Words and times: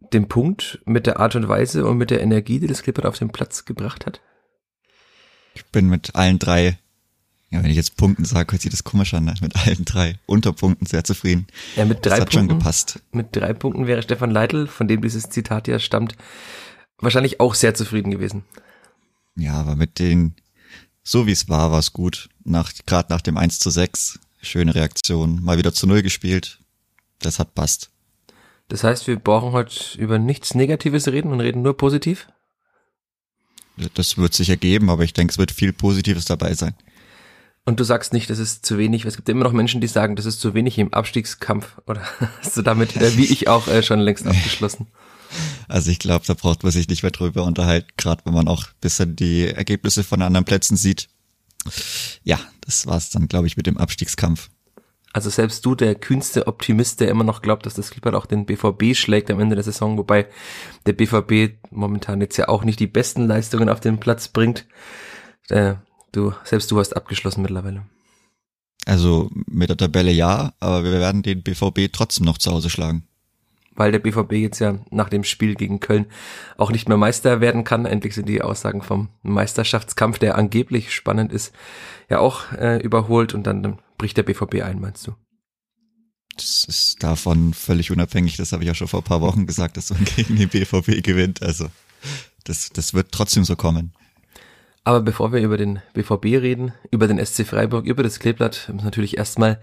dem 0.00 0.28
Punkt, 0.28 0.80
mit 0.84 1.06
der 1.06 1.20
Art 1.20 1.34
und 1.36 1.48
Weise 1.48 1.86
und 1.86 1.98
mit 1.98 2.10
der 2.10 2.20
Energie, 2.20 2.60
die 2.60 2.66
das 2.66 2.82
Clippert 2.82 3.06
auf 3.06 3.18
den 3.18 3.30
Platz 3.30 3.64
gebracht 3.64 4.06
hat? 4.06 4.20
Ich 5.54 5.64
bin 5.66 5.88
mit 5.88 6.14
allen 6.14 6.38
drei, 6.38 6.78
ja, 7.50 7.62
wenn 7.62 7.70
ich 7.70 7.76
jetzt 7.76 7.96
Punkten 7.96 8.24
sage, 8.24 8.52
hört 8.52 8.62
sich 8.62 8.70
das 8.70 8.84
komisch 8.84 9.14
an, 9.14 9.24
ne? 9.24 9.34
mit 9.40 9.56
allen 9.56 9.84
drei 9.84 10.18
Unterpunkten 10.26 10.86
sehr 10.86 11.04
zufrieden. 11.04 11.46
Ja, 11.76 11.84
mit 11.84 12.04
drei 12.04 12.10
das 12.10 12.20
hat 12.20 12.30
Punkten, 12.30 12.50
schon 12.50 12.58
gepasst. 12.58 13.00
Mit 13.12 13.34
drei 13.34 13.52
Punkten 13.52 13.86
wäre 13.86 14.02
Stefan 14.02 14.30
Leitl, 14.30 14.66
von 14.66 14.86
dem 14.88 15.02
dieses 15.02 15.30
Zitat 15.30 15.66
ja 15.68 15.78
stammt, 15.78 16.14
wahrscheinlich 16.98 17.40
auch 17.40 17.54
sehr 17.54 17.74
zufrieden 17.74 18.10
gewesen. 18.10 18.44
Ja, 19.36 19.54
aber 19.54 19.76
mit 19.76 19.98
den, 19.98 20.34
so 21.02 21.26
wie 21.26 21.32
es 21.32 21.48
war, 21.48 21.70
war 21.70 21.78
es 21.78 21.92
gut. 21.92 22.28
Nach, 22.44 22.72
gerade 22.86 23.12
nach 23.12 23.20
dem 23.20 23.36
1 23.36 23.58
zu 23.58 23.70
6, 23.70 24.20
schöne 24.42 24.74
Reaktion, 24.74 25.42
mal 25.42 25.58
wieder 25.58 25.72
zu 25.72 25.86
Null 25.86 26.02
gespielt. 26.02 26.60
Das 27.20 27.38
hat 27.38 27.54
passt. 27.54 27.90
Das 28.68 28.84
heißt, 28.84 29.06
wir 29.06 29.18
brauchen 29.18 29.52
heute 29.52 29.98
über 29.98 30.18
nichts 30.18 30.54
Negatives 30.54 31.08
reden 31.08 31.32
und 31.32 31.40
reden 31.40 31.62
nur 31.62 31.76
positiv? 31.76 32.28
Das 33.94 34.18
wird 34.18 34.34
sich 34.34 34.50
ergeben, 34.50 34.90
aber 34.90 35.04
ich 35.04 35.12
denke, 35.12 35.32
es 35.32 35.38
wird 35.38 35.52
viel 35.52 35.72
Positives 35.72 36.26
dabei 36.26 36.54
sein. 36.54 36.74
Und 37.64 37.80
du 37.80 37.84
sagst 37.84 38.12
nicht, 38.12 38.30
das 38.30 38.38
ist 38.38 38.64
zu 38.64 38.78
wenig. 38.78 39.04
Es 39.04 39.16
gibt 39.16 39.28
immer 39.28 39.44
noch 39.44 39.52
Menschen, 39.52 39.80
die 39.80 39.86
sagen, 39.88 40.16
das 40.16 40.24
ist 40.24 40.40
zu 40.40 40.54
wenig 40.54 40.78
im 40.78 40.92
Abstiegskampf. 40.92 41.78
Oder 41.86 42.02
hast 42.40 42.56
du 42.56 42.62
damit, 42.62 42.96
äh, 42.96 43.16
wie 43.16 43.26
ich 43.26 43.48
auch, 43.48 43.68
äh, 43.68 43.82
schon 43.82 44.00
längst 44.00 44.26
abgeschlossen? 44.26 44.86
Also 45.68 45.90
ich 45.90 45.98
glaube, 45.98 46.24
da 46.26 46.32
braucht 46.34 46.62
man 46.62 46.72
sich 46.72 46.88
nicht 46.88 47.02
mehr 47.02 47.12
drüber 47.12 47.44
unterhalten, 47.44 47.88
gerade 47.98 48.24
wenn 48.24 48.32
man 48.32 48.48
auch 48.48 48.64
bisschen 48.80 49.16
die 49.16 49.48
Ergebnisse 49.48 50.02
von 50.02 50.22
anderen 50.22 50.46
Plätzen 50.46 50.76
sieht. 50.76 51.08
Ja, 52.24 52.40
das 52.62 52.86
war's 52.86 53.10
dann, 53.10 53.28
glaube 53.28 53.46
ich, 53.46 53.58
mit 53.58 53.66
dem 53.66 53.76
Abstiegskampf. 53.76 54.48
Also 55.12 55.30
selbst 55.30 55.64
du, 55.64 55.74
der 55.74 55.94
kühnste 55.94 56.46
Optimist, 56.46 57.00
der 57.00 57.08
immer 57.08 57.24
noch 57.24 57.40
glaubt, 57.40 57.64
dass 57.64 57.74
das 57.74 57.90
Clippert 57.90 58.14
auch 58.14 58.26
den 58.26 58.44
BVB 58.44 58.94
schlägt 58.94 59.30
am 59.30 59.40
Ende 59.40 59.56
der 59.56 59.64
Saison, 59.64 59.96
wobei 59.96 60.26
der 60.86 60.92
BVB 60.92 61.58
momentan 61.70 62.20
jetzt 62.20 62.36
ja 62.36 62.48
auch 62.48 62.62
nicht 62.62 62.78
die 62.78 62.86
besten 62.86 63.26
Leistungen 63.26 63.68
auf 63.68 63.80
den 63.80 63.98
Platz 63.98 64.28
bringt. 64.28 64.66
Äh, 65.48 65.74
du, 66.12 66.34
selbst 66.44 66.70
du 66.70 66.78
hast 66.78 66.94
abgeschlossen 66.94 67.42
mittlerweile. 67.42 67.86
Also 68.84 69.30
mit 69.46 69.70
der 69.70 69.76
Tabelle 69.76 70.12
ja, 70.12 70.52
aber 70.60 70.84
wir 70.84 70.92
werden 70.92 71.22
den 71.22 71.42
BVB 71.42 71.92
trotzdem 71.92 72.26
noch 72.26 72.38
zu 72.38 72.52
Hause 72.52 72.70
schlagen. 72.70 73.07
Weil 73.78 73.92
der 73.92 74.00
BVB 74.00 74.32
jetzt 74.32 74.58
ja 74.58 74.74
nach 74.90 75.08
dem 75.08 75.22
Spiel 75.22 75.54
gegen 75.54 75.78
Köln 75.78 76.06
auch 76.56 76.72
nicht 76.72 76.88
mehr 76.88 76.98
Meister 76.98 77.40
werden 77.40 77.62
kann. 77.62 77.86
Endlich 77.86 78.14
sind 78.14 78.28
die 78.28 78.42
Aussagen 78.42 78.82
vom 78.82 79.08
Meisterschaftskampf, 79.22 80.18
der 80.18 80.36
angeblich 80.36 80.92
spannend 80.92 81.32
ist, 81.32 81.54
ja 82.10 82.18
auch 82.18 82.52
äh, 82.52 82.82
überholt 82.82 83.34
und 83.34 83.44
dann, 83.44 83.78
bricht 83.96 84.16
der 84.16 84.24
BVB 84.24 84.62
ein, 84.62 84.80
meinst 84.80 85.06
du? 85.06 85.14
Das 86.36 86.64
ist 86.64 87.02
davon 87.02 87.54
völlig 87.54 87.90
unabhängig. 87.90 88.36
Das 88.36 88.52
habe 88.52 88.64
ich 88.64 88.68
ja 88.68 88.74
schon 88.74 88.88
vor 88.88 89.00
ein 89.00 89.04
paar 89.04 89.20
Wochen 89.20 89.46
gesagt, 89.46 89.76
dass 89.76 89.90
man 89.90 90.04
gegen 90.16 90.36
den 90.36 90.48
BVB 90.48 91.02
gewinnt. 91.02 91.42
Also 91.42 91.68
das, 92.44 92.70
das 92.70 92.94
wird 92.94 93.12
trotzdem 93.12 93.44
so 93.44 93.56
kommen. 93.56 93.92
Aber 94.88 95.02
bevor 95.02 95.32
wir 95.34 95.40
über 95.40 95.58
den 95.58 95.82
BVB 95.92 96.40
reden, 96.40 96.72
über 96.90 97.08
den 97.08 97.22
SC 97.22 97.46
Freiburg, 97.46 97.84
über 97.84 98.02
das 98.02 98.20
Kleeblatt, 98.20 98.68
müssen 98.68 98.78
wir 98.80 98.84
natürlich 98.84 99.18
erstmal 99.18 99.60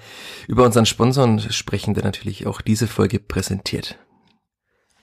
über 0.48 0.64
unseren 0.64 0.86
Sponsoren 0.86 1.40
sprechen, 1.40 1.96
der 1.96 2.04
natürlich 2.04 2.46
auch 2.46 2.62
diese 2.62 2.88
Folge 2.88 3.20
präsentiert. 3.20 3.98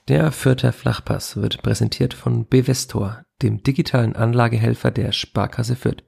Der 0.09 0.33
Fürther 0.33 0.73
Flachpass 0.73 1.37
wird 1.37 1.63
präsentiert 1.63 2.13
von 2.13 2.45
Bevestor, 2.45 3.23
dem 3.41 3.63
digitalen 3.63 4.17
Anlagehelfer 4.17 4.91
der 4.91 5.13
Sparkasse 5.13 5.77
Fürth. 5.77 6.03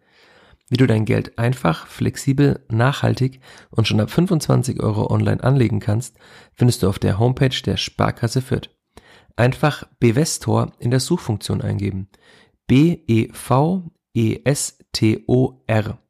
Wie 0.68 0.76
du 0.76 0.86
dein 0.86 1.06
Geld 1.06 1.40
einfach, 1.40 1.88
flexibel, 1.88 2.60
nachhaltig 2.68 3.40
und 3.70 3.88
schon 3.88 4.02
ab 4.02 4.12
25 4.12 4.84
Euro 4.84 5.10
online 5.10 5.42
anlegen 5.42 5.80
kannst, 5.80 6.18
findest 6.54 6.84
du 6.84 6.90
auf 6.90 7.00
der 7.00 7.20
Homepage 7.20 7.62
der 7.66 7.78
Sparkasse 7.78 8.42
Fürth. 8.42 8.70
Einfach 9.38 9.88
Bevestor 10.02 10.74
in 10.80 10.92
der 10.92 11.00
Suchfunktion 11.00 11.62
eingeben. 11.62 12.10
B-E-V-E-S-T-O-R. 12.68 13.30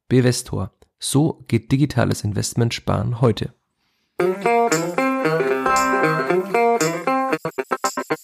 Bevestor. 0.07 0.72
So 0.97 1.44
geht 1.47 1.72
digitales 1.72 2.24
Investment 2.24 2.74
sparen 2.74 3.22
heute. 3.22 3.53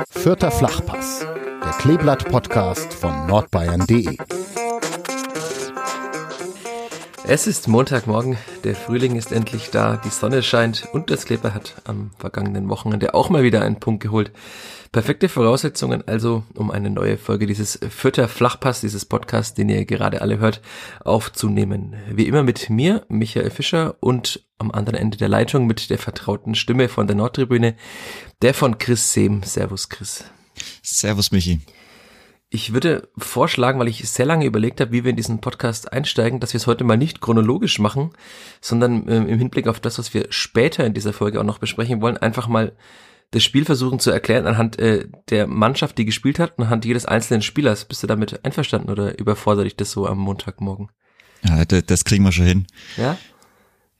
Vierter 0.09 0.51
Flachpass, 0.51 1.25
der 1.63 1.71
Kleeblatt-Podcast 1.79 2.93
von 2.93 3.27
nordbayern.de. 3.27 4.17
Es 7.23 7.47
ist 7.47 7.67
Montagmorgen, 7.67 8.37
der 8.63 8.75
Frühling 8.75 9.15
ist 9.15 9.31
endlich 9.31 9.69
da, 9.69 9.97
die 9.97 10.09
Sonne 10.09 10.41
scheint 10.41 10.87
und 10.91 11.11
das 11.11 11.25
Kleber 11.25 11.53
hat 11.53 11.75
am 11.85 12.11
vergangenen 12.17 12.67
Wochenende 12.67 13.13
auch 13.13 13.29
mal 13.29 13.43
wieder 13.43 13.61
einen 13.61 13.79
Punkt 13.79 14.01
geholt. 14.01 14.31
Perfekte 14.91 15.29
Voraussetzungen 15.29 16.05
also, 16.07 16.43
um 16.55 16.71
eine 16.71 16.89
neue 16.89 17.17
Folge 17.17 17.45
dieses 17.45 17.79
Vierter 17.89 18.27
Flachpass, 18.27 18.81
dieses 18.81 19.05
Podcast, 19.05 19.57
den 19.57 19.69
ihr 19.69 19.85
gerade 19.85 20.21
alle 20.21 20.39
hört, 20.39 20.61
aufzunehmen. 21.05 21.95
Wie 22.09 22.27
immer 22.27 22.43
mit 22.43 22.69
mir, 22.69 23.05
Michael 23.07 23.51
Fischer 23.51 23.95
und 23.99 24.43
am 24.57 24.71
anderen 24.71 24.99
Ende 24.99 25.17
der 25.17 25.29
Leitung 25.29 25.67
mit 25.67 25.89
der 25.89 25.99
vertrauten 25.99 26.55
Stimme 26.55 26.89
von 26.89 27.07
der 27.07 27.15
Nordtribüne, 27.15 27.75
der 28.41 28.53
von 28.53 28.79
Chris 28.79 29.13
Sehm. 29.13 29.43
Servus 29.43 29.87
Chris. 29.87 30.25
Servus 30.81 31.31
Michi. 31.31 31.61
Ich 32.53 32.73
würde 32.73 33.07
vorschlagen, 33.17 33.79
weil 33.79 33.87
ich 33.87 34.07
sehr 34.09 34.25
lange 34.25 34.45
überlegt 34.45 34.81
habe, 34.81 34.91
wie 34.91 35.05
wir 35.05 35.11
in 35.11 35.15
diesen 35.15 35.39
Podcast 35.39 35.93
einsteigen, 35.93 36.41
dass 36.41 36.51
wir 36.51 36.57
es 36.57 36.67
heute 36.67 36.83
mal 36.83 36.97
nicht 36.97 37.21
chronologisch 37.21 37.79
machen, 37.79 38.11
sondern 38.59 39.07
äh, 39.07 39.19
im 39.19 39.39
Hinblick 39.39 39.69
auf 39.69 39.79
das, 39.79 39.97
was 39.97 40.13
wir 40.13 40.27
später 40.31 40.85
in 40.85 40.93
dieser 40.93 41.13
Folge 41.13 41.39
auch 41.39 41.45
noch 41.45 41.59
besprechen 41.59 42.01
wollen, 42.01 42.17
einfach 42.17 42.49
mal 42.49 42.73
das 43.31 43.45
Spiel 43.45 43.63
versuchen 43.63 43.99
zu 43.99 44.11
erklären 44.11 44.47
anhand 44.47 44.77
äh, 44.79 45.07
der 45.29 45.47
Mannschaft, 45.47 45.97
die 45.97 46.03
gespielt 46.03 46.39
hat, 46.39 46.57
und 46.57 46.65
anhand 46.65 46.83
jedes 46.83 47.05
einzelnen 47.05 47.41
Spielers. 47.41 47.85
Bist 47.85 48.03
du 48.03 48.07
damit 48.07 48.43
einverstanden 48.43 48.89
oder 48.89 49.17
überfordert 49.17 49.65
dich 49.65 49.77
das 49.77 49.91
so 49.91 50.05
am 50.05 50.17
Montagmorgen? 50.17 50.89
Ja, 51.43 51.63
das 51.63 52.03
kriegen 52.03 52.25
wir 52.25 52.33
schon 52.33 52.45
hin. 52.45 52.67
Ja? 52.97 53.17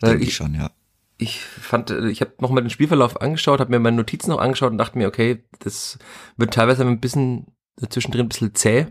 Denke 0.03 0.23
ich, 0.23 0.27
ich 0.27 0.35
schon, 0.35 0.55
ja. 0.55 0.71
Ich 1.17 1.39
fand, 1.39 1.89
äh, 1.89 2.09
ich 2.09 2.19
habe 2.19 2.33
nochmal 2.39 2.63
den 2.63 2.69
Spielverlauf 2.69 3.21
angeschaut, 3.21 3.61
habe 3.61 3.71
mir 3.71 3.79
meine 3.79 3.95
Notizen 3.95 4.31
noch 4.31 4.41
angeschaut 4.41 4.73
und 4.73 4.77
dachte 4.77 4.97
mir, 4.97 5.07
okay, 5.07 5.45
das 5.59 5.97
wird 6.35 6.53
teilweise 6.53 6.85
ein 6.85 6.99
bisschen 6.99 7.47
zwischendrin 7.89 8.25
ein 8.25 8.29
bisschen 8.29 8.55
zäh. 8.55 8.87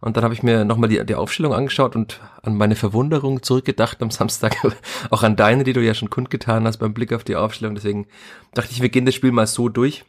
Und 0.00 0.16
dann 0.16 0.24
habe 0.24 0.32
ich 0.32 0.42
mir 0.42 0.64
nochmal 0.64 0.88
die, 0.88 1.04
die 1.04 1.14
Aufstellung 1.14 1.52
angeschaut 1.52 1.94
und 1.94 2.20
an 2.42 2.56
meine 2.56 2.74
Verwunderung 2.74 3.42
zurückgedacht 3.42 4.02
am 4.02 4.10
Samstag, 4.10 4.56
auch 5.10 5.22
an 5.22 5.36
deine, 5.36 5.64
die 5.64 5.74
du 5.74 5.82
ja 5.82 5.94
schon 5.94 6.08
kundgetan 6.08 6.66
hast 6.66 6.78
beim 6.78 6.94
Blick 6.94 7.12
auf 7.12 7.24
die 7.24 7.36
Aufstellung. 7.36 7.74
Deswegen 7.74 8.06
dachte 8.54 8.72
ich, 8.72 8.80
wir 8.80 8.88
gehen 8.88 9.04
das 9.04 9.14
Spiel 9.14 9.32
mal 9.32 9.46
so 9.46 9.68
durch 9.68 10.04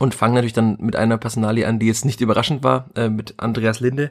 und 0.00 0.14
fangen 0.14 0.34
natürlich 0.34 0.52
dann 0.52 0.78
mit 0.80 0.96
einer 0.96 1.16
Personalie 1.16 1.66
an, 1.66 1.78
die 1.78 1.86
jetzt 1.86 2.04
nicht 2.04 2.20
überraschend 2.20 2.64
war, 2.64 2.90
äh, 2.96 3.08
mit 3.08 3.34
Andreas 3.36 3.78
Linde. 3.78 4.10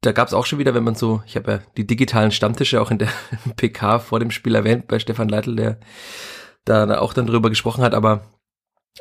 Da 0.00 0.12
gab 0.12 0.26
es 0.26 0.34
auch 0.34 0.46
schon 0.46 0.58
wieder, 0.58 0.74
wenn 0.74 0.84
man 0.84 0.94
so, 0.94 1.22
ich 1.26 1.36
habe 1.36 1.52
ja 1.52 1.60
die 1.76 1.86
digitalen 1.86 2.30
Stammtische 2.30 2.80
auch 2.80 2.90
in 2.90 2.98
der 2.98 3.08
PK 3.56 3.98
vor 3.98 4.20
dem 4.20 4.30
Spiel 4.30 4.54
erwähnt 4.54 4.88
bei 4.88 4.98
Stefan 4.98 5.28
Leitl, 5.28 5.54
der 5.54 5.78
da 6.64 6.98
auch 6.98 7.12
dann 7.12 7.26
drüber 7.26 7.50
gesprochen 7.50 7.84
hat, 7.84 7.92
aber 7.92 8.22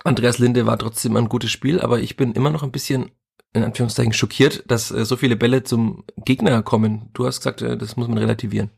Andreas 0.04 0.38
Linde 0.40 0.66
war 0.66 0.78
trotzdem 0.78 1.16
ein 1.18 1.30
gutes 1.30 1.52
Spiel, 1.52 1.80
aber 1.80 2.00
ich 2.00 2.16
bin 2.18 2.34
immer 2.34 2.50
noch 2.50 2.64
ein 2.64 2.72
bisschen 2.72 3.12
in 3.54 3.64
Anführungszeichen 3.64 4.14
schockiert, 4.14 4.64
dass 4.68 4.92
äh, 4.92 5.06
so 5.06 5.18
viele 5.18 5.36
Bälle 5.36 5.64
zum 5.64 6.04
Gegner 6.18 6.64
kommen. 6.64 7.10
Du 7.14 7.26
hast 7.26 7.40
gesagt, 7.40 7.62
äh, 7.62 7.78
das 7.78 7.98
muss 7.98 8.08
man 8.08 8.18
relativieren. 8.18 8.70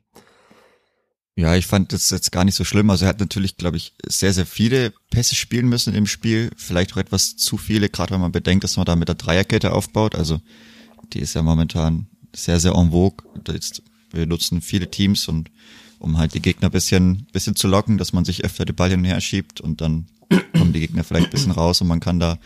Ja, 1.36 1.56
ich 1.56 1.65
fand 1.65 1.94
das 1.94 2.10
jetzt 2.12 2.31
gar 2.31 2.44
nicht 2.44 2.56
so 2.56 2.63
schlimm. 2.63 2.89
Also 2.89 3.06
er 3.06 3.10
hat 3.10 3.19
natürlich, 3.19 3.57
glaube 3.57 3.77
ich, 3.77 3.95
sehr, 4.06 4.33
sehr 4.33 4.45
viele 4.45 4.94
Pässe 5.10 5.36
spielen 5.36 5.68
müssen 5.68 5.95
im 5.95 6.06
Spiel. 6.06 6.51
Vielleicht 6.57 6.94
auch 6.94 6.98
etwas 6.98 7.36
zu 7.36 7.57
viele, 7.57 7.89
gerade 7.89 8.13
wenn 8.13 8.21
man 8.21 8.31
bedenkt, 8.31 8.63
dass 8.63 8.77
man 8.77 8.86
da 8.86 8.95
mit 8.95 9.07
der 9.07 9.15
Dreierkette 9.15 9.74
aufbaut. 9.74 10.13
Also 10.13 10.42
die 11.13 11.19
ist 11.19 11.33
ja 11.33 11.42
momentan 11.42 12.07
sehr, 12.36 12.60
sehr 12.60 12.74
en 12.74 12.92
vogue. 12.92 13.25
Wir 14.12 14.27
nutzen 14.27 14.62
viele 14.62 14.92
Teams 14.92 15.27
und 15.27 15.50
um 16.03 16.17
halt 16.17 16.33
die 16.33 16.41
Gegner 16.41 16.69
bisschen, 16.69 17.27
bisschen 17.31 17.55
zu 17.55 17.67
locken, 17.69 17.97
dass 17.97 18.11
man 18.11 18.25
sich 18.25 18.44
öfter 18.44 18.65
die 18.65 18.73
Ball 18.73 18.89
hin 18.89 19.00
und 19.00 19.05
her 19.05 19.21
schiebt 19.21 19.61
und 19.61 19.79
dann 19.79 20.07
kommen 20.57 20.73
die 20.73 20.81
Gegner 20.81 21.05
vielleicht 21.05 21.27
ein 21.27 21.31
bisschen 21.31 21.51
raus 21.51 21.79
und 21.79 21.88
man 21.88 22.01
kann 22.01 22.19
da 22.19 22.39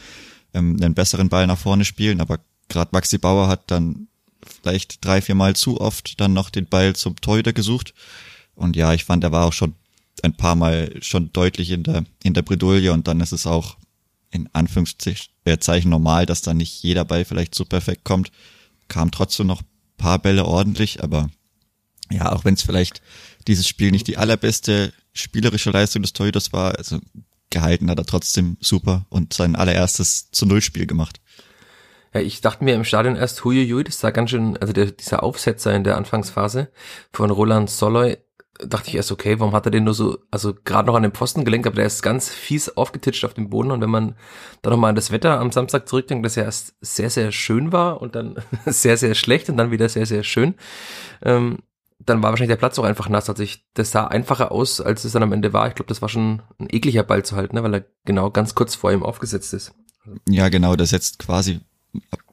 ähm, 0.54 0.78
einen 0.80 0.94
besseren 0.94 1.28
Ball 1.28 1.48
nach 1.48 1.58
vorne 1.58 1.84
spielen. 1.84 2.22
Aber 2.22 2.40
gerade 2.70 2.92
Maxi 2.94 3.18
Bauer 3.18 3.48
hat 3.48 3.72
dann 3.72 4.10
vielleicht 4.46 5.04
drei, 5.04 5.22
vier 5.22 5.34
Mal 5.34 5.56
zu 5.56 5.82
oft 5.82 6.22
dann 6.22 6.34
noch 6.34 6.52
den 6.52 6.68
Ball 6.68 6.96
zum 6.96 7.20
Torhüter 7.20 7.52
gesucht. 7.52 7.96
Und 8.54 8.76
ja, 8.76 8.94
ich 8.94 9.06
fand, 9.06 9.24
er 9.24 9.32
war 9.32 9.46
auch 9.46 9.54
schon 9.54 9.74
ein 10.22 10.38
paar 10.38 10.56
Mal 10.56 10.94
schon 11.02 11.34
deutlich 11.34 11.72
in 11.72 11.82
der, 11.82 12.06
in 12.22 12.36
der 12.36 12.44
Bredouille 12.44 12.94
und 12.94 13.08
dann 13.08 13.22
ist 13.22 13.32
es 13.32 13.48
auch 13.48 13.78
in 14.30 14.48
Anführungszeichen 14.54 15.90
normal, 15.90 16.28
dass 16.28 16.44
da 16.44 16.54
nicht 16.54 16.84
jeder 16.84 17.06
Ball 17.06 17.26
vielleicht 17.26 17.56
so 17.56 17.66
perfekt 17.66 18.04
kommt. 18.04 18.32
kam 18.88 19.10
trotzdem 19.10 19.48
noch 19.48 19.64
paar 19.98 20.20
Bälle 20.20 20.46
ordentlich, 20.46 21.04
aber 21.04 21.32
ja, 22.12 22.32
auch 22.32 22.46
wenn 22.46 22.54
es 22.54 22.62
vielleicht 22.62 23.02
dieses 23.48 23.68
Spiel 23.68 23.92
nicht 23.92 24.08
die 24.08 24.18
allerbeste 24.18 24.94
spielerische 25.14 25.72
Leistung 25.72 26.02
des 26.02 26.14
Torhüters 26.14 26.54
war, 26.54 26.78
also 26.78 27.00
gehalten 27.50 27.90
hat 27.90 27.98
er 27.98 28.06
trotzdem 28.06 28.58
super 28.60 29.06
und 29.10 29.34
sein 29.34 29.56
allererstes 29.56 30.32
zu 30.32 30.46
Null 30.46 30.62
Spiel 30.62 30.86
gemacht. 30.86 31.22
Ja, 32.14 32.22
ich 32.22 32.42
dachte 32.42 32.64
mir 32.64 32.76
im 32.76 32.84
Stadion 32.84 33.16
erst, 33.16 33.44
huiuiui, 33.44 33.84
das 33.84 34.00
sah 34.00 34.12
ganz 34.12 34.30
schön, 34.30 34.58
also 34.58 34.74
der, 34.74 34.92
dieser 34.92 35.24
Aufsetzer 35.24 35.74
in 35.76 35.84
der 35.84 35.98
Anfangsphase 35.98 36.72
von 37.12 37.30
Roland 37.32 37.70
Soloy, 37.70 38.18
dachte 38.60 38.90
ich 38.90 38.96
erst, 38.96 39.12
okay, 39.12 39.40
warum 39.40 39.54
hat 39.54 39.66
er 39.66 39.72
den 39.72 39.84
nur 39.84 39.94
so, 39.94 40.18
also 40.32 40.54
gerade 40.66 40.88
noch 40.88 40.96
an 40.96 41.04
den 41.04 41.12
Pfosten 41.12 41.46
gelenkt, 41.46 41.68
aber 41.68 41.76
der 41.76 41.86
ist 41.86 42.02
ganz 42.02 42.30
fies 42.30 42.70
aufgetitscht 42.76 43.24
auf 43.24 43.34
dem 43.34 43.50
Boden 43.50 43.72
und 43.72 43.82
wenn 43.82 43.90
man 43.90 44.16
dann 44.62 44.72
nochmal 44.72 44.90
an 44.90 44.96
das 44.96 45.12
Wetter 45.12 45.40
am 45.40 45.52
Samstag 45.52 45.88
zurückdenkt, 45.88 46.26
das 46.26 46.36
ja 46.36 46.44
erst 46.44 46.76
sehr, 46.82 47.10
sehr 47.10 47.32
schön 47.32 47.72
war 47.72 48.02
und 48.02 48.16
dann 48.16 48.36
sehr, 48.66 48.98
sehr 48.98 49.16
schlecht 49.16 49.50
und 49.50 49.58
dann 49.58 49.72
wieder 49.72 49.90
sehr, 49.90 50.06
sehr 50.06 50.24
schön, 50.24 50.56
ähm, 51.22 51.60
dann 52.08 52.24
war 52.24 52.32
wahrscheinlich 52.32 52.54
der 52.54 52.60
Platz 52.60 52.80
auch 52.80 52.84
einfach 52.84 53.10
nass. 53.10 53.30
Also 53.30 53.44
ich, 53.44 53.66
das 53.74 53.92
sah 53.92 54.08
einfacher 54.08 54.52
aus, 54.52 54.82
als 54.82 55.04
es 55.04 55.12
dann 55.12 55.24
am 55.24 55.34
Ende 55.34 55.54
war. 55.54 55.68
Ich 55.68 55.76
glaube, 55.76 55.90
das 55.90 56.02
war 56.02 56.10
schon 56.10 56.42
ein 56.58 56.68
ekliger 56.70 57.04
Ball 57.04 57.24
zu 57.24 57.36
halten, 57.36 57.56
ne, 57.56 57.64
weil 57.64 57.74
er 57.74 57.86
genau 58.06 58.32
ganz 58.32 58.56
kurz 58.56 58.76
vor 58.76 58.92
ihm 58.92 59.04
aufgesetzt 59.04 59.54
ist. 59.54 59.74
Ja, 60.28 60.50
genau, 60.50 60.76
das 60.76 60.90
setzt 60.90 61.20
quasi 61.20 61.60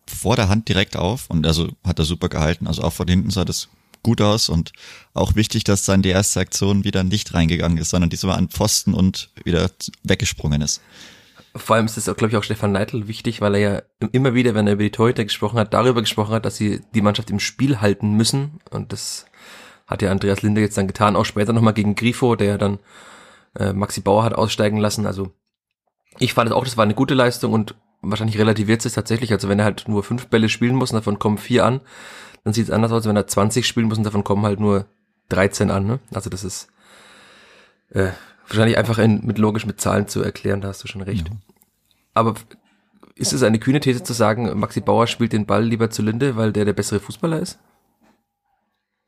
vor 0.07 0.37
der 0.37 0.49
Hand 0.49 0.69
direkt 0.69 0.97
auf 0.97 1.29
und 1.29 1.47
also 1.47 1.69
hat 1.85 1.99
er 1.99 2.05
super 2.05 2.29
gehalten. 2.29 2.69
Also 2.69 2.83
auch 2.83 2.93
von 2.93 3.09
hinten 3.09 3.31
sah 3.31 3.45
das 3.45 3.69
gut 4.03 4.21
aus 4.21 4.49
und 4.49 4.73
auch 5.13 5.35
wichtig, 5.35 5.65
dass 5.65 5.85
dann 5.85 6.03
die 6.03 6.11
erste 6.11 6.39
Aktion 6.39 6.85
wieder 6.85 7.03
nicht 7.03 7.35
reingegangen 7.35 7.79
ist, 7.79 7.91
sondern 7.91 8.11
diesmal 8.11 8.39
an 8.39 8.49
Pfosten 8.49 8.95
und 8.95 9.31
wieder 9.45 9.71
weggesprungen 10.05 10.63
ist. 10.63 10.81
Vor 11.57 11.77
allem 11.77 11.87
ist 11.87 11.97
es, 11.97 12.05
glaube 12.05 12.29
ich, 12.29 12.37
auch 12.37 12.43
Stefan 12.43 12.73
Neidl 12.73 13.07
wichtig, 13.07 13.41
weil 13.41 13.55
er 13.55 13.61
ja 13.61 14.09
immer 14.13 14.35
wieder, 14.35 14.55
wenn 14.55 14.67
er 14.67 14.75
über 14.75 14.83
die 14.83 14.91
Torhüter 14.91 15.25
gesprochen 15.25 15.59
hat, 15.59 15.73
darüber 15.73 16.01
gesprochen 16.01 16.35
hat, 16.35 16.45
dass 16.45 16.57
sie 16.57 16.81
die 16.95 17.01
Mannschaft 17.01 17.31
im 17.31 17.39
Spiel 17.39 17.81
halten 17.81 18.13
müssen. 18.13 18.59
Und 18.71 18.93
das 18.93 19.27
hat 19.87 20.03
ja 20.03 20.11
Andreas 20.11 20.43
Linde 20.43 20.61
jetzt 20.61 20.77
dann 20.79 20.87
getan, 20.87 21.17
auch 21.17 21.25
später 21.25 21.53
nochmal 21.53 21.75
gegen 21.75 21.95
Grifo, 21.95 22.37
der 22.37 22.59
dann 22.59 22.79
äh, 23.59 23.73
Maxi 23.73 24.01
Bauer 24.01 24.25
hat 24.25 24.35
aussteigen 24.35 24.79
lassen. 24.79 25.07
Also 25.07 25.33
ich 26.19 26.35
fand 26.35 26.51
es 26.51 26.57
auch, 26.57 26.65
das 26.65 26.77
war 26.77 26.85
eine 26.85 26.95
gute 26.95 27.15
Leistung 27.15 27.53
und 27.53 27.75
wahrscheinlich 28.01 28.39
relativiert 28.39 28.85
es 28.85 28.95
tatsächlich. 28.95 29.33
Also 29.33 29.49
wenn 29.49 29.59
er 29.59 29.65
halt 29.65 29.89
nur 29.89 30.03
fünf 30.03 30.29
Bälle 30.29 30.49
spielen 30.49 30.75
muss 30.75 30.91
und 30.91 30.97
davon 30.97 31.19
kommen 31.19 31.39
vier 31.39 31.65
an, 31.65 31.81
dann 32.45 32.53
sieht 32.53 32.67
es 32.67 32.71
anders 32.71 32.93
aus, 32.93 33.07
wenn 33.07 33.17
er 33.17 33.27
20 33.27 33.67
spielen 33.67 33.89
muss 33.89 33.99
und 33.99 34.05
davon 34.05 34.25
kommen 34.25 34.45
halt 34.45 34.61
nur 34.61 34.87
13 35.31 35.71
an. 35.71 35.87
Ne? 35.87 35.99
Also 36.13 36.31
das 36.31 36.45
ist 36.45 36.69
äh, 37.91 38.11
wahrscheinlich 38.47 38.79
einfach 38.79 38.99
in, 38.99 39.25
mit 39.25 39.39
logisch 39.39 39.67
mit 39.67 39.81
Zahlen 39.81 40.09
zu 40.09 40.23
erklären, 40.23 40.61
da 40.61 40.69
hast 40.69 40.85
du 40.85 40.89
schon 40.89 41.03
recht. 41.03 41.29
Ja. 41.29 41.35
Aber 42.13 42.35
ist 43.17 43.33
es 43.33 43.43
eine 43.43 43.59
kühne 43.59 43.81
These 43.81 44.03
zu 44.03 44.13
sagen, 44.13 44.59
Maxi 44.59 44.81
Bauer 44.81 45.07
spielt 45.07 45.33
den 45.33 45.47
Ball 45.47 45.65
lieber 45.65 45.91
zu 45.91 46.03
Linde, 46.03 46.37
weil 46.37 46.53
der 46.53 46.65
der 46.65 46.73
bessere 46.73 47.01
Fußballer 47.01 47.39
ist? 47.39 47.59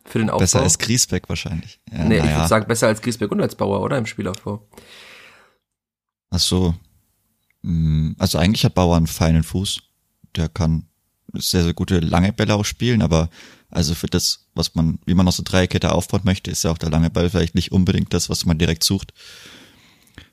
Für 0.06 0.18
den 0.18 0.30
Aufbau? 0.30 0.40
Besser 0.40 0.62
als 0.62 0.78
Griesbeck 0.78 1.28
wahrscheinlich. 1.28 1.80
Ja, 1.92 2.04
nee, 2.04 2.18
ich 2.18 2.24
würde 2.24 2.48
sagen 2.48 2.66
besser 2.68 2.86
als 2.86 3.02
Griesbeck 3.02 3.30
und 3.30 3.40
als 3.40 3.54
Bauer, 3.54 3.80
oder? 3.80 3.98
Im 3.98 4.06
Spielaufbau. 4.06 4.66
Ach 6.30 6.38
so. 6.38 6.74
Hm, 7.62 8.14
also 8.18 8.38
eigentlich 8.38 8.64
hat 8.64 8.74
Bauer 8.74 8.96
einen 8.96 9.06
feinen 9.06 9.42
Fuß. 9.42 9.80
Der 10.36 10.48
kann 10.48 10.86
sehr, 11.34 11.64
sehr 11.64 11.74
gute 11.74 11.98
lange 12.00 12.32
Bälle 12.32 12.54
auch 12.54 12.64
spielen, 12.64 13.02
aber 13.02 13.28
also 13.70 13.94
für 13.94 14.06
das, 14.06 14.46
was 14.54 14.74
man, 14.74 14.98
wie 15.06 15.14
man 15.14 15.26
aus 15.26 15.36
der 15.36 15.44
Dreierkette 15.44 15.92
aufbauen 15.92 16.22
möchte, 16.24 16.50
ist 16.50 16.64
ja 16.64 16.70
auch 16.70 16.78
der 16.78 16.90
lange 16.90 17.10
Ball 17.10 17.28
vielleicht 17.30 17.54
nicht 17.54 17.72
unbedingt 17.72 18.14
das, 18.14 18.30
was 18.30 18.46
man 18.46 18.58
direkt 18.58 18.84
sucht. 18.84 19.12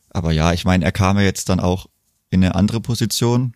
Aber 0.09 0.31
ja, 0.31 0.53
ich 0.53 0.65
meine, 0.65 0.85
er 0.85 0.91
kam 0.91 1.17
ja 1.17 1.23
jetzt 1.23 1.49
dann 1.49 1.59
auch 1.59 1.87
in 2.29 2.43
eine 2.43 2.55
andere 2.55 2.79
Position, 2.79 3.53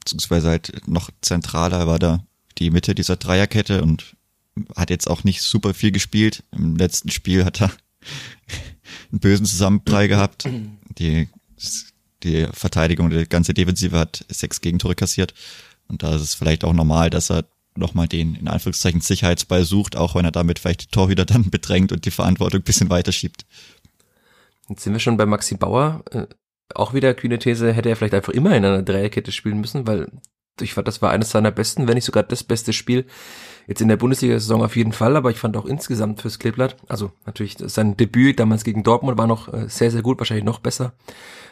beziehungsweise 0.00 0.48
halt 0.48 0.86
noch 0.86 1.10
zentraler 1.22 1.86
war 1.86 1.98
da 1.98 2.24
die 2.58 2.70
Mitte 2.70 2.94
dieser 2.94 3.16
Dreierkette 3.16 3.82
und 3.82 4.16
hat 4.76 4.90
jetzt 4.90 5.08
auch 5.08 5.24
nicht 5.24 5.42
super 5.42 5.74
viel 5.74 5.92
gespielt. 5.92 6.44
Im 6.52 6.76
letzten 6.76 7.10
Spiel 7.10 7.44
hat 7.44 7.60
er 7.60 7.70
einen 9.10 9.20
bösen 9.20 9.46
Zusammenprall 9.46 10.08
gehabt. 10.08 10.48
Die, 10.98 11.28
die 12.22 12.46
Verteidigung, 12.52 13.10
die 13.10 13.28
ganze 13.28 13.54
Defensive 13.54 13.98
hat 13.98 14.24
sechs 14.28 14.60
Gegentore 14.60 14.94
kassiert. 14.94 15.34
Und 15.88 16.02
da 16.02 16.14
ist 16.14 16.22
es 16.22 16.34
vielleicht 16.34 16.64
auch 16.64 16.72
normal, 16.72 17.10
dass 17.10 17.30
er 17.30 17.44
nochmal 17.76 18.08
den, 18.08 18.36
in 18.36 18.48
Anführungszeichen, 18.48 19.00
Sicherheitsball 19.00 19.64
sucht, 19.64 19.96
auch 19.96 20.14
wenn 20.14 20.24
er 20.24 20.30
damit 20.30 20.58
vielleicht 20.58 20.82
die 20.82 20.88
Torhüter 20.88 21.24
dann 21.24 21.50
bedrängt 21.50 21.92
und 21.92 22.04
die 22.04 22.10
Verantwortung 22.10 22.60
ein 22.60 22.64
bisschen 22.64 22.90
weiterschiebt. 22.90 23.44
Jetzt 24.68 24.84
sind 24.84 24.92
wir 24.92 25.00
schon 25.00 25.16
bei 25.16 25.26
Maxi 25.26 25.56
Bauer. 25.56 26.02
Äh, 26.10 26.26
auch 26.74 26.94
wieder 26.94 27.12
kühne 27.14 27.38
These, 27.38 27.72
hätte 27.72 27.90
er 27.90 27.96
vielleicht 27.96 28.14
einfach 28.14 28.32
immer 28.32 28.56
in 28.56 28.64
einer 28.64 28.82
Dreierkette 28.82 29.32
spielen 29.32 29.60
müssen, 29.60 29.86
weil 29.86 30.10
ich 30.60 30.74
fand, 30.74 30.88
das 30.88 31.02
war 31.02 31.10
eines 31.10 31.30
seiner 31.30 31.50
besten, 31.50 31.88
wenn 31.88 31.94
nicht 31.94 32.04
sogar 32.04 32.22
das 32.22 32.44
beste 32.44 32.72
Spiel 32.72 33.06
jetzt 33.66 33.80
in 33.80 33.88
der 33.88 33.96
Bundesliga-Saison 33.96 34.62
auf 34.62 34.76
jeden 34.76 34.92
Fall, 34.92 35.16
aber 35.16 35.30
ich 35.30 35.38
fand 35.38 35.56
auch 35.56 35.66
insgesamt 35.66 36.20
fürs 36.20 36.38
Kleeblatt, 36.38 36.76
also 36.88 37.12
natürlich 37.26 37.56
sein 37.58 37.96
Debüt 37.96 38.38
damals 38.38 38.64
gegen 38.64 38.82
Dortmund 38.82 39.18
war 39.18 39.26
noch 39.26 39.52
äh, 39.52 39.68
sehr, 39.68 39.90
sehr 39.90 40.02
gut, 40.02 40.18
wahrscheinlich 40.18 40.44
noch 40.44 40.60
besser. 40.60 40.94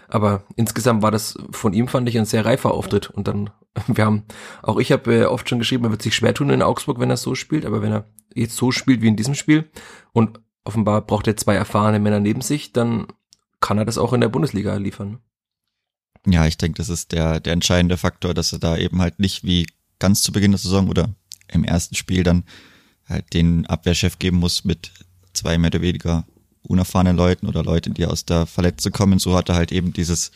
Aber 0.08 0.44
insgesamt 0.56 1.02
war 1.02 1.10
das 1.10 1.38
von 1.52 1.72
ihm, 1.72 1.88
fand 1.88 2.06
ich, 2.06 2.18
ein 2.18 2.26
sehr 2.26 2.44
reifer 2.44 2.72
Auftritt. 2.74 3.08
Und 3.08 3.28
dann, 3.28 3.48
wir 3.86 4.04
haben, 4.04 4.24
auch 4.62 4.78
ich 4.78 4.92
habe 4.92 5.14
äh, 5.14 5.24
oft 5.24 5.48
schon 5.48 5.58
geschrieben, 5.58 5.84
er 5.84 5.90
wird 5.90 6.02
sich 6.02 6.14
schwer 6.14 6.34
tun 6.34 6.50
in 6.50 6.62
Augsburg, 6.62 7.00
wenn 7.00 7.10
er 7.10 7.16
so 7.16 7.34
spielt, 7.34 7.64
aber 7.64 7.80
wenn 7.80 7.92
er 7.92 8.04
jetzt 8.34 8.56
so 8.56 8.72
spielt 8.72 9.00
wie 9.00 9.08
in 9.08 9.16
diesem 9.16 9.34
Spiel 9.34 9.70
und 10.12 10.40
offenbar 10.64 11.00
braucht 11.02 11.26
er 11.26 11.36
zwei 11.36 11.54
erfahrene 11.54 11.98
Männer 11.98 12.20
neben 12.20 12.42
sich, 12.42 12.72
dann 12.72 13.06
kann 13.60 13.78
er 13.78 13.84
das 13.84 13.98
auch 13.98 14.12
in 14.12 14.20
der 14.20 14.28
Bundesliga 14.28 14.76
liefern. 14.76 15.20
Ja, 16.26 16.46
ich 16.46 16.56
denke, 16.56 16.76
das 16.76 16.88
ist 16.88 17.12
der, 17.12 17.40
der 17.40 17.52
entscheidende 17.52 17.96
Faktor, 17.96 18.34
dass 18.34 18.52
er 18.52 18.58
da 18.58 18.76
eben 18.76 19.00
halt 19.00 19.18
nicht 19.18 19.44
wie 19.44 19.66
ganz 19.98 20.22
zu 20.22 20.32
Beginn 20.32 20.52
der 20.52 20.58
Saison 20.58 20.88
oder 20.88 21.08
im 21.48 21.64
ersten 21.64 21.94
Spiel 21.94 22.22
dann 22.22 22.44
halt 23.06 23.32
den 23.34 23.66
Abwehrchef 23.66 24.18
geben 24.18 24.38
muss 24.38 24.64
mit 24.64 24.92
zwei 25.32 25.58
mehr 25.58 25.68
oder 25.68 25.80
weniger 25.80 26.24
unerfahrenen 26.62 27.16
Leuten 27.16 27.46
oder 27.46 27.64
Leuten, 27.64 27.94
die 27.94 28.06
aus 28.06 28.24
der 28.24 28.46
Verletzung 28.46 28.92
kommen. 28.92 29.18
So 29.18 29.36
hat 29.36 29.48
er 29.48 29.56
halt 29.56 29.72
eben 29.72 29.92
dieses 29.92 30.30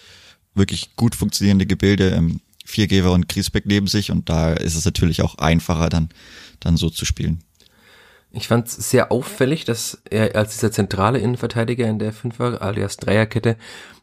wirklich 0.55 0.97
gut 0.97 1.15
funktionierende 1.15 1.67
Gebilde 1.67 2.11
ähm, 2.11 2.41
Viergeber 2.65 3.13
und 3.13 3.29
Griesbeck 3.29 3.65
neben 3.67 3.87
sich 3.87 4.11
und 4.11 4.29
da 4.29 4.53
ist 4.53 4.75
es 4.75 4.85
natürlich 4.85 5.23
auch 5.23 5.37
einfacher 5.37 5.89
dann, 5.89 6.09
dann 6.59 6.77
so 6.77 6.91
zu 6.91 7.05
spielen. 7.05 7.45
Ich 8.37 8.49
fand 8.49 8.69
es 8.69 8.91
sehr 8.91 9.11
auffällig, 9.11 9.65
dass 9.65 10.03
er 10.11 10.37
als 10.37 10.53
dieser 10.53 10.71
zentrale 10.71 11.19
Innenverteidiger 11.19 11.87
in 11.87 11.99
der 11.99 12.13
Fünfer 12.13 12.61
alias 12.61 12.99
Dreierkette 12.99 13.57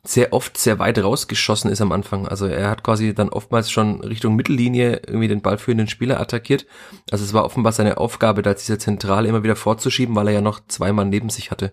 sehr 0.04 0.34
oft 0.34 0.58
sehr 0.58 0.80
weit 0.80 0.98
rausgeschossen 0.98 1.70
ist 1.70 1.82
am 1.82 1.92
Anfang. 1.92 2.28
Also 2.28 2.48
er 2.48 2.72
hat 2.72 2.84
quasi 2.84 3.14
dann 3.14 3.30
oftmals 3.30 3.70
schon 3.70 4.02
Richtung 4.02 4.36
Mittellinie 4.36 5.04
irgendwie 5.06 5.28
den 5.28 5.44
ballführenden 5.44 5.88
Spieler 5.88 6.20
attackiert. 6.20 6.66
Also 7.12 7.24
es 7.24 7.34
war 7.34 7.46
offenbar 7.46 7.74
seine 7.74 8.00
Aufgabe, 8.00 8.42
da 8.42 8.56
dieser 8.56 8.80
Zentrale 8.80 9.30
immer 9.30 9.44
wieder 9.44 9.56
vorzuschieben, 9.56 10.16
weil 10.16 10.28
er 10.28 10.34
ja 10.34 10.42
noch 10.42 10.62
zweimal 10.68 11.06
neben 11.06 11.30
sich 11.30 11.52
hatte. 11.52 11.72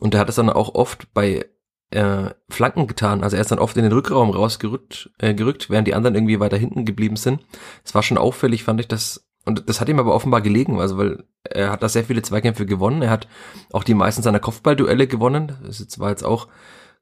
Und 0.00 0.14
er 0.14 0.20
hat 0.20 0.28
es 0.28 0.34
dann 0.34 0.50
auch 0.50 0.74
oft 0.74 1.14
bei 1.14 1.46
äh, 1.90 2.30
Flanken 2.48 2.88
getan. 2.88 3.22
Also 3.22 3.36
er 3.36 3.42
ist 3.42 3.52
dann 3.52 3.60
oft 3.60 3.76
in 3.76 3.84
den 3.84 3.92
Rückraum 3.92 4.30
rausgerückt, 4.30 5.10
äh, 5.18 5.32
gerückt, 5.32 5.70
während 5.70 5.86
die 5.86 5.94
anderen 5.94 6.16
irgendwie 6.16 6.40
weiter 6.40 6.56
hinten 6.56 6.84
geblieben 6.84 7.16
sind. 7.16 7.40
Es 7.84 7.94
war 7.94 8.02
schon 8.02 8.18
auffällig, 8.18 8.64
fand 8.64 8.80
ich, 8.80 8.88
dass 8.88 9.24
und 9.44 9.68
das 9.68 9.80
hat 9.80 9.88
ihm 9.88 9.98
aber 9.98 10.14
offenbar 10.14 10.40
gelegen, 10.40 10.80
also 10.80 10.96
weil 10.96 11.24
er 11.42 11.70
hat 11.70 11.82
da 11.82 11.88
sehr 11.88 12.04
viele 12.04 12.22
Zweikämpfe 12.22 12.64
gewonnen. 12.64 13.02
Er 13.02 13.10
hat 13.10 13.28
auch 13.72 13.84
die 13.84 13.94
meisten 13.94 14.22
seiner 14.22 14.40
Kopfballduelle 14.40 15.06
gewonnen. 15.06 15.52
Das 15.64 15.98
war 15.98 16.10
jetzt 16.10 16.24
auch, 16.24 16.48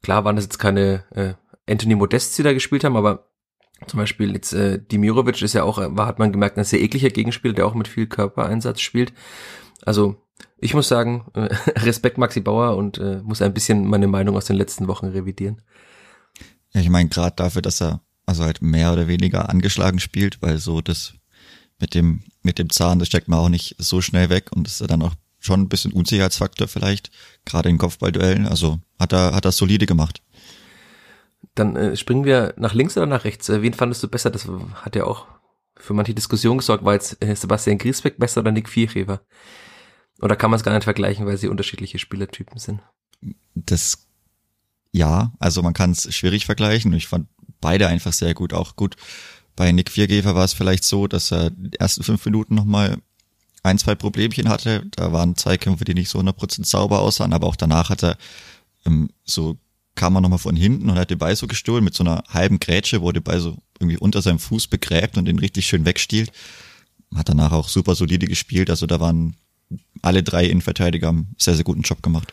klar 0.02 0.24
waren 0.24 0.36
das 0.36 0.46
jetzt 0.46 0.58
keine 0.58 1.04
äh, 1.10 1.34
Anthony 1.70 1.94
Modest, 1.94 2.36
die 2.36 2.42
da 2.42 2.52
gespielt 2.52 2.82
haben, 2.84 2.96
aber 2.96 3.28
zum 3.86 3.98
Beispiel 3.98 4.32
jetzt 4.32 4.52
äh, 4.52 4.80
Dimirovic 4.80 5.40
ist 5.42 5.52
ja 5.52 5.62
auch, 5.62 5.78
war, 5.78 6.06
hat 6.06 6.18
man 6.18 6.32
gemerkt, 6.32 6.58
ein 6.58 6.64
sehr 6.64 6.80
ekliger 6.80 7.10
Gegenspieler, 7.10 7.54
der 7.54 7.66
auch 7.66 7.74
mit 7.74 7.88
viel 7.88 8.06
Körpereinsatz 8.06 8.80
spielt. 8.80 9.12
Also 9.84 10.16
ich 10.58 10.74
muss 10.74 10.88
sagen, 10.88 11.26
äh, 11.34 11.48
Respekt 11.80 12.18
Maxi 12.18 12.40
Bauer 12.40 12.76
und 12.76 12.98
äh, 12.98 13.20
muss 13.22 13.42
ein 13.42 13.54
bisschen 13.54 13.86
meine 13.86 14.08
Meinung 14.08 14.36
aus 14.36 14.46
den 14.46 14.56
letzten 14.56 14.88
Wochen 14.88 15.06
revidieren. 15.06 15.62
Ja, 16.72 16.80
ich 16.80 16.88
meine 16.88 17.08
gerade 17.08 17.36
dafür, 17.36 17.62
dass 17.62 17.80
er 17.80 18.00
also 18.26 18.44
halt 18.44 18.62
mehr 18.62 18.92
oder 18.92 19.08
weniger 19.08 19.48
angeschlagen 19.48 19.98
spielt, 19.98 20.40
weil 20.42 20.58
so 20.58 20.80
das 20.80 21.14
mit 21.82 21.94
dem, 21.94 22.22
mit 22.42 22.60
dem 22.60 22.70
Zahn, 22.70 23.00
das 23.00 23.08
steckt 23.08 23.26
man 23.26 23.40
auch 23.40 23.48
nicht 23.48 23.74
so 23.76 24.00
schnell 24.00 24.30
weg 24.30 24.50
und 24.54 24.68
ist 24.68 24.88
dann 24.88 25.02
auch 25.02 25.14
schon 25.40 25.62
ein 25.62 25.68
bisschen 25.68 25.92
Unsicherheitsfaktor 25.92 26.68
vielleicht, 26.68 27.10
gerade 27.44 27.68
in 27.68 27.76
Kopfballduellen. 27.76 28.46
Also 28.46 28.78
hat 29.00 29.12
er, 29.12 29.34
hat 29.34 29.44
er 29.44 29.50
solide 29.50 29.84
gemacht. 29.84 30.22
Dann 31.56 31.74
äh, 31.74 31.96
springen 31.96 32.24
wir 32.24 32.54
nach 32.56 32.72
links 32.72 32.96
oder 32.96 33.06
nach 33.06 33.24
rechts. 33.24 33.48
Äh, 33.48 33.62
wen 33.62 33.74
fandest 33.74 34.00
du 34.04 34.08
besser? 34.08 34.30
Das 34.30 34.46
hat 34.76 34.94
ja 34.94 35.04
auch 35.04 35.26
für 35.76 35.92
manche 35.92 36.14
Diskussion 36.14 36.58
gesorgt. 36.58 36.84
War 36.84 36.94
jetzt 36.94 37.22
äh, 37.22 37.34
Sebastian 37.34 37.78
Griesbeck 37.78 38.16
besser 38.16 38.42
oder 38.42 38.52
Nick 38.52 38.68
Vierheber? 38.68 39.22
Oder 40.20 40.36
kann 40.36 40.52
man 40.52 40.58
es 40.58 40.64
gar 40.64 40.72
nicht 40.72 40.84
vergleichen, 40.84 41.26
weil 41.26 41.36
sie 41.36 41.48
unterschiedliche 41.48 41.98
Spielertypen 41.98 42.58
sind? 42.58 42.80
Das 43.56 44.06
ja, 44.92 45.32
also 45.40 45.62
man 45.62 45.72
kann 45.72 45.90
es 45.90 46.14
schwierig 46.14 46.46
vergleichen. 46.46 46.92
Ich 46.92 47.08
fand 47.08 47.26
beide 47.60 47.88
einfach 47.88 48.12
sehr 48.12 48.34
gut. 48.34 48.52
Auch 48.52 48.76
gut 48.76 48.96
bei 49.56 49.72
Nick 49.72 49.90
Viergefer 49.90 50.34
war 50.34 50.44
es 50.44 50.52
vielleicht 50.52 50.84
so, 50.84 51.06
dass 51.06 51.32
er 51.32 51.50
die 51.50 51.78
ersten 51.78 52.02
fünf 52.02 52.24
Minuten 52.24 52.54
nochmal 52.54 52.98
ein, 53.62 53.78
zwei 53.78 53.94
Problemchen 53.94 54.48
hatte. 54.48 54.84
Da 54.96 55.12
waren 55.12 55.36
Zweikämpfe, 55.36 55.84
die 55.84 55.94
nicht 55.94 56.08
so 56.08 56.18
100% 56.18 56.64
sauber 56.64 57.00
aussahen, 57.00 57.32
aber 57.32 57.46
auch 57.46 57.56
danach 57.56 57.90
hat 57.90 58.02
er 58.02 58.16
ähm, 58.84 59.10
so 59.24 59.58
kam 59.94 60.16
er 60.16 60.20
nochmal 60.20 60.38
von 60.38 60.56
hinten 60.56 60.88
und 60.88 60.98
hat 60.98 61.10
den 61.10 61.18
Ball 61.18 61.36
so 61.36 61.46
gestohlen 61.46 61.84
mit 61.84 61.94
so 61.94 62.02
einer 62.02 62.24
halben 62.28 62.58
Grätsche, 62.60 63.00
der 63.00 63.20
Ball 63.20 63.40
so 63.40 63.58
irgendwie 63.78 63.98
unter 63.98 64.22
seinem 64.22 64.38
Fuß 64.38 64.68
begräbt 64.68 65.18
und 65.18 65.26
den 65.26 65.38
richtig 65.38 65.66
schön 65.66 65.84
wegstiehlt. 65.84 66.32
hat 67.14 67.28
danach 67.28 67.52
auch 67.52 67.68
super 67.68 67.94
solide 67.94 68.26
gespielt. 68.26 68.70
Also 68.70 68.86
da 68.86 69.00
waren 69.00 69.36
alle 70.00 70.22
drei 70.22 70.46
Innenverteidiger 70.46 71.08
haben 71.08 71.34
sehr, 71.36 71.54
sehr 71.54 71.64
guten 71.64 71.82
Job 71.82 72.02
gemacht. 72.02 72.32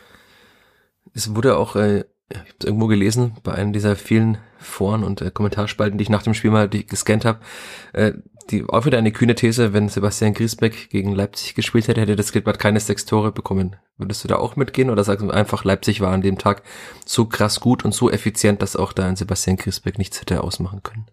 Es 1.12 1.34
wurde 1.34 1.56
auch, 1.56 1.76
äh, 1.76 2.04
ich 2.30 2.38
habe 2.38 2.48
irgendwo 2.64 2.86
gelesen, 2.86 3.36
bei 3.42 3.52
einem 3.52 3.72
dieser 3.72 3.96
vielen 3.96 4.38
Foren 4.58 5.02
und 5.02 5.20
äh, 5.20 5.30
Kommentarspalten, 5.30 5.98
die 5.98 6.02
ich 6.02 6.10
nach 6.10 6.22
dem 6.22 6.34
Spiel 6.34 6.50
mal 6.50 6.68
gescannt 6.68 7.24
habe, 7.24 7.40
äh, 7.92 8.12
die 8.50 8.64
auch 8.68 8.84
wieder 8.84 8.98
eine 8.98 9.12
kühne 9.12 9.34
These, 9.34 9.72
wenn 9.72 9.88
Sebastian 9.88 10.34
Griesbeck 10.34 10.90
gegen 10.90 11.14
Leipzig 11.14 11.54
gespielt 11.54 11.88
hätte, 11.88 12.00
hätte 12.00 12.16
das 12.16 12.32
Klippert 12.32 12.58
keine 12.58 12.80
sechs 12.80 13.04
Tore 13.04 13.32
bekommen. 13.32 13.76
Würdest 13.96 14.22
du 14.24 14.28
da 14.28 14.36
auch 14.36 14.56
mitgehen 14.56 14.90
oder 14.90 15.04
sagst 15.04 15.24
du 15.24 15.30
einfach, 15.30 15.64
Leipzig 15.64 16.00
war 16.00 16.12
an 16.12 16.22
dem 16.22 16.38
Tag 16.38 16.62
so 17.04 17.26
krass 17.26 17.60
gut 17.60 17.84
und 17.84 17.94
so 17.94 18.10
effizient, 18.10 18.62
dass 18.62 18.76
auch 18.76 18.92
da 18.92 19.06
ein 19.06 19.16
Sebastian 19.16 19.56
Griesbeck 19.56 19.98
nichts 19.98 20.20
hätte 20.20 20.42
ausmachen 20.42 20.82
können? 20.82 21.06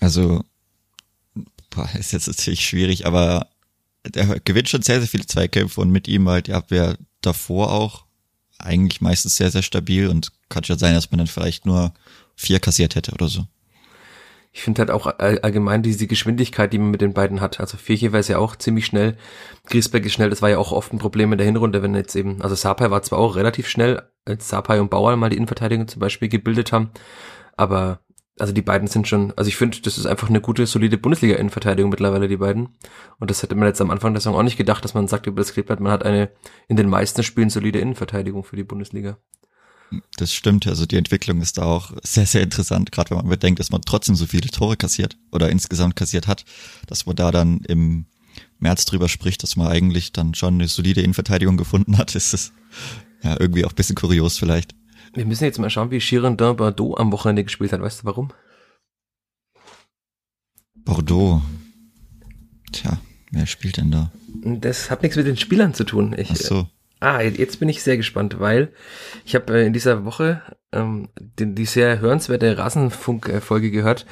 Also, 0.00 0.42
boah, 1.70 1.88
ist 1.98 2.12
jetzt 2.12 2.28
natürlich 2.28 2.66
schwierig, 2.66 3.06
aber 3.06 3.48
der 4.04 4.40
gewinnt 4.40 4.68
schon 4.68 4.82
sehr, 4.82 5.00
sehr 5.00 5.08
viele 5.08 5.26
Zweikämpfe 5.26 5.80
und 5.80 5.90
mit 5.90 6.06
ihm 6.08 6.28
halt 6.28 6.48
die 6.48 6.52
Abwehr 6.52 6.96
davor 7.22 7.72
auch 7.72 8.05
eigentlich 8.58 9.00
meistens 9.00 9.36
sehr, 9.36 9.50
sehr 9.50 9.62
stabil 9.62 10.08
und 10.08 10.32
kann 10.48 10.64
schon 10.64 10.78
sein, 10.78 10.94
dass 10.94 11.10
man 11.10 11.18
dann 11.18 11.26
vielleicht 11.26 11.66
nur 11.66 11.92
vier 12.34 12.60
kassiert 12.60 12.94
hätte 12.94 13.12
oder 13.12 13.28
so. 13.28 13.46
Ich 14.52 14.62
finde 14.62 14.80
halt 14.80 14.90
auch 14.90 15.06
allgemein 15.18 15.82
diese 15.82 16.06
Geschwindigkeit, 16.06 16.72
die 16.72 16.78
man 16.78 16.90
mit 16.90 17.02
den 17.02 17.12
beiden 17.12 17.42
hat. 17.42 17.60
Also 17.60 17.76
Vierche 17.76 18.12
war 18.12 18.20
es 18.20 18.28
ja 18.28 18.38
auch 18.38 18.56
ziemlich 18.56 18.86
schnell. 18.86 19.18
Griesbeck 19.66 20.06
ist 20.06 20.14
schnell. 20.14 20.30
Das 20.30 20.40
war 20.40 20.48
ja 20.48 20.56
auch 20.56 20.72
oft 20.72 20.94
ein 20.94 20.98
Problem 20.98 21.30
in 21.32 21.36
der 21.36 21.46
Hinrunde, 21.46 21.82
wenn 21.82 21.94
jetzt 21.94 22.16
eben, 22.16 22.40
also 22.40 22.54
Sapai 22.54 22.90
war 22.90 23.02
zwar 23.02 23.18
auch 23.18 23.36
relativ 23.36 23.68
schnell, 23.68 24.02
als 24.24 24.48
Sapai 24.48 24.80
und 24.80 24.88
Bauer 24.88 25.14
mal 25.16 25.28
die 25.28 25.36
Innenverteidigung 25.36 25.88
zum 25.88 26.00
Beispiel 26.00 26.30
gebildet 26.30 26.72
haben. 26.72 26.90
Aber 27.58 28.00
also 28.38 28.52
die 28.52 28.62
beiden 28.62 28.86
sind 28.88 29.08
schon, 29.08 29.32
also 29.36 29.48
ich 29.48 29.56
finde, 29.56 29.80
das 29.80 29.96
ist 29.96 30.06
einfach 30.06 30.28
eine 30.28 30.40
gute, 30.40 30.66
solide 30.66 30.98
Bundesliga-Innenverteidigung 30.98 31.90
mittlerweile, 31.90 32.28
die 32.28 32.36
beiden. 32.36 32.68
Und 33.18 33.30
das 33.30 33.42
hätte 33.42 33.54
man 33.54 33.66
jetzt 33.66 33.80
am 33.80 33.90
Anfang 33.90 34.12
der 34.12 34.20
Saison 34.20 34.36
auch 34.36 34.42
nicht 34.42 34.58
gedacht, 34.58 34.84
dass 34.84 34.94
man 34.94 35.08
sagt 35.08 35.26
über 35.26 35.40
das 35.40 35.52
Kleeblatt, 35.52 35.80
man 35.80 35.92
hat 35.92 36.04
eine 36.04 36.30
in 36.68 36.76
den 36.76 36.88
meisten 36.88 37.22
Spielen 37.22 37.50
solide 37.50 37.78
Innenverteidigung 37.78 38.44
für 38.44 38.56
die 38.56 38.64
Bundesliga. 38.64 39.18
Das 40.16 40.32
stimmt, 40.32 40.66
also 40.66 40.84
die 40.84 40.96
Entwicklung 40.96 41.40
ist 41.40 41.58
da 41.58 41.62
auch 41.62 41.92
sehr, 42.02 42.26
sehr 42.26 42.42
interessant, 42.42 42.92
gerade 42.92 43.10
wenn 43.10 43.18
man 43.18 43.28
bedenkt, 43.28 43.60
dass 43.60 43.70
man 43.70 43.82
trotzdem 43.82 44.16
so 44.16 44.26
viele 44.26 44.48
Tore 44.48 44.76
kassiert 44.76 45.16
oder 45.30 45.48
insgesamt 45.48 45.96
kassiert 45.96 46.26
hat, 46.26 46.44
dass 46.88 47.06
man 47.06 47.16
da 47.16 47.30
dann 47.30 47.60
im 47.68 48.06
März 48.58 48.84
drüber 48.84 49.08
spricht, 49.08 49.42
dass 49.42 49.56
man 49.56 49.68
eigentlich 49.68 50.12
dann 50.12 50.34
schon 50.34 50.54
eine 50.54 50.68
solide 50.68 51.02
Innenverteidigung 51.02 51.56
gefunden 51.56 51.98
hat, 51.98 52.14
ist 52.14 52.34
es 52.34 52.52
ja 53.22 53.36
irgendwie 53.38 53.64
auch 53.64 53.72
bisschen 53.72 53.96
kurios 53.96 54.38
vielleicht. 54.38 54.74
Wir 55.14 55.24
müssen 55.24 55.44
jetzt 55.44 55.58
mal 55.58 55.70
schauen, 55.70 55.90
wie 55.90 55.98
Girondin 55.98 56.56
Bordeaux 56.56 56.96
am 56.96 57.12
Wochenende 57.12 57.44
gespielt 57.44 57.72
hat. 57.72 57.80
Weißt 57.80 58.02
du 58.02 58.06
warum? 58.06 58.32
Bordeaux. 60.74 61.42
Tja, 62.72 62.98
wer 63.32 63.46
spielt 63.46 63.76
denn 63.76 63.90
da? 63.90 64.12
Das 64.44 64.90
hat 64.90 65.02
nichts 65.02 65.16
mit 65.16 65.26
den 65.26 65.36
Spielern 65.36 65.74
zu 65.74 65.84
tun. 65.84 66.14
Ich, 66.16 66.30
Ach 66.30 66.36
so. 66.36 66.66
Ah, 67.00 67.20
jetzt 67.20 67.60
bin 67.60 67.68
ich 67.68 67.82
sehr 67.82 67.96
gespannt, 67.96 68.40
weil 68.40 68.72
ich 69.24 69.34
habe 69.34 69.58
äh, 69.58 69.66
in 69.66 69.72
dieser 69.72 70.04
Woche 70.04 70.42
ähm, 70.72 71.08
die, 71.18 71.54
die 71.54 71.66
sehr 71.66 72.00
hörenswerte 72.00 72.56
Rasenfunk-Folge 72.56 73.70
gehört 73.70 74.06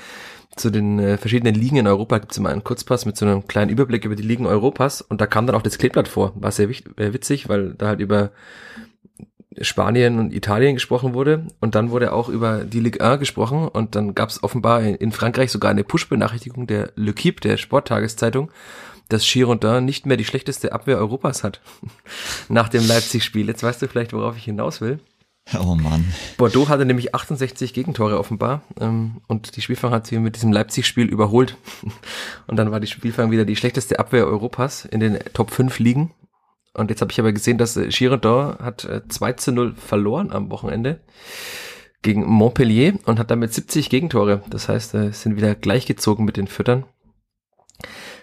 zu 0.57 0.71
den 0.71 0.99
äh, 0.99 1.17
verschiedenen 1.17 1.55
Ligen 1.55 1.77
in 1.77 1.87
Europa. 1.87 2.19
Gibt 2.19 2.33
es 2.33 2.39
immer 2.39 2.51
einen 2.51 2.65
Kurzpass 2.65 3.07
mit 3.07 3.17
so 3.17 3.25
einem 3.25 3.47
kleinen 3.47 3.71
Überblick 3.71 4.05
über 4.05 4.17
die 4.17 4.23
Ligen 4.23 4.47
Europas 4.47 5.01
und 5.01 5.21
da 5.21 5.27
kam 5.27 5.47
dann 5.47 5.57
auch 5.57 5.63
das 5.63 5.79
Kleeblatt 5.79 6.09
vor. 6.09 6.33
War 6.37 6.53
sehr 6.53 6.69
äh, 6.69 7.13
witzig, 7.13 7.49
weil 7.49 7.75
da 7.75 7.87
halt 7.89 8.01
über 8.01 8.33
Spanien 9.61 10.19
und 10.19 10.33
Italien 10.33 10.75
gesprochen 10.75 11.15
wurde 11.15 11.47
und 11.61 11.75
dann 11.75 11.91
wurde 11.91 12.13
auch 12.13 12.29
über 12.29 12.65
die 12.65 12.81
Ligue 12.81 13.01
1 13.01 13.21
gesprochen 13.21 13.69
und 13.69 13.95
dann 13.95 14.15
gab 14.15 14.29
es 14.29 14.43
offenbar 14.43 14.83
in 14.83 15.13
Frankreich 15.13 15.51
sogar 15.51 15.71
eine 15.71 15.85
Push-Benachrichtigung 15.85 16.67
der 16.67 16.93
L'Equipe, 16.97 17.41
der 17.41 17.57
Sporttageszeitung, 17.57 18.51
dass 19.09 19.25
Girondin 19.25 19.85
nicht 19.85 20.07
mehr 20.07 20.17
die 20.17 20.25
schlechteste 20.25 20.73
Abwehr 20.73 20.99
Europas 20.99 21.45
hat 21.45 21.61
nach 22.49 22.69
dem 22.69 22.87
Leipzig-Spiel. 22.87 23.49
Jetzt 23.49 23.63
weißt 23.63 23.83
du 23.83 23.89
vielleicht, 23.89 24.13
worauf 24.13 24.37
ich 24.37 24.45
hinaus 24.45 24.81
will. 24.81 24.99
Oh 25.61 25.75
Mann. 25.75 26.07
Bordeaux 26.39 26.69
hatte 26.69 26.87
nämlich 26.87 27.15
68 27.15 27.75
Gegentore 27.75 28.19
offenbar 28.19 28.63
ähm, 28.81 29.21
und 29.27 29.57
die 29.57 29.61
Spielfang 29.61 29.93
hat 29.93 30.07
sie 30.07 30.19
mit 30.19 30.37
diesem 30.37 30.53
Leipzig-Spiel 30.53 31.07
überholt. 31.07 31.57
und 32.47 32.57
dann 32.57 32.71
war 32.71 32.81
die 32.81 32.87
Spielfang 32.87 33.31
wieder 33.31 33.45
die 33.45 33.57
schlechteste 33.57 33.99
Abwehr 33.99 34.27
Europas 34.27 34.87
in 34.87 35.01
den 35.01 35.19
Top 35.35 35.51
5 35.51 35.79
Ligen 35.79 36.13
und 36.75 36.91
jetzt 36.91 37.01
habe 37.01 37.13
ich 37.13 37.21
aber 37.21 37.33
gesehen, 37.33 37.57
dass 37.57 37.77
äh, 37.77 37.89
Girardin 37.89 38.59
hat 38.59 38.85
äh, 38.85 39.07
2 39.09 39.33
zu 39.35 39.53
0 39.53 39.75
verloren 39.75 40.33
am 40.33 40.51
Wochenende 40.51 41.01
gegen 42.03 42.27
Montpellier 42.27 42.95
und 43.07 43.19
hat 43.19 43.31
damit 43.31 43.55
70 43.55 43.89
Gegentore. 43.89 44.43
Das 44.51 44.69
heißt, 44.69 44.95
äh, 44.95 45.13
sind 45.13 45.37
wieder 45.37 45.55
gleichgezogen 45.55 46.25
mit 46.25 46.37
den 46.37 46.49
Füttern. 46.49 46.85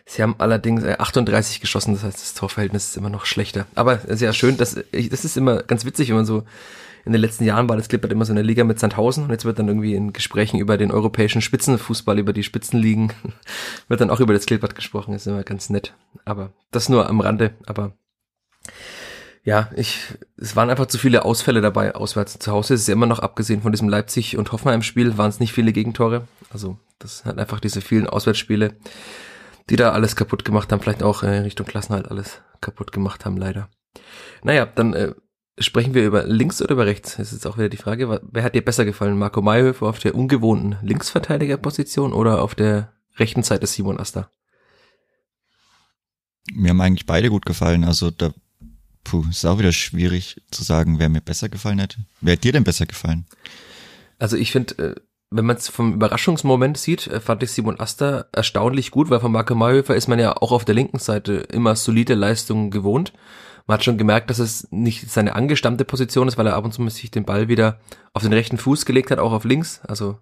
Sie 0.06 0.22
haben 0.22 0.36
allerdings 0.38 0.84
äh, 0.84 0.98
38 1.00 1.62
geschossen, 1.62 1.94
das 1.94 2.04
heißt, 2.04 2.22
das 2.22 2.34
Torverhältnis 2.34 2.90
ist 2.90 2.98
immer 2.98 3.10
noch 3.10 3.26
schlechter. 3.26 3.66
Aber 3.74 4.00
sehr 4.08 4.34
schön, 4.34 4.58
das, 4.58 4.76
das 4.76 5.26
ist 5.26 5.38
immer 5.38 5.64
ganz 5.64 5.86
witzig, 5.86 6.10
wenn 6.10 6.18
man 6.18 6.26
so 6.26 6.44
in 7.06 7.14
den 7.14 7.22
letzten 7.22 7.46
Jahren 7.46 7.68
war 7.68 7.78
das 7.78 7.88
Klippert 7.88 8.12
immer 8.12 8.26
so 8.26 8.34
eine 8.34 8.44
Liga 8.44 8.64
mit 8.64 8.80
Sandhausen 8.80 9.24
und 9.24 9.32
jetzt 9.32 9.46
wird 9.46 9.58
dann 9.58 9.68
irgendwie 9.68 9.96
in 9.96 10.14
Gesprächen 10.14 10.60
über 10.60 10.78
den 10.78 10.92
europäischen 10.92 11.42
Spitzenfußball, 11.42 12.20
über 12.20 12.34
die 12.34 12.44
Spitzenligen, 12.44 13.14
wird 13.88 14.02
dann 14.02 14.10
auch 14.10 14.20
über 14.20 14.34
das 14.34 14.46
Klippert 14.46 14.76
gesprochen, 14.76 15.16
ist 15.16 15.26
immer 15.26 15.44
ganz 15.44 15.70
nett. 15.70 15.96
Aber 16.26 16.52
das 16.70 16.90
nur 16.90 17.10
am 17.10 17.22
Rande, 17.22 17.56
aber 17.66 17.94
ja, 19.44 19.70
ich, 19.76 20.18
es 20.38 20.56
waren 20.56 20.70
einfach 20.70 20.86
zu 20.86 20.98
viele 20.98 21.26
Ausfälle 21.26 21.62
dabei 21.62 21.96
auswärts. 21.96 22.38
Zu 22.38 22.52
Hause 22.52 22.76
ist 22.76 22.82
es 22.82 22.88
ja 22.88 22.94
immer 22.94 23.08
noch, 23.08 23.20
abgesehen 23.20 23.62
von 23.62 23.72
diesem 23.72 23.90
Leipzig- 23.90 24.38
und 24.38 24.52
Hoffenheim-Spiel, 24.52 25.18
waren 25.18 25.30
es 25.30 25.40
nicht 25.40 25.54
viele 25.54 25.74
Gegentore. 25.74 26.28
Also, 26.52 26.78
das 27.00 27.26
hat 27.26 27.40
einfach 27.40 27.60
diese 27.60 27.82
vielen 27.82 28.08
Auswärtsspiele, 28.08 28.76
die 29.70 29.76
da 29.76 29.92
alles 29.92 30.16
kaputt 30.16 30.46
gemacht 30.46 30.72
haben, 30.72 30.82
vielleicht 30.82 31.02
auch 31.02 31.24
äh, 31.24 31.40
Richtung 31.40 31.66
Klassen 31.66 31.94
halt 31.94 32.10
alles 32.10 32.42
kaputt 32.62 32.92
gemacht 32.92 33.26
haben, 33.26 33.38
leider. 33.38 33.70
Naja, 34.44 34.68
dann 34.68 34.94
äh, 34.94 35.14
sprechen 35.58 35.94
wir 35.96 36.06
über 36.06 36.24
links 36.26 36.62
oder 36.62 36.74
über 36.74 36.86
rechts. 36.86 37.16
Das 37.18 37.28
ist 37.28 37.34
jetzt 37.34 37.48
auch 37.48 37.58
wieder 37.58 37.70
die 37.70 37.78
Frage, 37.78 38.22
wer 38.24 38.44
hat 38.44 38.54
dir 38.54 38.64
besser 38.64 38.86
gefallen? 38.86 39.18
Marco 39.18 39.42
Mayhöfer 39.42 39.88
auf 39.88 40.00
der 40.00 40.16
ungewohnten 40.16 40.78
Linksverteidigerposition 40.82 42.14
oder 42.14 42.42
auf 42.42 42.54
der 42.54 42.94
rechten 43.18 43.44
Seite 43.44 43.66
Simon 43.66 44.00
Asta? 44.00 44.32
Mir 46.54 46.70
haben 46.70 46.82
eigentlich 46.82 47.06
beide 47.06 47.30
gut 47.30 47.46
gefallen. 47.46 47.84
Also 47.84 48.12
da 48.12 48.34
Puh, 49.04 49.26
ist 49.30 49.46
auch 49.46 49.60
wieder 49.60 49.72
schwierig 49.72 50.42
zu 50.52 50.64
sagen, 50.64 51.00
wer 51.00 51.10
mir 51.10 51.22
besser 51.22 51.50
gefallen 51.50 51.80
hätte. 51.80 51.98
Wer 52.22 52.34
hat 52.34 52.44
dir 52.44 52.54
denn 52.54 52.64
besser 52.64 52.86
gefallen? 52.86 53.26
Also 54.20 54.38
ich 54.38 54.52
finde, 54.52 54.78
äh, 54.78 54.96
wenn 55.32 55.46
man 55.46 55.56
es 55.56 55.70
vom 55.70 55.94
Überraschungsmoment 55.94 56.78
sieht, 56.78 57.08
äh, 57.08 57.20
fand 57.20 57.42
ich 57.42 57.52
Simon 57.52 57.80
Asta 57.80 58.26
erstaunlich 58.32 58.92
gut, 58.92 59.10
weil 59.10 59.20
von 59.20 59.32
Marco 59.32 59.56
Mayhöfer 59.56 59.96
ist 59.96 60.08
man 60.08 60.20
ja 60.20 60.36
auch 60.38 60.52
auf 60.52 60.66
der 60.66 60.76
linken 60.76 61.00
Seite 61.00 61.34
immer 61.34 61.76
solide 61.76 62.14
Leistungen 62.14 62.70
gewohnt. 62.70 63.14
Man 63.66 63.76
hat 63.76 63.84
schon 63.84 63.98
gemerkt, 63.98 64.30
dass 64.30 64.40
es 64.40 64.68
nicht 64.72 65.10
seine 65.10 65.36
angestammte 65.36 65.86
Position 65.86 66.28
ist, 66.28 66.38
weil 66.38 66.48
er 66.48 66.56
ab 66.56 66.66
und 66.66 66.74
zu 66.74 66.88
sich 66.90 67.12
den 67.12 67.26
Ball 67.26 67.48
wieder 67.48 67.80
auf 68.14 68.22
den 68.22 68.34
rechten 68.34 68.58
Fuß 68.58 68.86
gelegt 68.86 69.12
hat, 69.12 69.20
auch 69.20 69.32
auf 69.32 69.46
links. 69.46 69.82
Also 69.88 70.20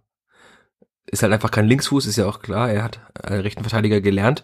ist 1.07 1.23
halt 1.23 1.33
einfach 1.33 1.51
kein 1.51 1.67
Linksfuß, 1.67 2.05
ist 2.05 2.17
ja 2.17 2.27
auch 2.27 2.41
klar. 2.41 2.69
Er 2.69 2.83
hat 2.83 2.99
einen 3.23 3.41
rechten 3.41 3.63
Verteidiger 3.63 4.01
gelernt. 4.01 4.43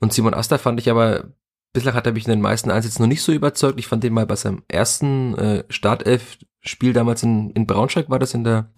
Und 0.00 0.12
Simon 0.12 0.34
Asta 0.34 0.58
fand 0.58 0.78
ich 0.80 0.90
aber 0.90 1.32
Bislang 1.74 1.94
hat 1.94 2.06
er 2.06 2.12
mich 2.12 2.24
in 2.24 2.30
den 2.30 2.40
meisten 2.40 2.70
Einsätzen 2.70 3.02
noch 3.02 3.08
nicht 3.08 3.22
so 3.22 3.32
überzeugt. 3.32 3.80
Ich 3.80 3.88
fand 3.88 4.04
den 4.04 4.14
mal 4.14 4.26
bei 4.26 4.36
seinem 4.36 4.62
ersten 4.68 5.36
äh, 5.36 5.64
Startelf-Spiel 5.68 6.92
damals 6.92 7.24
in, 7.24 7.50
in 7.50 7.66
Braunschweig, 7.66 8.08
war 8.08 8.20
das 8.20 8.32
in 8.32 8.44
der 8.44 8.70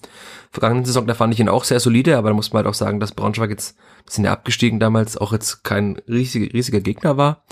vergangenen 0.50 0.86
Saison, 0.86 1.06
da 1.06 1.12
fand 1.12 1.34
ich 1.34 1.40
ihn 1.40 1.50
auch 1.50 1.64
sehr 1.64 1.78
solide, 1.78 2.16
aber 2.16 2.30
da 2.30 2.34
muss 2.34 2.54
man 2.54 2.64
halt 2.64 2.68
auch 2.68 2.74
sagen, 2.74 2.98
dass 2.98 3.12
Braunschweig 3.12 3.50
jetzt, 3.50 3.76
sind 4.08 4.24
ja 4.24 4.32
abgestiegen 4.32 4.80
damals, 4.80 5.18
auch 5.18 5.34
jetzt 5.34 5.62
kein 5.62 5.98
riesig, 6.08 6.54
riesiger 6.54 6.80
Gegner 6.80 7.18
war. 7.18 7.44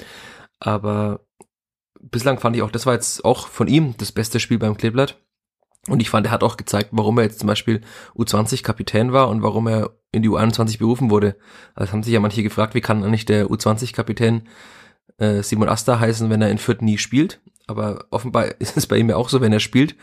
Aber 0.60 1.26
bislang 2.00 2.40
fand 2.40 2.56
ich 2.56 2.62
auch, 2.62 2.70
das 2.70 2.86
war 2.86 2.94
jetzt 2.94 3.22
auch 3.22 3.48
von 3.48 3.68
ihm 3.68 3.94
das 3.98 4.12
beste 4.12 4.40
Spiel 4.40 4.58
beim 4.58 4.78
Kleeblatt. 4.78 5.20
Und 5.88 6.00
ich 6.00 6.08
fand, 6.08 6.26
er 6.26 6.32
hat 6.32 6.42
auch 6.42 6.56
gezeigt, 6.56 6.88
warum 6.92 7.18
er 7.18 7.24
jetzt 7.24 7.40
zum 7.40 7.48
Beispiel 7.48 7.82
U20-Kapitän 8.16 9.12
war 9.12 9.28
und 9.28 9.42
warum 9.42 9.66
er 9.66 9.90
in 10.10 10.22
die 10.22 10.30
U21 10.30 10.78
berufen 10.78 11.10
wurde. 11.10 11.36
Also 11.74 11.92
haben 11.92 12.02
sich 12.02 12.14
ja 12.14 12.20
manche 12.20 12.42
gefragt, 12.42 12.74
wie 12.74 12.80
kann 12.80 13.04
eigentlich 13.04 13.26
der 13.26 13.48
U20-Kapitän 13.48 14.48
äh, 15.18 15.42
Simon 15.42 15.68
Asta 15.68 15.98
heißen, 15.98 16.30
wenn 16.30 16.42
er 16.42 16.50
in 16.50 16.58
Fürth 16.58 16.82
nie 16.82 16.98
spielt. 16.98 17.40
Aber 17.66 18.06
offenbar 18.10 18.46
ist 18.60 18.76
es 18.76 18.86
bei 18.86 18.96
ihm 18.96 19.08
ja 19.08 19.16
auch 19.16 19.28
so, 19.28 19.40
wenn 19.40 19.52
er 19.52 19.60
spielt, 19.60 19.96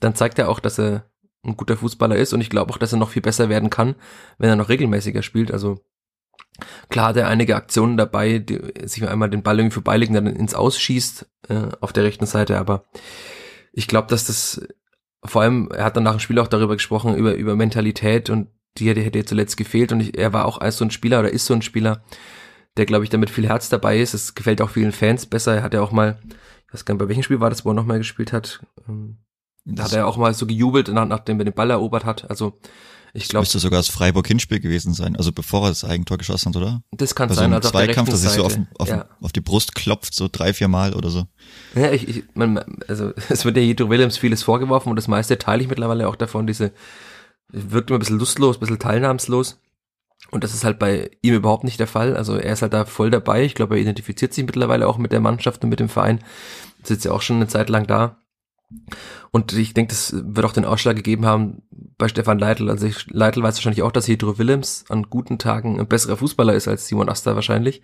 dann 0.00 0.14
zeigt 0.14 0.38
er 0.38 0.48
auch, 0.48 0.60
dass 0.60 0.78
er 0.78 1.04
ein 1.44 1.56
guter 1.56 1.76
Fußballer 1.76 2.16
ist 2.16 2.32
und 2.32 2.40
ich 2.40 2.50
glaube 2.50 2.72
auch, 2.72 2.78
dass 2.78 2.92
er 2.92 2.98
noch 2.98 3.10
viel 3.10 3.22
besser 3.22 3.48
werden 3.48 3.70
kann, 3.70 3.94
wenn 4.38 4.50
er 4.50 4.56
noch 4.56 4.68
regelmäßiger 4.68 5.22
spielt. 5.22 5.52
Also 5.52 5.80
klar 6.88 7.08
hat 7.08 7.16
er 7.16 7.28
einige 7.28 7.56
Aktionen 7.56 7.96
dabei, 7.96 8.38
die 8.38 8.60
sich 8.84 9.06
einmal 9.08 9.30
den 9.30 9.42
Ball 9.42 9.58
irgendwie 9.58 9.74
vorbeilegen, 9.74 10.14
dann 10.14 10.26
ins 10.26 10.54
Ausschießt 10.54 11.26
äh, 11.48 11.68
auf 11.80 11.92
der 11.92 12.04
rechten 12.04 12.26
Seite, 12.26 12.58
aber 12.58 12.84
ich 13.72 13.86
glaube, 13.86 14.08
dass 14.08 14.24
das 14.24 14.66
vor 15.24 15.42
allem, 15.42 15.70
er 15.72 15.84
hat 15.84 15.96
dann 15.96 16.04
nach 16.04 16.12
dem 16.12 16.20
Spiel 16.20 16.38
auch 16.38 16.48
darüber 16.48 16.74
gesprochen, 16.74 17.14
über, 17.14 17.34
über 17.34 17.56
Mentalität 17.56 18.30
und 18.30 18.48
die 18.76 18.88
hätte, 18.88 19.00
hätte 19.00 19.24
zuletzt 19.24 19.56
gefehlt 19.56 19.92
und 19.92 20.00
ich, 20.00 20.18
er 20.18 20.32
war 20.32 20.44
auch 20.44 20.58
als 20.58 20.76
so 20.76 20.84
ein 20.84 20.90
Spieler 20.90 21.20
oder 21.20 21.30
ist 21.30 21.46
so 21.46 21.54
ein 21.54 21.62
Spieler, 21.62 22.02
der, 22.76 22.86
glaube 22.86 23.04
ich, 23.04 23.10
damit 23.10 23.30
viel 23.30 23.48
Herz 23.48 23.68
dabei 23.68 23.98
ist. 23.98 24.14
Es 24.14 24.34
gefällt 24.34 24.62
auch 24.62 24.70
vielen 24.70 24.92
Fans 24.92 25.26
besser. 25.26 25.56
Er 25.56 25.62
hat 25.62 25.74
ja 25.74 25.82
auch 25.82 25.92
mal, 25.92 26.18
ich 26.66 26.74
weiß 26.74 26.84
gar 26.84 26.94
nicht, 26.94 27.00
bei 27.00 27.08
welchem 27.08 27.22
Spiel 27.22 27.40
war 27.40 27.50
das, 27.50 27.64
wo 27.64 27.70
er 27.70 27.74
nochmal 27.74 27.98
gespielt 27.98 28.32
hat. 28.32 28.60
Ähm, 28.88 29.18
da 29.64 29.84
hat 29.84 29.92
er 29.92 30.06
auch 30.06 30.16
mal 30.16 30.32
so 30.34 30.46
gejubelt, 30.46 30.88
nach, 30.88 31.06
nachdem 31.06 31.38
er 31.40 31.44
den 31.44 31.54
Ball 31.54 31.70
erobert 31.70 32.04
hat. 32.04 32.30
Also 32.30 32.58
Ich 33.12 33.28
glaube, 33.28 33.42
müsste 33.42 33.58
sogar 33.58 33.78
das 33.78 33.88
Freiburg 33.88 34.26
Hinspiel 34.26 34.60
gewesen 34.60 34.94
sein, 34.94 35.16
also 35.16 35.32
bevor 35.32 35.64
er 35.64 35.68
das 35.70 35.84
Eigentor 35.84 36.18
geschossen 36.18 36.50
hat, 36.50 36.56
oder? 36.56 36.82
Das 36.92 37.14
kann 37.14 37.28
also 37.28 37.40
sein, 37.40 37.52
also 37.52 37.70
Zweikampf, 37.70 38.10
dass 38.10 38.24
er 38.24 38.44
rechten 38.44 38.68
so 38.76 38.80
auf, 38.80 38.80
auf, 38.80 38.88
ja. 38.88 39.06
auf 39.20 39.32
die 39.32 39.40
Brust 39.40 39.74
klopft, 39.74 40.14
so 40.14 40.28
drei, 40.30 40.52
vier 40.52 40.68
Mal 40.68 40.94
oder 40.94 41.10
so. 41.10 41.26
Ja, 41.74 41.90
ich, 41.90 42.08
ich 42.08 42.24
man, 42.34 42.60
also 42.86 43.12
es 43.28 43.44
wird 43.44 43.56
ja 43.56 43.62
Jedro 43.62 43.90
Willems 43.90 44.18
vieles 44.18 44.42
vorgeworfen 44.42 44.90
und 44.90 44.96
das 44.96 45.08
meiste 45.08 45.38
teile 45.38 45.62
ich 45.62 45.68
mittlerweile 45.68 46.08
auch 46.08 46.16
davon, 46.16 46.46
diese 46.46 46.72
wirkt 47.50 47.90
immer 47.90 47.98
ein 47.98 48.00
bisschen 48.00 48.18
lustlos, 48.18 48.56
ein 48.56 48.60
bisschen 48.60 48.78
teilnahmslos. 48.78 49.58
Und 50.30 50.44
das 50.44 50.52
ist 50.52 50.64
halt 50.64 50.78
bei 50.78 51.10
ihm 51.22 51.34
überhaupt 51.34 51.64
nicht 51.64 51.80
der 51.80 51.86
Fall. 51.86 52.16
Also 52.16 52.36
er 52.36 52.52
ist 52.52 52.62
halt 52.62 52.72
da 52.72 52.84
voll 52.84 53.10
dabei. 53.10 53.44
Ich 53.44 53.54
glaube, 53.54 53.76
er 53.76 53.80
identifiziert 53.80 54.34
sich 54.34 54.44
mittlerweile 54.44 54.86
auch 54.86 54.98
mit 54.98 55.12
der 55.12 55.20
Mannschaft 55.20 55.62
und 55.64 55.70
mit 55.70 55.80
dem 55.80 55.88
Verein. 55.88 56.22
Sitzt 56.82 57.04
ja 57.04 57.12
auch 57.12 57.22
schon 57.22 57.36
eine 57.36 57.48
Zeit 57.48 57.70
lang 57.70 57.86
da. 57.86 58.18
Und 59.30 59.52
ich 59.54 59.72
denke, 59.72 59.90
das 59.90 60.14
wird 60.14 60.44
auch 60.44 60.52
den 60.52 60.66
Ausschlag 60.66 60.96
gegeben 60.96 61.24
haben 61.24 61.62
bei 61.70 62.08
Stefan 62.08 62.38
Leitl. 62.38 62.68
Also 62.68 62.86
ich, 62.86 63.06
Leitl 63.10 63.42
weiß 63.42 63.56
wahrscheinlich 63.56 63.82
auch, 63.82 63.92
dass 63.92 64.08
Hedro 64.08 64.38
Willems 64.38 64.84
an 64.88 65.08
guten 65.08 65.38
Tagen 65.38 65.80
ein 65.80 65.88
besserer 65.88 66.18
Fußballer 66.18 66.54
ist 66.54 66.68
als 66.68 66.86
Simon 66.86 67.08
Asta 67.08 67.34
wahrscheinlich. 67.34 67.82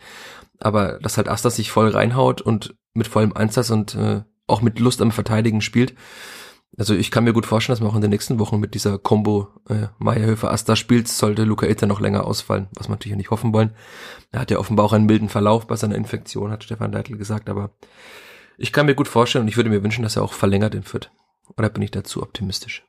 Aber 0.60 0.98
dass 1.00 1.16
halt 1.16 1.28
Asta 1.28 1.48
sich 1.50 1.70
voll 1.70 1.88
reinhaut 1.88 2.42
und 2.42 2.74
mit 2.92 3.08
vollem 3.08 3.32
Einsatz 3.32 3.70
und 3.70 3.94
äh, 3.94 4.22
auch 4.46 4.60
mit 4.60 4.78
Lust 4.78 5.00
am 5.00 5.10
Verteidigen 5.10 5.62
spielt. 5.62 5.94
Also 6.76 6.94
ich 6.94 7.10
kann 7.10 7.24
mir 7.24 7.32
gut 7.32 7.46
vorstellen, 7.46 7.74
dass 7.74 7.80
man 7.80 7.90
auch 7.90 7.94
in 7.94 8.00
den 8.00 8.10
nächsten 8.10 8.38
Wochen 8.38 8.58
mit 8.58 8.74
dieser 8.74 8.98
Combo 8.98 9.48
äh, 9.68 9.86
Meierhöfer 9.98 10.52
Asta 10.52 10.74
spielt, 10.74 11.06
sollte 11.08 11.44
Luca 11.44 11.66
Itter 11.66 11.86
noch 11.86 12.00
länger 12.00 12.24
ausfallen, 12.24 12.68
was 12.74 12.88
wir 12.88 12.92
natürlich 12.92 13.16
nicht 13.16 13.30
hoffen 13.30 13.52
wollen. 13.52 13.70
Er 14.32 14.40
hat 14.40 14.50
ja 14.50 14.58
offenbar 14.58 14.86
auch 14.86 14.92
einen 14.92 15.06
milden 15.06 15.28
Verlauf 15.28 15.66
bei 15.66 15.76
seiner 15.76 15.94
Infektion, 15.94 16.50
hat 16.50 16.64
Stefan 16.64 16.92
Leitl 16.92 17.16
gesagt, 17.16 17.48
aber 17.48 17.70
ich 18.58 18.72
kann 18.72 18.86
mir 18.86 18.94
gut 18.94 19.08
vorstellen 19.08 19.42
und 19.44 19.48
ich 19.48 19.56
würde 19.56 19.70
mir 19.70 19.82
wünschen, 19.82 20.02
dass 20.02 20.16
er 20.16 20.24
auch 20.24 20.32
verlängert 20.32 20.74
in 20.74 20.82
Fürth. 20.82 21.10
Oder 21.56 21.70
bin 21.70 21.82
ich 21.82 21.90
dazu 21.90 22.22
optimistisch? 22.22 22.84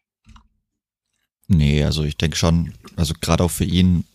Nee, 1.48 1.84
also 1.84 2.04
ich 2.04 2.18
denke 2.18 2.38
schon, 2.38 2.74
also 2.96 3.13
gerade 3.20 3.44
auch 3.44 3.51
für 3.51 3.65
ihn 3.65 4.06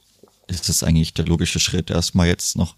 ist 0.49 0.69
es 0.69 0.83
eigentlich 0.83 1.15
der 1.15 1.27
logische 1.27 1.61
Schritt, 1.61 1.91
erstmal 1.91 2.27
jetzt 2.27 2.57
noch 2.57 2.77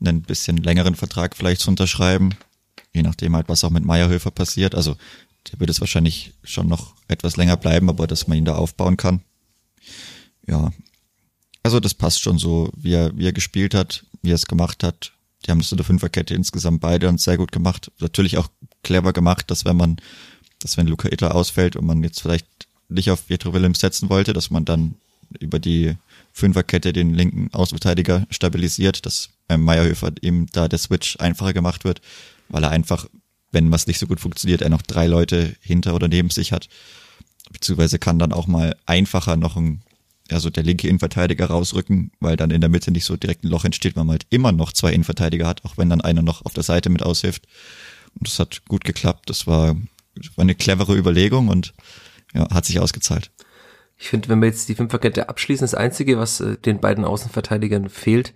einen 0.00 0.22
bisschen 0.22 0.56
längeren 0.56 0.94
Vertrag 0.94 1.36
vielleicht 1.36 1.60
zu 1.60 1.70
unterschreiben, 1.70 2.30
je 2.94 3.02
nachdem 3.02 3.36
halt, 3.36 3.48
was 3.48 3.64
auch 3.64 3.70
mit 3.70 3.84
Meierhöfer 3.84 4.30
passiert. 4.30 4.74
Also 4.74 4.96
der 5.50 5.60
wird 5.60 5.70
es 5.70 5.80
wahrscheinlich 5.80 6.32
schon 6.42 6.68
noch 6.68 6.94
etwas 7.08 7.36
länger 7.36 7.56
bleiben, 7.56 7.88
aber 7.88 8.06
dass 8.06 8.28
man 8.28 8.38
ihn 8.38 8.44
da 8.44 8.56
aufbauen 8.56 8.96
kann. 8.96 9.22
Ja, 10.46 10.72
also 11.62 11.80
das 11.80 11.94
passt 11.94 12.20
schon 12.20 12.38
so, 12.38 12.70
wie 12.76 12.92
er, 12.92 13.16
wie 13.16 13.26
er 13.26 13.32
gespielt 13.32 13.74
hat, 13.74 14.04
wie 14.22 14.30
er 14.30 14.36
es 14.36 14.46
gemacht 14.46 14.82
hat. 14.82 15.12
Die 15.44 15.50
haben 15.50 15.58
das 15.58 15.72
in 15.72 15.78
der 15.78 15.86
Fünferkette 15.86 16.34
insgesamt 16.34 16.80
beide 16.80 17.08
und 17.08 17.20
sehr 17.20 17.36
gut 17.36 17.52
gemacht. 17.52 17.90
Natürlich 18.00 18.38
auch 18.38 18.48
clever 18.82 19.12
gemacht, 19.12 19.50
dass 19.50 19.64
wenn 19.64 19.76
man, 19.76 19.96
dass 20.60 20.76
wenn 20.76 20.86
Luca 20.86 21.08
Itter 21.08 21.34
ausfällt 21.34 21.76
und 21.76 21.86
man 21.86 22.02
jetzt 22.02 22.20
vielleicht 22.20 22.46
nicht 22.88 23.10
auf 23.10 23.26
Pietro 23.26 23.52
Willems 23.52 23.80
setzen 23.80 24.10
wollte, 24.10 24.32
dass 24.32 24.50
man 24.50 24.64
dann 24.64 24.94
über 25.40 25.58
die 25.58 25.96
Fünferkette 26.32 26.92
den 26.92 27.14
linken 27.14 27.52
Außenverteidiger 27.52 28.26
stabilisiert, 28.30 29.06
dass 29.06 29.30
beim 29.48 29.62
Meierhöfer 29.62 30.12
eben 30.22 30.46
da 30.52 30.68
der 30.68 30.78
Switch 30.78 31.16
einfacher 31.18 31.52
gemacht 31.52 31.84
wird, 31.84 32.00
weil 32.48 32.64
er 32.64 32.70
einfach, 32.70 33.08
wenn 33.54 33.70
was 33.72 33.86
nicht 33.86 33.98
so 33.98 34.06
gut 34.06 34.20
funktioniert, 34.20 34.62
er 34.62 34.68
noch 34.68 34.82
drei 34.82 35.06
Leute 35.06 35.54
hinter 35.60 35.94
oder 35.94 36.08
neben 36.08 36.30
sich 36.30 36.52
hat. 36.52 36.68
Beziehungsweise 37.50 37.98
kann 37.98 38.18
dann 38.18 38.32
auch 38.32 38.46
mal 38.46 38.76
einfacher 38.86 39.36
noch 39.36 39.56
ein, 39.56 39.82
also 40.30 40.50
der 40.50 40.62
linke 40.62 40.88
Innenverteidiger 40.88 41.46
rausrücken, 41.46 42.10
weil 42.20 42.36
dann 42.36 42.50
in 42.50 42.60
der 42.60 42.70
Mitte 42.70 42.90
nicht 42.90 43.04
so 43.04 43.16
direkt 43.16 43.44
ein 43.44 43.48
Loch 43.48 43.64
entsteht, 43.64 43.96
weil 43.96 44.04
man 44.04 44.14
halt 44.14 44.26
immer 44.30 44.52
noch 44.52 44.72
zwei 44.72 44.92
Innenverteidiger 44.92 45.46
hat, 45.46 45.64
auch 45.64 45.76
wenn 45.78 45.90
dann 45.90 46.00
einer 46.00 46.22
noch 46.22 46.44
auf 46.44 46.52
der 46.52 46.62
Seite 46.62 46.90
mit 46.90 47.02
aushilft. 47.02 47.46
Und 48.18 48.28
das 48.28 48.38
hat 48.38 48.64
gut 48.66 48.84
geklappt. 48.84 49.30
Das 49.30 49.46
war, 49.46 49.74
war 49.74 50.42
eine 50.42 50.54
clevere 50.54 50.96
Überlegung 50.96 51.48
und 51.48 51.74
ja, 52.34 52.48
hat 52.50 52.64
sich 52.64 52.80
ausgezahlt. 52.80 53.30
Ich 53.96 54.08
finde, 54.08 54.28
wenn 54.28 54.40
wir 54.40 54.48
jetzt 54.48 54.68
die 54.68 54.74
Fünferkette 54.74 55.28
abschließen, 55.28 55.64
das 55.64 55.74
Einzige, 55.74 56.18
was 56.18 56.40
äh, 56.40 56.56
den 56.56 56.80
beiden 56.80 57.04
Außenverteidigern 57.04 57.88
fehlt, 57.88 58.34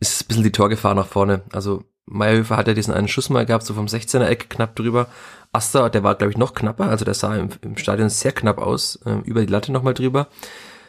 ist 0.00 0.22
ein 0.22 0.28
bisschen 0.28 0.42
die 0.42 0.52
Torgefahr 0.52 0.94
nach 0.94 1.06
vorne. 1.06 1.42
Also 1.52 1.84
Meyerhöfer 2.06 2.56
hat 2.56 2.68
ja 2.68 2.74
diesen 2.74 2.94
einen 2.94 3.08
Schuss 3.08 3.30
mal 3.30 3.46
gehabt, 3.46 3.64
so 3.64 3.74
vom 3.74 3.86
16er 3.86 4.26
Eck 4.26 4.48
knapp 4.48 4.76
drüber. 4.76 5.08
Asta, 5.52 5.88
der 5.88 6.02
war, 6.02 6.14
glaube 6.14 6.30
ich, 6.30 6.38
noch 6.38 6.54
knapper, 6.54 6.88
also 6.88 7.04
der 7.04 7.14
sah 7.14 7.36
im, 7.36 7.48
im 7.62 7.76
Stadion 7.76 8.08
sehr 8.08 8.32
knapp 8.32 8.58
aus, 8.58 8.96
äh, 9.04 9.18
über 9.24 9.40
die 9.40 9.52
Latte 9.52 9.72
nochmal 9.72 9.94
drüber. 9.94 10.28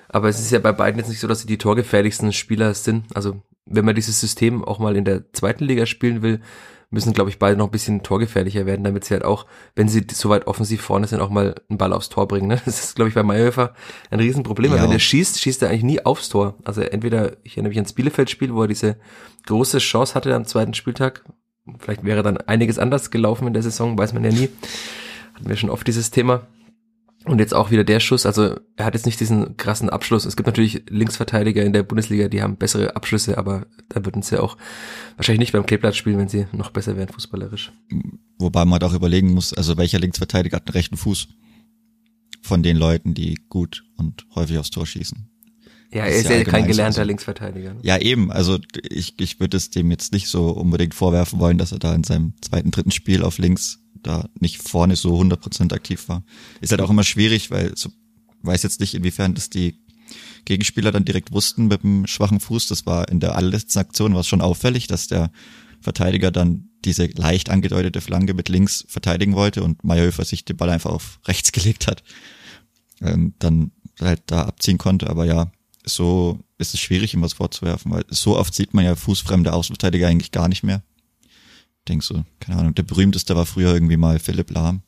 Aber 0.09 0.29
es 0.29 0.39
ist 0.39 0.51
ja 0.51 0.59
bei 0.59 0.71
beiden 0.71 0.99
jetzt 0.99 1.09
nicht 1.09 1.19
so, 1.19 1.27
dass 1.27 1.41
sie 1.41 1.47
die 1.47 1.57
torgefährlichsten 1.57 2.31
Spieler 2.33 2.73
sind. 2.73 3.05
Also 3.13 3.41
wenn 3.65 3.85
man 3.85 3.95
dieses 3.95 4.19
System 4.19 4.63
auch 4.63 4.79
mal 4.79 4.95
in 4.95 5.05
der 5.05 5.31
zweiten 5.33 5.65
Liga 5.65 5.85
spielen 5.85 6.21
will, 6.21 6.41
müssen, 6.89 7.13
glaube 7.13 7.29
ich, 7.29 7.37
beide 7.37 7.57
noch 7.57 7.65
ein 7.65 7.71
bisschen 7.71 8.01
torgefährlicher 8.01 8.65
werden, 8.65 8.83
damit 8.83 9.03
sie 9.03 9.13
halt 9.13 9.25
auch, 9.25 9.45
wenn 9.75 9.89
sie 9.89 10.05
so 10.09 10.29
weit 10.29 10.47
offensiv 10.47 10.81
vorne 10.81 11.07
sind, 11.07 11.19
auch 11.19 11.29
mal 11.29 11.55
einen 11.69 11.77
Ball 11.77 11.91
aufs 11.91 12.07
Tor 12.07 12.27
bringen. 12.27 12.47
Ne? 12.47 12.61
Das 12.65 12.81
ist, 12.81 12.95
glaube 12.95 13.09
ich, 13.09 13.15
bei 13.15 13.23
Mayhofer 13.23 13.73
ein 14.09 14.19
Riesenproblem. 14.19 14.73
Ja. 14.73 14.81
Wenn 14.81 14.91
er 14.91 14.99
schießt, 14.99 15.39
schießt 15.39 15.63
er 15.63 15.69
eigentlich 15.69 15.83
nie 15.83 16.05
aufs 16.05 16.29
Tor. 16.29 16.55
Also 16.63 16.81
entweder, 16.81 17.33
ich 17.43 17.53
erinnere 17.53 17.69
mich 17.69 17.77
ans 17.77 17.93
Bielefeld-Spiel, 17.93 18.53
wo 18.53 18.61
er 18.61 18.67
diese 18.69 18.95
große 19.47 19.79
Chance 19.79 20.13
hatte 20.13 20.35
am 20.35 20.45
zweiten 20.45 20.73
Spieltag. 20.73 21.23
Vielleicht 21.79 22.05
wäre 22.05 22.23
dann 22.23 22.37
einiges 22.37 22.79
anders 22.79 23.11
gelaufen 23.11 23.47
in 23.47 23.53
der 23.53 23.63
Saison, 23.63 23.97
weiß 23.97 24.13
man 24.13 24.23
ja 24.23 24.31
nie. 24.31 24.49
Hatten 25.33 25.49
wir 25.49 25.57
schon 25.57 25.69
oft 25.69 25.87
dieses 25.87 26.11
Thema. 26.11 26.47
Und 27.25 27.39
jetzt 27.39 27.53
auch 27.53 27.71
wieder 27.71 27.83
der 27.83 27.99
Schuss, 27.99 28.25
also 28.25 28.55
er 28.77 28.85
hat 28.85 28.93
jetzt 28.93 29.05
nicht 29.05 29.19
diesen 29.19 29.57
krassen 29.57 29.89
Abschluss. 29.89 30.23
Es 30.23 30.37
gibt 30.37 30.47
natürlich 30.47 30.83
Linksverteidiger 30.89 31.61
in 31.63 31.73
der 31.73 31.83
Bundesliga, 31.83 32.29
die 32.29 32.41
haben 32.41 32.55
bessere 32.55 32.95
Abschlüsse, 32.95 33.37
aber 33.37 33.65
da 33.89 34.05
würden 34.05 34.21
sie 34.21 34.41
auch 34.41 34.55
wahrscheinlich 35.17 35.41
nicht 35.41 35.51
beim 35.51 35.65
Kleeblatt 35.65 35.95
spielen, 35.95 36.17
wenn 36.19 36.29
sie 36.29 36.47
noch 36.53 36.71
besser 36.71 36.95
wären 36.95 37.09
fußballerisch. 37.09 37.73
Wobei 38.39 38.63
man 38.63 38.81
auch 38.81 38.93
überlegen 38.93 39.33
muss, 39.33 39.53
also 39.53 39.75
welcher 39.77 39.99
Linksverteidiger 39.99 40.55
hat 40.55 40.67
einen 40.67 40.73
rechten 40.73 40.95
Fuß 40.95 41.27
von 42.43 42.63
den 42.63 42.77
Leuten, 42.77 43.13
die 43.13 43.35
gut 43.49 43.83
und 43.97 44.25
häufig 44.33 44.57
aufs 44.57 44.69
Tor 44.69 44.85
schießen. 44.85 45.29
Ja, 45.91 46.03
er 46.03 46.17
ist 46.17 46.29
ja, 46.29 46.43
kein 46.43 46.67
gelernter 46.67 46.99
also, 46.99 47.07
Linksverteidiger. 47.07 47.73
Ne? 47.75 47.79
Ja, 47.81 47.97
eben. 47.97 48.31
Also 48.31 48.59
ich, 48.89 49.19
ich 49.19 49.39
würde 49.39 49.55
es 49.55 49.69
dem 49.69 49.89
jetzt 49.89 50.11
nicht 50.11 50.27
so 50.27 50.49
unbedingt 50.49 50.93
vorwerfen 50.93 51.39
wollen, 51.39 51.57
dass 51.57 51.71
er 51.71 51.79
da 51.79 51.95
in 51.95 52.03
seinem 52.03 52.33
zweiten, 52.41 52.71
dritten 52.71 52.91
Spiel 52.91 53.23
auf 53.23 53.37
links 53.37 53.79
da 54.03 54.29
nicht 54.39 54.67
vorne 54.67 54.95
so 54.95 55.19
100% 55.19 55.73
aktiv 55.73 56.07
war. 56.09 56.23
Ist 56.61 56.71
halt 56.71 56.81
auch 56.81 56.89
immer 56.89 57.03
schwierig, 57.03 57.51
weil 57.51 57.75
so 57.75 57.89
weiß 58.41 58.63
jetzt 58.63 58.79
nicht, 58.79 58.93
inwiefern 58.95 59.33
das 59.33 59.49
die 59.49 59.79
Gegenspieler 60.45 60.91
dann 60.91 61.05
direkt 61.05 61.31
wussten 61.31 61.67
mit 61.67 61.83
dem 61.83 62.07
schwachen 62.07 62.39
Fuß. 62.39 62.67
Das 62.67 62.85
war 62.85 63.09
in 63.09 63.19
der 63.19 63.35
allerletzten 63.35 63.79
Aktion 63.79 64.13
war 64.13 64.21
es 64.21 64.27
schon 64.27 64.41
auffällig, 64.41 64.87
dass 64.87 65.07
der 65.07 65.31
Verteidiger 65.81 66.31
dann 66.31 66.69
diese 66.85 67.07
leicht 67.07 67.49
angedeutete 67.49 68.01
Flanke 68.01 68.33
mit 68.33 68.49
links 68.49 68.85
verteidigen 68.87 69.35
wollte 69.35 69.63
und 69.63 69.83
Meyerhöfer 69.83 70.25
sich 70.25 70.45
den 70.45 70.57
Ball 70.57 70.69
einfach 70.69 70.91
auf 70.91 71.19
rechts 71.27 71.51
gelegt 71.51 71.87
hat. 71.87 72.03
Und 72.99 73.35
dann 73.39 73.71
halt 73.99 74.21
da 74.27 74.43
abziehen 74.43 74.77
konnte. 74.77 75.09
Aber 75.09 75.25
ja, 75.25 75.51
so 75.87 76.39
ist 76.57 76.73
es 76.73 76.79
schwierig, 76.79 77.13
ihm 77.13 77.21
was 77.21 77.33
vorzuwerfen, 77.33 77.91
weil 77.91 78.05
so 78.09 78.37
oft 78.37 78.53
sieht 78.53 78.73
man 78.73 78.85
ja 78.85 78.95
fußfremde 78.95 79.53
Außenverteidiger 79.53 80.07
eigentlich 80.07 80.31
gar 80.31 80.47
nicht 80.47 80.63
mehr 80.63 80.83
denkst 81.87 82.09
du, 82.09 82.23
keine 82.39 82.59
Ahnung, 82.59 82.75
der 82.75 82.83
berühmteste 82.83 83.35
war 83.35 83.45
früher 83.45 83.73
irgendwie 83.73 83.97
mal 83.97 84.19
Philipp 84.19 84.51
Lahm. 84.51 84.81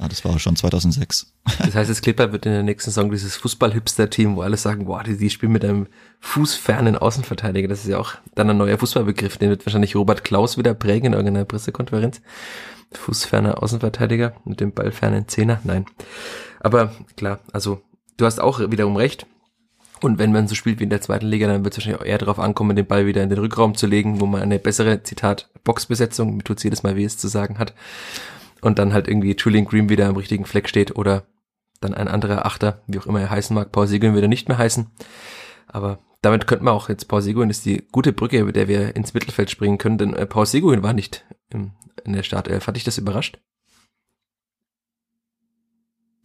Ah, 0.00 0.06
das 0.06 0.24
war 0.24 0.38
schon 0.38 0.54
2006. 0.54 1.32
Das 1.58 1.74
heißt, 1.74 1.90
es 1.90 2.02
Clipper 2.02 2.30
wird 2.30 2.46
in 2.46 2.52
der 2.52 2.62
nächsten 2.62 2.90
Saison 2.90 3.10
dieses 3.10 3.34
Fußball-Hipster-Team, 3.36 4.36
wo 4.36 4.42
alle 4.42 4.56
sagen, 4.56 4.84
boah, 4.84 5.02
die, 5.02 5.16
die 5.16 5.30
spielen 5.30 5.50
mit 5.50 5.64
einem 5.64 5.88
fußfernen 6.20 6.96
Außenverteidiger. 6.96 7.66
Das 7.66 7.80
ist 7.80 7.88
ja 7.88 7.98
auch 7.98 8.14
dann 8.36 8.48
ein 8.48 8.58
neuer 8.58 8.78
Fußballbegriff. 8.78 9.38
Den 9.38 9.50
wird 9.50 9.66
wahrscheinlich 9.66 9.96
Robert 9.96 10.22
Klaus 10.22 10.56
wieder 10.56 10.74
prägen 10.74 11.06
in 11.06 11.12
irgendeiner 11.14 11.44
Pressekonferenz. 11.44 12.20
Fußferner 12.92 13.60
Außenverteidiger 13.60 14.34
mit 14.44 14.60
dem 14.60 14.72
ballfernen 14.72 15.26
Zehner. 15.26 15.60
Nein. 15.64 15.84
Aber 16.60 16.94
klar, 17.16 17.40
also 17.52 17.82
du 18.18 18.24
hast 18.24 18.40
auch 18.40 18.60
wiederum 18.70 18.94
recht. 18.94 19.26
Und 20.00 20.18
wenn 20.18 20.32
man 20.32 20.48
so 20.48 20.54
spielt 20.54 20.78
wie 20.78 20.84
in 20.84 20.90
der 20.90 21.00
zweiten 21.00 21.26
Liga, 21.26 21.46
dann 21.46 21.64
wird 21.64 21.74
es 21.74 21.78
wahrscheinlich 21.78 22.00
auch 22.00 22.06
eher 22.06 22.18
darauf 22.18 22.38
ankommen, 22.38 22.76
den 22.76 22.86
Ball 22.86 23.06
wieder 23.06 23.22
in 23.22 23.30
den 23.30 23.38
Rückraum 23.38 23.74
zu 23.74 23.86
legen, 23.86 24.20
wo 24.20 24.26
man 24.26 24.42
eine 24.42 24.58
bessere, 24.58 25.02
Zitat, 25.02 25.50
Boxbesetzung, 25.64 26.36
mir 26.36 26.44
tut's 26.44 26.62
jedes 26.62 26.82
Mal 26.82 26.96
weh, 26.96 27.04
es 27.04 27.18
zu 27.18 27.28
sagen 27.28 27.58
hat. 27.58 27.74
Und 28.60 28.78
dann 28.78 28.92
halt 28.92 29.08
irgendwie 29.08 29.34
Trilling 29.34 29.64
Green 29.64 29.88
wieder 29.88 30.08
am 30.08 30.16
richtigen 30.16 30.44
Fleck 30.44 30.68
steht 30.68 30.96
oder 30.96 31.26
dann 31.80 31.94
ein 31.94 32.08
anderer 32.08 32.44
Achter, 32.44 32.82
wie 32.86 32.98
auch 32.98 33.06
immer 33.06 33.20
er 33.20 33.30
heißen 33.30 33.54
mag, 33.54 33.70
Paul 33.70 33.86
Seguin 33.86 34.14
würde 34.14 34.28
nicht 34.28 34.48
mehr 34.48 34.58
heißen. 34.58 34.86
Aber 35.68 36.00
damit 36.22 36.46
könnte 36.46 36.64
man 36.64 36.74
auch 36.74 36.88
jetzt 36.88 37.06
Paul 37.06 37.22
Seguin 37.22 37.50
ist 37.50 37.64
die 37.64 37.86
gute 37.92 38.12
Brücke, 38.12 38.44
mit 38.44 38.56
der 38.56 38.68
wir 38.68 38.96
ins 38.96 39.14
Mittelfeld 39.14 39.50
springen 39.50 39.78
können, 39.78 39.98
denn 39.98 40.14
äh, 40.14 40.26
Paul 40.26 40.46
Seguin 40.46 40.82
war 40.82 40.92
nicht 40.92 41.24
in 41.50 41.72
der 42.04 42.22
Startelf. 42.22 42.66
Hat 42.66 42.76
dich 42.76 42.84
das 42.84 42.98
überrascht? 42.98 43.38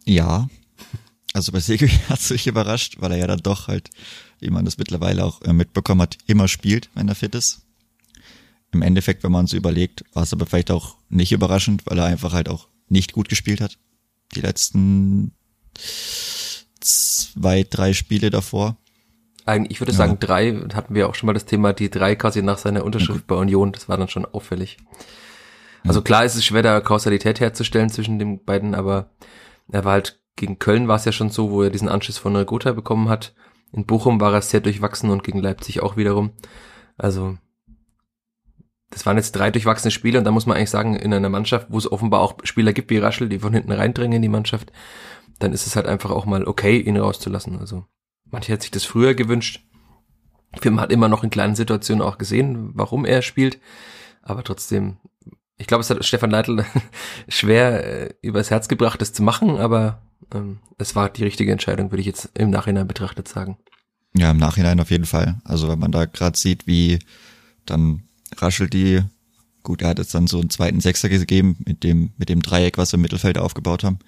Ja, 0.04 0.48
also 1.34 1.52
bei 1.52 1.60
Segui 1.60 1.88
hat 2.08 2.20
es 2.20 2.28
sich 2.28 2.46
überrascht, 2.46 2.96
weil 3.00 3.12
er 3.12 3.18
ja 3.18 3.26
dann 3.26 3.40
doch 3.40 3.68
halt, 3.68 3.90
wie 4.38 4.48
man 4.48 4.64
das 4.64 4.78
mittlerweile 4.78 5.24
auch 5.24 5.42
äh, 5.42 5.52
mitbekommen 5.52 6.00
hat, 6.00 6.16
immer 6.26 6.48
spielt, 6.48 6.88
wenn 6.94 7.08
er 7.08 7.14
fit 7.14 7.34
ist. 7.34 7.60
Im 8.72 8.82
Endeffekt, 8.82 9.22
wenn 9.22 9.32
man 9.32 9.46
so 9.46 9.56
überlegt, 9.56 10.04
war 10.14 10.22
es 10.22 10.32
aber 10.32 10.46
vielleicht 10.46 10.70
auch 10.70 10.96
nicht 11.08 11.32
überraschend, 11.32 11.82
weil 11.86 11.98
er 11.98 12.06
einfach 12.06 12.32
halt 12.32 12.48
auch 12.48 12.68
nicht 12.88 13.12
gut 13.12 13.28
gespielt 13.28 13.60
hat. 13.60 13.78
Die 14.34 14.40
letzten 14.40 15.32
zwei, 16.80 17.64
drei 17.64 17.92
Spiele 17.92 18.30
davor. 18.30 18.76
Eigentlich, 19.46 19.72
ich 19.72 19.80
würde 19.80 19.92
ja. 19.92 19.98
sagen, 19.98 20.18
drei 20.18 20.52
hatten 20.72 20.94
wir 20.94 21.08
auch 21.08 21.14
schon 21.14 21.26
mal 21.26 21.34
das 21.34 21.44
Thema, 21.44 21.72
die 21.72 21.90
drei 21.90 22.16
quasi 22.16 22.42
nach 22.42 22.58
seiner 22.58 22.84
Unterschrift 22.84 23.20
okay. 23.20 23.26
bei 23.28 23.34
Union, 23.36 23.72
das 23.72 23.88
war 23.88 23.96
dann 23.96 24.08
schon 24.08 24.24
auffällig. 24.24 24.78
Also 25.86 26.00
klar 26.00 26.24
ist 26.24 26.34
es 26.34 26.44
schwer, 26.44 26.62
da 26.62 26.80
Kausalität 26.80 27.40
herzustellen 27.40 27.90
zwischen 27.90 28.18
den 28.18 28.42
beiden, 28.42 28.74
aber 28.74 29.10
er 29.70 29.84
war 29.84 29.92
halt 29.92 30.18
gegen 30.36 30.58
Köln 30.58 30.88
war 30.88 30.96
es 30.96 31.04
ja 31.04 31.12
schon 31.12 31.30
so, 31.30 31.50
wo 31.50 31.62
er 31.62 31.70
diesen 31.70 31.88
Anschluss 31.88 32.18
von 32.18 32.34
Regota 32.34 32.72
bekommen 32.72 33.08
hat. 33.08 33.34
In 33.72 33.86
Bochum 33.86 34.20
war 34.20 34.32
er 34.32 34.42
sehr 34.42 34.60
durchwachsen 34.60 35.10
und 35.10 35.24
gegen 35.24 35.40
Leipzig 35.40 35.82
auch 35.82 35.96
wiederum. 35.96 36.32
Also 36.96 37.36
das 38.90 39.04
waren 39.06 39.16
jetzt 39.16 39.32
drei 39.32 39.50
durchwachsene 39.50 39.90
Spiele 39.90 40.18
und 40.18 40.24
da 40.24 40.30
muss 40.30 40.46
man 40.46 40.56
eigentlich 40.56 40.70
sagen, 40.70 40.94
in 40.94 41.12
einer 41.12 41.28
Mannschaft, 41.28 41.66
wo 41.70 41.78
es 41.78 41.90
offenbar 41.90 42.20
auch 42.20 42.36
Spieler 42.44 42.72
gibt 42.72 42.90
wie 42.90 42.98
Raschel, 42.98 43.28
die 43.28 43.40
von 43.40 43.52
hinten 43.52 43.72
reindrängen 43.72 44.16
in 44.16 44.22
die 44.22 44.28
Mannschaft, 44.28 44.72
dann 45.40 45.52
ist 45.52 45.66
es 45.66 45.74
halt 45.74 45.86
einfach 45.86 46.10
auch 46.10 46.26
mal 46.26 46.46
okay, 46.46 46.78
ihn 46.78 46.96
rauszulassen. 46.96 47.58
Also 47.58 47.84
manche 48.30 48.52
hat 48.52 48.62
sich 48.62 48.70
das 48.70 48.84
früher 48.84 49.14
gewünscht. 49.14 49.64
Film 50.60 50.80
hat 50.80 50.92
immer 50.92 51.08
noch 51.08 51.24
in 51.24 51.30
kleinen 51.30 51.56
Situationen 51.56 52.02
auch 52.02 52.18
gesehen, 52.18 52.70
warum 52.74 53.04
er 53.04 53.22
spielt, 53.22 53.58
aber 54.22 54.44
trotzdem, 54.44 54.98
ich 55.56 55.66
glaube, 55.66 55.80
es 55.80 55.90
hat 55.90 56.04
Stefan 56.04 56.30
Leitl 56.30 56.64
schwer 57.28 57.84
äh, 57.84 58.14
übers 58.22 58.52
Herz 58.52 58.68
gebracht, 58.68 59.00
das 59.00 59.12
zu 59.12 59.24
machen, 59.24 59.56
aber 59.56 60.02
ähm, 60.32 60.58
es 60.78 60.94
war 60.94 61.10
die 61.10 61.24
richtige 61.24 61.52
Entscheidung, 61.52 61.90
würde 61.90 62.00
ich 62.00 62.06
jetzt 62.06 62.30
im 62.34 62.50
Nachhinein 62.50 62.86
betrachtet 62.86 63.28
sagen. 63.28 63.58
Ja, 64.16 64.30
im 64.30 64.36
Nachhinein 64.36 64.80
auf 64.80 64.90
jeden 64.90 65.06
Fall. 65.06 65.40
Also 65.44 65.68
wenn 65.68 65.78
man 65.78 65.92
da 65.92 66.04
gerade 66.04 66.38
sieht, 66.38 66.66
wie 66.66 66.98
dann 67.66 68.04
raschelt 68.36 68.72
die, 68.72 69.02
gut, 69.62 69.82
er 69.82 69.88
hat 69.88 69.98
jetzt 69.98 70.14
dann 70.14 70.26
so 70.26 70.40
einen 70.40 70.50
zweiten 70.50 70.80
Sechser 70.80 71.08
gegeben 71.08 71.56
mit 71.66 71.82
dem, 71.82 72.12
mit 72.16 72.28
dem 72.28 72.42
Dreieck, 72.42 72.78
was 72.78 72.92
wir 72.92 72.96
im 72.96 73.02
Mittelfeld 73.02 73.38
aufgebaut 73.38 73.82
haben. 73.82 73.98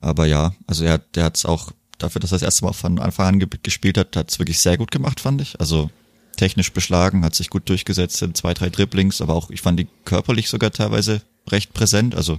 Aber 0.00 0.26
ja, 0.26 0.54
also 0.66 0.84
er 0.84 0.94
hat, 0.94 1.16
der 1.16 1.24
hat 1.24 1.36
es 1.36 1.44
auch 1.44 1.72
dafür, 1.98 2.20
dass 2.20 2.32
er 2.32 2.36
das 2.36 2.42
erste 2.42 2.64
Mal 2.64 2.72
von 2.72 2.98
Anfang 2.98 3.40
an 3.40 3.50
gespielt 3.62 3.98
hat, 3.98 4.16
hat 4.16 4.30
es 4.30 4.38
wirklich 4.38 4.60
sehr 4.60 4.76
gut 4.76 4.90
gemacht, 4.90 5.20
fand 5.20 5.40
ich. 5.40 5.58
Also 5.60 5.90
technisch 6.36 6.72
beschlagen, 6.72 7.24
hat 7.24 7.34
sich 7.34 7.48
gut 7.48 7.68
durchgesetzt 7.68 8.20
in 8.22 8.34
zwei, 8.34 8.54
drei 8.54 8.68
Dribblings, 8.68 9.20
aber 9.20 9.34
auch, 9.34 9.50
ich 9.50 9.62
fand 9.62 9.80
die 9.80 9.88
körperlich 10.04 10.48
sogar 10.48 10.70
teilweise 10.70 11.22
recht 11.48 11.72
präsent. 11.72 12.14
Also 12.14 12.38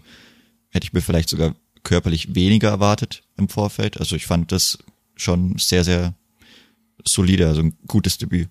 hätte 0.69 0.85
ich 0.85 0.93
mir 0.93 1.01
vielleicht 1.01 1.29
sogar 1.29 1.55
körperlich 1.83 2.35
weniger 2.35 2.69
erwartet 2.69 3.23
im 3.37 3.49
Vorfeld. 3.49 3.99
Also 3.99 4.15
ich 4.15 4.25
fand 4.25 4.51
das 4.51 4.77
schon 5.15 5.57
sehr, 5.57 5.83
sehr 5.83 6.13
solide, 7.03 7.47
also 7.47 7.61
ein 7.61 7.77
gutes 7.87 8.17
Debüt. 8.17 8.49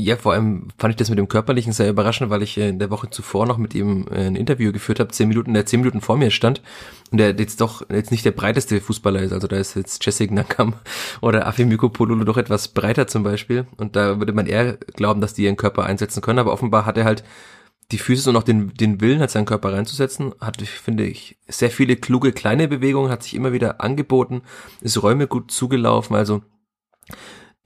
Ja, 0.00 0.16
vor 0.16 0.32
allem 0.32 0.68
fand 0.78 0.92
ich 0.92 0.96
das 0.96 1.10
mit 1.10 1.18
dem 1.18 1.26
Körperlichen 1.26 1.72
sehr 1.72 1.90
überraschend, 1.90 2.30
weil 2.30 2.42
ich 2.44 2.56
äh, 2.56 2.68
in 2.68 2.78
der 2.78 2.90
Woche 2.90 3.10
zuvor 3.10 3.46
noch 3.46 3.58
mit 3.58 3.74
ihm 3.74 4.06
äh, 4.12 4.28
ein 4.28 4.36
Interview 4.36 4.70
geführt 4.70 5.00
habe, 5.00 5.10
zehn 5.10 5.26
Minuten, 5.26 5.54
der 5.54 5.66
zehn 5.66 5.80
Minuten 5.80 6.00
vor 6.00 6.16
mir 6.16 6.30
stand 6.30 6.62
und 7.10 7.18
der 7.18 7.34
jetzt 7.34 7.60
doch 7.60 7.82
jetzt 7.90 8.12
nicht 8.12 8.24
der 8.24 8.30
breiteste 8.30 8.80
Fußballer 8.80 9.20
ist. 9.20 9.32
Also 9.32 9.48
da 9.48 9.56
ist 9.56 9.74
jetzt 9.74 10.04
Jessic 10.06 10.30
Nakam 10.30 10.74
oder 11.20 11.48
Afimiko 11.48 11.88
Polulu 11.88 12.22
doch 12.22 12.36
etwas 12.36 12.68
breiter 12.68 13.08
zum 13.08 13.24
Beispiel. 13.24 13.66
Und 13.76 13.96
da 13.96 14.20
würde 14.20 14.32
man 14.32 14.46
eher 14.46 14.74
glauben, 14.76 15.20
dass 15.20 15.34
die 15.34 15.42
ihren 15.42 15.56
Körper 15.56 15.84
einsetzen 15.84 16.22
können, 16.22 16.38
aber 16.38 16.52
offenbar 16.52 16.86
hat 16.86 16.96
er 16.96 17.04
halt 17.04 17.24
die 17.90 17.98
Füße 17.98 18.28
und 18.28 18.36
auch 18.36 18.42
den, 18.42 18.74
den 18.74 19.00
Willen, 19.00 19.20
hat 19.20 19.30
seinen 19.30 19.46
Körper 19.46 19.72
reinzusetzen, 19.72 20.34
hat, 20.40 20.60
finde 20.60 21.04
ich, 21.04 21.38
sehr 21.48 21.70
viele 21.70 21.96
kluge 21.96 22.32
kleine 22.32 22.68
Bewegungen, 22.68 23.10
hat 23.10 23.22
sich 23.22 23.34
immer 23.34 23.52
wieder 23.52 23.80
angeboten, 23.80 24.42
ist 24.80 25.02
Räume 25.02 25.26
gut 25.26 25.50
zugelaufen, 25.50 26.14
also 26.14 26.42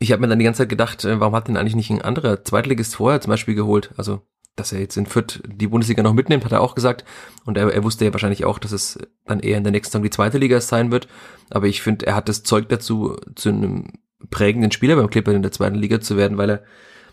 ich 0.02 0.12
habe 0.12 0.20
mir 0.20 0.28
dann 0.28 0.38
die 0.38 0.44
ganze 0.44 0.58
Zeit 0.58 0.68
gedacht, 0.68 1.04
äh, 1.04 1.20
warum 1.20 1.34
hat 1.34 1.48
denn 1.48 1.56
eigentlich 1.56 1.76
nicht 1.76 1.90
ein 1.90 2.02
anderer 2.02 2.44
Zweitligist 2.44 2.96
vorher 2.96 3.20
zum 3.20 3.30
Beispiel 3.30 3.54
geholt? 3.54 3.92
Also, 3.96 4.22
dass 4.56 4.72
er 4.72 4.80
jetzt 4.80 4.96
in 4.96 5.06
Fürth 5.06 5.40
die 5.46 5.68
Bundesliga 5.68 6.02
noch 6.02 6.12
mitnimmt, 6.12 6.44
hat 6.44 6.52
er 6.52 6.60
auch 6.60 6.74
gesagt. 6.74 7.04
Und 7.44 7.56
er, 7.56 7.72
er 7.72 7.84
wusste 7.84 8.04
ja 8.04 8.12
wahrscheinlich 8.12 8.44
auch, 8.44 8.58
dass 8.58 8.72
es 8.72 8.98
dann 9.24 9.40
eher 9.40 9.56
in 9.56 9.64
der 9.64 9.70
nächsten 9.70 9.92
Saison 9.92 10.02
die 10.02 10.10
zweite 10.10 10.38
Liga 10.38 10.60
sein 10.60 10.90
wird. 10.90 11.08
Aber 11.50 11.66
ich 11.66 11.82
finde, 11.82 12.06
er 12.06 12.16
hat 12.16 12.28
das 12.28 12.42
Zeug 12.42 12.68
dazu, 12.68 13.16
zu 13.34 13.48
einem 13.48 13.92
prägenden 14.30 14.72
Spieler 14.72 14.96
beim 14.96 15.08
Clipper 15.08 15.32
in 15.32 15.42
der 15.42 15.52
zweiten 15.52 15.76
Liga 15.76 16.00
zu 16.00 16.16
werden, 16.16 16.36
weil 16.36 16.50
er, 16.50 16.62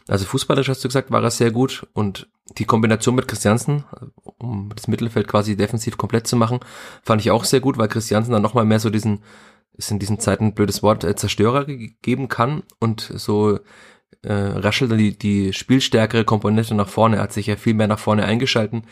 also 0.09 0.25
fußballerisch 0.25 0.69
hast 0.69 0.83
du 0.83 0.87
gesagt, 0.87 1.11
war 1.11 1.23
er 1.23 1.31
sehr 1.31 1.51
gut. 1.51 1.87
Und 1.93 2.29
die 2.57 2.65
Kombination 2.65 3.15
mit 3.15 3.27
Christiansen, 3.27 3.85
um 4.39 4.71
das 4.75 4.87
Mittelfeld 4.87 5.27
quasi 5.27 5.55
defensiv 5.55 5.97
komplett 5.97 6.27
zu 6.27 6.35
machen, 6.35 6.59
fand 7.03 7.21
ich 7.21 7.31
auch 7.31 7.43
sehr 7.43 7.59
gut, 7.59 7.77
weil 7.77 7.87
Christiansen 7.87 8.31
dann 8.31 8.41
nochmal 8.41 8.65
mehr 8.65 8.79
so 8.79 8.89
diesen 8.89 9.21
es 9.79 9.91
in 9.91 9.99
diesen 9.99 10.19
Zeiten 10.19 10.45
ein 10.45 10.53
blödes 10.53 10.83
Wort, 10.83 11.03
äh, 11.03 11.15
Zerstörer 11.15 11.65
geben 11.65 12.27
kann 12.27 12.63
und 12.79 13.11
so 13.15 13.59
äh, 14.21 14.33
raschelt 14.33 14.91
die, 14.91 15.17
die 15.17 15.53
spielstärkere 15.53 16.25
Komponente 16.25 16.75
nach 16.75 16.89
vorne. 16.89 17.17
Er 17.17 17.23
hat 17.23 17.33
sich 17.33 17.47
ja 17.47 17.55
viel 17.55 17.73
mehr 17.73 17.87
nach 17.87 17.99
vorne 17.99 18.25
eingeschalten. 18.25 18.83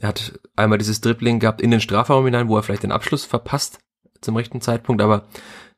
Er 0.00 0.08
hat 0.08 0.38
einmal 0.56 0.78
dieses 0.78 1.00
Dribbling 1.00 1.40
gehabt 1.40 1.60
in 1.60 1.70
den 1.70 1.80
Strafraum 1.80 2.24
hinein, 2.24 2.48
wo 2.48 2.56
er 2.56 2.62
vielleicht 2.62 2.84
den 2.84 2.92
Abschluss 2.92 3.24
verpasst 3.24 3.80
zum 4.20 4.36
rechten 4.36 4.60
Zeitpunkt, 4.60 5.02
aber 5.02 5.28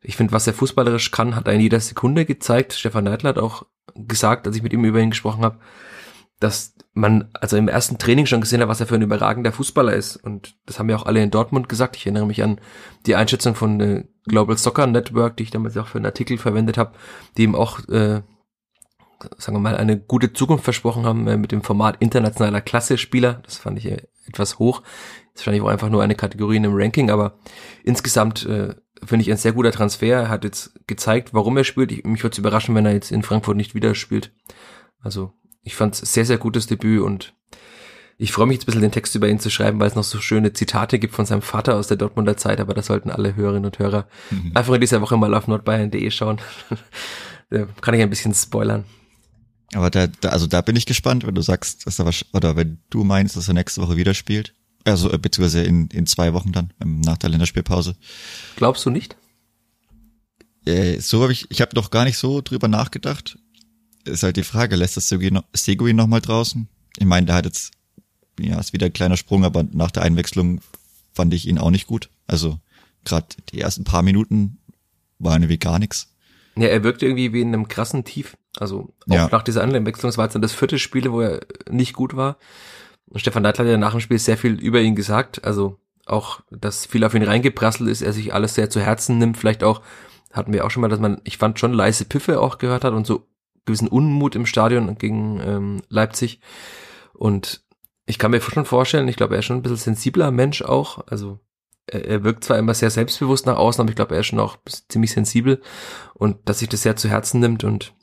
ich 0.02 0.16
finde, 0.16 0.32
was 0.32 0.46
er 0.46 0.54
fußballerisch 0.54 1.10
kann, 1.10 1.36
hat 1.36 1.46
er 1.46 1.52
in 1.52 1.60
jeder 1.60 1.80
Sekunde 1.80 2.24
gezeigt. 2.24 2.72
Stefan 2.72 3.04
Neidl 3.04 3.28
hat 3.28 3.38
auch 3.38 3.66
gesagt, 3.94 4.46
als 4.46 4.56
ich 4.56 4.62
mit 4.62 4.72
ihm 4.72 4.84
über 4.84 5.00
ihn 5.00 5.10
gesprochen 5.10 5.44
habe, 5.44 5.58
dass 6.40 6.74
man 6.92 7.28
also 7.34 7.56
im 7.56 7.68
ersten 7.68 7.98
Training 7.98 8.26
schon 8.26 8.40
gesehen 8.40 8.60
hat, 8.60 8.68
was 8.68 8.80
er 8.80 8.86
für 8.86 8.96
ein 8.96 9.02
überragender 9.02 9.52
Fußballer 9.52 9.92
ist. 9.92 10.16
Und 10.16 10.56
das 10.66 10.78
haben 10.78 10.88
ja 10.88 10.96
auch 10.96 11.06
alle 11.06 11.22
in 11.22 11.30
Dortmund 11.30 11.68
gesagt. 11.68 11.96
Ich 11.96 12.06
erinnere 12.06 12.26
mich 12.26 12.42
an 12.42 12.60
die 13.06 13.14
Einschätzung 13.14 13.54
von 13.54 13.80
äh, 13.80 14.04
Global 14.26 14.56
Soccer 14.56 14.86
Network, 14.86 15.36
die 15.36 15.44
ich 15.44 15.50
damals 15.50 15.76
auch 15.76 15.86
für 15.86 15.98
einen 15.98 16.06
Artikel 16.06 16.38
verwendet 16.38 16.78
habe, 16.78 16.92
die 17.36 17.44
ihm 17.44 17.54
auch, 17.54 17.80
äh, 17.88 18.22
sagen 19.38 19.56
wir 19.56 19.60
mal, 19.60 19.76
eine 19.76 19.98
gute 19.98 20.32
Zukunft 20.32 20.64
versprochen 20.64 21.04
haben 21.04 21.28
äh, 21.28 21.36
mit 21.36 21.52
dem 21.52 21.62
Format 21.62 21.96
internationaler 22.00 22.60
Klasse-Spieler. 22.60 23.40
Das 23.44 23.58
fand 23.58 23.78
ich 23.78 23.86
äh, 23.86 24.02
etwas 24.26 24.58
hoch. 24.58 24.82
Wahrscheinlich 25.40 25.62
auch 25.62 25.68
einfach 25.68 25.88
nur 25.88 26.02
eine 26.02 26.14
Kategorie 26.14 26.56
in 26.56 26.64
einem 26.64 26.76
Ranking, 26.76 27.10
aber 27.10 27.38
insgesamt 27.82 28.44
äh, 28.46 28.74
finde 29.04 29.22
ich 29.22 29.30
ein 29.30 29.36
sehr 29.36 29.52
guter 29.52 29.72
Transfer. 29.72 30.06
Er 30.06 30.28
hat 30.28 30.44
jetzt 30.44 30.72
gezeigt, 30.86 31.32
warum 31.32 31.56
er 31.56 31.64
spielt. 31.64 31.92
Ich, 31.92 32.04
mich 32.04 32.22
würde 32.22 32.32
es 32.32 32.38
überraschen, 32.38 32.74
wenn 32.74 32.86
er 32.86 32.92
jetzt 32.92 33.10
in 33.10 33.22
Frankfurt 33.22 33.56
nicht 33.56 33.74
wieder 33.74 33.94
spielt. 33.94 34.32
Also 35.00 35.32
ich 35.62 35.76
fand 35.76 35.94
es 35.94 36.12
sehr, 36.12 36.26
sehr 36.26 36.38
gutes 36.38 36.66
Debüt 36.66 37.02
und 37.02 37.34
ich 38.18 38.32
freue 38.32 38.46
mich 38.46 38.56
jetzt 38.56 38.64
ein 38.64 38.66
bisschen 38.66 38.82
den 38.82 38.92
Text 38.92 39.14
über 39.14 39.28
ihn 39.28 39.38
zu 39.38 39.48
schreiben, 39.48 39.80
weil 39.80 39.88
es 39.88 39.94
noch 39.94 40.04
so 40.04 40.20
schöne 40.20 40.52
Zitate 40.52 40.98
gibt 40.98 41.14
von 41.14 41.24
seinem 41.24 41.40
Vater 41.40 41.76
aus 41.76 41.88
der 41.88 41.96
Dortmunder 41.96 42.36
Zeit, 42.36 42.60
aber 42.60 42.74
das 42.74 42.86
sollten 42.86 43.10
alle 43.10 43.34
Hörerinnen 43.34 43.64
und 43.64 43.78
Hörer 43.78 44.08
mhm. 44.30 44.52
einfach 44.54 44.74
in 44.74 44.80
dieser 44.82 45.00
Woche 45.00 45.16
mal 45.16 45.34
auf 45.34 45.48
nordbayern.de 45.48 46.10
schauen. 46.10 46.38
da 47.50 47.66
kann 47.80 47.94
ich 47.94 48.02
ein 48.02 48.10
bisschen 48.10 48.34
spoilern. 48.34 48.84
Aber 49.72 49.88
da, 49.88 50.06
da, 50.06 50.30
also 50.30 50.46
da 50.46 50.60
bin 50.60 50.76
ich 50.76 50.84
gespannt, 50.84 51.26
wenn 51.26 51.34
du 51.34 51.40
sagst, 51.42 51.86
dass 51.86 51.98
er 51.98 52.04
was, 52.04 52.26
oder 52.34 52.56
wenn 52.56 52.82
du 52.90 53.04
meinst, 53.04 53.36
dass 53.36 53.48
er 53.48 53.54
nächste 53.54 53.80
Woche 53.80 53.96
wieder 53.96 54.12
spielt. 54.12 54.54
Also, 54.84 55.12
äh, 55.12 55.18
beziehungsweise 55.18 55.62
in, 55.62 55.88
in 55.88 56.06
zwei 56.06 56.32
Wochen 56.32 56.52
dann, 56.52 56.72
ähm, 56.80 57.00
nach 57.00 57.18
der 57.18 57.30
Länderspielpause. 57.30 57.96
Glaubst 58.56 58.84
du 58.86 58.90
nicht? 58.90 59.16
Äh, 60.64 61.00
so 61.00 61.22
habe 61.22 61.32
ich, 61.32 61.50
ich 61.50 61.60
habe 61.60 61.74
noch 61.74 61.90
gar 61.90 62.04
nicht 62.04 62.18
so 62.18 62.40
drüber 62.40 62.68
nachgedacht 62.68 63.38
ist 64.04 64.22
halt 64.22 64.36
die 64.36 64.44
Frage, 64.44 64.76
lässt 64.76 64.96
das 64.96 65.08
Seguin 65.08 65.96
nochmal 65.96 66.20
draußen? 66.20 66.68
Ich 66.98 67.06
meine, 67.06 67.26
der 67.26 67.36
hat 67.36 67.44
jetzt, 67.44 67.72
ja, 68.38 68.58
ist 68.58 68.72
wieder 68.72 68.86
ein 68.86 68.92
kleiner 68.92 69.16
Sprung, 69.16 69.44
aber 69.44 69.64
nach 69.72 69.90
der 69.90 70.02
Einwechslung 70.02 70.60
fand 71.12 71.34
ich 71.34 71.46
ihn 71.46 71.58
auch 71.58 71.70
nicht 71.70 71.86
gut. 71.86 72.10
Also 72.26 72.58
gerade 73.04 73.26
die 73.52 73.60
ersten 73.60 73.84
paar 73.84 74.02
Minuten 74.02 74.58
waren 75.18 75.42
irgendwie 75.42 75.58
gar 75.58 75.78
nichts. 75.78 76.14
Ja, 76.56 76.68
er 76.68 76.82
wirkte 76.82 77.06
irgendwie 77.06 77.32
wie 77.32 77.42
in 77.42 77.48
einem 77.48 77.68
krassen 77.68 78.04
Tief. 78.04 78.36
Also 78.56 78.92
auch 79.08 79.14
ja. 79.14 79.28
nach 79.30 79.42
dieser 79.42 79.62
Einwechslung 79.62 80.16
war 80.16 80.26
es 80.26 80.32
dann 80.32 80.42
das 80.42 80.52
vierte 80.52 80.78
Spiel, 80.78 81.10
wo 81.12 81.20
er 81.20 81.40
nicht 81.70 81.94
gut 81.94 82.16
war. 82.16 82.36
Stefan 83.16 83.42
Neidl 83.42 83.58
hat 83.58 83.66
ja 83.66 83.76
nach 83.76 83.92
dem 83.92 84.00
Spiel 84.00 84.18
sehr 84.18 84.36
viel 84.36 84.58
über 84.60 84.80
ihn 84.80 84.94
gesagt. 84.94 85.44
Also 85.44 85.78
auch, 86.06 86.40
dass 86.50 86.86
viel 86.86 87.04
auf 87.04 87.14
ihn 87.14 87.22
reingeprasselt 87.22 87.88
ist, 87.88 88.02
er 88.02 88.12
sich 88.12 88.34
alles 88.34 88.54
sehr 88.54 88.70
zu 88.70 88.80
Herzen 88.80 89.18
nimmt. 89.18 89.36
Vielleicht 89.36 89.64
auch, 89.64 89.82
hatten 90.32 90.52
wir 90.52 90.64
auch 90.64 90.70
schon 90.70 90.80
mal, 90.80 90.88
dass 90.88 91.00
man, 91.00 91.20
ich 91.24 91.38
fand 91.38 91.58
schon 91.58 91.72
leise 91.72 92.04
Piffe 92.04 92.40
auch 92.40 92.58
gehört 92.58 92.84
hat 92.84 92.92
und 92.92 93.06
so 93.06 93.26
gewissen 93.66 93.88
Unmut 93.88 94.34
im 94.34 94.46
Stadion 94.46 94.96
gegen 94.96 95.40
ähm, 95.40 95.82
Leipzig. 95.88 96.40
Und 97.12 97.62
ich 98.06 98.18
kann 98.18 98.30
mir 98.30 98.40
schon 98.40 98.64
vorstellen, 98.64 99.08
ich 99.08 99.16
glaube, 99.16 99.34
er 99.34 99.40
ist 99.40 99.46
schon 99.46 99.58
ein 99.58 99.62
bisschen 99.62 99.76
sensibler 99.76 100.30
Mensch 100.30 100.62
auch. 100.62 101.06
Also 101.06 101.38
er, 101.86 102.04
er 102.04 102.24
wirkt 102.24 102.44
zwar 102.44 102.58
immer 102.58 102.74
sehr 102.74 102.90
selbstbewusst 102.90 103.46
nach 103.46 103.56
außen, 103.56 103.80
aber 103.80 103.90
ich 103.90 103.96
glaube, 103.96 104.14
er 104.14 104.20
ist 104.20 104.26
schon 104.26 104.40
auch 104.40 104.56
ziemlich 104.88 105.12
sensibel 105.12 105.60
und 106.14 106.48
dass 106.48 106.60
sich 106.60 106.68
das 106.68 106.82
sehr 106.82 106.96
zu 106.96 107.08
Herzen 107.08 107.40
nimmt. 107.40 107.64
Und 107.64 107.94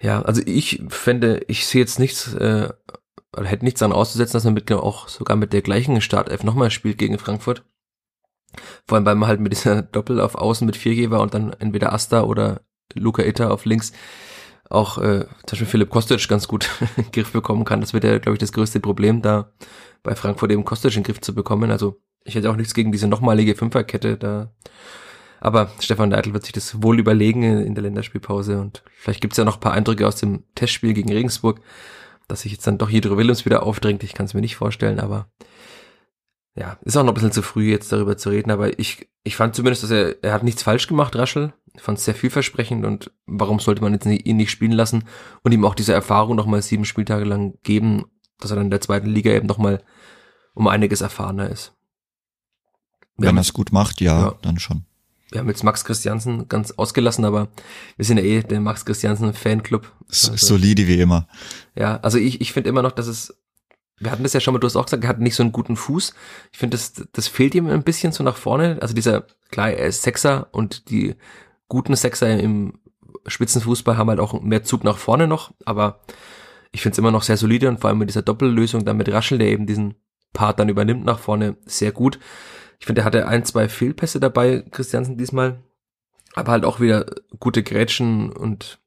ja, 0.00 0.22
also 0.22 0.42
ich 0.44 0.82
fände, 0.88 1.42
ich 1.48 1.66
sehe 1.66 1.80
jetzt 1.80 1.98
nichts, 1.98 2.32
äh, 2.34 2.70
oder 3.36 3.46
hätte 3.46 3.64
nichts 3.64 3.80
daran 3.80 3.94
auszusetzen, 3.94 4.34
dass 4.34 4.44
man 4.44 4.54
mit 4.54 4.70
auch 4.72 5.08
sogar 5.08 5.36
mit 5.36 5.52
der 5.52 5.62
gleichen 5.62 6.00
Startelf 6.00 6.44
nochmal 6.44 6.70
spielt 6.70 6.98
gegen 6.98 7.18
Frankfurt. 7.18 7.64
Vor 8.86 8.96
allem, 8.96 9.06
weil 9.06 9.14
man 9.14 9.28
halt 9.28 9.40
mit 9.40 9.52
dieser 9.52 9.82
Doppel 9.92 10.20
auf 10.20 10.34
Außen 10.34 10.66
mit 10.66 10.76
Viergeber 10.76 11.20
und 11.20 11.34
dann 11.34 11.52
entweder 11.52 11.92
Asta 11.92 12.22
oder 12.22 12.62
Luca 12.94 13.22
Itta 13.22 13.50
auf 13.50 13.64
links 13.64 13.92
auch 14.70 14.98
äh, 14.98 15.20
zum 15.20 15.50
Beispiel 15.50 15.66
Philipp 15.66 15.90
Kostic 15.90 16.26
ganz 16.28 16.48
gut 16.48 16.68
in 16.96 17.04
den 17.04 17.12
Griff 17.12 17.32
bekommen 17.32 17.64
kann. 17.64 17.80
Das 17.80 17.92
wird 17.92 18.04
ja, 18.04 18.18
glaube 18.18 18.34
ich, 18.34 18.40
das 18.40 18.52
größte 18.52 18.80
Problem, 18.80 19.22
da 19.22 19.52
bei 20.02 20.14
Frankfurt 20.14 20.52
eben 20.52 20.64
Kostic 20.64 20.96
in 20.96 21.02
den 21.02 21.06
Griff 21.06 21.20
zu 21.20 21.34
bekommen. 21.34 21.70
Also 21.70 22.00
ich 22.24 22.34
hätte 22.34 22.50
auch 22.50 22.56
nichts 22.56 22.74
gegen 22.74 22.92
diese 22.92 23.08
nochmalige 23.08 23.54
Fünferkette 23.54 24.16
da. 24.16 24.52
Aber 25.40 25.70
Stefan 25.78 26.10
Leitl 26.10 26.32
wird 26.32 26.44
sich 26.44 26.52
das 26.52 26.82
wohl 26.82 26.98
überlegen 26.98 27.42
in 27.42 27.74
der 27.74 27.82
Länderspielpause 27.82 28.60
und 28.60 28.82
vielleicht 28.96 29.20
gibt's 29.20 29.36
ja 29.36 29.44
noch 29.44 29.56
ein 29.56 29.60
paar 29.60 29.74
Eindrücke 29.74 30.06
aus 30.06 30.16
dem 30.16 30.44
Testspiel 30.54 30.94
gegen 30.94 31.12
Regensburg, 31.12 31.60
dass 32.28 32.42
sich 32.42 32.52
jetzt 32.52 32.66
dann 32.66 32.78
doch 32.78 32.90
Jedro 32.90 33.16
Willems 33.16 33.44
wieder 33.44 33.62
aufdrängt. 33.62 34.02
Ich 34.02 34.14
kann 34.14 34.26
es 34.26 34.34
mir 34.34 34.40
nicht 34.40 34.56
vorstellen, 34.56 35.00
aber 35.00 35.28
ja, 36.56 36.78
ist 36.82 36.96
auch 36.96 37.02
noch 37.02 37.12
ein 37.12 37.14
bisschen 37.14 37.32
zu 37.32 37.42
früh 37.42 37.70
jetzt 37.70 37.90
darüber 37.90 38.16
zu 38.16 38.30
reden, 38.30 38.50
aber 38.50 38.78
ich, 38.78 39.08
ich 39.24 39.34
fand 39.34 39.56
zumindest, 39.56 39.82
dass 39.82 39.90
er, 39.90 40.22
er 40.22 40.32
hat 40.32 40.44
nichts 40.44 40.62
falsch 40.62 40.86
gemacht, 40.86 41.16
Raschel. 41.16 41.52
Ich 41.74 41.82
fand 41.82 41.98
es 41.98 42.04
sehr 42.04 42.14
vielversprechend 42.14 42.84
und 42.84 43.10
warum 43.26 43.58
sollte 43.58 43.82
man 43.82 43.92
jetzt 43.92 44.06
ihn 44.06 44.36
nicht 44.36 44.52
spielen 44.52 44.72
lassen 44.72 45.04
und 45.42 45.52
ihm 45.52 45.64
auch 45.64 45.74
diese 45.74 45.92
Erfahrung 45.92 46.36
nochmal 46.36 46.62
sieben 46.62 46.84
Spieltage 46.84 47.24
lang 47.24 47.58
geben, 47.64 48.04
dass 48.38 48.52
er 48.52 48.56
dann 48.56 48.66
in 48.66 48.70
der 48.70 48.80
zweiten 48.80 49.08
Liga 49.08 49.32
eben 49.32 49.48
nochmal 49.48 49.82
um 50.54 50.68
einiges 50.68 51.00
erfahrener 51.00 51.50
ist. 51.50 51.74
Wenn 53.16 53.36
er 53.36 53.40
es 53.40 53.52
gut 53.52 53.72
macht, 53.72 54.00
ja, 54.00 54.20
ja, 54.20 54.34
dann 54.42 54.58
schon. 54.58 54.84
Wir 55.30 55.40
haben 55.40 55.48
jetzt 55.48 55.64
Max 55.64 55.84
Christiansen 55.84 56.48
ganz 56.48 56.72
ausgelassen, 56.72 57.24
aber 57.24 57.48
wir 57.96 58.04
sind 58.04 58.18
ja 58.18 58.24
eh 58.24 58.42
der 58.42 58.60
Max 58.60 58.84
Christiansen 58.84 59.32
Fanclub. 59.32 59.90
Also, 60.08 60.36
Solide 60.36 60.86
wie 60.86 61.00
immer. 61.00 61.26
Ja, 61.74 61.98
also 62.02 62.18
ich, 62.18 62.40
ich 62.40 62.52
finde 62.52 62.68
immer 62.68 62.82
noch, 62.82 62.92
dass 62.92 63.06
es, 63.06 63.34
wir 63.98 64.10
hatten 64.10 64.22
das 64.22 64.32
ja 64.32 64.40
schon 64.40 64.54
mal, 64.54 64.60
du 64.60 64.66
hast 64.66 64.76
auch 64.76 64.84
gesagt, 64.84 65.02
er 65.02 65.08
hat 65.08 65.20
nicht 65.20 65.34
so 65.34 65.42
einen 65.42 65.52
guten 65.52 65.76
Fuß. 65.76 66.14
Ich 66.52 66.58
finde, 66.58 66.76
das, 66.76 66.92
das 67.12 67.28
fehlt 67.28 67.54
ihm 67.54 67.66
ein 67.68 67.82
bisschen 67.82 68.12
so 68.12 68.22
nach 68.22 68.36
vorne. 68.36 68.78
Also 68.80 68.94
dieser, 68.94 69.26
klar, 69.50 69.70
er 69.70 69.86
ist 69.86 70.02
Sechser 70.02 70.48
und 70.52 70.90
die 70.90 71.16
guten 71.68 71.96
Sechser 71.96 72.38
im 72.38 72.78
Spitzenfußball 73.26 73.96
haben 73.96 74.10
halt 74.10 74.20
auch 74.20 74.40
mehr 74.40 74.64
Zug 74.64 74.84
nach 74.84 74.98
vorne 74.98 75.26
noch, 75.26 75.52
aber 75.64 76.00
ich 76.72 76.82
finde 76.82 76.94
es 76.94 76.98
immer 76.98 77.10
noch 77.10 77.22
sehr 77.22 77.36
solide 77.36 77.68
und 77.68 77.80
vor 77.80 77.88
allem 77.88 77.98
mit 77.98 78.08
dieser 78.08 78.22
Doppellösung 78.22 78.84
dann 78.84 78.96
mit 78.96 79.10
Raschel, 79.10 79.38
der 79.38 79.48
eben 79.48 79.66
diesen 79.66 79.94
Part 80.32 80.58
dann 80.58 80.68
übernimmt 80.68 81.04
nach 81.04 81.20
vorne, 81.20 81.56
sehr 81.64 81.92
gut. 81.92 82.18
Ich 82.78 82.86
finde, 82.86 83.02
er 83.02 83.04
hatte 83.04 83.26
ein, 83.26 83.44
zwei 83.44 83.68
Fehlpässe 83.68 84.20
dabei, 84.20 84.64
Christiansen 84.70 85.16
diesmal, 85.16 85.62
aber 86.34 86.52
halt 86.52 86.64
auch 86.64 86.80
wieder 86.80 87.06
gute 87.38 87.62
Grätschen 87.62 88.32
und 88.32 88.80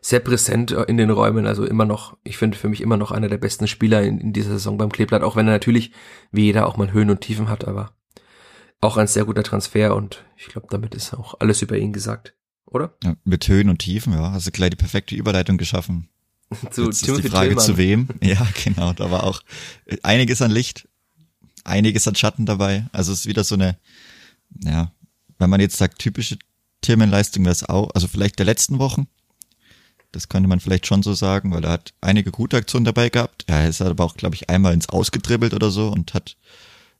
sehr 0.00 0.20
präsent 0.20 0.70
in 0.70 0.96
den 0.96 1.10
Räumen, 1.10 1.46
also 1.46 1.64
immer 1.64 1.84
noch, 1.84 2.16
ich 2.24 2.38
finde 2.38 2.56
für 2.56 2.68
mich 2.68 2.80
immer 2.80 2.96
noch 2.96 3.12
einer 3.12 3.28
der 3.28 3.38
besten 3.38 3.68
Spieler 3.68 4.02
in, 4.02 4.18
in 4.18 4.32
dieser 4.32 4.50
Saison 4.50 4.78
beim 4.78 4.90
Kleeblatt, 4.90 5.22
auch 5.22 5.36
wenn 5.36 5.46
er 5.46 5.52
natürlich 5.52 5.92
wie 6.32 6.44
jeder 6.44 6.66
auch 6.66 6.76
mal 6.76 6.92
Höhen 6.92 7.10
und 7.10 7.20
Tiefen 7.20 7.48
hat, 7.48 7.66
aber 7.66 7.92
auch 8.80 8.96
ein 8.96 9.06
sehr 9.06 9.24
guter 9.24 9.42
Transfer 9.42 9.94
und 9.94 10.24
ich 10.36 10.46
glaube, 10.46 10.68
damit 10.70 10.94
ist 10.94 11.12
auch 11.14 11.34
alles 11.40 11.62
über 11.62 11.76
ihn 11.76 11.92
gesagt, 11.92 12.34
oder? 12.64 12.96
Ja, 13.04 13.14
mit 13.24 13.46
Höhen 13.48 13.68
und 13.68 13.78
Tiefen, 13.78 14.12
ja, 14.12 14.32
hast 14.32 14.46
du 14.46 14.50
gleich 14.50 14.70
die 14.70 14.76
perfekte 14.76 15.14
Überleitung 15.14 15.58
geschaffen. 15.58 16.08
zu 16.70 16.84
Jetzt 16.86 17.04
Timothy 17.04 17.20
ist 17.20 17.24
die 17.24 17.28
Frage 17.30 17.48
Tillmann. 17.48 17.64
zu 17.64 17.76
wem. 17.76 18.08
Ja, 18.22 18.46
genau, 18.64 18.92
da 18.92 19.10
war 19.10 19.24
auch 19.24 19.42
einiges 20.02 20.40
an 20.40 20.50
Licht, 20.50 20.87
einiges 21.68 22.08
an 22.08 22.14
Schatten 22.14 22.46
dabei. 22.46 22.86
Also 22.92 23.12
es 23.12 23.20
ist 23.20 23.26
wieder 23.26 23.44
so 23.44 23.54
eine, 23.54 23.76
ja, 24.64 24.92
wenn 25.38 25.50
man 25.50 25.60
jetzt 25.60 25.76
sagt, 25.76 25.98
typische 25.98 26.38
Tillman-Leistung 26.82 27.44
wäre 27.44 27.52
es 27.52 27.68
auch, 27.68 27.90
also 27.94 28.08
vielleicht 28.08 28.38
der 28.38 28.46
letzten 28.46 28.78
Wochen. 28.78 29.06
Das 30.12 30.28
könnte 30.28 30.48
man 30.48 30.60
vielleicht 30.60 30.86
schon 30.86 31.02
so 31.02 31.12
sagen, 31.12 31.52
weil 31.52 31.64
er 31.64 31.72
hat 31.72 31.92
einige 32.00 32.30
gute 32.30 32.56
Aktionen 32.56 32.86
dabei 32.86 33.10
gehabt. 33.10 33.44
Er 33.46 33.68
ist 33.68 33.82
aber 33.82 34.04
auch, 34.04 34.16
glaube 34.16 34.34
ich, 34.34 34.48
einmal 34.48 34.72
ins 34.72 34.88
Ausgedribbelt 34.88 35.52
oder 35.52 35.70
so 35.70 35.88
und 35.88 36.14
hat 36.14 36.36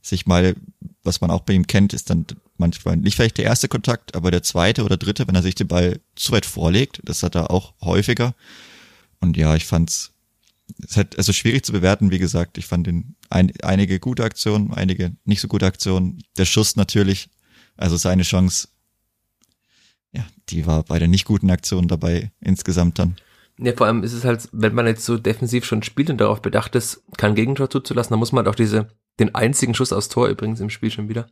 sich 0.02 0.26
mal, 0.26 0.54
was 1.02 1.20
man 1.20 1.30
auch 1.30 1.40
bei 1.40 1.54
ihm 1.54 1.66
kennt, 1.66 1.92
ist 1.92 2.10
dann 2.10 2.26
manchmal 2.56 2.96
nicht 2.96 3.16
vielleicht 3.16 3.38
der 3.38 3.46
erste 3.46 3.68
Kontakt, 3.68 4.14
aber 4.14 4.30
der 4.30 4.42
zweite 4.42 4.84
oder 4.84 4.96
dritte, 4.96 5.26
wenn 5.26 5.34
er 5.34 5.42
sich 5.42 5.54
den 5.54 5.68
Ball 5.68 6.00
zu 6.16 6.32
weit 6.32 6.46
vorlegt. 6.46 7.00
Das 7.04 7.22
hat 7.22 7.34
er 7.34 7.50
auch 7.50 7.72
häufiger. 7.80 8.34
Und 9.20 9.36
ja, 9.36 9.56
ich 9.56 9.64
fand's, 9.64 10.12
es 10.82 10.96
hat 10.96 11.16
also 11.16 11.32
schwierig 11.32 11.64
zu 11.64 11.72
bewerten, 11.72 12.10
wie 12.10 12.18
gesagt. 12.18 12.58
Ich 12.58 12.66
fand 12.66 12.86
den 12.86 13.16
ein, 13.30 13.52
einige 13.62 14.00
gute 14.00 14.24
Aktionen, 14.24 14.72
einige 14.72 15.16
nicht 15.24 15.40
so 15.40 15.48
gute 15.48 15.66
Aktionen. 15.66 16.22
Der 16.36 16.44
Schuss 16.44 16.76
natürlich, 16.76 17.30
also 17.76 17.96
seine 17.96 18.22
Chance, 18.22 18.68
ja, 20.12 20.26
die 20.48 20.66
war 20.66 20.82
bei 20.84 20.98
der 20.98 21.08
nicht 21.08 21.24
guten 21.24 21.50
Aktion 21.50 21.88
dabei 21.88 22.32
insgesamt 22.40 22.98
dann. 22.98 23.16
Ja, 23.58 23.72
vor 23.76 23.86
allem 23.86 24.04
ist 24.04 24.12
es 24.12 24.24
halt, 24.24 24.48
wenn 24.52 24.74
man 24.74 24.86
jetzt 24.86 25.04
so 25.04 25.18
defensiv 25.18 25.64
schon 25.64 25.82
spielt 25.82 26.10
und 26.10 26.18
darauf 26.18 26.42
bedacht 26.42 26.76
ist, 26.76 27.02
kein 27.16 27.34
Gegentor 27.34 27.68
zuzulassen, 27.70 28.10
dann 28.10 28.20
muss 28.20 28.32
man 28.32 28.44
halt 28.44 28.54
auch 28.54 28.56
diese 28.56 28.88
den 29.18 29.34
einzigen 29.34 29.74
Schuss 29.74 29.92
aus 29.92 30.08
Tor 30.08 30.28
übrigens 30.28 30.60
im 30.60 30.70
Spiel 30.70 30.90
schon 30.90 31.08
wieder, 31.08 31.26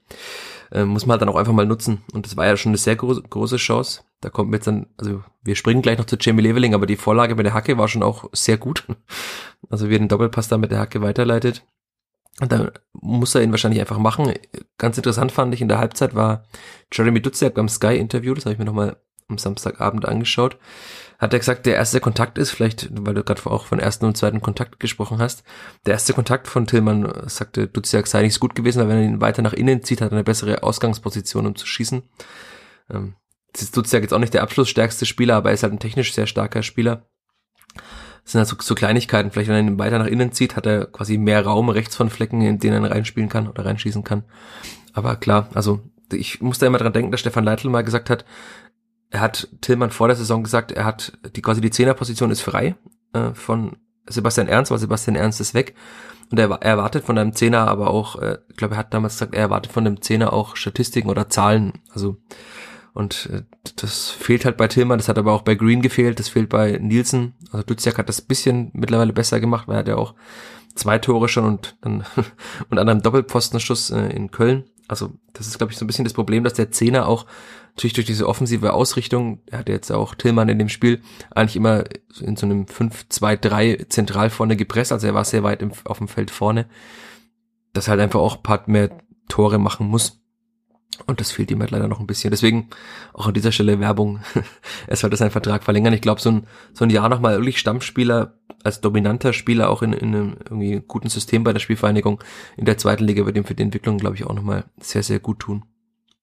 äh, 0.72 0.84
muss 0.84 1.06
man 1.06 1.12
halt 1.12 1.22
dann 1.22 1.28
auch 1.28 1.36
einfach 1.36 1.52
mal 1.52 1.66
nutzen. 1.66 2.02
Und 2.12 2.26
das 2.26 2.36
war 2.36 2.46
ja 2.46 2.56
schon 2.56 2.70
eine 2.70 2.78
sehr 2.78 2.96
große, 2.96 3.22
große 3.22 3.56
Chance. 3.56 4.02
Da 4.20 4.30
kommt 4.30 4.52
jetzt 4.54 4.66
dann, 4.66 4.86
also 4.96 5.22
wir 5.42 5.56
springen 5.56 5.82
gleich 5.82 5.98
noch 5.98 6.06
zu 6.06 6.16
Jamie 6.18 6.42
Leveling, 6.42 6.74
aber 6.74 6.86
die 6.86 6.96
Vorlage 6.96 7.34
mit 7.34 7.46
der 7.46 7.54
Hacke 7.54 7.78
war 7.78 7.88
schon 7.88 8.02
auch 8.02 8.28
sehr 8.32 8.58
gut. 8.58 8.86
Also 9.68 9.88
wie 9.88 9.96
er 9.96 9.98
den 9.98 10.06
Doppelpass 10.06 10.46
da 10.46 10.58
mit 10.58 10.70
der 10.70 10.78
Hacke 10.78 11.02
weiterleitet. 11.02 11.64
Und 12.40 12.52
dann 12.52 12.70
muss 12.92 13.34
er 13.34 13.42
ihn 13.42 13.50
wahrscheinlich 13.50 13.80
einfach 13.80 13.98
machen. 13.98 14.32
Ganz 14.78 14.96
interessant 14.96 15.32
fand 15.32 15.52
ich 15.54 15.60
in 15.60 15.66
der 15.66 15.78
Halbzeit 15.78 16.14
war 16.14 16.44
Jeremy 16.92 17.20
Dutzjak 17.20 17.54
beim 17.54 17.68
Sky-Interview, 17.68 18.34
das 18.34 18.44
habe 18.44 18.52
ich 18.52 18.58
mir 18.60 18.64
nochmal 18.64 18.96
am 19.28 19.38
Samstagabend 19.38 20.06
angeschaut 20.06 20.56
hat 21.18 21.32
er 21.32 21.38
gesagt, 21.38 21.66
der 21.66 21.76
erste 21.76 22.00
Kontakt 22.00 22.38
ist, 22.38 22.50
vielleicht, 22.50 22.88
weil 22.90 23.14
du 23.14 23.24
gerade 23.24 23.44
auch 23.46 23.66
von 23.66 23.78
ersten 23.78 24.04
und 24.04 24.16
zweiten 24.16 24.40
Kontakt 24.40 24.80
gesprochen 24.80 25.18
hast, 25.18 25.44
der 25.86 25.94
erste 25.94 26.12
Kontakt 26.12 26.46
von 26.46 26.66
Tillmann, 26.66 27.10
sagte 27.26 27.68
Duziak, 27.68 28.06
sei 28.06 28.22
nicht 28.22 28.34
so 28.34 28.40
gut 28.40 28.54
gewesen, 28.54 28.80
weil 28.80 28.88
wenn 28.88 28.98
er 28.98 29.04
ihn 29.04 29.20
weiter 29.20 29.42
nach 29.42 29.54
innen 29.54 29.82
zieht, 29.82 30.00
hat 30.00 30.10
er 30.10 30.16
eine 30.16 30.24
bessere 30.24 30.62
Ausgangsposition, 30.62 31.46
um 31.46 31.56
zu 31.56 31.66
schießen. 31.66 32.02
Ähm, 32.90 33.14
Duziak 33.70 34.02
jetzt 34.02 34.12
auch 34.12 34.18
nicht 34.18 34.34
der 34.34 34.42
abschlussstärkste 34.42 35.06
Spieler, 35.06 35.36
aber 35.36 35.50
er 35.50 35.54
ist 35.54 35.62
halt 35.62 35.72
ein 35.72 35.78
technisch 35.78 36.14
sehr 36.14 36.26
starker 36.26 36.62
Spieler. 36.62 37.06
Das 38.22 38.32
sind 38.32 38.40
halt 38.40 38.48
so, 38.48 38.56
so 38.60 38.74
Kleinigkeiten. 38.74 39.30
Vielleicht, 39.30 39.48
wenn 39.48 39.56
er 39.56 39.72
ihn 39.72 39.78
weiter 39.78 39.98
nach 39.98 40.06
innen 40.06 40.32
zieht, 40.32 40.56
hat 40.56 40.66
er 40.66 40.86
quasi 40.86 41.16
mehr 41.16 41.44
Raum 41.44 41.68
rechts 41.68 41.94
von 41.94 42.10
Flecken, 42.10 42.40
in 42.42 42.58
denen 42.58 42.84
er 42.84 42.90
reinspielen 42.90 43.28
kann 43.28 43.48
oder 43.48 43.64
reinschießen 43.64 44.04
kann. 44.04 44.24
Aber 44.92 45.16
klar, 45.16 45.48
also 45.54 45.80
ich 46.12 46.40
muss 46.40 46.58
da 46.58 46.66
immer 46.66 46.78
dran 46.78 46.92
denken, 46.92 47.12
dass 47.12 47.20
Stefan 47.20 47.44
Leitl 47.44 47.68
mal 47.68 47.84
gesagt 47.84 48.10
hat, 48.10 48.24
er 49.10 49.20
hat 49.20 49.48
Tillmann 49.60 49.90
vor 49.90 50.08
der 50.08 50.16
Saison 50.16 50.42
gesagt, 50.42 50.72
er 50.72 50.84
hat 50.84 51.12
die 51.36 51.42
quasi 51.42 51.60
die 51.60 51.70
Zehnerposition 51.70 52.30
ist 52.30 52.40
frei 52.40 52.74
äh, 53.12 53.32
von 53.34 53.76
Sebastian 54.08 54.48
Ernst, 54.48 54.70
weil 54.70 54.78
Sebastian 54.78 55.16
Ernst 55.16 55.40
ist 55.40 55.54
weg. 55.54 55.74
Und 56.30 56.38
er, 56.38 56.50
er 56.50 56.62
erwartet 56.62 57.04
von 57.04 57.16
einem 57.18 57.32
Zehner 57.32 57.68
aber 57.68 57.90
auch, 57.90 58.16
äh, 58.16 58.38
ich 58.48 58.56
glaube, 58.56 58.74
er 58.74 58.78
hat 58.78 58.92
damals 58.92 59.14
gesagt, 59.14 59.34
er 59.34 59.42
erwartet 59.42 59.72
von 59.72 59.84
dem 59.84 60.02
Zehner 60.02 60.32
auch 60.32 60.56
Statistiken 60.56 61.08
oder 61.08 61.28
Zahlen. 61.28 61.74
Also 61.90 62.16
und 62.96 63.28
äh, 63.30 63.42
das 63.76 64.08
fehlt 64.08 64.46
halt 64.46 64.56
bei 64.56 64.68
Tillmann, 64.68 64.98
das 64.98 65.10
hat 65.10 65.18
aber 65.18 65.34
auch 65.34 65.42
bei 65.42 65.54
Green 65.54 65.82
gefehlt, 65.82 66.18
das 66.18 66.30
fehlt 66.30 66.48
bei 66.48 66.78
Nielsen. 66.80 67.34
Also 67.52 67.62
Duziak 67.62 67.98
hat 67.98 68.08
das 68.08 68.22
bisschen 68.22 68.70
mittlerweile 68.72 69.12
besser 69.12 69.38
gemacht, 69.38 69.68
weil 69.68 69.76
er 69.76 69.78
hat 69.80 69.88
ja 69.88 69.96
auch 69.96 70.14
zwei 70.74 70.98
Tore 70.98 71.28
schon 71.28 71.44
und 71.44 71.76
dann 71.82 72.04
und 72.70 72.78
an 72.78 72.88
einem 72.88 73.02
Doppelpfostenschuss 73.02 73.90
äh, 73.90 74.08
in 74.08 74.30
Köln. 74.30 74.64
Also 74.88 75.12
das 75.34 75.46
ist, 75.46 75.58
glaube 75.58 75.72
ich, 75.72 75.78
so 75.78 75.84
ein 75.84 75.88
bisschen 75.88 76.06
das 76.06 76.14
Problem, 76.14 76.42
dass 76.42 76.54
der 76.54 76.70
Zehner 76.70 77.06
auch 77.06 77.26
natürlich 77.74 77.92
durch 77.92 78.06
diese 78.06 78.26
offensive 78.26 78.72
Ausrichtung, 78.72 79.42
er 79.50 79.58
hat 79.58 79.68
jetzt 79.68 79.92
auch 79.92 80.14
Tillmann 80.14 80.48
in 80.48 80.58
dem 80.58 80.70
Spiel 80.70 81.02
eigentlich 81.34 81.56
immer 81.56 81.84
in 82.22 82.36
so 82.36 82.46
einem 82.46 82.64
5-2-3 82.64 83.90
zentral 83.90 84.30
vorne 84.30 84.56
gepresst, 84.56 84.92
also 84.92 85.06
er 85.06 85.12
war 85.12 85.26
sehr 85.26 85.42
weit 85.42 85.60
im, 85.60 85.72
auf 85.84 85.98
dem 85.98 86.08
Feld 86.08 86.30
vorne, 86.30 86.64
dass 87.74 87.88
halt 87.88 88.00
einfach 88.00 88.20
auch 88.20 88.36
ein 88.36 88.42
paar 88.42 88.62
mehr 88.68 88.88
Tore 89.28 89.58
machen 89.58 89.86
muss. 89.86 90.22
Und 91.06 91.20
das 91.20 91.30
fehlt 91.30 91.50
ihm 91.50 91.60
halt 91.60 91.70
leider 91.70 91.88
noch 91.88 92.00
ein 92.00 92.06
bisschen. 92.06 92.30
Deswegen 92.30 92.68
auch 93.12 93.26
an 93.26 93.34
dieser 93.34 93.52
Stelle 93.52 93.78
Werbung. 93.80 94.20
er 94.86 94.96
sollte 94.96 95.16
seinen 95.16 95.30
Vertrag 95.30 95.62
verlängern. 95.62 95.92
Ich 95.92 96.00
glaube, 96.00 96.20
so 96.20 96.30
ein, 96.30 96.46
so 96.72 96.84
ein 96.84 96.90
Jahr 96.90 97.08
nochmal 97.08 97.36
wirklich 97.36 97.58
Stammspieler, 97.58 98.38
als 98.64 98.80
dominanter 98.80 99.32
Spieler 99.32 99.70
auch 99.70 99.82
in, 99.82 99.92
in 99.92 100.14
einem 100.14 100.36
irgendwie 100.44 100.82
guten 100.86 101.08
System 101.08 101.44
bei 101.44 101.52
der 101.52 101.60
Spielvereinigung 101.60 102.22
in 102.56 102.64
der 102.64 102.78
zweiten 102.78 103.04
Liga 103.04 103.26
wird 103.26 103.36
ihm 103.36 103.44
für 103.44 103.54
die 103.54 103.62
Entwicklung, 103.62 103.98
glaube 103.98 104.16
ich, 104.16 104.24
auch 104.24 104.34
nochmal 104.34 104.64
sehr, 104.80 105.02
sehr 105.02 105.20
gut 105.20 105.40
tun. 105.40 105.64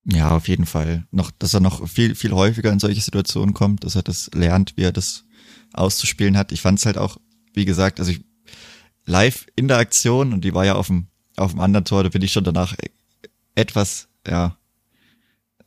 Ja, 0.05 0.31
auf 0.31 0.47
jeden 0.47 0.65
Fall. 0.65 1.05
Noch, 1.11 1.31
dass 1.31 1.53
er 1.53 1.61
noch 1.61 1.87
viel, 1.87 2.15
viel 2.15 2.33
häufiger 2.33 2.71
in 2.71 2.79
solche 2.79 2.99
Situationen 2.99 3.53
kommt, 3.53 3.85
dass 3.85 3.95
er 3.95 4.03
das 4.03 4.29
lernt, 4.33 4.75
wie 4.75 4.83
er 4.83 4.91
das 4.91 5.23
auszuspielen 5.71 6.37
hat. 6.37 6.51
Ich 6.51 6.61
fand 6.61 6.79
es 6.79 6.85
halt 6.85 6.97
auch, 6.97 7.17
wie 7.53 7.65
gesagt, 7.65 7.99
also 7.99 8.11
ich 8.11 8.25
live 9.05 9.45
in 9.55 9.67
der 9.67 9.77
Aktion 9.77 10.33
und 10.33 10.43
die 10.43 10.53
war 10.53 10.65
ja 10.65 10.75
auf 10.75 10.87
dem, 10.87 11.07
auf 11.37 11.51
dem 11.51 11.61
anderen 11.61 11.85
Tor, 11.85 12.03
da 12.03 12.09
bin 12.09 12.21
ich 12.21 12.33
schon 12.33 12.43
danach 12.43 12.75
etwas, 13.55 14.09
ja, 14.27 14.57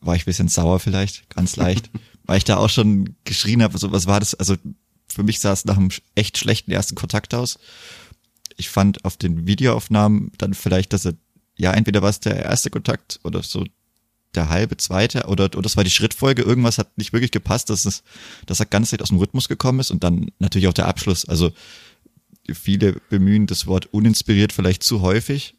war 0.01 0.17
ich 0.17 0.25
bisschen 0.25 0.49
sauer 0.49 0.81
vielleicht, 0.81 1.29
ganz 1.31 1.57
leicht, 1.57 1.91
weil 2.25 2.39
ich 2.39 2.45
da 2.45 2.57
auch 2.57 2.71
schon 2.71 3.17
geschrien 3.25 3.63
habe, 3.63 3.79
so 3.79 3.93
was 3.93 4.07
war 4.07 4.21
das, 4.21 4.35
also 4.35 4.57
für 5.09 5.23
mich 5.23 5.41
sah 5.41 5.53
es 5.53 5.65
nach 5.65 5.77
einem 5.77 5.91
echt 6.15 6.39
schlechten 6.39 6.71
ersten 6.73 6.95
Kontakt 6.95 7.35
aus. 7.35 7.59
Ich 8.57 8.69
fand 8.69 9.05
auf 9.05 9.17
den 9.17 9.47
Videoaufnahmen 9.47 10.33
dann 10.39 10.55
vielleicht, 10.55 10.93
dass 10.93 11.07
er, 11.07 11.15
ja, 11.57 11.73
entweder 11.73 12.03
war 12.03 12.11
es 12.11 12.21
der 12.21 12.37
erste 12.45 12.71
Kontakt 12.71 13.21
oder 13.23 13.43
so 13.43 13.65
der 14.35 14.51
halbe, 14.51 14.77
zweite 14.77 15.25
oder, 15.27 15.45
oder 15.45 15.63
das 15.63 15.77
war 15.77 15.85
die 15.85 15.91
Schrittfolge, 15.91 16.43
irgendwas 16.43 16.79
hat 16.79 16.99
nicht 16.99 17.13
wirklich 17.13 17.31
gepasst, 17.31 17.71
dass 17.71 17.87
es, 17.87 18.03
dass 18.45 18.61
er 18.61 18.67
ganz 18.67 18.93
aus 18.93 19.09
dem 19.09 19.19
Rhythmus 19.19 19.49
gekommen 19.49 19.81
ist 19.81 19.91
und 19.91 20.05
dann 20.05 20.31
natürlich 20.39 20.69
auch 20.69 20.75
der 20.75 20.89
Abschluss. 20.89 21.25
Also 21.25 21.53
viele 22.53 23.01
bemühen 23.09 23.47
das 23.47 23.67
Wort 23.67 23.87
uninspiriert 23.93 24.53
vielleicht 24.53 24.83
zu 24.83 25.01
häufig, 25.01 25.55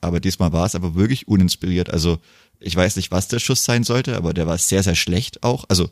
aber 0.00 0.20
diesmal 0.20 0.52
war 0.52 0.66
es 0.66 0.74
aber 0.74 0.94
wirklich 0.94 1.28
uninspiriert. 1.28 1.90
Also 1.90 2.18
ich 2.64 2.76
weiß 2.76 2.96
nicht, 2.96 3.10
was 3.10 3.28
der 3.28 3.38
Schuss 3.38 3.64
sein 3.64 3.84
sollte, 3.84 4.16
aber 4.16 4.34
der 4.34 4.46
war 4.46 4.58
sehr, 4.58 4.82
sehr 4.82 4.94
schlecht 4.94 5.42
auch. 5.42 5.64
Also 5.68 5.90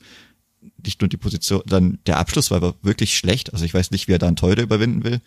nicht 0.85 1.01
nur 1.01 1.09
die 1.09 1.17
Position, 1.17 1.63
dann 1.67 1.99
der 2.07 2.19
Abschluss 2.19 2.51
war 2.51 2.59
aber 2.59 2.75
wirklich 2.83 3.17
schlecht. 3.17 3.53
Also 3.53 3.65
ich 3.65 3.75
weiß 3.75 3.91
nicht, 3.91 4.09
wie 4.09 4.13
er 4.13 4.19
da 4.19 4.29
einen 4.29 4.37
Teuer 4.37 4.59
überwinden 4.59 5.05
will 5.05 5.21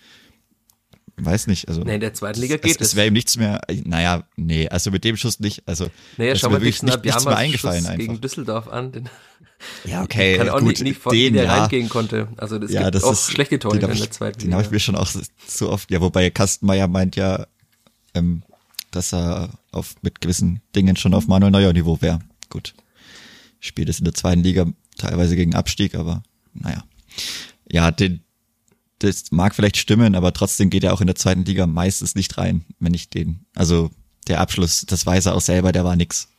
weiß 1.18 1.48
nicht. 1.48 1.68
Also, 1.68 1.82
nee, 1.82 1.96
in 1.96 2.02
der 2.02 2.14
zweiten 2.14 2.40
Liga 2.40 2.58
geht 2.58 2.82
es. 2.82 2.90
Es 2.90 2.96
wäre 2.96 3.08
ihm 3.08 3.14
nichts 3.14 3.38
mehr, 3.38 3.62
naja, 3.84 4.24
nee, 4.36 4.68
also 4.68 4.92
mit 4.92 5.04
dem 5.04 5.18
Schuss 5.18 5.40
nicht. 5.40 5.64
Also, 5.66 5.88
naja, 6.18 6.36
schau 6.36 6.50
mal 6.50 6.62
wirklich 6.62 6.84
nicht, 6.84 7.04
nichts 7.04 7.26
mehr 7.26 7.38
eingefallen 7.38 7.80
Schuss 7.80 7.90
einfach. 7.90 8.00
gegen 8.00 8.22
Düsseldorf 8.22 8.68
an. 8.68 8.92
Den 8.92 9.10
ja, 9.86 10.04
okay, 10.04 10.38
kann 10.38 10.50
auch 10.50 10.60
gut, 10.60 10.70
nicht, 10.70 10.84
nicht 10.84 11.00
von 11.00 11.14
den, 11.14 11.34
der 11.34 11.46
ja. 11.46 11.62
reingehen 11.62 11.90
konnte. 11.90 12.28
Also 12.38 12.60
das 12.60 12.72
ja, 12.72 12.84
gibt 12.84 12.96
das 12.96 13.04
auch 13.04 13.14
ist, 13.14 13.32
schlechte 13.32 13.58
Tore 13.58 13.76
in 13.76 13.82
der 13.82 14.12
zweiten 14.12 14.40
Liga. 14.40 14.50
Den 14.50 14.54
habe 14.54 14.64
ich 14.64 14.72
mir 14.72 14.80
schon 14.80 14.96
auch 14.96 15.10
so 15.48 15.70
oft, 15.70 15.90
ja, 15.90 16.02
wobei 16.02 16.30
Kastenmeier 16.30 16.88
meint 16.88 17.16
ja, 17.16 17.48
ähm, 18.14 18.44
dass 18.96 19.14
er 19.14 19.50
auf, 19.72 19.96
mit 20.02 20.22
gewissen 20.22 20.62
Dingen 20.76 20.96
schon 20.96 21.14
auf 21.14 21.28
Manuel 21.28 21.52
Neuer 21.52 21.74
Niveau 21.74 22.02
wäre. 22.02 22.20
Gut. 22.50 22.74
Spielt 23.60 23.90
es 23.90 24.00
in 24.00 24.06
der 24.06 24.14
zweiten 24.14 24.44
Liga 24.44 24.68
teilweise 24.98 25.36
gegen 25.36 25.56
Abstieg, 25.56 25.96
aber 25.96 26.24
naja. 26.54 26.84
Ja, 27.70 27.92
den, 27.92 28.22
das 29.00 29.32
mag 29.32 29.56
vielleicht 29.56 29.78
stimmen, 29.78 30.16
aber 30.16 30.34
trotzdem 30.34 30.70
geht 30.70 30.84
er 30.84 30.94
auch 30.94 31.02
in 31.02 31.08
der 31.08 31.16
zweiten 31.16 31.46
Liga 31.46 31.68
meistens 31.68 32.16
nicht 32.16 32.38
rein, 32.38 32.66
wenn 32.80 32.94
ich 32.94 33.10
den, 33.10 33.46
also 33.56 33.92
der 34.28 34.40
Abschluss, 34.40 34.86
das 34.88 35.06
weiß 35.06 35.28
er 35.28 35.36
auch 35.36 35.42
selber, 35.42 35.72
der 35.72 35.86
war 35.86 35.96
nix. 35.96 36.30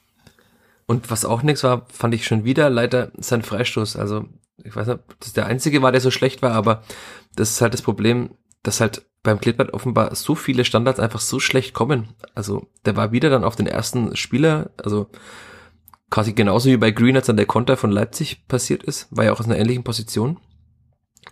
Und 0.87 1.11
was 1.11 1.25
auch 1.25 1.43
nix 1.43 1.63
war, 1.65 1.87
fand 1.93 2.15
ich 2.15 2.27
schon 2.27 2.45
wieder 2.45 2.71
leider 2.71 3.11
sein 3.19 3.43
Freistoß. 3.43 3.97
Also 3.97 4.29
ich 4.63 4.75
weiß 4.75 4.87
nicht, 4.87 4.97
ob 4.97 5.21
das 5.21 5.33
der 5.33 5.47
einzige 5.47 5.83
war, 5.83 5.93
der 5.93 6.01
so 6.01 6.11
schlecht 6.11 6.43
war, 6.43 6.53
aber 6.53 6.83
das 7.35 7.51
ist 7.51 7.61
halt 7.61 7.75
das 7.75 7.83
Problem, 7.83 8.31
dass 8.67 8.81
halt 8.81 9.07
beim 9.23 9.41
Klippert 9.41 9.75
offenbar 9.75 10.15
so 10.15 10.35
viele 10.35 10.65
Standards 10.65 11.01
einfach 11.01 11.21
so 11.21 11.41
schlecht 11.41 11.75
kommen. 11.75 12.09
Also 12.35 12.67
der 12.85 12.97
war 12.97 13.13
wieder 13.13 13.31
dann 13.31 13.45
auf 13.45 13.57
den 13.57 13.67
ersten 13.67 14.17
Spieler, 14.17 14.71
also 14.83 15.09
quasi 16.11 16.33
genauso 16.33 16.69
wie 16.69 16.77
bei 16.77 16.91
Green, 16.91 17.17
als 17.17 17.27
dann 17.27 17.37
der 17.37 17.47
Konter 17.47 17.77
von 17.77 17.91
Leipzig 17.91 18.47
passiert 18.49 18.83
ist, 18.83 19.09
war 19.11 19.25
ja 19.25 19.33
auch 19.33 19.41
aus 19.41 19.47
einer 19.47 19.59
ähnlichen 19.59 19.85
Position. 19.85 20.39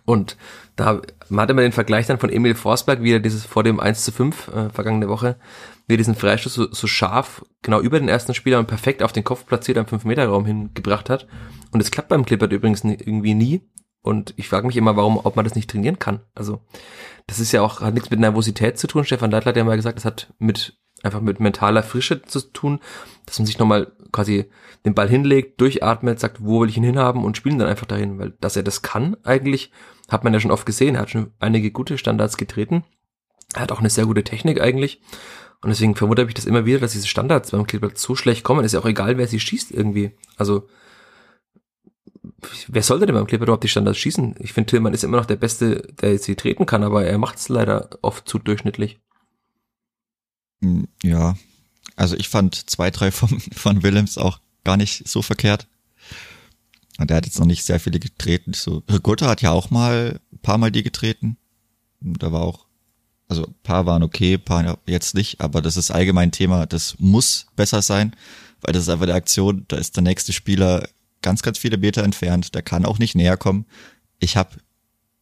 Und 0.03 0.37
da 0.75 1.01
man 1.29 1.43
hatte 1.43 1.53
man 1.53 1.63
den 1.63 1.71
Vergleich 1.71 2.05
dann 2.05 2.19
von 2.19 2.29
Emil 2.29 2.55
Forsberg, 2.55 3.01
wie 3.01 3.13
er 3.13 3.19
dieses 3.19 3.45
vor 3.45 3.63
dem 3.63 3.79
1 3.79 4.03
zu 4.03 4.11
5 4.11 4.47
äh, 4.49 4.69
vergangene 4.69 5.09
Woche, 5.09 5.37
wie 5.87 5.95
er 5.95 5.97
diesen 5.97 6.15
Freistoß 6.15 6.53
so, 6.53 6.71
so 6.71 6.87
scharf 6.87 7.43
genau 7.61 7.79
über 7.79 7.99
den 7.99 8.09
ersten 8.09 8.33
Spieler 8.33 8.59
und 8.59 8.67
perfekt 8.67 9.01
auf 9.01 9.11
den 9.11 9.23
Kopf 9.23 9.45
platziert 9.45 9.77
am 9.77 9.85
5-Meter-Raum 9.85 10.45
hingebracht 10.45 11.09
hat. 11.09 11.27
Und 11.71 11.81
es 11.81 11.91
klappt 11.91 12.09
beim 12.09 12.25
Clippert 12.25 12.51
übrigens 12.51 12.83
irgendwie 12.83 13.33
nie. 13.33 13.61
Und 14.05 14.35
ich 14.37 14.47
frage 14.47 14.67
mich 14.67 14.77
immer, 14.77 14.95
warum, 14.95 15.17
ob 15.17 15.35
man 15.35 15.45
das 15.45 15.55
nicht 15.55 15.67
trainieren 15.67 15.97
kann. 15.97 16.19
Also, 16.35 16.61
das 17.25 17.39
ist 17.39 17.51
ja 17.51 17.63
auch, 17.63 17.81
hat 17.81 17.95
nichts 17.95 18.11
mit 18.11 18.19
Nervosität 18.19 18.77
zu 18.77 18.85
tun. 18.85 19.03
Stefan 19.03 19.31
Leitler 19.31 19.49
hat 19.49 19.57
ja 19.57 19.63
mal 19.63 19.75
gesagt, 19.75 19.97
das 19.97 20.05
hat 20.05 20.31
mit, 20.37 20.77
einfach 21.01 21.21
mit 21.21 21.39
mentaler 21.39 21.81
Frische 21.81 22.21
zu 22.21 22.41
tun, 22.41 22.79
dass 23.25 23.39
man 23.39 23.47
sich 23.47 23.57
nochmal 23.57 23.93
quasi 24.11 24.45
den 24.85 24.93
Ball 24.93 25.09
hinlegt, 25.09 25.59
durchatmet, 25.59 26.19
sagt, 26.19 26.45
wo 26.45 26.61
will 26.61 26.69
ich 26.69 26.77
ihn 26.77 26.83
hinhaben 26.83 27.23
und 27.23 27.35
spielen 27.35 27.57
dann 27.57 27.67
einfach 27.67 27.87
dahin. 27.87 28.19
Weil, 28.19 28.33
dass 28.39 28.55
er 28.55 28.61
das 28.61 28.83
kann, 28.83 29.17
eigentlich, 29.23 29.71
hat 30.07 30.23
man 30.23 30.33
ja 30.33 30.39
schon 30.39 30.51
oft 30.51 30.67
gesehen. 30.67 30.93
Er 30.93 31.01
hat 31.01 31.09
schon 31.09 31.31
einige 31.39 31.71
gute 31.71 31.97
Standards 31.97 32.37
getreten. 32.37 32.83
Er 33.55 33.61
hat 33.61 33.71
auch 33.71 33.79
eine 33.79 33.89
sehr 33.89 34.05
gute 34.05 34.23
Technik 34.23 34.61
eigentlich. 34.61 35.01
Und 35.63 35.69
deswegen 35.71 35.95
verwundert 35.95 36.27
mich 36.27 36.35
das 36.35 36.45
immer 36.45 36.67
wieder, 36.67 36.77
dass 36.77 36.91
diese 36.91 37.07
Standards 37.07 37.49
beim 37.49 37.65
Clipboard 37.65 37.97
so 37.97 38.15
schlecht 38.15 38.43
kommen. 38.43 38.63
Ist 38.63 38.73
ja 38.73 38.81
auch 38.81 38.85
egal, 38.85 39.17
wer 39.17 39.25
sie 39.25 39.39
schießt 39.39 39.71
irgendwie. 39.71 40.11
Also, 40.37 40.67
wer 42.67 42.83
sollte 42.83 43.05
denn 43.05 43.15
beim 43.15 43.27
Clipboard 43.27 43.47
überhaupt 43.47 43.63
die 43.63 43.69
Standards 43.69 43.99
schießen? 43.99 44.35
Ich 44.39 44.53
finde, 44.53 44.69
Tillmann 44.69 44.93
ist 44.93 45.03
immer 45.03 45.17
noch 45.17 45.25
der 45.25 45.35
Beste, 45.35 45.93
der 46.01 46.17
sie 46.19 46.35
treten 46.35 46.65
kann, 46.65 46.83
aber 46.83 47.05
er 47.05 47.17
macht 47.17 47.37
es 47.37 47.49
leider 47.49 47.89
oft 48.01 48.27
zu 48.27 48.39
durchschnittlich. 48.39 48.99
Hm, 50.61 50.87
ja, 51.03 51.35
also 51.95 52.15
ich 52.15 52.29
fand 52.29 52.69
zwei, 52.69 52.91
drei 52.91 53.11
von, 53.11 53.39
von 53.55 53.83
Willems 53.83 54.17
auch 54.17 54.39
gar 54.63 54.77
nicht 54.77 55.07
so 55.07 55.21
verkehrt. 55.21 55.67
Und 56.97 57.11
er 57.11 57.17
hat 57.17 57.25
jetzt 57.25 57.39
noch 57.39 57.45
nicht 57.45 57.65
sehr 57.65 57.79
viele 57.79 57.99
getreten. 57.99 58.53
So, 58.53 58.83
Rigotta 58.89 59.27
hat 59.27 59.41
ja 59.41 59.51
auch 59.51 59.69
mal 59.69 60.19
ein 60.31 60.39
paar 60.39 60.57
Mal 60.57 60.71
die 60.71 60.83
getreten. 60.83 61.37
Da 61.99 62.31
war 62.31 62.41
auch, 62.41 62.67
also 63.27 63.45
ein 63.45 63.55
paar 63.63 63.85
waren 63.85 64.03
okay, 64.03 64.35
ein 64.35 64.43
paar 64.43 64.77
jetzt 64.85 65.15
nicht, 65.15 65.41
aber 65.41 65.61
das 65.61 65.77
ist 65.77 65.91
allgemein 65.91 66.31
Thema, 66.31 66.65
das 66.65 66.95
muss 66.99 67.47
besser 67.55 67.81
sein, 67.81 68.15
weil 68.61 68.73
das 68.73 68.83
ist 68.83 68.89
einfach 68.89 69.07
der 69.07 69.15
Aktion, 69.15 69.65
da 69.67 69.77
ist 69.77 69.95
der 69.95 70.03
nächste 70.03 70.31
Spieler 70.31 70.87
ganz, 71.25 71.41
ganz 71.41 71.57
viele 71.57 71.77
Meter 71.77 72.03
entfernt, 72.03 72.53
der 72.53 72.61
kann 72.61 72.85
auch 72.85 72.99
nicht 72.99 73.15
näher 73.15 73.35
kommen. 73.35 73.65
Ich 74.19 74.37
habe 74.37 74.51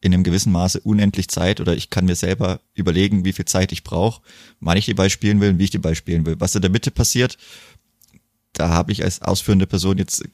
in 0.02 0.14
einem 0.14 0.26
gewissen 0.26 0.52
Maße 0.52 0.82
unendlich 0.82 1.30
Zeit 1.30 1.62
oder 1.62 1.78
ich 1.78 1.90
kann 1.90 2.04
mir 2.04 2.16
selber 2.16 2.60
überlegen, 2.74 3.24
wie 3.24 3.32
viel 3.32 3.46
Zeit 3.46 3.72
ich 3.72 3.86
brauche, 3.86 4.22
wann 4.60 4.76
ich 4.76 4.84
die 4.84 4.94
Ball 4.94 5.10
spielen 5.10 5.40
will 5.40 5.52
und 5.52 5.60
wie 5.60 5.64
ich 5.64 5.70
die 5.70 5.78
Ball 5.78 5.96
spielen 5.96 6.26
will. 6.26 6.36
Was 6.40 6.56
in 6.56 6.62
der 6.62 6.72
Mitte 6.72 6.92
passiert, 6.92 7.38
da 8.52 8.68
habe 8.68 8.92
ich 8.92 9.02
als 9.02 9.22
ausführende 9.22 9.66
Person 9.66 9.98
jetzt 9.98 10.26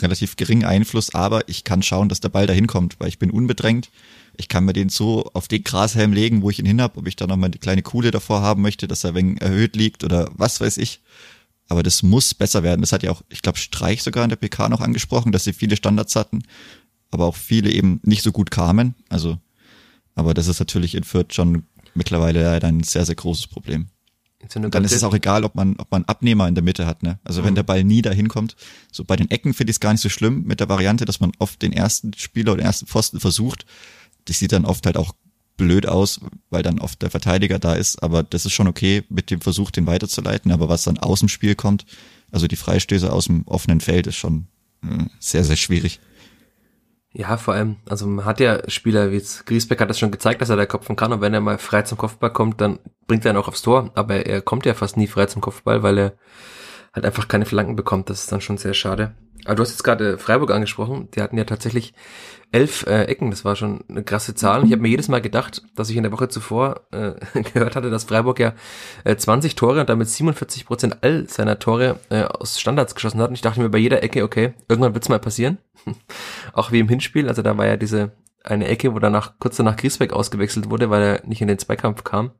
relativ 0.00 0.34
geringen 0.34 0.64
Einfluss, 0.64 1.14
aber 1.14 1.48
ich 1.48 1.62
kann 1.62 1.84
schauen, 1.84 2.08
dass 2.08 2.18
der 2.18 2.28
Ball 2.30 2.48
dahin 2.48 2.66
kommt, 2.66 2.98
weil 2.98 3.08
ich 3.08 3.20
bin 3.20 3.30
unbedrängt. 3.30 3.90
Ich 4.36 4.48
kann 4.48 4.64
mir 4.64 4.72
den 4.72 4.88
so 4.88 5.30
auf 5.34 5.46
den 5.46 5.62
Grashelm 5.62 6.12
legen, 6.12 6.42
wo 6.42 6.50
ich 6.50 6.58
ihn 6.58 6.66
hin 6.66 6.82
hab, 6.82 6.96
ob 6.96 7.06
ich 7.06 7.14
da 7.14 7.28
nochmal 7.28 7.50
eine 7.50 7.58
kleine 7.58 7.82
Kuhle 7.82 8.10
davor 8.10 8.42
haben 8.42 8.62
möchte, 8.62 8.88
dass 8.88 9.04
er 9.04 9.14
wegen 9.14 9.36
erhöht 9.36 9.76
liegt 9.76 10.02
oder 10.02 10.32
was 10.34 10.60
weiß 10.60 10.78
ich. 10.78 11.00
Aber 11.70 11.84
das 11.84 12.02
muss 12.02 12.34
besser 12.34 12.64
werden. 12.64 12.80
Das 12.80 12.92
hat 12.92 13.04
ja 13.04 13.12
auch, 13.12 13.22
ich 13.28 13.42
glaube, 13.42 13.56
Streich 13.56 14.02
sogar 14.02 14.24
in 14.24 14.28
der 14.28 14.36
PK 14.36 14.68
noch 14.68 14.80
angesprochen, 14.80 15.30
dass 15.30 15.44
sie 15.44 15.52
viele 15.52 15.76
Standards 15.76 16.16
hatten, 16.16 16.42
aber 17.12 17.26
auch 17.26 17.36
viele 17.36 17.70
eben 17.70 18.00
nicht 18.02 18.22
so 18.22 18.32
gut 18.32 18.50
kamen. 18.50 18.96
Also, 19.08 19.38
aber 20.16 20.34
das 20.34 20.48
ist 20.48 20.58
natürlich 20.58 20.96
in 20.96 21.04
Fürth 21.04 21.32
schon 21.32 21.62
mittlerweile 21.94 22.60
ein 22.62 22.82
sehr, 22.82 23.06
sehr 23.06 23.14
großes 23.14 23.46
Problem. 23.46 23.86
Dann 24.48 24.84
ist 24.84 24.92
es 24.92 25.04
auch 25.04 25.14
egal, 25.14 25.44
ob 25.44 25.54
man, 25.54 25.76
ob 25.76 25.92
man 25.92 26.04
Abnehmer 26.06 26.48
in 26.48 26.56
der 26.56 26.64
Mitte 26.64 26.86
hat, 26.86 27.04
ne? 27.04 27.20
Also 27.22 27.42
mhm. 27.42 27.46
wenn 27.46 27.54
der 27.54 27.62
Ball 27.62 27.84
nie 27.84 28.02
dahin 28.02 28.28
kommt. 28.28 28.56
So 28.90 29.04
bei 29.04 29.14
den 29.14 29.30
Ecken 29.30 29.54
finde 29.54 29.70
ich 29.70 29.76
es 29.76 29.80
gar 29.80 29.92
nicht 29.92 30.00
so 30.00 30.08
schlimm 30.08 30.42
mit 30.44 30.58
der 30.58 30.68
Variante, 30.68 31.04
dass 31.04 31.20
man 31.20 31.30
oft 31.38 31.62
den 31.62 31.72
ersten 31.72 32.14
Spieler 32.14 32.52
oder 32.52 32.62
den 32.62 32.66
ersten 32.66 32.86
Pfosten 32.86 33.20
versucht. 33.20 33.64
Das 34.24 34.40
sieht 34.40 34.50
dann 34.52 34.64
oft 34.64 34.86
halt 34.86 34.96
auch 34.96 35.14
blöd 35.60 35.86
aus, 35.86 36.20
weil 36.48 36.62
dann 36.62 36.80
oft 36.80 37.02
der 37.02 37.10
Verteidiger 37.10 37.58
da 37.58 37.74
ist, 37.74 38.02
aber 38.02 38.22
das 38.22 38.46
ist 38.46 38.52
schon 38.52 38.66
okay 38.66 39.04
mit 39.10 39.30
dem 39.30 39.40
Versuch, 39.40 39.70
den 39.70 39.86
weiterzuleiten. 39.86 40.52
Aber 40.52 40.68
was 40.68 40.84
dann 40.84 40.98
aus 40.98 41.20
dem 41.20 41.28
Spiel 41.28 41.54
kommt, 41.54 41.84
also 42.32 42.46
die 42.46 42.56
Freistöße 42.56 43.12
aus 43.12 43.26
dem 43.26 43.46
offenen 43.46 43.80
Feld, 43.80 44.06
ist 44.06 44.16
schon 44.16 44.46
äh, 44.82 45.04
sehr, 45.18 45.44
sehr 45.44 45.56
schwierig. 45.56 46.00
Ja, 47.12 47.36
vor 47.36 47.54
allem, 47.54 47.76
also 47.88 48.06
man 48.06 48.24
hat 48.24 48.40
ja 48.40 48.68
Spieler 48.70 49.10
wie 49.10 49.16
jetzt 49.16 49.44
Griesbeck 49.44 49.80
hat 49.80 49.90
das 49.90 49.98
schon 49.98 50.12
gezeigt, 50.12 50.40
dass 50.40 50.48
er 50.48 50.56
da 50.56 50.64
kopfen 50.64 50.94
kann 50.94 51.12
und 51.12 51.20
wenn 51.20 51.34
er 51.34 51.40
mal 51.40 51.58
frei 51.58 51.82
zum 51.82 51.98
Kopfball 51.98 52.32
kommt, 52.32 52.60
dann 52.60 52.78
bringt 53.08 53.24
er 53.24 53.32
ihn 53.32 53.36
auch 53.36 53.48
aufs 53.48 53.62
Tor, 53.62 53.90
aber 53.94 54.26
er 54.26 54.40
kommt 54.42 54.64
ja 54.64 54.74
fast 54.74 54.96
nie 54.96 55.08
frei 55.08 55.26
zum 55.26 55.42
Kopfball, 55.42 55.82
weil 55.82 55.98
er 55.98 56.12
halt 56.92 57.04
einfach 57.04 57.26
keine 57.26 57.46
Flanken 57.46 57.74
bekommt, 57.74 58.10
das 58.10 58.20
ist 58.20 58.32
dann 58.32 58.40
schon 58.40 58.58
sehr 58.58 58.74
schade. 58.74 59.16
Aber 59.44 59.54
du 59.54 59.62
hast 59.62 59.70
jetzt 59.70 59.84
gerade 59.84 60.18
Freiburg 60.18 60.50
angesprochen, 60.50 61.08
die 61.14 61.22
hatten 61.22 61.38
ja 61.38 61.44
tatsächlich 61.44 61.94
elf 62.52 62.84
äh, 62.86 63.04
Ecken, 63.04 63.30
das 63.30 63.44
war 63.44 63.54
schon 63.56 63.84
eine 63.88 64.02
krasse 64.02 64.34
Zahl. 64.34 64.60
Und 64.60 64.66
ich 64.66 64.72
habe 64.72 64.82
mir 64.82 64.88
jedes 64.88 65.08
Mal 65.08 65.20
gedacht, 65.20 65.62
dass 65.76 65.88
ich 65.88 65.96
in 65.96 66.02
der 66.02 66.12
Woche 66.12 66.28
zuvor 66.28 66.86
äh, 66.90 67.12
gehört 67.52 67.76
hatte, 67.76 67.90
dass 67.90 68.04
Freiburg 68.04 68.40
ja 68.40 68.54
äh, 69.04 69.16
20 69.16 69.54
Tore 69.54 69.80
und 69.80 69.88
damit 69.88 70.08
47 70.08 70.66
Prozent 70.66 70.98
all 71.02 71.28
seiner 71.28 71.58
Tore 71.58 72.00
äh, 72.10 72.24
aus 72.24 72.60
Standards 72.60 72.94
geschossen 72.94 73.20
hat. 73.20 73.28
Und 73.28 73.34
ich 73.34 73.40
dachte 73.40 73.60
mir 73.60 73.68
bei 73.68 73.78
jeder 73.78 74.02
Ecke, 74.02 74.24
okay, 74.24 74.54
irgendwann 74.68 74.94
wird's 74.94 75.08
mal 75.08 75.20
passieren. 75.20 75.58
Auch 76.52 76.72
wie 76.72 76.80
im 76.80 76.88
Hinspiel, 76.88 77.28
also 77.28 77.42
da 77.42 77.56
war 77.56 77.66
ja 77.66 77.76
diese 77.76 78.12
eine 78.42 78.66
Ecke, 78.66 78.94
wo 78.94 78.98
danach 78.98 79.34
kurz 79.38 79.56
danach 79.56 79.76
Griesbeck 79.76 80.12
ausgewechselt 80.12 80.70
wurde, 80.70 80.90
weil 80.90 81.02
er 81.02 81.26
nicht 81.26 81.42
in 81.42 81.48
den 81.48 81.58
Zweikampf 81.58 82.04
kam. 82.04 82.32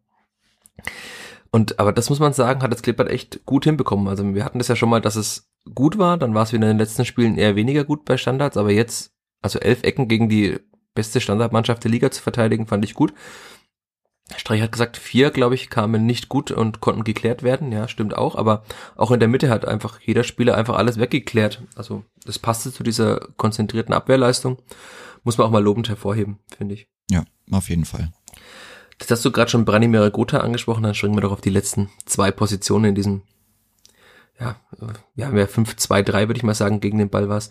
Und 1.50 1.78
aber 1.78 1.92
das 1.92 2.10
muss 2.10 2.20
man 2.20 2.32
sagen, 2.32 2.62
hat 2.62 2.72
das 2.72 2.82
Klippert 2.82 3.10
echt 3.10 3.44
gut 3.44 3.64
hinbekommen. 3.64 4.08
Also 4.08 4.34
wir 4.34 4.44
hatten 4.44 4.58
das 4.58 4.68
ja 4.68 4.76
schon 4.76 4.88
mal, 4.88 5.00
dass 5.00 5.16
es 5.16 5.49
gut 5.74 5.98
war, 5.98 6.16
dann 6.16 6.34
war 6.34 6.44
es 6.44 6.52
wieder 6.52 6.64
in 6.64 6.76
den 6.76 6.78
letzten 6.78 7.04
Spielen 7.04 7.36
eher 7.36 7.56
weniger 7.56 7.84
gut 7.84 8.04
bei 8.04 8.16
Standards, 8.16 8.56
aber 8.56 8.70
jetzt 8.70 9.12
also 9.42 9.58
elf 9.58 9.82
Ecken 9.82 10.08
gegen 10.08 10.28
die 10.28 10.58
beste 10.94 11.20
Standardmannschaft 11.20 11.84
der 11.84 11.90
Liga 11.90 12.10
zu 12.10 12.22
verteidigen, 12.22 12.66
fand 12.66 12.84
ich 12.84 12.94
gut. 12.94 13.14
Streich 14.36 14.62
hat 14.62 14.72
gesagt, 14.72 14.96
vier, 14.96 15.30
glaube 15.30 15.54
ich, 15.54 15.70
kamen 15.70 16.06
nicht 16.06 16.28
gut 16.28 16.50
und 16.50 16.80
konnten 16.80 17.04
geklärt 17.04 17.42
werden. 17.42 17.72
Ja, 17.72 17.88
stimmt 17.88 18.16
auch. 18.16 18.36
Aber 18.36 18.62
auch 18.96 19.10
in 19.10 19.18
der 19.18 19.28
Mitte 19.28 19.50
hat 19.50 19.64
einfach 19.64 20.00
jeder 20.00 20.22
Spieler 20.22 20.56
einfach 20.56 20.76
alles 20.76 21.00
weggeklärt. 21.00 21.62
Also 21.74 22.04
das 22.24 22.38
passte 22.38 22.72
zu 22.72 22.84
dieser 22.84 23.18
konzentrierten 23.36 23.92
Abwehrleistung. 23.92 24.58
Muss 25.24 25.36
man 25.36 25.48
auch 25.48 25.52
mal 25.52 25.62
lobend 25.62 25.88
hervorheben, 25.88 26.38
finde 26.56 26.74
ich. 26.74 26.86
Ja, 27.10 27.24
auf 27.50 27.68
jeden 27.68 27.84
Fall. 27.84 28.12
Das 28.98 29.10
hast 29.10 29.24
du 29.24 29.32
gerade 29.32 29.50
schon 29.50 29.64
Branimir 29.64 30.10
Gotha 30.10 30.38
angesprochen, 30.38 30.82
dann 30.82 30.94
springen 30.94 31.16
wir 31.16 31.22
doch 31.22 31.32
auf 31.32 31.40
die 31.40 31.50
letzten 31.50 31.90
zwei 32.04 32.30
Positionen 32.30 32.86
in 32.86 32.94
diesem 32.94 33.22
ja, 34.40 34.56
wir 35.14 35.26
haben 35.26 35.36
ja 35.36 35.44
5-2-3, 35.44 36.12
würde 36.28 36.36
ich 36.36 36.42
mal 36.42 36.54
sagen, 36.54 36.80
gegen 36.80 36.98
den 36.98 37.10
Ball 37.10 37.28
war 37.28 37.36
es, 37.36 37.50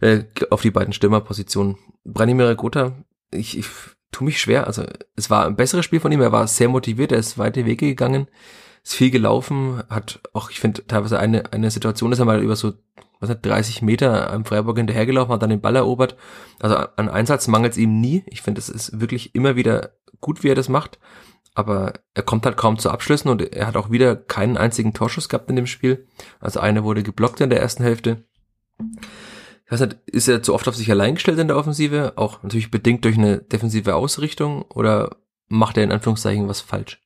äh, 0.00 0.24
auf 0.50 0.62
die 0.62 0.70
beiden 0.70 0.92
Stürmerpositionen. 0.92 1.76
Branimir 2.04 2.54
Gotha, 2.54 2.92
ich, 3.30 3.58
ich 3.58 3.66
tu 4.12 4.24
mich 4.24 4.40
schwer, 4.40 4.66
also 4.66 4.84
es 5.16 5.30
war 5.30 5.46
ein 5.46 5.56
besseres 5.56 5.84
Spiel 5.84 6.00
von 6.00 6.12
ihm, 6.12 6.20
er 6.20 6.32
war 6.32 6.46
sehr 6.46 6.68
motiviert, 6.68 7.12
er 7.12 7.18
ist 7.18 7.38
weite 7.38 7.64
Wege 7.64 7.86
gegangen, 7.86 8.28
ist 8.84 8.94
viel 8.94 9.10
gelaufen, 9.10 9.82
hat 9.88 10.20
auch, 10.34 10.50
ich 10.50 10.60
finde, 10.60 10.86
teilweise 10.86 11.18
eine, 11.18 11.52
eine 11.52 11.70
Situation, 11.70 12.12
ist 12.12 12.18
er 12.18 12.26
mal 12.26 12.42
über 12.42 12.54
so, 12.54 12.74
was 13.18 13.30
nicht, 13.30 13.44
30 13.44 13.80
Meter 13.80 14.30
am 14.30 14.44
Freiburg 14.44 14.76
hinterhergelaufen, 14.76 15.32
hat 15.32 15.42
dann 15.42 15.50
den 15.50 15.62
Ball 15.62 15.76
erobert. 15.76 16.16
Also 16.60 16.76
an 16.76 17.08
Einsatz 17.08 17.48
mangelt 17.48 17.72
es 17.72 17.78
ihm 17.78 17.98
nie. 17.98 18.24
Ich 18.26 18.42
finde, 18.42 18.58
es 18.58 18.68
ist 18.68 19.00
wirklich 19.00 19.34
immer 19.34 19.56
wieder 19.56 19.92
gut, 20.20 20.44
wie 20.44 20.50
er 20.50 20.54
das 20.54 20.68
macht 20.68 20.98
aber 21.56 21.94
er 22.12 22.22
kommt 22.22 22.44
halt 22.44 22.58
kaum 22.58 22.78
zu 22.78 22.90
Abschlüssen 22.90 23.30
und 23.30 23.40
er 23.40 23.66
hat 23.66 23.76
auch 23.76 23.90
wieder 23.90 24.14
keinen 24.14 24.58
einzigen 24.58 24.92
Torschuss 24.92 25.30
gehabt 25.30 25.48
in 25.48 25.56
dem 25.56 25.66
Spiel. 25.66 26.06
Also 26.38 26.60
eine 26.60 26.84
wurde 26.84 27.02
geblockt 27.02 27.40
in 27.40 27.48
der 27.48 27.60
ersten 27.60 27.82
Hälfte. 27.82 28.24
Ich 29.64 29.72
weiß 29.72 29.80
nicht, 29.80 29.96
ist 30.04 30.28
er 30.28 30.42
zu 30.42 30.52
oft 30.52 30.68
auf 30.68 30.76
sich 30.76 30.90
allein 30.90 31.14
gestellt 31.14 31.38
in 31.38 31.48
der 31.48 31.56
Offensive? 31.56 32.12
Auch 32.16 32.42
natürlich 32.42 32.70
bedingt 32.70 33.06
durch 33.06 33.16
eine 33.16 33.38
defensive 33.38 33.94
Ausrichtung 33.94 34.62
oder 34.62 35.16
macht 35.48 35.78
er 35.78 35.84
in 35.84 35.92
Anführungszeichen 35.92 36.46
was 36.46 36.60
falsch? 36.60 37.02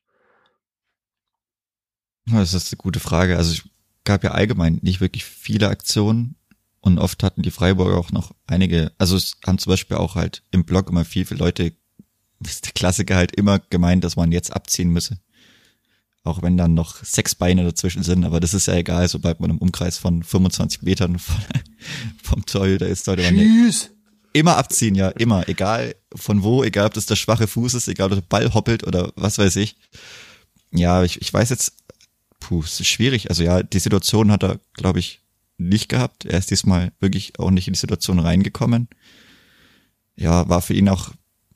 Das 2.25 2.53
ist 2.53 2.73
eine 2.73 2.77
gute 2.77 2.99
Frage. 2.99 3.37
Also 3.37 3.53
es 3.53 3.63
gab 4.03 4.21
ja 4.25 4.31
allgemein 4.31 4.79
nicht 4.81 4.99
wirklich 4.99 5.23
viele 5.23 5.69
Aktionen 5.69 6.35
und 6.81 6.99
oft 6.99 7.23
hatten 7.23 7.41
die 7.41 7.51
Freiburger 7.51 7.97
auch 7.97 8.11
noch 8.11 8.35
einige, 8.47 8.91
also 8.97 9.15
es 9.15 9.37
haben 9.47 9.59
zum 9.59 9.71
Beispiel 9.71 9.95
auch 9.95 10.15
halt 10.15 10.43
im 10.51 10.65
Block 10.65 10.89
immer 10.89 11.05
viel, 11.05 11.25
viele 11.25 11.39
Leute 11.39 11.73
ist 12.47 12.65
der 12.65 12.73
Klassiker 12.73 13.15
halt 13.15 13.35
immer 13.35 13.59
gemeint, 13.59 14.03
dass 14.03 14.15
man 14.15 14.31
jetzt 14.31 14.53
abziehen 14.53 14.89
müsse. 14.89 15.17
Auch 16.23 16.41
wenn 16.43 16.57
dann 16.57 16.75
noch 16.75 17.03
sechs 17.03 17.33
Beine 17.33 17.63
dazwischen 17.63 18.03
sind, 18.03 18.25
aber 18.25 18.39
das 18.39 18.53
ist 18.53 18.67
ja 18.67 18.75
egal, 18.75 19.07
sobald 19.07 19.39
man 19.39 19.49
im 19.49 19.57
Umkreis 19.57 19.97
von 19.97 20.21
25 20.21 20.83
Metern 20.83 21.17
von, 21.17 21.35
vom 22.23 22.45
Torhüter 22.45 22.87
ist, 22.87 23.05
sollte 23.05 23.23
man 23.23 23.35
Tschüss. 23.35 23.89
immer 24.33 24.57
abziehen, 24.57 24.93
ja, 24.93 25.09
immer, 25.09 25.49
egal 25.49 25.95
von 26.13 26.43
wo, 26.43 26.63
egal 26.63 26.85
ob 26.87 26.93
das 26.93 27.07
der 27.07 27.15
schwache 27.15 27.47
Fuß 27.47 27.73
ist, 27.73 27.87
egal 27.87 28.11
ob 28.11 28.19
der 28.19 28.27
Ball 28.27 28.53
hoppelt 28.53 28.85
oder 28.85 29.11
was 29.15 29.39
weiß 29.39 29.55
ich. 29.55 29.75
Ja, 30.71 31.03
ich, 31.03 31.19
ich 31.21 31.33
weiß 31.33 31.49
jetzt, 31.49 31.73
puh, 32.39 32.61
es 32.61 32.79
ist 32.79 32.87
schwierig. 32.87 33.29
Also 33.29 33.43
ja, 33.43 33.63
die 33.63 33.79
Situation 33.79 34.31
hat 34.31 34.43
er, 34.43 34.59
glaube 34.73 34.99
ich, 34.99 35.21
nicht 35.57 35.89
gehabt. 35.89 36.25
Er 36.25 36.37
ist 36.37 36.51
diesmal 36.51 36.91
wirklich 36.99 37.39
auch 37.39 37.51
nicht 37.51 37.67
in 37.67 37.73
die 37.73 37.79
Situation 37.79 38.19
reingekommen. 38.19 38.89
Ja, 40.15 40.49
war 40.49 40.61
für 40.61 40.73
ihn 40.73 40.89
auch 40.89 41.11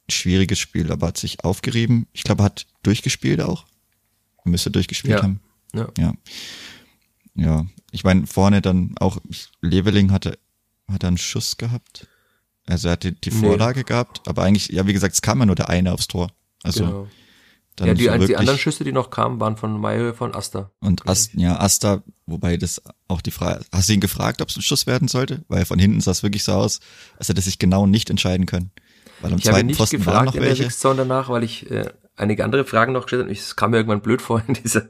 schwieriges 0.09 0.59
Spiel, 0.59 0.91
aber 0.91 1.07
hat 1.07 1.17
sich 1.17 1.43
aufgerieben. 1.43 2.07
Ich 2.13 2.23
glaube, 2.23 2.43
er 2.43 2.45
hat 2.45 2.67
durchgespielt 2.83 3.41
auch. 3.41 3.65
Er 4.43 4.51
müsste 4.51 4.71
durchgespielt 4.71 5.17
Ja. 5.17 5.23
haben. 5.23 5.39
Ja. 5.73 5.87
Ja. 5.97 6.13
Ja. 7.35 7.65
Ich 7.91 8.03
meine, 8.03 8.27
vorne 8.27 8.61
dann 8.61 8.95
auch 8.99 9.17
Leveling 9.61 10.11
hatte, 10.11 10.37
hat 10.91 11.03
er 11.03 11.07
einen 11.09 11.17
Schuss 11.17 11.57
gehabt. 11.57 12.07
Also 12.67 12.87
er 12.87 12.93
hatte 12.93 13.11
die 13.11 13.31
Nee. 13.31 13.39
Vorlage 13.47 13.83
gehabt, 13.83 14.27
aber 14.27 14.43
eigentlich, 14.43 14.69
ja, 14.69 14.87
wie 14.87 14.93
gesagt, 14.93 15.13
es 15.13 15.21
kam 15.21 15.39
ja 15.39 15.45
nur 15.45 15.55
der 15.55 15.69
eine 15.69 15.91
aufs 15.93 16.07
Tor. 16.07 16.31
Also 16.63 16.83
genau. 16.85 17.07
dann 17.75 17.87
Ja, 17.89 17.93
die, 17.93 18.05
so 18.21 18.27
die 18.27 18.37
anderen 18.37 18.57
Schüsse, 18.57 18.83
die 18.83 18.91
noch 18.91 19.09
kamen, 19.11 19.39
waren 19.39 19.55
von 19.57 19.79
Mayhöfer 19.79 20.25
und 20.25 20.35
Asta. 20.35 20.71
Und 20.79 21.07
Ast, 21.07 21.33
ja, 21.35 21.59
Asta, 21.59 22.03
wobei 22.25 22.57
das 22.57 22.81
auch 23.07 23.21
die 23.21 23.31
Frage, 23.31 23.63
hast 23.71 23.89
du 23.89 23.93
ihn 23.93 23.99
gefragt, 24.01 24.41
ob 24.41 24.49
es 24.49 24.55
ein 24.55 24.61
Schuss 24.63 24.87
werden 24.87 25.07
sollte? 25.07 25.43
Weil 25.47 25.65
von 25.65 25.77
hinten 25.77 26.01
sah 26.01 26.11
es 26.11 26.23
wirklich 26.23 26.43
so 26.43 26.53
aus, 26.53 26.79
als 27.17 27.29
hätte 27.29 27.39
er 27.39 27.43
sich 27.43 27.59
genau 27.59 27.85
nicht 27.85 28.09
entscheiden 28.09 28.45
können. 28.45 28.71
Weil 29.21 29.33
am 29.33 29.39
Ich 29.39 29.47
habe 29.47 29.63
nicht 29.63 29.77
Pfosten 29.77 30.05
waren 30.05 30.25
gefragt 30.25 30.25
noch 30.25 30.35
in 30.35 30.41
der 30.41 30.49
welche. 30.49 30.63
Mixed 30.63 30.79
Zone 30.79 30.97
danach, 30.97 31.29
weil 31.29 31.43
ich 31.43 31.69
äh, 31.71 31.89
einige 32.15 32.43
andere 32.43 32.65
Fragen 32.65 32.93
noch 32.93 33.03
gestellt 33.03 33.23
habe. 33.23 33.31
Es 33.31 33.55
kam 33.55 33.71
mir 33.71 33.77
irgendwann 33.77 34.01
blöd 34.01 34.21
vor 34.21 34.41
in 34.47 34.53
dieser 34.53 34.83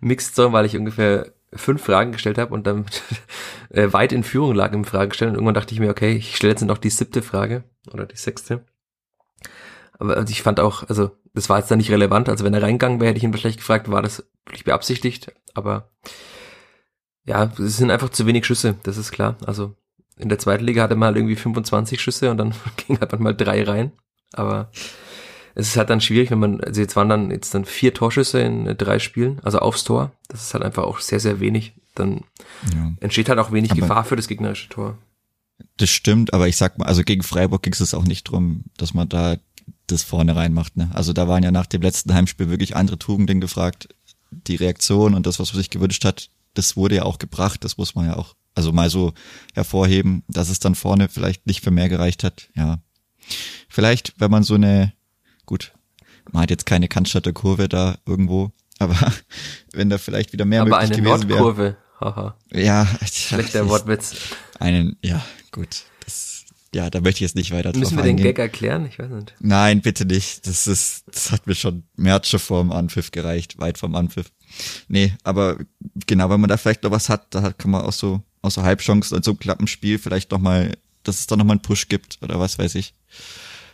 Mixed 0.00 0.34
Zone, 0.34 0.52
weil 0.52 0.66
ich 0.66 0.76
ungefähr 0.76 1.32
fünf 1.52 1.82
Fragen 1.82 2.12
gestellt 2.12 2.38
habe 2.38 2.52
und 2.52 2.66
dann 2.66 2.86
äh, 3.70 3.92
weit 3.92 4.12
in 4.12 4.24
Führung 4.24 4.54
lag 4.54 4.72
im 4.72 4.84
Fragestellen. 4.84 5.32
Und 5.32 5.36
irgendwann 5.36 5.54
dachte 5.54 5.74
ich 5.74 5.80
mir, 5.80 5.90
okay, 5.90 6.12
ich 6.12 6.36
stelle 6.36 6.52
jetzt 6.52 6.62
noch 6.62 6.78
die 6.78 6.90
siebte 6.90 7.22
Frage 7.22 7.64
oder 7.92 8.06
die 8.06 8.16
sechste. 8.16 8.64
Aber 9.98 10.16
also 10.16 10.30
ich 10.30 10.42
fand 10.42 10.60
auch, 10.60 10.88
also 10.88 11.16
das 11.34 11.48
war 11.48 11.58
jetzt 11.58 11.70
dann 11.70 11.78
nicht 11.78 11.90
relevant. 11.90 12.28
Also 12.28 12.44
wenn 12.44 12.54
er 12.54 12.62
reingegangen 12.62 13.00
wäre, 13.00 13.10
hätte 13.10 13.18
ich 13.18 13.24
ihn 13.24 13.32
wahrscheinlich 13.32 13.58
gefragt, 13.58 13.90
war 13.90 14.02
das 14.02 14.24
wirklich 14.44 14.64
beabsichtigt. 14.64 15.32
Aber 15.54 15.90
ja, 17.24 17.50
es 17.58 17.76
sind 17.76 17.90
einfach 17.90 18.10
zu 18.10 18.26
wenig 18.26 18.46
Schüsse, 18.46 18.76
das 18.82 18.96
ist 18.96 19.12
klar. 19.12 19.36
Also 19.46 19.74
in 20.18 20.28
der 20.28 20.38
zweiten 20.38 20.64
Liga 20.64 20.82
hatte 20.82 20.96
man 20.96 21.08
halt 21.08 21.16
irgendwie 21.16 21.36
25 21.36 22.00
Schüsse 22.00 22.30
und 22.30 22.38
dann 22.38 22.54
ging 22.86 22.98
halt 22.98 23.18
mal 23.20 23.34
drei 23.34 23.62
rein. 23.64 23.92
Aber 24.32 24.70
es 25.54 25.68
ist 25.68 25.76
halt 25.76 25.90
dann 25.90 26.00
schwierig, 26.00 26.30
wenn 26.30 26.38
man, 26.38 26.60
also 26.60 26.80
jetzt 26.80 26.96
waren 26.96 27.08
dann 27.08 27.30
jetzt 27.30 27.54
dann 27.54 27.64
vier 27.64 27.94
Torschüsse 27.94 28.40
in 28.40 28.66
äh, 28.66 28.74
drei 28.74 28.98
Spielen, 28.98 29.40
also 29.42 29.58
aufs 29.58 29.84
Tor. 29.84 30.12
Das 30.28 30.42
ist 30.42 30.54
halt 30.54 30.64
einfach 30.64 30.84
auch 30.84 30.98
sehr, 31.00 31.20
sehr 31.20 31.40
wenig. 31.40 31.72
Dann 31.94 32.24
Ja, 32.74 32.92
entsteht 33.00 33.28
halt 33.28 33.38
auch 33.38 33.52
wenig 33.52 33.70
Aber- 33.72 33.80
Gefahr 33.80 34.04
für 34.04 34.16
das 34.16 34.28
gegnerische 34.28 34.68
Tor. 34.68 34.98
das 35.78 35.88
stimmt, 35.88 36.34
aber 36.34 36.48
ich 36.48 36.56
sag 36.58 36.76
mal, 36.78 36.84
also 36.86 37.02
gegen 37.02 37.22
Freiburg 37.22 37.62
ging 37.62 37.72
es 37.72 37.94
auch 37.94 38.04
nicht 38.04 38.24
drum, 38.24 38.64
dass 38.76 38.92
man 38.92 39.08
da 39.08 39.36
das 39.86 40.02
vorne 40.02 40.36
reinmacht. 40.36 40.76
Ne? 40.76 40.90
Also 40.92 41.12
da 41.12 41.26
waren 41.28 41.42
ja 41.42 41.50
nach 41.50 41.66
dem 41.66 41.80
letzten 41.80 42.12
Heimspiel 42.12 42.50
wirklich 42.50 42.76
andere 42.76 42.98
Tugenden 42.98 43.40
gefragt. 43.40 43.88
Die 44.30 44.56
Reaktion 44.56 45.14
und 45.14 45.26
das, 45.26 45.38
was 45.38 45.52
man 45.52 45.58
sich 45.58 45.70
gewünscht 45.70 46.04
hat, 46.04 46.28
das 46.54 46.76
wurde 46.76 46.96
ja 46.96 47.02
auch 47.04 47.18
gebracht. 47.18 47.64
Das 47.64 47.78
muss 47.78 47.94
man 47.94 48.06
ja 48.06 48.16
auch, 48.16 48.34
also 48.56 48.72
mal 48.72 48.90
so 48.90 49.12
hervorheben, 49.54 50.24
dass 50.28 50.48
es 50.48 50.58
dann 50.58 50.74
vorne 50.74 51.08
vielleicht 51.08 51.46
nicht 51.46 51.62
für 51.62 51.70
mehr 51.70 51.88
gereicht 51.88 52.24
hat. 52.24 52.48
Ja, 52.56 52.78
vielleicht, 53.68 54.14
wenn 54.18 54.30
man 54.30 54.42
so 54.42 54.54
eine, 54.54 54.92
gut, 55.44 55.72
man 56.32 56.42
hat 56.42 56.50
jetzt 56.50 56.66
keine 56.66 56.88
Cannstatter 56.88 57.32
Kurve 57.32 57.68
da 57.68 57.98
irgendwo, 58.06 58.50
aber 58.78 58.96
wenn 59.72 59.90
da 59.90 59.98
vielleicht 59.98 60.32
wieder 60.32 60.44
mehr 60.44 60.62
Aber 60.62 60.70
möglich 60.70 60.98
eine 60.98 61.02
gewesen 61.02 61.28
wäre. 61.28 61.38
Nordkurve, 61.40 61.76
haha, 62.00 62.36
Ja, 62.52 62.86
schlechter 63.04 63.68
Wortwitz. 63.68 64.14
einen, 64.58 64.96
ja, 65.02 65.24
gut. 65.52 65.84
Das, 66.04 66.44
ja, 66.74 66.90
da 66.90 67.00
möchte 67.00 67.18
ich 67.18 67.20
jetzt 67.28 67.36
nicht 67.36 67.52
weiter 67.52 67.72
drauf 67.72 67.80
Müssen 67.80 67.96
wir 67.96 68.02
den 68.02 68.10
eingehen. 68.10 68.24
Gag 68.26 68.38
erklären? 68.38 68.86
Ich 68.86 68.98
weiß 68.98 69.10
nicht. 69.10 69.34
Nein, 69.40 69.80
bitte 69.82 70.04
nicht. 70.04 70.46
Das 70.46 70.66
ist, 70.66 71.04
das 71.06 71.30
hat 71.30 71.46
mir 71.46 71.54
schon 71.54 71.84
März 71.96 72.28
schon 72.28 72.40
vorm 72.40 72.72
Anpfiff 72.72 73.10
gereicht, 73.12 73.58
weit 73.58 73.78
vom 73.78 73.94
Anpfiff. 73.94 74.30
Nee, 74.88 75.14
aber 75.22 75.58
genau, 76.06 76.30
wenn 76.30 76.40
man 76.40 76.48
da 76.48 76.56
vielleicht 76.56 76.82
noch 76.82 76.90
was 76.90 77.08
hat, 77.08 77.34
da 77.34 77.52
kann 77.52 77.70
man 77.70 77.82
auch 77.82 77.92
so, 77.92 78.22
aus 78.42 78.54
so 78.54 78.62
Halbchancen, 78.62 79.22
so 79.22 79.30
einem 79.30 79.38
klappen 79.38 79.66
Spiel 79.66 79.98
vielleicht 79.98 80.30
noch 80.30 80.38
mal, 80.38 80.76
dass 81.02 81.20
es 81.20 81.26
da 81.26 81.36
noch 81.36 81.44
mal 81.44 81.52
einen 81.52 81.62
Push 81.62 81.88
gibt 81.88 82.18
oder 82.22 82.40
was 82.40 82.58
weiß 82.58 82.74
ich. 82.76 82.94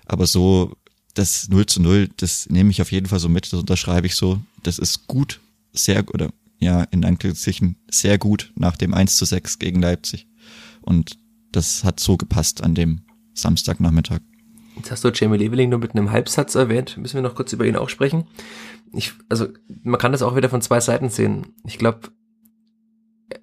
Aber 0.07 0.27
so, 0.27 0.77
das 1.15 1.49
0 1.49 1.67
zu 1.67 1.83
0, 1.83 2.09
das 2.17 2.49
nehme 2.49 2.71
ich 2.71 2.83
auf 2.83 2.93
jeden 2.93 3.07
Fall 3.07 3.19
so 3.19 3.29
mit, 3.29 3.47
das 3.47 3.61
unterschreibe 3.61 4.07
ich 4.07 4.17
so. 4.17 4.41
Das 4.63 4.79
ist 4.79 5.07
gut, 5.07 5.41
sehr, 5.73 6.05
oder 6.13 6.31
ja, 6.59 6.85
in 6.85 7.05
Anführungszeichen 7.05 7.77
sehr 7.91 8.19
gut 8.19 8.53
nach 8.57 8.77
dem 8.77 8.95
1 8.95 9.17
zu 9.17 9.25
6 9.25 9.59
gegen 9.59 9.83
Leipzig. 9.83 10.27
Und 10.81 11.19
das 11.51 11.85
hat 11.85 12.01
so 12.01 12.17
gepasst 12.17 12.63
an 12.63 12.75
dem 12.75 13.03
Samstagnachmittag. 13.35 14.21
Jetzt 14.77 14.91
hast 14.91 15.05
du 15.05 15.11
Jamie 15.11 15.39
Leveling 15.39 15.71
nur 15.71 15.79
mit 15.79 15.93
einem 15.93 16.11
Halbsatz 16.11 16.55
erwähnt. 16.55 16.97
Müssen 16.97 17.15
wir 17.15 17.23
noch 17.23 17.35
kurz 17.35 17.53
über 17.53 17.67
ihn 17.67 17.77
auch 17.77 17.89
sprechen. 17.89 18.25
Ich, 18.93 19.13
also, 19.29 19.49
man 19.83 20.01
kann 20.01 20.13
das 20.13 20.23
auch 20.23 20.37
wieder 20.37 20.49
von 20.49 20.63
zwei 20.63 20.81
Seiten 20.81 21.09
sehen. 21.09 21.55
Ich 21.67 21.79
glaube, 21.79 22.11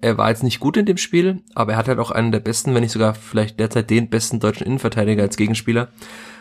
er 0.00 0.18
war 0.18 0.30
jetzt 0.30 0.42
nicht 0.42 0.60
gut 0.60 0.76
in 0.76 0.86
dem 0.86 0.96
Spiel, 0.96 1.42
aber 1.54 1.72
er 1.72 1.78
hat 1.78 1.88
halt 1.88 1.98
auch 1.98 2.10
einen 2.10 2.32
der 2.32 2.40
besten, 2.40 2.74
wenn 2.74 2.82
nicht 2.82 2.92
sogar 2.92 3.14
vielleicht 3.14 3.58
derzeit 3.58 3.90
den 3.90 4.08
besten 4.08 4.40
deutschen 4.40 4.66
Innenverteidiger 4.66 5.22
als 5.22 5.36
Gegenspieler. 5.36 5.88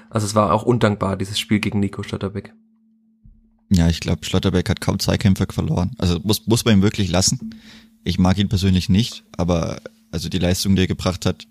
Also 0.10 0.26
es 0.26 0.36
war 0.36 0.54
auch 0.54 0.64
undankbar, 0.64 1.18
dieses 1.18 1.40
Spiel 1.40 1.60
gegen 1.60 1.80
Nico 1.80 2.04
Stotterbeck. 2.04 2.54
Ja, 3.72 3.88
ich 3.88 4.00
glaube, 4.00 4.26
Schlotterbeck 4.26 4.70
hat 4.70 4.82
kaum 4.82 4.98
Zweikämpfe 5.00 5.46
verloren. 5.50 5.92
Also 6.00 6.20
muss, 6.24 6.48
muss 6.48 6.66
man 6.66 6.76
ihm 6.76 6.82
wirklich 6.82 7.10
lassen. 7.10 7.56
Ich 8.04 8.18
mag 8.18 8.38
ihn 8.40 8.50
persönlich 8.50 8.90
nicht, 8.90 9.24
aber 9.38 9.82
also 10.12 10.30
die 10.30 10.40
Leistung, 10.40 10.76
die 10.76 10.84
er 10.84 10.88
gebracht 10.88 11.26
hat, 11.26 11.48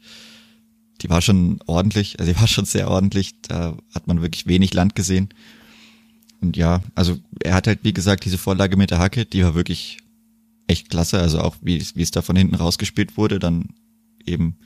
die 1.03 1.09
war 1.11 1.23
schon 1.23 1.61
ordentlich, 1.67 2.19
also 2.19 2.33
die 2.33 2.39
war 2.41 2.47
schon 2.49 2.65
sehr 2.65 2.91
ordentlich. 2.91 3.41
Da 3.43 3.77
hat 3.95 4.07
man 4.07 4.23
wirklich 4.23 4.47
wenig 4.47 4.75
Land 4.75 4.95
gesehen. 4.95 5.29
Und 6.41 6.57
ja, 6.57 6.83
also 6.95 7.19
er 7.43 7.55
hat 7.55 7.67
halt, 7.67 7.81
wie 7.83 7.93
gesagt, 7.93 8.25
diese 8.25 8.39
Vorlage 8.39 8.77
mit 8.77 8.91
der 8.91 8.99
Hacke, 8.99 9.25
die 9.25 9.43
war 9.43 9.55
wirklich 9.55 9.99
echt 10.67 10.91
klasse. 10.91 11.21
Also 11.21 11.41
auch 11.41 11.57
wie, 11.63 11.77
es- 11.77 11.97
wie 11.97 12.03
es 12.03 12.11
da 12.11 12.23
von 12.23 12.37
hinten 12.37 12.55
rausgespielt 12.55 13.17
wurde, 13.17 13.39
dann 13.39 13.71
eben 14.25 14.59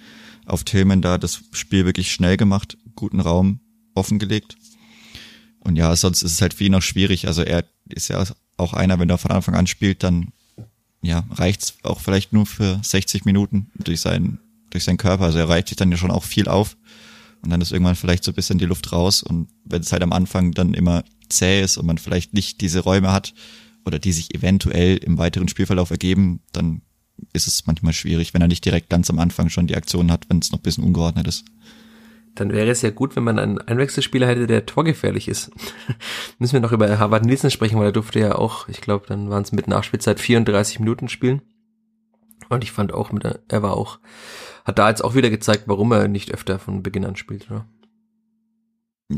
auf 0.46 0.64
Tillman 0.64 1.02
da 1.02 1.18
das 1.18 1.42
Spiel 1.52 1.84
wirklich 1.84 2.12
schnell 2.12 2.36
gemacht, 2.36 2.76
guten 2.96 3.20
Raum 3.20 3.60
offengelegt. 3.94 4.56
Und 5.60 5.76
ja, 5.76 5.94
sonst 5.94 6.22
ist 6.22 6.32
es 6.32 6.42
halt 6.42 6.54
für 6.54 6.64
ihn 6.64 6.74
auch 6.74 6.82
schwierig. 6.82 7.26
Also 7.28 7.42
er 7.42 7.64
ist 7.88 8.08
ja 8.08 8.24
auch 8.56 8.72
einer, 8.72 8.98
wenn 8.98 9.08
er 9.10 9.18
von 9.18 9.30
Anfang 9.30 9.54
an 9.54 9.66
spielt, 9.66 10.02
dann 10.02 10.28
ja, 11.02 11.24
reicht's 11.30 11.74
auch 11.84 12.00
vielleicht 12.00 12.32
nur 12.32 12.46
für 12.46 12.80
60 12.82 13.24
Minuten 13.24 13.70
durch 13.78 14.00
seinen, 14.00 14.38
durch 14.72 14.84
seinen 14.84 14.98
Körper. 14.98 15.24
Also 15.24 15.38
er 15.38 15.48
reicht 15.48 15.68
sich 15.68 15.76
dann 15.76 15.90
ja 15.90 15.96
schon 15.96 16.10
auch 16.10 16.24
viel 16.24 16.48
auf. 16.48 16.76
Und 17.42 17.50
dann 17.50 17.60
ist 17.60 17.72
irgendwann 17.72 17.96
vielleicht 17.96 18.24
so 18.24 18.30
ein 18.30 18.34
bisschen 18.34 18.58
die 18.58 18.66
Luft 18.66 18.92
raus. 18.92 19.22
Und 19.22 19.48
wenn 19.64 19.82
es 19.82 19.92
halt 19.92 20.02
am 20.02 20.12
Anfang 20.12 20.52
dann 20.52 20.74
immer 20.74 21.04
zäh 21.28 21.62
ist 21.62 21.76
und 21.76 21.86
man 21.86 21.98
vielleicht 21.98 22.34
nicht 22.34 22.60
diese 22.60 22.80
Räume 22.80 23.12
hat 23.12 23.34
oder 23.84 23.98
die 23.98 24.12
sich 24.12 24.34
eventuell 24.34 24.96
im 24.98 25.18
weiteren 25.18 25.48
Spielverlauf 25.48 25.90
ergeben, 25.90 26.40
dann 26.52 26.82
ist 27.32 27.46
es 27.46 27.66
manchmal 27.66 27.92
schwierig, 27.92 28.34
wenn 28.34 28.42
er 28.42 28.48
nicht 28.48 28.64
direkt 28.64 28.90
ganz 28.90 29.10
am 29.10 29.18
Anfang 29.18 29.48
schon 29.48 29.66
die 29.66 29.76
Aktion 29.76 30.10
hat, 30.10 30.28
wenn 30.28 30.38
es 30.38 30.52
noch 30.52 30.60
ein 30.60 30.62
bisschen 30.62 30.84
ungeordnet 30.84 31.26
ist. 31.26 31.44
Dann 32.34 32.52
wäre 32.52 32.70
es 32.70 32.80
ja 32.80 32.90
gut, 32.90 33.14
wenn 33.14 33.24
man 33.24 33.38
einen 33.38 33.58
Einwechselspieler 33.58 34.26
hätte, 34.26 34.46
der 34.46 34.64
torgefährlich 34.64 35.28
ist. 35.28 35.50
Müssen 36.38 36.54
wir 36.54 36.60
noch 36.60 36.72
über 36.72 36.98
Harvard 36.98 37.26
Nielsen 37.26 37.50
sprechen, 37.50 37.78
weil 37.78 37.86
er 37.86 37.92
durfte 37.92 38.20
ja 38.20 38.36
auch, 38.36 38.68
ich 38.68 38.80
glaube, 38.80 39.06
dann 39.06 39.28
waren 39.28 39.42
es 39.42 39.52
mit 39.52 39.68
Nachspielzeit 39.68 40.18
34 40.18 40.80
Minuten 40.80 41.08
spielen. 41.08 41.42
Und 42.48 42.64
ich 42.64 42.72
fand 42.72 42.92
auch, 42.92 43.12
mit, 43.12 43.24
er 43.24 43.62
war 43.62 43.76
auch, 43.76 43.98
hat 44.64 44.78
da 44.78 44.88
jetzt 44.88 45.02
auch 45.02 45.14
wieder 45.14 45.30
gezeigt, 45.30 45.64
warum 45.66 45.92
er 45.92 46.08
nicht 46.08 46.32
öfter 46.32 46.58
von 46.58 46.82
Beginn 46.82 47.04
an 47.04 47.16
spielt, 47.16 47.50
oder? 47.50 47.66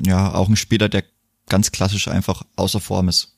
ja, 0.02 0.34
auch 0.34 0.48
ein 0.48 0.56
Spieler, 0.56 0.88
der 0.88 1.04
ganz 1.48 1.72
klassisch 1.72 2.08
einfach 2.08 2.42
außer 2.56 2.80
Form 2.80 3.08
ist, 3.08 3.36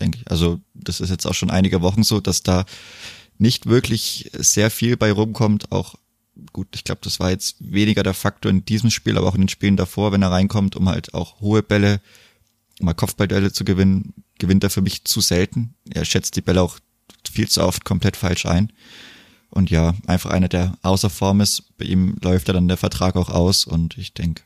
denke 0.00 0.18
ich. 0.18 0.30
Also 0.30 0.60
das 0.74 1.00
ist 1.00 1.10
jetzt 1.10 1.26
auch 1.26 1.34
schon 1.34 1.50
einige 1.50 1.82
Wochen 1.82 2.02
so, 2.02 2.20
dass 2.20 2.42
da 2.42 2.64
nicht 3.38 3.66
wirklich 3.66 4.30
sehr 4.34 4.70
viel 4.70 4.96
bei 4.96 5.12
rumkommt. 5.12 5.72
Auch 5.72 5.96
gut, 6.52 6.68
ich 6.74 6.84
glaube, 6.84 7.00
das 7.02 7.20
war 7.20 7.30
jetzt 7.30 7.56
weniger 7.60 8.02
der 8.02 8.14
Faktor 8.14 8.50
in 8.50 8.64
diesem 8.64 8.90
Spiel, 8.90 9.18
aber 9.18 9.26
auch 9.26 9.34
in 9.34 9.42
den 9.42 9.48
Spielen 9.48 9.76
davor, 9.76 10.12
wenn 10.12 10.22
er 10.22 10.30
reinkommt, 10.30 10.76
um 10.76 10.88
halt 10.88 11.14
auch 11.14 11.40
hohe 11.40 11.62
Bälle, 11.62 12.00
mal 12.80 12.94
Kopfballduelle 12.94 13.52
zu 13.52 13.64
gewinnen, 13.64 14.14
gewinnt 14.38 14.64
er 14.64 14.70
für 14.70 14.82
mich 14.82 15.04
zu 15.04 15.20
selten. 15.20 15.74
Er 15.90 16.04
schätzt 16.04 16.36
die 16.36 16.40
Bälle 16.40 16.62
auch 16.62 16.78
viel 17.30 17.48
zu 17.48 17.62
oft 17.62 17.84
komplett 17.84 18.16
falsch 18.16 18.46
ein. 18.46 18.72
Und 19.52 19.70
ja, 19.70 19.94
einfach 20.06 20.30
einer, 20.30 20.48
der 20.48 20.78
außer 20.80 21.10
Form 21.10 21.42
ist. 21.42 21.76
Bei 21.76 21.84
ihm 21.84 22.16
läuft 22.22 22.48
ja 22.48 22.54
dann 22.54 22.68
der 22.68 22.78
Vertrag 22.78 23.16
auch 23.16 23.28
aus 23.28 23.66
und 23.66 23.98
ich 23.98 24.14
denke, 24.14 24.42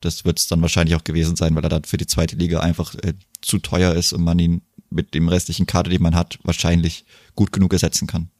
das 0.00 0.24
wird 0.24 0.38
es 0.38 0.46
dann 0.46 0.62
wahrscheinlich 0.62 0.94
auch 0.94 1.02
gewesen 1.02 1.34
sein, 1.34 1.56
weil 1.56 1.64
er 1.64 1.68
dann 1.68 1.82
für 1.82 1.96
die 1.96 2.06
zweite 2.06 2.36
Liga 2.36 2.60
einfach 2.60 2.94
äh, 2.94 3.14
zu 3.40 3.58
teuer 3.58 3.94
ist 3.94 4.12
und 4.12 4.22
man 4.22 4.38
ihn 4.38 4.62
mit 4.90 5.14
dem 5.14 5.28
restlichen 5.28 5.66
Kader, 5.66 5.90
den 5.90 6.02
man 6.02 6.14
hat, 6.14 6.38
wahrscheinlich 6.44 7.04
gut 7.34 7.50
genug 7.50 7.72
ersetzen 7.72 8.06
kann. 8.06 8.30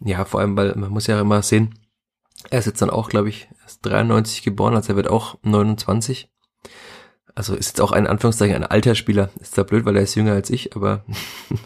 Ja, 0.00 0.24
vor 0.24 0.40
allem, 0.40 0.56
weil 0.56 0.74
man 0.74 0.90
muss 0.90 1.06
ja 1.06 1.20
immer 1.20 1.42
sehen, 1.42 1.74
er 2.48 2.60
ist 2.60 2.66
jetzt 2.66 2.80
dann 2.80 2.88
auch, 2.88 3.10
glaube 3.10 3.28
ich, 3.28 3.48
er 3.60 3.66
ist 3.66 3.84
93 3.84 4.42
geboren, 4.42 4.74
also 4.74 4.92
er 4.92 4.96
wird 4.96 5.08
auch 5.08 5.36
29. 5.42 6.30
Also 7.38 7.54
ist 7.54 7.68
jetzt 7.68 7.80
auch 7.80 7.92
ein 7.92 8.08
Anführungszeichen 8.08 8.56
ein 8.56 8.64
alter 8.64 8.96
Spieler. 8.96 9.30
Ist 9.40 9.54
zwar 9.54 9.62
blöd, 9.62 9.84
weil 9.84 9.94
er 9.94 10.02
ist 10.02 10.16
jünger 10.16 10.32
als 10.32 10.50
ich, 10.50 10.74
aber 10.74 11.04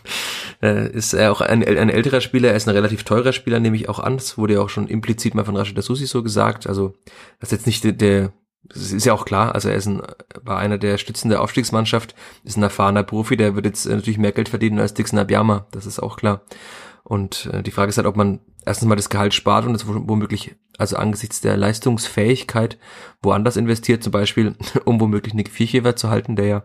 äh, 0.62 0.90
ist 0.92 1.14
er 1.14 1.32
auch 1.32 1.40
ein, 1.40 1.66
ein 1.66 1.88
älterer 1.88 2.20
Spieler, 2.20 2.50
er 2.50 2.56
ist 2.56 2.68
ein 2.68 2.74
relativ 2.74 3.04
teurer 3.04 3.32
Spieler, 3.32 3.58
nehme 3.58 3.76
ich 3.76 3.88
auch 3.88 3.98
an. 3.98 4.18
Das 4.18 4.36
wurde 4.36 4.52
ja 4.52 4.60
auch 4.60 4.68
schon 4.68 4.86
implizit 4.86 5.34
mal 5.34 5.46
von 5.46 5.56
Rashid 5.56 5.82
Susi 5.82 6.04
so 6.04 6.22
gesagt. 6.22 6.66
Also 6.66 6.92
das 7.40 7.48
ist 7.48 7.52
jetzt 7.52 7.66
nicht 7.66 7.84
der, 7.84 7.92
der 7.92 8.32
das 8.64 8.92
ist 8.92 9.06
ja 9.06 9.14
auch 9.14 9.24
klar, 9.24 9.54
also 9.54 9.70
er 9.70 9.74
ist 9.76 9.86
ein, 9.86 10.02
war 10.42 10.58
einer 10.58 10.78
der 10.78 10.98
Stützen 10.98 11.30
der 11.30 11.40
Aufstiegsmannschaft, 11.40 12.14
ist 12.44 12.56
ein 12.56 12.62
erfahrener 12.62 13.02
Profi, 13.02 13.36
der 13.36 13.56
wird 13.56 13.64
jetzt 13.64 13.86
äh, 13.86 13.94
natürlich 13.96 14.18
mehr 14.18 14.32
Geld 14.32 14.50
verdienen 14.50 14.78
als 14.78 14.92
Dixon 14.92 15.18
Abiyama, 15.18 15.66
das 15.72 15.86
ist 15.86 16.00
auch 16.00 16.16
klar. 16.16 16.42
Und 17.04 17.46
äh, 17.52 17.62
die 17.62 17.70
Frage 17.70 17.90
ist 17.90 17.96
halt, 17.96 18.06
ob 18.06 18.16
man 18.16 18.40
erstens 18.64 18.88
mal 18.88 18.96
das 18.96 19.10
Gehalt 19.10 19.34
spart 19.34 19.66
und 19.66 19.74
es 19.74 19.86
womöglich, 19.86 20.54
also 20.78 20.96
angesichts 20.96 21.40
der 21.40 21.56
Leistungsfähigkeit, 21.56 22.78
woanders 23.22 23.56
investiert, 23.56 24.02
zum 24.02 24.12
Beispiel, 24.12 24.54
um 24.84 25.00
womöglich 25.00 25.34
Nick 25.34 25.50
Vierchever 25.50 25.96
zu 25.96 26.10
halten, 26.10 26.36
der 26.36 26.46
ja 26.46 26.62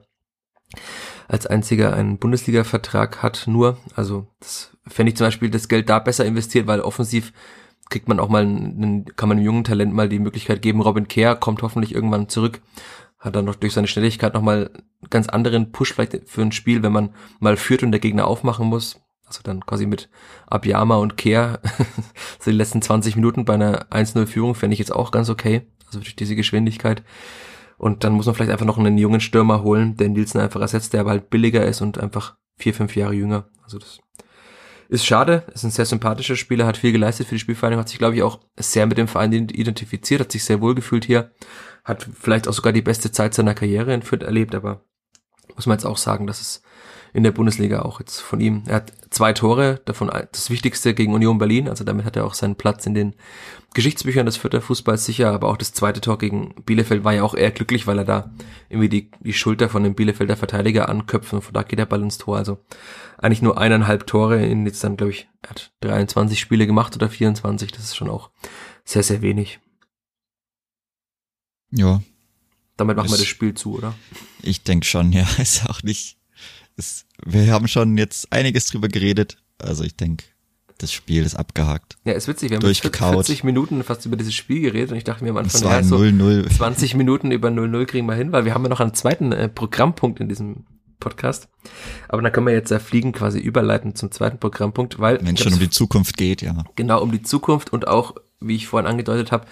als 1.28 1.46
einziger 1.46 1.94
einen 1.94 2.20
Bundesliga-Vertrag 2.20 3.22
hat, 3.22 3.46
nur. 3.48 3.78
Also 3.96 4.28
das 4.40 4.78
fände 4.88 5.12
ich 5.12 5.18
zum 5.18 5.28
Beispiel 5.28 5.50
das 5.50 5.68
Geld 5.68 5.90
da 5.90 6.00
besser 6.00 6.26
investiert, 6.26 6.68
weil 6.68 6.82
offensiv 6.82 7.34
kriegt 7.90 8.08
man 8.08 8.20
auch 8.20 8.30
mal 8.30 8.44
einen, 8.44 9.06
kann 9.16 9.30
man 9.30 9.38
einem 9.38 9.46
jungen 9.46 9.64
Talent 9.64 9.94
mal 9.94 10.10
die 10.10 10.20
Möglichkeit 10.20 10.62
geben. 10.62 10.82
Robin 10.82 11.08
Kehr 11.08 11.36
kommt 11.36 11.62
hoffentlich 11.62 11.94
irgendwann 11.94 12.30
zurück, 12.30 12.62
hat 13.20 13.36
dann 13.36 13.46
noch 13.46 13.56
durch 13.56 13.74
seine 13.74 13.88
Schnelligkeit 13.88 14.34
nochmal 14.34 14.72
ganz 15.10 15.28
anderen 15.28 15.72
Push 15.72 15.94
vielleicht 15.94 16.30
für 16.30 16.42
ein 16.42 16.52
Spiel, 16.52 16.84
wenn 16.84 16.92
man 16.92 17.14
mal 17.40 17.58
führt 17.58 17.84
und 17.84 17.92
der 17.92 18.00
Gegner 18.00 18.28
aufmachen 18.28 18.68
muss. 18.68 19.00
Also 19.28 19.42
dann 19.44 19.66
quasi 19.66 19.86
mit 19.86 20.10
Abiyama 20.48 20.96
und 20.96 21.18
Kehr 21.18 21.60
so 22.40 22.50
die 22.50 22.58
letzten 22.58 22.82
20 22.82 23.16
Minuten 23.16 23.46
bei 23.46 23.56
einer 23.56 23.88
1-0-Führung 23.92 24.56
fände 24.56 24.74
ich 24.74 24.80
jetzt 24.80 24.94
auch 24.94 25.12
ganz 25.12 25.30
okay. 25.30 25.68
Also 25.88 26.00
durch 26.00 26.16
diese 26.16 26.36
Geschwindigkeit. 26.36 27.04
Und 27.78 28.04
dann 28.04 28.14
muss 28.14 28.26
man 28.26 28.36
vielleicht 28.36 28.52
einfach 28.52 28.66
noch 28.66 28.78
einen 28.78 28.98
jungen 28.98 29.22
Stürmer 29.22 29.62
holen, 29.62 29.96
der 29.98 30.10
Nielsen 30.10 30.40
einfach 30.40 30.62
ersetzt, 30.62 30.94
der 30.94 31.02
aber 31.02 31.12
halt 31.12 31.30
billiger 31.30 31.66
ist 31.66 31.82
und 31.82 32.00
einfach 32.00 32.36
vier, 32.58 32.74
fünf 32.74 32.96
Jahre 32.96 33.14
jünger. 33.14 33.50
Also 33.64 33.78
das 33.78 34.00
ist 34.90 35.06
schade, 35.06 35.44
ist 35.54 35.64
ein 35.64 35.72
sehr 35.72 35.86
sympathischer 35.86 36.36
Spieler, 36.36 36.66
hat 36.66 36.78
viel 36.78 36.92
geleistet 36.92 37.28
für 37.28 37.36
die 37.36 37.40
Spielvereinigung, 37.40 37.82
hat 37.82 37.90
sich, 37.90 38.00
glaube 38.00 38.16
ich, 38.16 38.24
auch 38.24 38.40
sehr 38.58 38.86
mit 38.86 38.98
dem 38.98 39.08
Verein 39.08 39.34
identifiziert, 39.34 40.22
hat 40.22 40.32
sich 40.32 40.44
sehr 40.44 40.62
wohl 40.62 40.76
gefühlt 40.76 41.06
hier, 41.06 41.32
hat 41.84 42.08
vielleicht 42.20 42.48
auch 42.48 42.54
sogar 42.54 42.74
die 42.74 42.82
beste 42.82 43.12
Zeit 43.12 43.34
seiner 43.34 43.54
Karriere 43.54 43.94
in 43.94 44.02
Fürth 44.02 44.24
erlebt, 44.24 44.56
aber 44.56 44.86
muss 45.56 45.66
man 45.66 45.78
jetzt 45.78 45.86
auch 45.86 45.98
sagen, 45.98 46.26
dass 46.26 46.40
es 46.40 46.62
in 47.14 47.24
der 47.24 47.32
Bundesliga 47.32 47.82
auch 47.82 48.00
jetzt 48.00 48.20
von 48.20 48.40
ihm. 48.40 48.64
Er 48.68 48.76
hat 48.76 48.94
zwei 49.10 49.34
Tore, 49.34 49.82
davon 49.86 50.10
das 50.32 50.50
wichtigste 50.50 50.94
gegen 50.94 51.14
Union 51.14 51.38
Berlin, 51.38 51.70
also 51.70 51.84
damit 51.84 52.06
hat 52.06 52.16
er 52.16 52.26
auch 52.26 52.34
seinen 52.34 52.56
Platz 52.56 52.86
in 52.86 52.94
den 52.94 53.14
Geschichtsbüchern 53.74 54.26
des 54.26 54.38
Fürther 54.38 54.62
Fußballs 54.62 55.06
sicher, 55.06 55.32
aber 55.32 55.50
auch 55.50 55.58
das 55.58 55.74
zweite 55.74 56.02
Tor 56.02 56.18
gegen 56.18 56.56
Bielefeld 56.66 57.04
war 57.04 57.14
ja 57.14 57.24
auch 57.24 57.36
eher 57.36 57.52
glücklich, 57.52 57.86
weil 57.86 58.00
er 58.00 58.06
da 58.06 58.32
irgendwie 58.70 58.90
die, 58.90 59.12
die 59.20 59.34
Schulter 59.34 59.70
von 59.70 59.84
dem 59.84 59.96
Bielefelder 59.96 60.38
Verteidiger 60.38 60.90
anköpft 60.90 61.34
und 61.34 61.42
von 61.42 61.54
da 61.54 61.64
geht 61.64 61.80
der 61.80 61.86
Ball 61.86 62.02
ins 62.02 62.18
Tor. 62.18 62.38
Also 62.38 62.58
eigentlich 63.18 63.42
nur 63.42 63.58
eineinhalb 63.58 64.08
Tore 64.08 64.44
in 64.46 64.66
jetzt 64.66 64.84
dann, 64.84 64.98
glaube 64.98 65.12
ich, 65.12 65.28
er 65.44 65.52
hat 65.52 65.72
23 65.82 66.40
Spiele 66.40 66.66
gemacht 66.66 66.96
oder 66.96 67.10
24, 67.10 67.72
das 67.72 67.84
ist 67.84 67.96
schon 67.96 68.10
auch 68.10 68.32
sehr, 68.84 69.04
sehr 69.04 69.22
wenig. 69.22 69.60
Ja. 71.72 72.02
Damit 72.78 72.96
machen 72.98 73.10
wir 73.10 73.18
das 73.18 73.26
Spiel 73.26 73.54
zu, 73.54 73.78
oder? 73.78 73.96
Ich 74.42 74.64
denke 74.64 74.86
schon, 74.86 75.12
ja. 75.12 75.26
Ist 75.38 75.70
auch 75.70 75.84
nicht 75.84 76.18
ist, 76.78 77.06
wir 77.26 77.52
haben 77.52 77.68
schon 77.68 77.98
jetzt 77.98 78.32
einiges 78.32 78.68
drüber 78.68 78.88
geredet. 78.88 79.38
Also 79.60 79.84
ich 79.84 79.96
denke, 79.96 80.26
das 80.78 80.94
Spiel 80.94 81.24
ist 81.24 81.36
abgehakt. 81.36 81.98
Ja, 82.06 82.14
ist 82.14 82.28
witzig. 82.28 82.52
Wir 82.52 82.58
haben 82.58 82.74
40 82.74 83.44
Minuten 83.44 83.84
fast 83.84 84.06
über 84.06 84.16
dieses 84.16 84.36
Spiel 84.36 84.62
geredet 84.62 84.92
und 84.92 84.98
ich 84.98 85.04
dachte 85.04 85.24
mir 85.24 85.32
am 85.32 85.38
Anfang, 85.38 85.64
ja, 85.64 85.84
so 85.84 85.98
0 85.98 86.48
20 86.50 86.94
Minuten 86.96 87.32
über 87.32 87.50
0-0 87.50 87.86
kriegen 87.86 88.06
wir 88.06 88.14
hin, 88.14 88.32
weil 88.32 88.46
wir 88.46 88.54
haben 88.54 88.64
ja 88.64 88.70
noch 88.70 88.80
einen 88.80 88.94
zweiten 88.94 89.32
äh, 89.32 89.50
Programmpunkt 89.50 90.20
in 90.20 90.30
diesem 90.30 90.66
Podcast. 91.00 91.50
Aber 92.08 92.22
dann 92.22 92.32
können 92.32 92.48
wir 92.48 92.54
jetzt 92.54 92.72
ja 92.72 92.80
fliegen 92.80 93.12
quasi 93.12 93.40
überleiten 93.40 93.96
zum 93.96 94.12
zweiten 94.12 94.40
Programmpunkt, 94.40 95.00
weil 95.00 95.20
wenn 95.22 95.36
es 95.36 95.42
schon 95.42 95.54
um 95.54 95.60
die 95.60 95.70
Zukunft 95.70 96.18
geht, 96.18 96.42
ja. 96.42 96.64
Genau 96.76 97.02
um 97.02 97.12
die 97.12 97.22
Zukunft 97.22 97.74
und 97.74 97.88
auch, 97.88 98.16
wie 98.40 98.56
ich 98.56 98.68
vorhin 98.68 98.88
angedeutet 98.88 99.32
habe, 99.32 99.46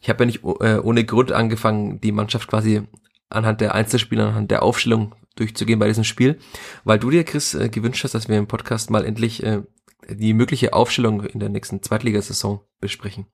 ich 0.00 0.08
habe 0.08 0.24
ja 0.24 0.26
nicht 0.26 0.44
äh, 0.60 0.78
ohne 0.78 1.04
Grund 1.04 1.32
angefangen, 1.32 2.00
die 2.00 2.12
Mannschaft 2.12 2.48
quasi 2.48 2.82
anhand 3.28 3.60
der 3.60 3.74
Einzelspieler, 3.74 4.28
anhand 4.28 4.50
der 4.50 4.62
Aufstellung 4.62 5.14
durchzugehen 5.36 5.78
bei 5.78 5.88
diesem 5.88 6.04
Spiel, 6.04 6.38
weil 6.84 6.98
du 6.98 7.10
dir, 7.10 7.24
Chris, 7.24 7.54
äh, 7.54 7.68
gewünscht 7.68 8.04
hast, 8.04 8.14
dass 8.14 8.28
wir 8.28 8.38
im 8.38 8.46
Podcast 8.46 8.90
mal 8.90 9.04
endlich 9.04 9.42
äh, 9.42 9.62
die 10.08 10.34
mögliche 10.34 10.72
Aufstellung 10.72 11.24
in 11.24 11.40
der 11.40 11.48
nächsten 11.48 11.82
Zweitligasaison 11.82 12.60
besprechen. 12.80 13.26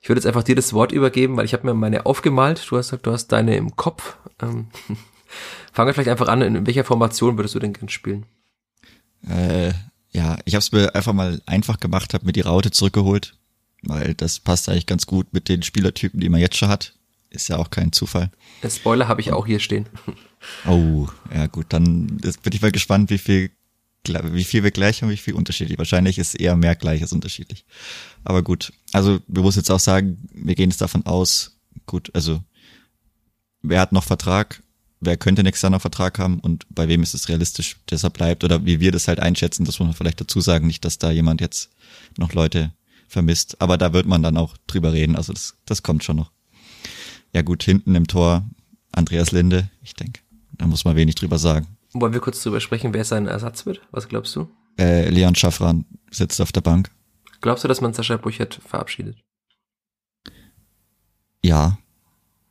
Ich 0.00 0.08
würde 0.08 0.20
jetzt 0.20 0.26
einfach 0.26 0.42
dir 0.42 0.54
das 0.54 0.72
Wort 0.72 0.92
übergeben, 0.92 1.36
weil 1.36 1.44
ich 1.44 1.52
habe 1.52 1.66
mir 1.66 1.74
meine 1.74 2.06
aufgemalt. 2.06 2.64
Du 2.70 2.76
hast 2.76 2.88
gesagt, 2.88 3.06
du 3.06 3.12
hast 3.12 3.28
deine 3.28 3.56
im 3.56 3.76
Kopf. 3.76 4.18
Ähm, 4.40 4.68
fangen 5.72 5.88
wir 5.88 5.94
vielleicht 5.94 6.10
einfach 6.10 6.28
an. 6.28 6.42
In 6.42 6.66
welcher 6.66 6.84
Formation 6.84 7.36
würdest 7.38 7.54
du 7.54 7.58
denn 7.58 7.72
gern 7.72 7.88
spielen? 7.88 8.26
Äh, 9.28 9.72
ja, 10.10 10.38
ich 10.44 10.54
habe 10.54 10.60
es 10.60 10.72
mir 10.72 10.94
einfach 10.94 11.12
mal 11.12 11.42
einfach 11.46 11.80
gemacht, 11.80 12.14
habe 12.14 12.26
mir 12.26 12.32
die 12.32 12.42
Raute 12.42 12.70
zurückgeholt, 12.70 13.36
weil 13.82 14.14
das 14.14 14.40
passt 14.40 14.68
eigentlich 14.68 14.86
ganz 14.86 15.06
gut 15.06 15.32
mit 15.32 15.48
den 15.48 15.62
Spielertypen, 15.62 16.20
die 16.20 16.28
man 16.28 16.40
jetzt 16.40 16.56
schon 16.56 16.68
hat. 16.68 16.94
Ist 17.36 17.48
ja 17.48 17.58
auch 17.58 17.68
kein 17.68 17.92
Zufall. 17.92 18.30
Der 18.62 18.70
Spoiler 18.70 19.08
habe 19.08 19.20
ich 19.20 19.30
auch 19.30 19.46
hier 19.46 19.60
stehen. 19.60 19.86
Oh, 20.64 21.08
ja 21.34 21.48
gut, 21.48 21.66
dann 21.70 22.06
bin 22.18 22.52
ich 22.52 22.62
mal 22.62 22.70
gespannt, 22.70 23.10
wie 23.10 23.18
viel, 23.18 23.50
wie 24.04 24.44
viel 24.44 24.62
wir 24.62 24.70
gleich 24.70 25.02
haben, 25.02 25.10
wie 25.10 25.16
viel 25.16 25.34
unterschiedlich. 25.34 25.76
Wahrscheinlich 25.78 26.18
ist 26.18 26.34
eher 26.34 26.54
mehr 26.54 26.76
gleich 26.76 27.02
als 27.02 27.12
unterschiedlich. 27.12 27.64
Aber 28.22 28.42
gut, 28.42 28.72
also 28.92 29.18
wir 29.26 29.42
muss 29.42 29.56
jetzt 29.56 29.70
auch 29.70 29.80
sagen, 29.80 30.28
wir 30.32 30.54
gehen 30.54 30.70
jetzt 30.70 30.82
davon 30.82 31.04
aus, 31.04 31.58
gut, 31.86 32.14
also 32.14 32.44
wer 33.62 33.80
hat 33.80 33.90
noch 33.90 34.04
Vertrag, 34.04 34.62
wer 35.00 35.16
könnte 35.16 35.42
nächstes 35.42 35.62
Jahr 35.62 35.70
noch 35.70 35.80
Vertrag 35.80 36.18
haben 36.20 36.38
und 36.38 36.66
bei 36.70 36.86
wem 36.86 37.02
ist 37.02 37.14
es 37.14 37.28
realistisch, 37.28 37.76
dass 37.86 38.04
er 38.04 38.10
bleibt 38.10 38.44
oder 38.44 38.64
wie 38.64 38.78
wir 38.78 38.92
das 38.92 39.08
halt 39.08 39.18
einschätzen, 39.18 39.64
das 39.64 39.80
muss 39.80 39.86
man 39.86 39.96
vielleicht 39.96 40.20
dazu 40.20 40.40
sagen, 40.40 40.68
nicht, 40.68 40.84
dass 40.84 40.98
da 40.98 41.10
jemand 41.10 41.40
jetzt 41.40 41.70
noch 42.18 42.34
Leute 42.34 42.72
vermisst, 43.08 43.60
aber 43.60 43.78
da 43.78 43.92
wird 43.92 44.06
man 44.06 44.22
dann 44.22 44.36
auch 44.36 44.56
drüber 44.68 44.92
reden, 44.92 45.16
also 45.16 45.32
das, 45.32 45.56
das 45.64 45.82
kommt 45.82 46.04
schon 46.04 46.16
noch. 46.16 46.30
Ja 47.32 47.42
gut, 47.42 47.62
hinten 47.62 47.94
im 47.94 48.06
Tor 48.06 48.44
Andreas 48.92 49.32
Linde, 49.32 49.70
ich 49.82 49.94
denke. 49.94 50.20
Da 50.52 50.66
muss 50.66 50.84
man 50.84 50.96
wenig 50.96 51.14
drüber 51.14 51.38
sagen. 51.38 51.66
Wollen 51.92 52.12
wir 52.12 52.20
kurz 52.20 52.42
drüber 52.42 52.60
sprechen, 52.60 52.94
wer 52.94 53.04
sein 53.04 53.26
Ersatz 53.26 53.66
wird? 53.66 53.80
Was 53.90 54.08
glaubst 54.08 54.34
du? 54.36 54.48
Äh, 54.78 55.08
Leon 55.08 55.34
Schaffran 55.34 55.84
sitzt 56.10 56.40
auf 56.40 56.52
der 56.52 56.60
Bank. 56.60 56.90
Glaubst 57.40 57.64
du, 57.64 57.68
dass 57.68 57.80
man 57.80 57.92
Sascha 57.92 58.16
Burchert 58.16 58.60
verabschiedet? 58.66 59.16
Ja. 61.42 61.78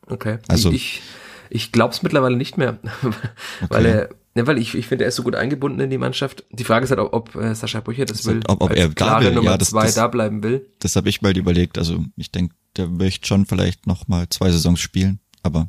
Okay. 0.06 0.38
Also 0.48 0.70
ich, 0.70 1.02
ich 1.50 1.72
glaube 1.72 1.92
es 1.92 2.02
mittlerweile 2.02 2.36
nicht 2.36 2.56
mehr, 2.56 2.78
okay. 3.02 3.66
weil 3.68 3.86
er, 3.86 4.08
ne, 4.34 4.46
weil 4.46 4.58
ich, 4.58 4.74
ich 4.74 4.86
finde, 4.86 5.04
er 5.04 5.08
ist 5.08 5.16
so 5.16 5.22
gut 5.22 5.34
eingebunden 5.34 5.80
in 5.80 5.90
die 5.90 5.98
Mannschaft. 5.98 6.44
Die 6.50 6.64
Frage 6.64 6.84
ist 6.84 6.90
halt, 6.90 7.00
ob, 7.00 7.12
ob 7.12 7.34
äh, 7.34 7.54
Sascha 7.54 7.80
Burchert 7.80 8.10
das, 8.10 8.18
das 8.18 8.26
will, 8.26 8.40
ob, 8.46 8.62
ob 8.62 8.70
er 8.70 8.88
klare 8.90 9.24
da 9.24 9.28
will. 9.28 9.34
Nummer 9.34 9.50
ja, 9.52 9.58
das, 9.58 9.70
zwei 9.70 9.86
das, 9.86 9.96
da 9.96 10.06
bleiben 10.08 10.42
will. 10.42 10.66
Das 10.78 10.96
habe 10.96 11.08
ich 11.08 11.22
mal 11.22 11.36
überlegt. 11.36 11.78
Also 11.78 12.04
ich 12.16 12.30
denke, 12.30 12.54
der 12.78 12.88
möchte 12.88 13.26
schon 13.26 13.46
vielleicht 13.46 13.86
noch 13.86 14.08
mal 14.08 14.28
zwei 14.28 14.50
Saisons 14.50 14.80
spielen, 14.80 15.20
aber 15.42 15.68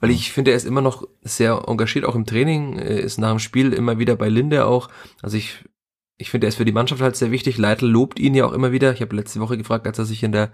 weil 0.00 0.10
ich 0.10 0.32
finde, 0.32 0.52
er 0.52 0.56
ist 0.56 0.66
immer 0.66 0.80
noch 0.80 1.06
sehr 1.22 1.64
engagiert, 1.66 2.04
auch 2.04 2.14
im 2.14 2.26
Training, 2.26 2.78
ist 2.78 3.18
nach 3.18 3.30
dem 3.30 3.38
Spiel 3.38 3.72
immer 3.72 3.98
wieder 3.98 4.14
bei 4.16 4.28
Linde 4.28 4.64
auch. 4.64 4.88
Also 5.22 5.36
ich, 5.36 5.64
ich 6.18 6.30
finde, 6.30 6.46
er 6.46 6.48
ist 6.48 6.56
für 6.56 6.64
die 6.64 6.72
Mannschaft 6.72 7.00
halt 7.00 7.16
sehr 7.16 7.32
wichtig. 7.32 7.58
Leitl 7.58 7.86
lobt 7.86 8.20
ihn 8.20 8.34
ja 8.34 8.46
auch 8.46 8.52
immer 8.52 8.70
wieder. 8.70 8.92
Ich 8.92 9.00
habe 9.00 9.16
letzte 9.16 9.40
Woche 9.40 9.58
gefragt, 9.58 9.86
als 9.86 9.98
er 9.98 10.04
sich 10.04 10.22
in 10.22 10.32
der 10.32 10.52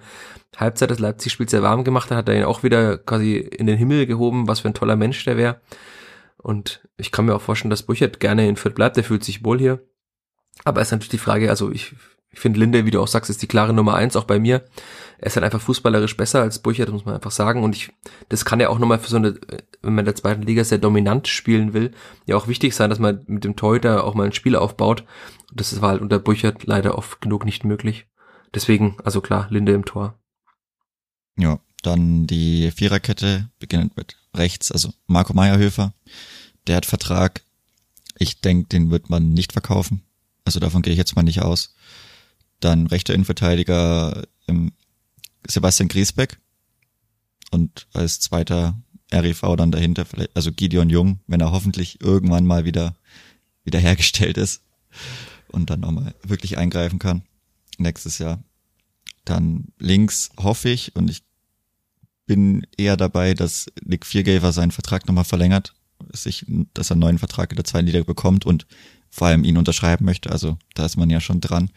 Halbzeit 0.57 0.91
des 0.91 0.99
Leipzig-Spiels 0.99 1.51
sehr 1.51 1.63
warm 1.63 1.85
gemacht 1.85 2.11
hat, 2.11 2.19
hat 2.19 2.29
er 2.29 2.37
ihn 2.37 2.45
auch 2.45 2.63
wieder 2.63 2.97
quasi 2.97 3.37
in 3.37 3.67
den 3.67 3.77
Himmel 3.77 4.07
gehoben, 4.07 4.49
was 4.49 4.61
für 4.61 4.69
ein 4.69 4.75
toller 4.75 4.97
Mensch 4.97 5.23
der 5.25 5.37
wäre. 5.37 5.61
Und 6.39 6.87
ich 6.97 7.13
kann 7.13 7.27
mir 7.27 7.35
auch 7.35 7.43
vorstellen, 7.43 7.71
dass 7.71 7.83
Buchert 7.83 8.21
gerne 8.21 8.49
in 8.49 8.57
Fürth 8.57 8.75
bleibt, 8.75 8.97
der 8.97 9.05
fühlt 9.05 9.25
sich 9.25 9.45
wohl 9.45 9.59
hier. 9.59 9.83
Aber 10.65 10.81
es 10.81 10.89
ist 10.89 10.93
natürlich 10.93 11.11
die 11.11 11.19
Frage, 11.19 11.51
also 11.51 11.71
ich, 11.71 11.95
ich 12.31 12.39
finde 12.39 12.61
Linde, 12.61 12.87
wie 12.87 12.91
du 12.91 13.01
auch 13.01 13.09
sagst, 13.09 13.29
ist 13.29 13.43
die 13.43 13.49
klare 13.49 13.75
Nummer 13.75 13.95
eins, 13.95 14.17
auch 14.17 14.25
bei 14.25 14.39
mir 14.39 14.65
er 15.19 15.27
ist 15.27 15.37
halt 15.37 15.45
einfach 15.45 15.61
fußballerisch 15.61 16.17
besser 16.17 16.43
als 16.43 16.59
Burchard, 16.59 16.91
muss 16.91 17.05
man 17.05 17.15
einfach 17.15 17.31
sagen. 17.31 17.63
Und 17.63 17.75
ich, 17.75 17.93
das 18.29 18.45
kann 18.45 18.61
ja 18.61 18.69
auch 18.69 18.79
nochmal 18.79 18.99
für 18.99 19.09
so 19.09 19.17
eine, 19.17 19.39
wenn 19.83 19.95
man 19.95 20.01
in 20.01 20.07
der 20.07 20.17
zweiten 20.17 20.43
Liga 20.43 20.65
sehr 20.65 20.79
dominant 20.79 21.29
spielen 21.29 21.73
will, 21.73 21.93
ja 22.27 22.37
auch 22.37 22.49
wichtig 22.49 22.75
sein, 22.75 22.91
dass 22.91 22.99
man 22.99 23.23
mit 23.27 23.45
dem 23.45 23.57
Torhüter 23.57 24.05
auch 24.05 24.15
mal 24.15 24.27
ein 24.27 24.33
Spiel 24.33 24.57
aufbaut. 24.57 25.05
Das 25.53 25.81
war 25.81 25.91
halt 25.91 26.03
unter 26.03 26.19
Burchard 26.19 26.65
leider 26.67 26.99
oft 26.99 27.21
genug 27.21 27.45
nicht 27.45 27.65
möglich. 27.65 28.07
Deswegen, 28.55 28.97
also 29.05 29.21
klar, 29.21 29.47
Linde 29.51 29.73
im 29.73 29.85
Tor. 29.85 30.19
Ja, 31.37 31.59
dann 31.83 32.27
die 32.27 32.71
Viererkette 32.71 33.51
beginnend 33.59 33.97
mit 33.97 34.17
rechts, 34.35 34.73
also 34.73 34.93
Marco 35.07 35.33
Meyerhöfer. 35.33 35.93
Der 36.67 36.77
hat 36.77 36.87
Vertrag. 36.87 37.43
Ich 38.19 38.41
denke, 38.41 38.69
den 38.69 38.91
wird 38.91 39.11
man 39.11 39.33
nicht 39.33 39.53
verkaufen. 39.53 40.03
Also 40.45 40.61
davon 40.61 40.83
gehe 40.83 40.93
ich 40.93 40.99
jetzt 40.99 41.17
mal 41.17 41.23
nicht 41.23 41.43
aus. 41.43 41.75
Dann 42.61 42.87
rechter 42.87 43.15
Innenverteidiger 43.15 44.23
im 44.47 44.73
Sebastian 45.47 45.89
Griesbeck 45.89 46.39
und 47.51 47.87
als 47.93 48.21
zweiter 48.21 48.81
REV 49.13 49.57
dann 49.57 49.71
dahinter, 49.71 50.05
vielleicht, 50.05 50.35
also 50.35 50.53
Gideon 50.53 50.91
Jung, 50.91 51.21
wenn 51.27 51.41
er 51.41 51.53
hoffentlich 51.53 52.01
irgendwann 52.01 52.47
mal 52.47 52.65
wieder, 52.65 52.97
wieder 53.65 53.79
hergestellt 53.79 54.39
ist 54.39 54.63
und 55.49 55.71
dann 55.71 55.81
nochmal 55.81 56.15
wirklich 56.23 56.59
eingreifen 56.59 56.99
kann 56.99 57.23
nächstes 57.79 58.19
Jahr. 58.19 58.43
Dann 59.25 59.69
links 59.79 60.31
hoffe 60.39 60.69
ich 60.69 60.95
und 60.97 61.11
ich 61.11 61.23
bin 62.27 62.67
eher 62.77 62.97
dabei, 62.97 63.35
dass 63.35 63.67
Nick 63.83 64.07
Viergever 64.07 64.53
seinen 64.53 64.71
Vertrag 64.71 65.07
nochmal 65.07 65.25
verlängert, 65.25 65.75
sich, 66.13 66.47
dass 66.75 66.91
er 66.91 66.95
einen 66.95 67.01
neuen 67.01 67.19
Vertrag 67.19 67.51
in 67.51 67.57
der 67.57 67.65
zweiten 67.65 67.87
Liga 67.87 68.03
bekommt 68.03 68.47
und 68.47 68.67
vor 69.11 69.29
allem 69.29 69.45
ihn 69.45 69.57
unterschreiben 69.57 70.05
möchte. 70.05 70.31
Also 70.31 70.59
da 70.75 70.87
ist 70.87 70.97
man 70.97 71.11
ja 71.11 71.21
schon 71.21 71.41
dran. 71.41 71.71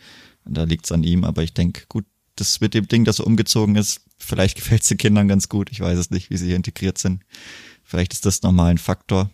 Da 0.46 0.64
liegt's 0.64 0.92
an 0.92 1.04
ihm, 1.04 1.24
aber 1.24 1.44
ich 1.44 1.54
denke, 1.54 1.86
gut, 1.88 2.06
das 2.40 2.62
mit 2.62 2.74
dem 2.74 2.88
Ding, 2.88 3.06
das 3.06 3.18
so 3.18 3.26
umgezogen 3.26 3.76
ist, 3.76 4.02
vielleicht 4.18 4.56
gefällt 4.56 4.82
es 4.82 4.88
den 4.88 4.98
Kindern 4.98 5.28
ganz 5.28 5.50
gut. 5.50 5.72
Ich 5.72 5.80
weiß 5.80 5.98
es 5.98 6.12
nicht, 6.12 6.30
wie 6.30 6.38
sie 6.38 6.48
hier 6.48 6.56
integriert 6.56 6.98
sind. 6.98 7.24
Vielleicht 7.84 8.14
ist 8.14 8.26
das 8.26 8.42
nochmal 8.42 8.72
ein 8.72 8.78
Faktor. 8.78 9.30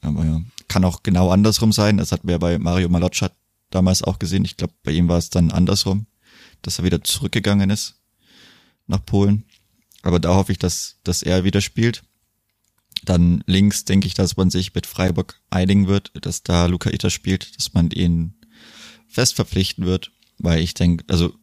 Aber 0.00 0.24
ja, 0.24 0.42
kann 0.68 0.84
auch 0.84 1.02
genau 1.02 1.30
andersrum 1.30 1.72
sein. 1.72 1.98
Das 1.98 2.12
hatten 2.12 2.28
wir 2.28 2.38
bei 2.38 2.58
Mario 2.58 2.88
Maloccia 2.88 3.30
damals 3.70 4.02
auch 4.02 4.18
gesehen. 4.18 4.44
Ich 4.44 4.56
glaube, 4.56 4.74
bei 4.82 4.92
ihm 4.92 5.08
war 5.08 5.18
es 5.18 5.30
dann 5.30 5.50
andersrum, 5.50 6.06
dass 6.62 6.78
er 6.78 6.84
wieder 6.84 7.02
zurückgegangen 7.02 7.70
ist 7.70 7.96
nach 8.86 9.04
Polen. 9.04 9.44
Aber 10.02 10.20
da 10.20 10.34
hoffe 10.34 10.52
ich, 10.52 10.58
dass, 10.58 10.98
dass 11.04 11.22
er 11.22 11.44
wieder 11.44 11.60
spielt. 11.60 12.02
Dann 13.04 13.42
links 13.46 13.84
denke 13.84 14.06
ich, 14.06 14.14
dass 14.14 14.36
man 14.36 14.50
sich 14.50 14.74
mit 14.74 14.86
Freiburg 14.86 15.40
einigen 15.50 15.86
wird, 15.86 16.12
dass 16.24 16.42
da 16.42 16.66
Luca 16.66 16.90
Itter 16.90 17.10
spielt, 17.10 17.56
dass 17.56 17.74
man 17.74 17.90
ihn 17.90 18.34
fest 19.08 19.34
verpflichten 19.34 19.84
wird, 19.84 20.12
weil 20.38 20.60
ich 20.60 20.74
denke, 20.74 21.04
also 21.08 21.34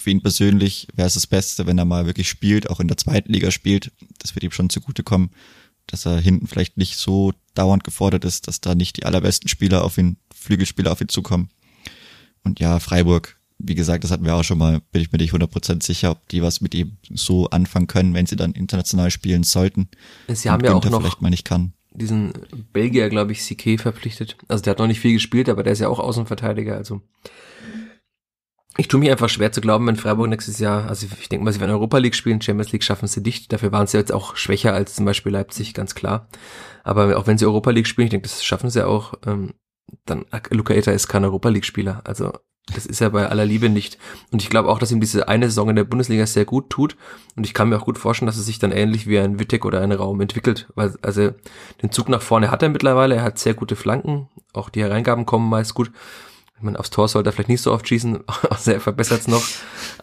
für 0.00 0.10
ihn 0.10 0.22
persönlich 0.22 0.88
wäre 0.94 1.06
es 1.06 1.14
das 1.14 1.26
Beste, 1.26 1.66
wenn 1.66 1.78
er 1.78 1.84
mal 1.84 2.06
wirklich 2.06 2.28
spielt, 2.28 2.68
auch 2.70 2.80
in 2.80 2.88
der 2.88 2.96
zweiten 2.96 3.32
Liga 3.32 3.50
spielt. 3.50 3.92
Das 4.18 4.34
wird 4.34 4.44
ihm 4.44 4.52
schon 4.52 4.70
zugutekommen, 4.70 5.30
dass 5.86 6.06
er 6.06 6.18
hinten 6.18 6.46
vielleicht 6.46 6.76
nicht 6.76 6.96
so 6.96 7.32
dauernd 7.54 7.84
gefordert 7.84 8.24
ist, 8.24 8.48
dass 8.48 8.60
da 8.60 8.74
nicht 8.74 8.96
die 8.96 9.04
allerbesten 9.04 9.48
Spieler 9.48 9.84
auf 9.84 9.98
ihn, 9.98 10.16
Flügelspieler 10.34 10.92
auf 10.92 11.00
ihn 11.00 11.08
zukommen. 11.08 11.50
Und 12.42 12.60
ja, 12.60 12.78
Freiburg, 12.78 13.36
wie 13.58 13.74
gesagt, 13.74 14.04
das 14.04 14.10
hatten 14.10 14.24
wir 14.24 14.34
auch 14.34 14.44
schon 14.44 14.58
mal, 14.58 14.80
bin 14.92 15.02
ich 15.02 15.12
mir 15.12 15.18
nicht 15.18 15.34
100% 15.34 15.84
sicher, 15.84 16.12
ob 16.12 16.28
die 16.28 16.42
was 16.42 16.60
mit 16.60 16.74
ihm 16.74 16.96
so 17.12 17.50
anfangen 17.50 17.86
können, 17.86 18.14
wenn 18.14 18.26
sie 18.26 18.36
dann 18.36 18.52
international 18.52 19.10
spielen 19.10 19.42
sollten. 19.42 19.88
Sie 20.28 20.48
haben 20.48 20.64
ja 20.64 20.72
auch 20.72 20.84
noch 20.84 21.00
vielleicht 21.00 21.20
mal 21.20 21.30
nicht 21.30 21.44
kann. 21.44 21.74
diesen 21.92 22.32
Belgier, 22.72 23.10
glaube 23.10 23.32
ich, 23.32 23.40
CK 23.40 23.78
verpflichtet. 23.80 24.36
Also 24.48 24.62
der 24.62 24.72
hat 24.72 24.78
noch 24.78 24.86
nicht 24.86 25.00
viel 25.00 25.12
gespielt, 25.12 25.48
aber 25.48 25.62
der 25.62 25.74
ist 25.74 25.80
ja 25.80 25.88
auch 25.88 25.98
Außenverteidiger, 25.98 26.76
also 26.76 27.02
ich 28.76 28.88
tue 28.88 29.00
mir 29.00 29.12
einfach 29.12 29.28
schwer 29.28 29.52
zu 29.52 29.60
glauben, 29.60 29.86
wenn 29.86 29.96
Freiburg 29.96 30.28
nächstes 30.28 30.58
Jahr, 30.58 30.88
also 30.88 31.06
ich 31.20 31.28
denke 31.28 31.44
mal, 31.44 31.52
sie 31.52 31.60
werden 31.60 31.72
Europa 31.72 31.98
League 31.98 32.14
spielen, 32.14 32.40
Champions 32.40 32.72
League 32.72 32.84
schaffen 32.84 33.08
sie 33.08 33.22
dicht. 33.22 33.52
Dafür 33.52 33.72
waren 33.72 33.86
sie 33.86 33.98
jetzt 33.98 34.12
auch 34.12 34.36
schwächer 34.36 34.72
als 34.72 34.94
zum 34.94 35.04
Beispiel 35.04 35.32
Leipzig, 35.32 35.74
ganz 35.74 35.94
klar. 35.94 36.28
Aber 36.84 37.16
auch 37.18 37.26
wenn 37.26 37.36
sie 37.36 37.46
Europa 37.46 37.70
League 37.70 37.88
spielen, 37.88 38.06
ich 38.06 38.10
denke, 38.10 38.28
das 38.28 38.44
schaffen 38.44 38.70
sie 38.70 38.86
auch, 38.86 39.14
ähm, 39.26 39.54
dann 40.06 40.24
Luca 40.50 40.72
Eta 40.72 40.92
ist 40.92 41.08
kein 41.08 41.24
Europa 41.24 41.48
League 41.48 41.64
Spieler. 41.64 42.02
Also 42.04 42.32
das 42.74 42.86
ist 42.86 43.00
ja 43.00 43.08
bei 43.08 43.28
aller 43.28 43.44
Liebe 43.44 43.68
nicht. 43.68 43.98
Und 44.30 44.42
ich 44.42 44.50
glaube 44.50 44.68
auch, 44.68 44.78
dass 44.78 44.92
ihm 44.92 45.00
diese 45.00 45.28
eine 45.28 45.46
Saison 45.46 45.70
in 45.70 45.76
der 45.76 45.84
Bundesliga 45.84 46.26
sehr 46.26 46.44
gut 46.44 46.70
tut. 46.70 46.96
Und 47.36 47.44
ich 47.44 47.54
kann 47.54 47.68
mir 47.68 47.78
auch 47.78 47.84
gut 47.84 47.98
vorstellen, 47.98 48.26
dass 48.26 48.36
es 48.36 48.46
sich 48.46 48.58
dann 48.58 48.70
ähnlich 48.70 49.06
wie 49.06 49.18
ein 49.18 49.40
Wittek 49.40 49.64
oder 49.64 49.80
ein 49.80 49.92
Raum 49.92 50.20
entwickelt. 50.20 50.68
Weil, 50.74 50.94
also 51.02 51.32
den 51.82 51.90
Zug 51.90 52.08
nach 52.08 52.22
vorne 52.22 52.50
hat 52.50 52.62
er 52.62 52.68
mittlerweile. 52.68 53.16
Er 53.16 53.22
hat 53.22 53.38
sehr 53.38 53.54
gute 53.54 53.76
Flanken. 53.76 54.28
Auch 54.52 54.68
die 54.68 54.82
Hereingaben 54.82 55.26
kommen 55.26 55.48
meist 55.48 55.74
gut. 55.74 55.90
Ich 56.60 56.64
meine, 56.64 56.78
aufs 56.78 56.90
Tor 56.90 57.08
sollte 57.08 57.30
er 57.30 57.32
vielleicht 57.32 57.48
nicht 57.48 57.62
so 57.62 57.72
oft 57.72 57.88
schießen, 57.88 58.18
also 58.50 58.70
er 58.70 58.80
verbessert 58.80 59.22
es 59.22 59.28
noch. 59.28 59.42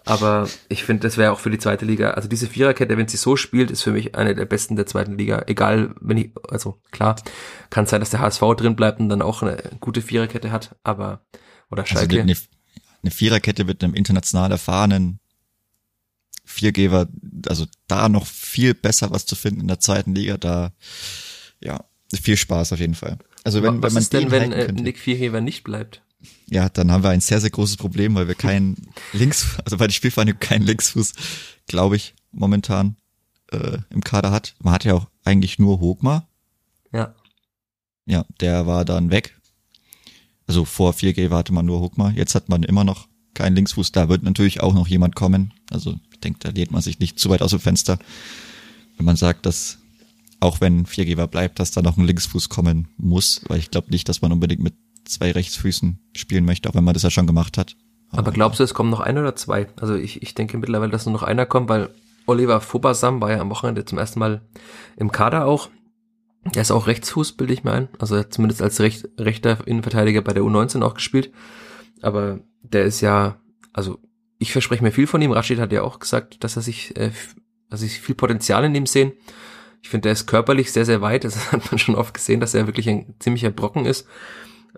Aber 0.06 0.50
ich 0.70 0.84
finde, 0.84 1.08
das 1.08 1.16
wäre 1.16 1.32
auch 1.32 1.40
für 1.40 1.52
die 1.52 1.60
zweite 1.60 1.86
Liga. 1.86 2.12
Also 2.12 2.28
diese 2.28 2.48
Viererkette, 2.48 2.98
wenn 2.98 3.08
sie 3.08 3.18
so 3.18 3.36
spielt, 3.36 3.70
ist 3.70 3.84
für 3.84 3.92
mich 3.92 4.16
eine 4.16 4.34
der 4.34 4.46
besten 4.46 4.76
der 4.76 4.88
zweiten 4.88 5.20
Liga. 5.20 5.44
Egal, 5.46 5.94
wenn 6.02 6.18
ich, 6.18 6.32
also 6.50 6.82
klar, 6.90 7.16
kann 7.70 7.86
sein, 7.86 8.00
dass 8.00 8.10
der 8.10 8.22
HSV 8.22 8.42
drin 8.58 8.76
bleibt 8.76 9.00
und 9.00 9.08
dann 9.10 9.22
auch 9.22 9.44
eine 9.44 9.62
gute 9.80 10.02
Viererkette 10.02 10.52
hat, 10.52 10.76
aber 10.84 11.22
oder 11.70 11.84
Also 11.84 11.94
Schalke. 11.94 12.22
eine, 12.22 12.36
eine 13.04 13.12
Viererkette 13.12 13.64
mit 13.64 13.84
einem 13.84 13.94
international 13.94 14.52
erfahrenen 14.52 15.20
Viergeber, 16.44 17.08
also 17.46 17.68
da 17.88 18.10
noch 18.10 18.26
viel 18.26 18.74
besser 18.74 19.12
was 19.12 19.28
zu 19.28 19.36
finden 19.36 19.62
in 19.62 19.68
der 19.68 19.80
zweiten 19.80 20.16
Liga, 20.16 20.38
da 20.38 20.72
ja, 21.60 21.86
viel 22.20 22.38
Spaß 22.38 22.74
auf 22.74 22.80
jeden 22.80 22.96
Fall. 22.96 23.20
Also 23.44 23.62
wenn, 23.62 23.84
Was 23.84 23.92
wenn 23.92 23.94
man 23.94 24.02
ist 24.02 24.14
denn, 24.14 24.22
den 24.24 24.32
wenn 24.32 24.54
halten 24.54 24.78
äh, 24.80 24.82
Nick 24.82 24.98
Viergeber 24.98 25.40
nicht 25.40 25.64
bleibt? 25.64 26.02
Ja, 26.48 26.70
dann 26.70 26.92
haben 26.92 27.04
wir 27.04 27.10
ein 27.10 27.22
sehr, 27.22 27.42
sehr 27.42 27.50
großes 27.50 27.78
Problem, 27.78 28.16
weil 28.16 28.28
wir 28.28 28.36
keinen 28.36 28.76
Links, 29.14 29.58
also 29.64 29.78
bei 29.78 29.88
der 29.88 29.94
Spielvereinigung 29.94 30.40
keinen 30.40 30.66
Linksfuß, 30.66 31.14
glaube 31.68 31.96
ich, 31.96 32.16
momentan 32.32 32.96
äh, 33.52 33.78
im 33.90 34.04
Kader 34.04 34.32
hat. 34.32 34.56
Man 34.60 34.74
hat 34.74 34.86
ja 34.86 34.94
auch 34.94 35.08
eigentlich 35.24 35.60
nur 35.60 35.80
Hogmar. 35.80 36.28
Ja. 36.94 37.16
Ja, 38.06 38.26
der 38.40 38.66
war 38.66 38.86
dann 38.86 39.12
weg. 39.12 39.38
Also 40.48 40.64
vor 40.64 40.94
4G 40.94 41.30
hatte 41.30 41.54
man 41.54 41.66
nur 41.66 41.82
Hogmar. 41.82 42.12
Jetzt 42.12 42.36
hat 42.36 42.48
man 42.48 42.64
immer 42.64 42.86
noch 42.86 43.08
keinen 43.34 43.56
Linksfuß. 43.56 43.92
Da 43.92 44.08
wird 44.08 44.24
natürlich 44.24 44.62
auch 44.62 44.74
noch 44.74 44.88
jemand 44.88 45.16
kommen. 45.16 45.54
Also 45.70 46.00
ich 46.12 46.20
denke, 46.22 46.40
da 46.40 46.50
lehnt 46.50 46.72
man 46.72 46.82
sich 46.82 47.00
nicht 47.00 47.20
zu 47.20 47.30
weit 47.30 47.42
aus 47.42 47.52
dem 47.52 47.60
Fenster, 47.60 48.00
wenn 48.96 49.06
man 49.06 49.18
sagt, 49.18 49.46
dass 49.46 49.80
auch 50.40 50.62
wenn 50.62 50.86
4G 50.86 51.28
bleibt, 51.28 51.60
dass 51.60 51.72
da 51.72 51.82
noch 51.82 51.98
ein 51.98 52.06
Linksfuß 52.06 52.48
kommen 52.48 52.88
muss. 52.98 53.42
Weil 53.48 53.60
ich 53.60 53.72
glaube 53.72 53.92
nicht, 53.92 54.08
dass 54.08 54.22
man 54.22 54.32
unbedingt 54.32 54.62
mit 54.62 54.76
zwei 55.10 55.32
Rechtsfüßen 55.32 56.00
spielen 56.16 56.46
möchte, 56.46 56.70
auch 56.70 56.76
wenn 56.76 56.84
man 56.84 56.94
das 56.94 57.04
ja 57.04 57.10
schon 57.10 57.28
gemacht 57.28 57.58
hat. 57.58 57.76
Aber 58.12 58.32
glaubst 58.32 58.60
du, 58.60 58.64
es 58.64 58.74
kommen 58.74 58.90
noch 58.90 59.02
ein 59.02 59.18
oder 59.18 59.36
zwei? 59.36 59.68
Also 59.80 59.96
ich, 59.96 60.22
ich 60.22 60.34
denke 60.34 60.58
mittlerweile, 60.58 60.92
dass 60.92 61.06
nur 61.06 61.14
noch 61.14 61.24
einer 61.24 61.46
kommt, 61.46 61.70
weil 61.70 61.90
Oliver 62.26 62.62
Fobasam 62.62 63.22
war 63.22 63.32
ja 63.32 63.40
am 63.40 63.50
Wochenende 63.50 63.86
zum 63.86 63.98
ersten 63.98 64.20
Mal 64.20 64.42
im 64.98 65.12
Kader 65.12 65.46
auch. 65.46 65.70
Der 66.54 66.62
ist 66.62 66.72
auch 66.72 66.88
Rechtsfuß, 66.88 67.34
bilde 67.34 67.54
ich 67.54 67.64
mir 67.64 67.74
ein. 67.74 67.90
Also 68.00 68.16
er 68.16 68.22
hat 68.22 68.34
zumindest 68.34 68.62
als 68.62 68.80
recht, 68.80 69.10
rechter 69.18 69.66
Innenverteidiger 69.68 70.22
bei 70.22 70.34
der 70.34 70.44
U19 70.44 70.82
auch 70.84 70.94
gespielt. 70.94 71.32
Aber 72.02 72.40
der 72.62 72.86
ist 72.86 73.02
ja, 73.02 73.38
also 73.74 74.00
ich 74.40 74.52
verspreche 74.52 74.84
mir 74.84 74.92
viel 74.92 75.08
von 75.08 75.22
ihm. 75.22 75.32
Rashid 75.32 75.60
hat 75.60 75.72
ja 75.72 75.82
auch 75.82 76.00
gesagt, 76.00 76.44
dass 76.44 76.56
er 76.56 76.62
sich, 76.62 76.96
äh, 76.96 77.12
dass 77.70 77.82
ich 77.82 78.00
viel 78.00 78.16
Potenzial 78.16 78.64
in 78.64 78.76
ihm 78.76 78.86
sehen. 78.86 79.14
Ich 79.82 79.90
finde, 79.90 80.04
der 80.04 80.14
ist 80.14 80.28
körperlich 80.28 80.72
sehr, 80.72 80.86
sehr 80.86 81.02
weit. 81.02 81.24
Das 81.24 81.52
hat 81.52 81.72
man 81.72 81.80
schon 81.80 81.96
oft 81.96 82.14
gesehen, 82.14 82.40
dass 82.40 82.54
er 82.54 82.68
wirklich 82.68 82.90
ein 82.90 83.16
ziemlicher 83.20 83.52
Brocken 83.52 83.86
ist. 83.86 84.08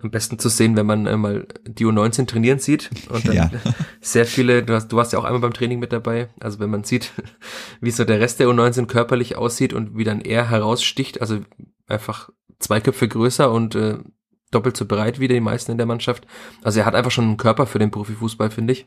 Am 0.02 0.10
besten 0.10 0.38
zu 0.38 0.48
sehen, 0.48 0.76
wenn 0.76 0.86
man 0.86 1.06
äh, 1.06 1.16
mal 1.16 1.46
die 1.66 1.84
U19 1.84 2.26
trainieren 2.26 2.58
sieht 2.58 2.90
und 3.10 3.28
dann 3.28 3.34
Ja. 3.34 3.50
sehr 4.00 4.26
viele, 4.26 4.62
du, 4.62 4.74
hast, 4.74 4.88
du 4.88 4.96
warst 4.96 5.12
ja 5.12 5.18
auch 5.18 5.24
einmal 5.24 5.40
beim 5.40 5.52
Training 5.52 5.78
mit 5.78 5.92
dabei, 5.92 6.28
also 6.40 6.58
wenn 6.58 6.70
man 6.70 6.84
sieht, 6.84 7.12
wie 7.80 7.90
so 7.90 8.04
der 8.04 8.20
Rest 8.20 8.40
der 8.40 8.48
U19 8.48 8.86
körperlich 8.86 9.36
aussieht 9.36 9.72
und 9.72 9.96
wie 9.96 10.04
dann 10.04 10.20
er 10.20 10.48
heraussticht, 10.48 11.20
also 11.20 11.40
einfach 11.86 12.30
zwei 12.58 12.80
Köpfe 12.80 13.08
größer 13.08 13.50
und 13.50 13.74
äh, 13.74 13.98
doppelt 14.50 14.76
so 14.76 14.84
breit 14.84 15.20
wie 15.20 15.28
die 15.28 15.40
meisten 15.40 15.72
in 15.72 15.78
der 15.78 15.86
Mannschaft. 15.86 16.26
Also 16.62 16.80
er 16.80 16.86
hat 16.86 16.94
einfach 16.94 17.10
schon 17.10 17.24
einen 17.24 17.36
Körper 17.36 17.66
für 17.66 17.78
den 17.78 17.90
Profifußball, 17.90 18.50
finde 18.50 18.72
ich. 18.72 18.86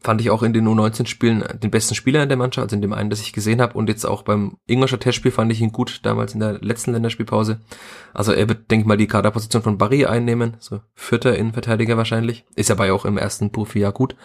Fand 0.00 0.20
ich 0.20 0.30
auch 0.30 0.42
in 0.42 0.52
den 0.52 0.66
U19-Spielen 0.66 1.44
den 1.62 1.70
besten 1.70 1.94
Spieler 1.94 2.22
in 2.22 2.28
der 2.28 2.38
Mannschaft, 2.38 2.64
also 2.64 2.76
in 2.76 2.82
dem 2.82 2.92
einen, 2.92 3.10
das 3.10 3.20
ich 3.20 3.32
gesehen 3.32 3.60
habe. 3.60 3.74
Und 3.74 3.88
jetzt 3.88 4.04
auch 4.06 4.22
beim 4.22 4.56
Ingolstadt 4.66 5.00
Testspiel 5.00 5.30
fand 5.30 5.52
ich 5.52 5.60
ihn 5.60 5.72
gut, 5.72 6.00
damals 6.02 6.34
in 6.34 6.40
der 6.40 6.60
letzten 6.60 6.92
Länderspielpause. 6.92 7.60
Also 8.14 8.32
er 8.32 8.48
wird, 8.48 8.70
denke 8.70 8.82
ich 8.82 8.86
mal, 8.86 8.96
die 8.96 9.06
Kaderposition 9.06 9.62
von 9.62 9.78
Barry 9.78 10.06
einnehmen. 10.06 10.56
So 10.60 10.80
vierter 10.94 11.36
Innenverteidiger 11.36 11.96
wahrscheinlich. 11.96 12.44
Ist 12.54 12.70
ja 12.70 12.92
auch 12.92 13.04
im 13.04 13.18
ersten 13.18 13.52
Profijahr 13.52 13.92
gut. 13.92 14.16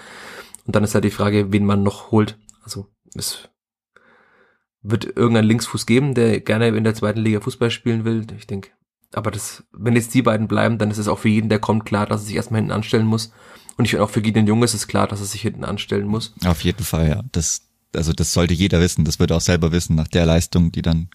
Und 0.65 0.75
dann 0.75 0.83
ist 0.83 0.93
halt 0.93 1.03
die 1.03 1.11
Frage, 1.11 1.51
wen 1.51 1.65
man 1.65 1.83
noch 1.83 2.11
holt. 2.11 2.37
Also 2.63 2.87
es 3.15 3.49
wird 4.81 5.05
irgendein 5.05 5.45
Linksfuß 5.45 5.85
geben, 5.85 6.13
der 6.13 6.39
gerne 6.39 6.69
in 6.69 6.83
der 6.83 6.95
zweiten 6.95 7.19
Liga 7.19 7.39
Fußball 7.39 7.71
spielen 7.71 8.05
will. 8.05 8.25
Ich 8.37 8.47
denke, 8.47 8.71
aber 9.13 9.31
das, 9.31 9.63
wenn 9.71 9.95
jetzt 9.95 10.13
die 10.13 10.21
beiden 10.21 10.47
bleiben, 10.47 10.77
dann 10.77 10.91
ist 10.91 10.97
es 10.97 11.07
auch 11.07 11.19
für 11.19 11.29
jeden, 11.29 11.49
der 11.49 11.59
kommt, 11.59 11.85
klar, 11.85 12.05
dass 12.05 12.21
er 12.21 12.25
sich 12.27 12.35
erstmal 12.35 12.59
hinten 12.59 12.71
anstellen 12.71 13.05
muss. 13.05 13.33
Und 13.77 13.85
ich 13.85 13.91
finde 13.91 14.03
auch 14.03 14.09
für 14.09 14.21
Gideon 14.21 14.47
Jung 14.47 14.63
ist 14.63 14.73
es 14.73 14.87
klar, 14.87 15.07
dass 15.07 15.19
er 15.19 15.25
sich 15.25 15.41
hinten 15.41 15.63
anstellen 15.63 16.07
muss. 16.07 16.33
Auf 16.45 16.63
jeden 16.63 16.83
Fall, 16.83 17.07
ja. 17.07 17.23
Das, 17.31 17.63
also 17.95 18.13
das 18.13 18.33
sollte 18.33 18.53
jeder 18.53 18.79
wissen. 18.79 19.05
Das 19.05 19.19
wird 19.19 19.31
er 19.31 19.37
auch 19.37 19.41
selber 19.41 19.71
wissen 19.71 19.95
nach 19.95 20.07
der 20.07 20.25
Leistung, 20.25 20.71
die 20.71 20.81
dann 20.81 21.09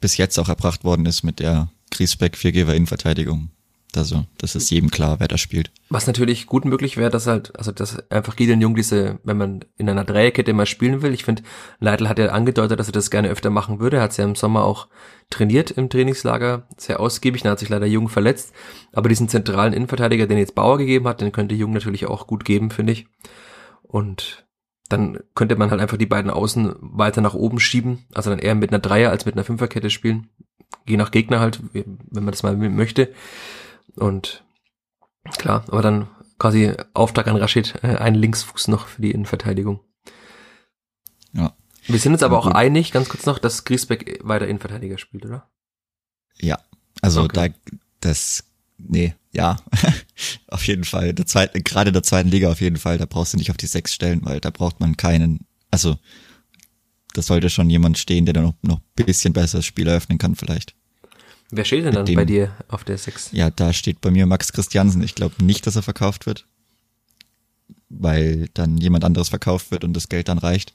bis 0.00 0.16
jetzt 0.16 0.38
auch 0.38 0.48
erbracht 0.48 0.84
worden 0.84 1.06
ist 1.06 1.22
mit 1.22 1.40
der 1.40 1.68
Griesbeck 1.90 2.36
Viergeber 2.36 2.74
Innenverteidigung. 2.74 3.50
Also, 3.96 4.24
das 4.38 4.54
ist 4.54 4.70
jedem 4.70 4.90
klar, 4.90 5.20
wer 5.20 5.28
da 5.28 5.38
spielt. 5.38 5.70
Was 5.90 6.06
natürlich 6.06 6.46
gut 6.46 6.64
möglich 6.64 6.96
wäre, 6.96 7.10
dass 7.10 7.26
halt, 7.26 7.56
also 7.56 7.72
dass 7.72 8.10
einfach 8.10 8.36
Gideon 8.36 8.60
Jung 8.60 8.74
diese, 8.74 9.18
wenn 9.24 9.36
man 9.36 9.64
in 9.76 9.88
einer 9.88 10.04
Dreierkette 10.04 10.52
mal 10.52 10.66
spielen 10.66 11.02
will, 11.02 11.12
ich 11.12 11.24
finde, 11.24 11.42
Leitl 11.80 12.08
hat 12.08 12.18
ja 12.18 12.26
angedeutet, 12.26 12.78
dass 12.78 12.88
er 12.88 12.92
das 12.92 13.10
gerne 13.10 13.28
öfter 13.28 13.50
machen 13.50 13.80
würde. 13.80 13.98
Er 13.98 14.02
hat 14.02 14.12
es 14.12 14.16
ja 14.16 14.24
im 14.24 14.34
Sommer 14.34 14.64
auch 14.64 14.88
trainiert 15.30 15.70
im 15.70 15.88
Trainingslager, 15.88 16.66
sehr 16.76 17.00
ausgiebig, 17.00 17.42
dann 17.42 17.52
hat 17.52 17.58
sich 17.58 17.68
leider 17.68 17.86
Jung 17.86 18.08
verletzt. 18.08 18.52
Aber 18.92 19.08
diesen 19.08 19.28
zentralen 19.28 19.72
Innenverteidiger, 19.72 20.26
den 20.26 20.38
jetzt 20.38 20.54
Bauer 20.54 20.78
gegeben 20.78 21.08
hat, 21.08 21.20
den 21.20 21.32
könnte 21.32 21.54
Jung 21.54 21.72
natürlich 21.72 22.06
auch 22.06 22.26
gut 22.26 22.44
geben, 22.44 22.70
finde 22.70 22.92
ich. 22.92 23.06
Und 23.82 24.44
dann 24.88 25.18
könnte 25.34 25.56
man 25.56 25.70
halt 25.70 25.80
einfach 25.80 25.96
die 25.96 26.06
beiden 26.06 26.30
Außen 26.30 26.74
weiter 26.80 27.20
nach 27.20 27.34
oben 27.34 27.58
schieben, 27.58 28.04
also 28.12 28.30
dann 28.30 28.38
eher 28.38 28.54
mit 28.54 28.70
einer 28.70 28.80
Dreier 28.80 29.10
als 29.10 29.24
mit 29.24 29.34
einer 29.34 29.44
Fünferkette 29.44 29.90
spielen. 29.90 30.28
Je 30.86 30.96
nach 30.96 31.10
Gegner 31.10 31.40
halt, 31.40 31.60
wenn 31.72 31.98
man 32.10 32.32
das 32.32 32.42
mal 32.42 32.56
möchte. 32.56 33.12
Und 33.96 34.44
klar, 35.38 35.64
aber 35.68 35.82
dann 35.82 36.08
quasi 36.38 36.72
Auftrag 36.94 37.28
an 37.28 37.36
Rashid, 37.36 37.74
äh, 37.82 37.96
ein 37.96 38.14
Linksfuß 38.14 38.68
noch 38.68 38.88
für 38.88 39.02
die 39.02 39.12
Innenverteidigung. 39.12 39.80
Ja. 41.32 41.56
Wir 41.86 41.98
sind 41.98 42.12
uns 42.12 42.22
aber 42.22 42.38
auch 42.38 42.46
einig, 42.46 42.92
ganz 42.92 43.08
kurz 43.08 43.26
noch, 43.26 43.38
dass 43.38 43.64
Griesbeck 43.64 44.20
weiter 44.22 44.46
Innenverteidiger 44.48 44.98
spielt, 44.98 45.26
oder? 45.26 45.50
Ja. 46.40 46.58
Also 47.02 47.22
Okay. 47.24 47.52
da, 47.52 47.78
das, 48.00 48.44
nee, 48.78 49.14
ja. 49.32 49.56
auf 50.48 50.66
jeden 50.66 50.84
Fall. 50.84 51.12
Der 51.12 51.26
zweiten, 51.26 51.62
gerade 51.62 51.92
der 51.92 52.02
zweiten 52.02 52.28
Liga 52.30 52.50
auf 52.50 52.60
jeden 52.60 52.76
Fall. 52.76 52.98
Da 52.98 53.06
brauchst 53.06 53.32
du 53.34 53.36
nicht 53.36 53.50
auf 53.50 53.56
die 53.56 53.66
sechs 53.66 53.92
stellen, 53.94 54.24
weil 54.24 54.40
da 54.40 54.50
braucht 54.50 54.80
man 54.80 54.96
keinen, 54.96 55.46
also, 55.70 55.98
da 57.12 57.22
sollte 57.22 57.50
schon 57.50 57.70
jemand 57.70 57.98
stehen, 57.98 58.24
der 58.26 58.32
da 58.34 58.40
noch, 58.42 58.54
noch 58.62 58.78
ein 58.98 59.04
bisschen 59.04 59.32
besser 59.32 59.58
das 59.58 59.66
Spiel 59.66 59.86
eröffnen 59.86 60.18
kann 60.18 60.34
vielleicht. 60.36 60.74
Wer 61.50 61.64
steht 61.64 61.84
denn 61.84 61.94
dann 61.94 62.06
dem- 62.06 62.16
bei 62.16 62.24
dir 62.24 62.52
auf 62.68 62.84
der 62.84 62.98
6? 62.98 63.30
Ja, 63.32 63.50
da 63.50 63.72
steht 63.72 64.00
bei 64.00 64.10
mir 64.10 64.26
Max 64.26 64.52
Christiansen. 64.52 65.02
Ich 65.02 65.14
glaube 65.14 65.44
nicht, 65.44 65.66
dass 65.66 65.76
er 65.76 65.82
verkauft 65.82 66.26
wird. 66.26 66.46
weil 67.96 68.48
dann 68.54 68.76
jemand 68.78 69.04
anderes 69.04 69.28
verkauft 69.28 69.70
wird 69.70 69.84
und 69.84 69.92
das 69.94 70.08
Geld 70.08 70.26
dann 70.28 70.38
reicht. 70.38 70.74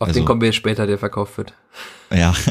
Auf 0.00 0.08
Also- 0.08 0.18
den 0.20 0.24
kommen 0.26 0.40
wir 0.40 0.52
später, 0.52 0.86
der 0.88 0.98
verkauft 0.98 1.38
wird. 1.38 1.54
Ja. 2.12 2.34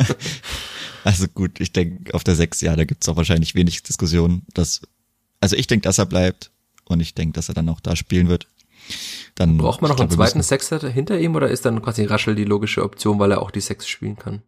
Also 1.06 1.28
gut, 1.28 1.60
ich 1.60 1.74
denke, 1.74 2.14
auf 2.14 2.24
der 2.24 2.34
6, 2.36 2.62
ja, 2.62 2.78
da 2.78 2.86
gibt's 2.86 3.10
auch 3.10 3.18
wahrscheinlich 3.18 3.56
wenig 3.56 3.84
Diskussionen. 3.84 4.44
Dass, 4.54 4.84
also 5.42 5.58
ich 5.58 5.68
denke, 5.68 5.84
dass 5.84 5.98
er 5.98 6.06
bleibt 6.06 6.52
und 6.86 7.02
ich 7.02 7.14
denke, 7.14 7.34
dass 7.34 7.50
er 7.50 7.56
dann 7.56 7.68
auch 7.68 7.82
da 7.82 7.98
spielen 7.98 8.30
wird. 8.30 8.48
Dann, 9.36 9.58
Braucht 9.58 9.82
man 9.82 9.90
noch 9.90 9.98
glaub, 9.98 10.08
einen 10.08 10.16
zweiten 10.16 10.42
Sechser 10.42 10.80
hinter 10.90 11.20
ihm 11.20 11.36
oder 11.36 11.50
ist 11.50 11.66
dann 11.66 11.82
quasi 11.82 12.06
Raschel 12.06 12.36
die 12.36 12.46
logische 12.46 12.84
Option, 12.84 13.20
weil 13.20 13.32
er 13.32 13.42
auch 13.42 13.52
die 13.52 13.60
Sechs 13.60 13.86
spielen 13.90 14.16
kann? 14.16 14.44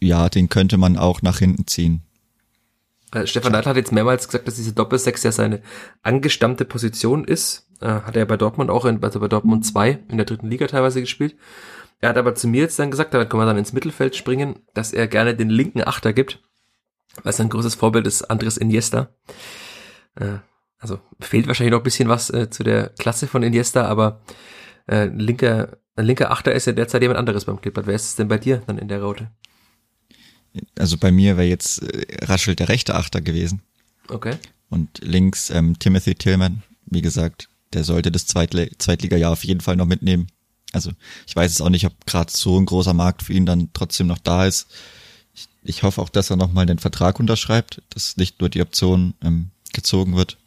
Ja, 0.00 0.28
den 0.28 0.48
könnte 0.48 0.76
man 0.76 0.96
auch 0.96 1.22
nach 1.22 1.38
hinten 1.38 1.66
ziehen. 1.66 2.02
Äh, 3.12 3.26
Stefan 3.26 3.52
Neidl 3.52 3.68
hat 3.68 3.76
jetzt 3.76 3.92
mehrmals 3.92 4.26
gesagt, 4.26 4.46
dass 4.46 4.56
diese 4.56 4.72
Doppelsechs 4.72 5.22
ja 5.22 5.32
seine 5.32 5.62
angestammte 6.02 6.64
Position 6.64 7.24
ist. 7.24 7.68
Äh, 7.80 7.86
hat 7.86 8.16
er 8.16 8.20
ja 8.20 8.24
bei 8.24 8.36
Dortmund 8.36 8.70
auch, 8.70 8.84
in, 8.84 9.02
also 9.02 9.20
bei 9.20 9.28
Dortmund 9.28 9.64
2 9.64 9.98
in 10.08 10.16
der 10.16 10.26
dritten 10.26 10.48
Liga 10.48 10.66
teilweise 10.66 11.00
gespielt. 11.00 11.36
Er 12.00 12.10
hat 12.10 12.18
aber 12.18 12.34
zu 12.34 12.48
mir 12.48 12.62
jetzt 12.62 12.78
dann 12.78 12.90
gesagt, 12.90 13.14
da 13.14 13.24
können 13.24 13.42
wir 13.42 13.46
dann 13.46 13.58
ins 13.58 13.72
Mittelfeld 13.72 14.16
springen, 14.16 14.60
dass 14.74 14.92
er 14.92 15.08
gerne 15.08 15.34
den 15.34 15.48
linken 15.48 15.82
Achter 15.82 16.12
gibt, 16.12 16.42
weil 17.22 17.32
sein 17.32 17.48
großes 17.48 17.74
Vorbild 17.74 18.06
ist 18.06 18.24
Andres 18.24 18.58
Iniesta. 18.58 19.08
Äh, 20.16 20.38
also 20.78 21.00
fehlt 21.20 21.46
wahrscheinlich 21.46 21.72
noch 21.72 21.80
ein 21.80 21.84
bisschen 21.84 22.08
was 22.08 22.26
zu 22.26 22.62
der 22.62 22.90
Klasse 22.98 23.26
von 23.26 23.42
Iniesta, 23.42 23.86
aber 23.86 24.20
äh, 24.86 25.06
linker, 25.06 25.78
ein 25.96 26.04
linker 26.04 26.30
Achter 26.30 26.52
ist 26.52 26.66
ja 26.66 26.72
derzeit 26.72 27.00
jemand 27.00 27.18
anderes 27.18 27.46
beim 27.46 27.60
Clippert. 27.60 27.86
Wer 27.86 27.94
ist 27.94 28.04
es 28.04 28.16
denn 28.16 28.28
bei 28.28 28.36
dir 28.36 28.62
dann 28.66 28.76
in 28.76 28.88
der 28.88 29.00
Raute? 29.00 29.30
Also 30.78 30.96
bei 30.96 31.12
mir 31.12 31.36
wäre 31.36 31.48
jetzt 31.48 31.82
äh, 31.82 32.24
Raschel 32.24 32.54
der 32.54 32.68
rechte 32.68 32.94
Achter 32.94 33.20
gewesen. 33.20 33.62
Okay. 34.08 34.36
Und 34.68 34.98
links 35.02 35.50
ähm, 35.50 35.78
Timothy 35.78 36.14
Tillman, 36.14 36.62
wie 36.86 37.02
gesagt, 37.02 37.48
der 37.72 37.84
sollte 37.84 38.10
das 38.10 38.26
Zweitle 38.26 38.70
Zweitliga-Jahr 38.78 39.32
auf 39.32 39.44
jeden 39.44 39.60
Fall 39.60 39.76
noch 39.76 39.86
mitnehmen. 39.86 40.28
Also 40.72 40.90
ich 41.26 41.34
weiß 41.34 41.50
es 41.50 41.60
auch 41.60 41.68
nicht, 41.68 41.86
ob 41.86 42.06
gerade 42.06 42.32
so 42.32 42.58
ein 42.58 42.66
großer 42.66 42.94
Markt 42.94 43.22
für 43.22 43.32
ihn 43.32 43.46
dann 43.46 43.70
trotzdem 43.72 44.06
noch 44.06 44.18
da 44.18 44.46
ist. 44.46 44.68
Ich, 45.34 45.48
ich 45.62 45.82
hoffe 45.82 46.00
auch, 46.00 46.08
dass 46.08 46.30
er 46.30 46.36
nochmal 46.36 46.66
den 46.66 46.78
Vertrag 46.78 47.20
unterschreibt, 47.20 47.82
dass 47.90 48.16
nicht 48.16 48.40
nur 48.40 48.48
die 48.48 48.62
Option 48.62 49.14
ähm, 49.22 49.50
gezogen 49.72 50.16
wird. 50.16 50.38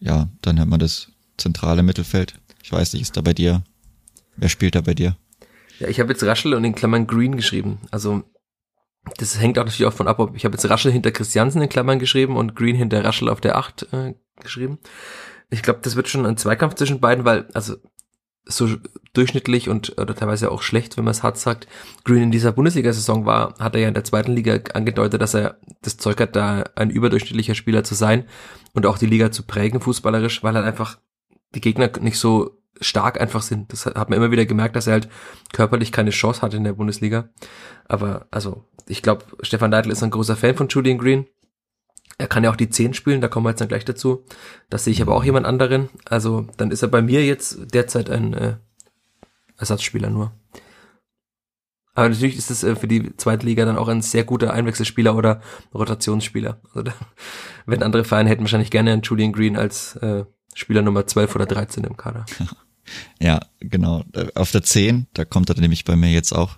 Ja, 0.00 0.28
dann 0.40 0.58
hat 0.58 0.68
man 0.68 0.80
das 0.80 1.08
zentrale 1.36 1.82
Mittelfeld. 1.82 2.34
Ich 2.62 2.72
weiß 2.72 2.92
nicht, 2.92 3.02
ist 3.02 3.16
da 3.16 3.20
bei 3.20 3.34
dir? 3.34 3.62
Wer 4.36 4.48
spielt 4.48 4.74
da 4.74 4.80
bei 4.80 4.94
dir? 4.94 5.16
Ja, 5.78 5.88
ich 5.88 6.00
habe 6.00 6.12
jetzt 6.12 6.22
Raschel 6.22 6.54
und 6.54 6.64
in 6.64 6.74
Klammern 6.74 7.06
Green 7.06 7.36
geschrieben. 7.36 7.78
Also 7.90 8.24
das 9.18 9.40
hängt 9.40 9.58
auch 9.58 9.64
natürlich 9.64 9.86
auch 9.86 9.92
von 9.92 10.08
ab, 10.08 10.18
ob 10.18 10.36
ich 10.36 10.44
habe 10.44 10.54
jetzt 10.54 10.68
Raschel 10.68 10.92
hinter 10.92 11.10
Christiansen 11.10 11.62
in 11.62 11.68
Klammern 11.68 11.98
geschrieben 11.98 12.36
und 12.36 12.54
Green 12.54 12.76
hinter 12.76 13.04
Raschel 13.04 13.28
auf 13.28 13.40
der 13.40 13.56
8 13.56 13.92
äh, 13.92 14.14
geschrieben. 14.40 14.78
Ich 15.50 15.62
glaube, 15.62 15.80
das 15.82 15.96
wird 15.96 16.08
schon 16.08 16.24
ein 16.24 16.36
Zweikampf 16.36 16.74
zwischen 16.74 17.00
beiden, 17.00 17.24
weil 17.24 17.48
also 17.52 17.76
so 18.44 18.68
durchschnittlich 19.12 19.68
und 19.68 19.98
oder 20.00 20.14
teilweise 20.14 20.50
auch 20.50 20.62
schlecht, 20.62 20.96
wenn 20.96 21.04
man 21.04 21.12
es 21.12 21.22
hart 21.22 21.38
sagt, 21.38 21.68
Green 22.04 22.24
in 22.24 22.30
dieser 22.30 22.52
Bundesliga-Saison 22.52 23.26
war, 23.26 23.54
hat 23.58 23.74
er 23.74 23.82
ja 23.82 23.88
in 23.88 23.94
der 23.94 24.04
zweiten 24.04 24.32
Liga 24.32 24.58
angedeutet, 24.74 25.20
dass 25.20 25.34
er 25.34 25.58
das 25.82 25.96
Zeug 25.96 26.20
hat, 26.20 26.34
da 26.34 26.64
ein 26.74 26.90
überdurchschnittlicher 26.90 27.54
Spieler 27.54 27.84
zu 27.84 27.94
sein 27.94 28.24
und 28.72 28.86
auch 28.86 28.98
die 28.98 29.06
Liga 29.06 29.30
zu 29.30 29.44
prägen, 29.44 29.80
fußballerisch, 29.80 30.42
weil 30.42 30.54
halt 30.54 30.66
einfach 30.66 30.98
die 31.54 31.60
Gegner 31.60 31.90
nicht 32.00 32.18
so 32.18 32.61
stark 32.82 33.20
einfach 33.20 33.42
sind. 33.42 33.72
Das 33.72 33.86
hat 33.86 34.10
man 34.10 34.16
immer 34.16 34.30
wieder 34.30 34.46
gemerkt, 34.46 34.76
dass 34.76 34.86
er 34.86 34.94
halt 34.94 35.08
körperlich 35.52 35.92
keine 35.92 36.10
Chance 36.10 36.42
hat 36.42 36.54
in 36.54 36.64
der 36.64 36.74
Bundesliga. 36.74 37.28
Aber 37.86 38.26
also, 38.30 38.64
ich 38.86 39.02
glaube, 39.02 39.24
Stefan 39.42 39.70
Neidl 39.70 39.90
ist 39.90 40.02
ein 40.02 40.10
großer 40.10 40.36
Fan 40.36 40.56
von 40.56 40.68
Julian 40.68 40.98
Green. 40.98 41.26
Er 42.18 42.26
kann 42.26 42.44
ja 42.44 42.50
auch 42.50 42.56
die 42.56 42.68
10 42.68 42.94
spielen, 42.94 43.20
da 43.20 43.28
kommen 43.28 43.46
wir 43.46 43.50
jetzt 43.50 43.60
dann 43.60 43.68
gleich 43.68 43.84
dazu. 43.84 44.24
Das 44.70 44.84
sehe 44.84 44.92
ich 44.92 45.02
aber 45.02 45.14
auch 45.14 45.24
jemand 45.24 45.46
anderen. 45.46 45.88
Also, 46.08 46.46
dann 46.56 46.70
ist 46.70 46.82
er 46.82 46.88
bei 46.88 47.02
mir 47.02 47.24
jetzt 47.24 47.74
derzeit 47.74 48.10
ein 48.10 48.34
äh, 48.34 48.56
Ersatzspieler 49.56 50.10
nur. 50.10 50.32
Aber 51.94 52.08
natürlich 52.08 52.36
ist 52.36 52.50
es 52.50 52.64
äh, 52.64 52.74
für 52.74 52.88
die 52.88 53.16
zweite 53.16 53.46
Liga 53.46 53.64
dann 53.64 53.76
auch 53.76 53.88
ein 53.88 54.02
sehr 54.02 54.24
guter 54.24 54.52
Einwechselspieler 54.52 55.14
oder 55.14 55.40
Rotationsspieler. 55.74 56.60
Also 56.68 56.82
da, 56.84 56.92
wenn 57.66 57.82
andere 57.82 58.04
Vereine 58.04 58.30
hätten 58.30 58.42
wahrscheinlich 58.42 58.70
gerne 58.70 58.92
einen 58.92 59.02
Julian 59.02 59.32
Green 59.32 59.56
als 59.56 59.96
äh, 59.96 60.24
Spieler 60.54 60.82
Nummer 60.82 61.06
12 61.06 61.34
oder 61.34 61.46
13 61.46 61.84
im 61.84 61.96
Kader. 61.96 62.24
Ja, 63.20 63.40
genau. 63.60 64.04
Auf 64.34 64.50
der 64.50 64.62
10, 64.62 65.06
da 65.14 65.24
kommt 65.24 65.48
er 65.50 65.58
nämlich 65.58 65.84
bei 65.84 65.96
mir 65.96 66.10
jetzt 66.10 66.32
auch 66.32 66.56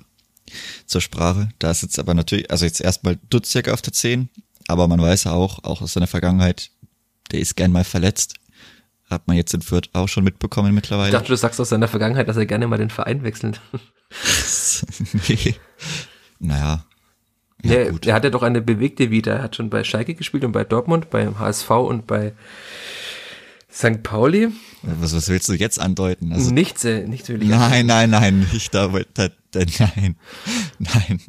zur 0.87 1.01
Sprache. 1.01 1.49
Da 1.59 1.70
ist 1.70 1.83
jetzt 1.83 1.99
aber 1.99 2.14
natürlich, 2.14 2.51
also 2.51 2.64
jetzt 2.64 2.81
erstmal 2.81 3.18
Dutzjak 3.31 3.68
auf 3.68 3.83
der 3.83 3.93
10, 3.93 4.29
aber 4.68 4.89
man 4.89 5.01
weiß 5.01 5.25
ja 5.25 5.33
auch, 5.33 5.62
auch 5.64 5.83
aus 5.83 5.93
seiner 5.93 6.07
Vergangenheit, 6.07 6.70
der 7.33 7.41
ist 7.41 7.57
gern 7.57 7.72
mal 7.72 7.85
verletzt. 7.85 8.35
Hat 9.11 9.29
man 9.29 9.37
jetzt 9.37 9.53
in 9.53 9.61
Fürth 9.61 9.91
auch 9.93 10.09
schon 10.09 10.25
mitbekommen 10.25 10.68
Ich 10.68 10.75
mittlerweile. 10.75 11.12
dachte, 11.12 11.29
du 11.29 11.37
sagst 11.37 11.61
aus 11.61 11.68
seiner 11.68 11.89
Vergangenheit, 11.89 12.29
dass 12.29 12.37
er 12.39 12.47
gerne 12.47 12.66
mal 12.66 12.79
den 12.79 12.91
Verein 12.91 13.22
wechselt. 13.22 13.61
nee. 15.29 15.55
Naja. 16.39 16.85
Ja, 17.62 17.91
gut. 17.91 18.07
er 18.07 18.14
hat 18.14 18.25
ja 18.25 18.31
doch 18.31 18.43
eine 18.43 18.61
bewegte 18.61 19.11
Vita. 19.11 19.33
Er 19.33 19.43
hat 19.43 19.57
schon 19.57 19.70
bei 19.70 19.85
Schalke 19.85 20.14
gespielt 20.14 20.45
und 20.45 20.53
bei 20.53 20.64
Dortmund, 20.64 21.11
beim 21.11 21.39
HSV 21.39 21.70
und 21.70 22.07
bei 22.07 22.33
St. 23.75 24.03
Pauli. 24.05 24.51
Was, 24.83 25.14
was 25.14 25.29
willst 25.29 25.49
du 25.49 25.55
jetzt 25.55 25.81
andeuten? 25.81 26.33
Also, 26.33 26.53
nichts, 26.53 26.85
äh, 26.85 27.07
nichts 27.09 27.29
will 27.29 27.43
ich 27.43 27.49
nein, 27.49 27.87
nein, 27.87 28.11
nein, 28.11 28.47
nicht 28.53 28.72
da, 28.72 28.87
da, 29.14 29.29
da 29.51 29.61
nein, 29.79 30.16
nein, 30.79 31.20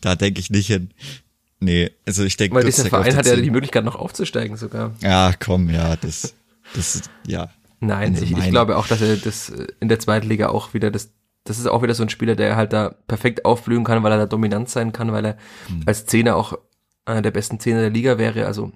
da 0.00 0.14
denke 0.16 0.40
ich 0.40 0.50
nicht 0.50 0.68
hin. 0.68 0.90
Nee, 1.60 1.90
also 2.06 2.24
ich 2.24 2.36
denke, 2.36 2.54
Weil 2.54 2.64
dieser 2.64 2.86
Verein 2.86 3.16
hat 3.16 3.26
ja 3.26 3.34
10. 3.34 3.42
die 3.42 3.50
Möglichkeit 3.50 3.84
noch 3.84 3.96
aufzusteigen 3.96 4.56
sogar. 4.56 4.94
Ja, 5.02 5.32
komm, 5.38 5.68
ja, 5.70 5.96
das, 5.96 6.34
das, 6.74 7.02
ja. 7.26 7.50
Nein, 7.80 8.14
Also 8.14 8.24
ich, 8.24 8.36
ich 8.36 8.50
glaube 8.50 8.76
auch, 8.76 8.86
dass 8.88 9.02
er 9.02 9.16
das 9.16 9.50
äh, 9.50 9.66
in 9.80 9.88
der 9.88 9.98
zweiten 9.98 10.28
Liga 10.28 10.48
auch 10.48 10.72
wieder 10.74 10.90
das 10.90 11.12
das 11.44 11.58
ist 11.60 11.66
auch 11.68 11.82
wieder 11.82 11.94
so 11.94 12.02
ein 12.02 12.08
Spieler, 12.08 12.34
der 12.34 12.56
halt 12.56 12.72
da 12.72 12.88
perfekt 13.06 13.44
aufblühen 13.44 13.84
kann, 13.84 14.02
weil 14.02 14.10
er 14.10 14.18
da 14.18 14.26
dominant 14.26 14.68
sein 14.68 14.92
kann, 14.92 15.12
weil 15.12 15.24
er 15.24 15.36
Hm. 15.68 15.82
als 15.86 16.04
Zehner 16.06 16.34
auch 16.36 16.58
einer 17.04 17.22
der 17.22 17.30
besten 17.30 17.60
Zehner 17.60 17.80
der 17.82 17.90
Liga 17.90 18.18
wäre. 18.18 18.46
Also 18.46 18.72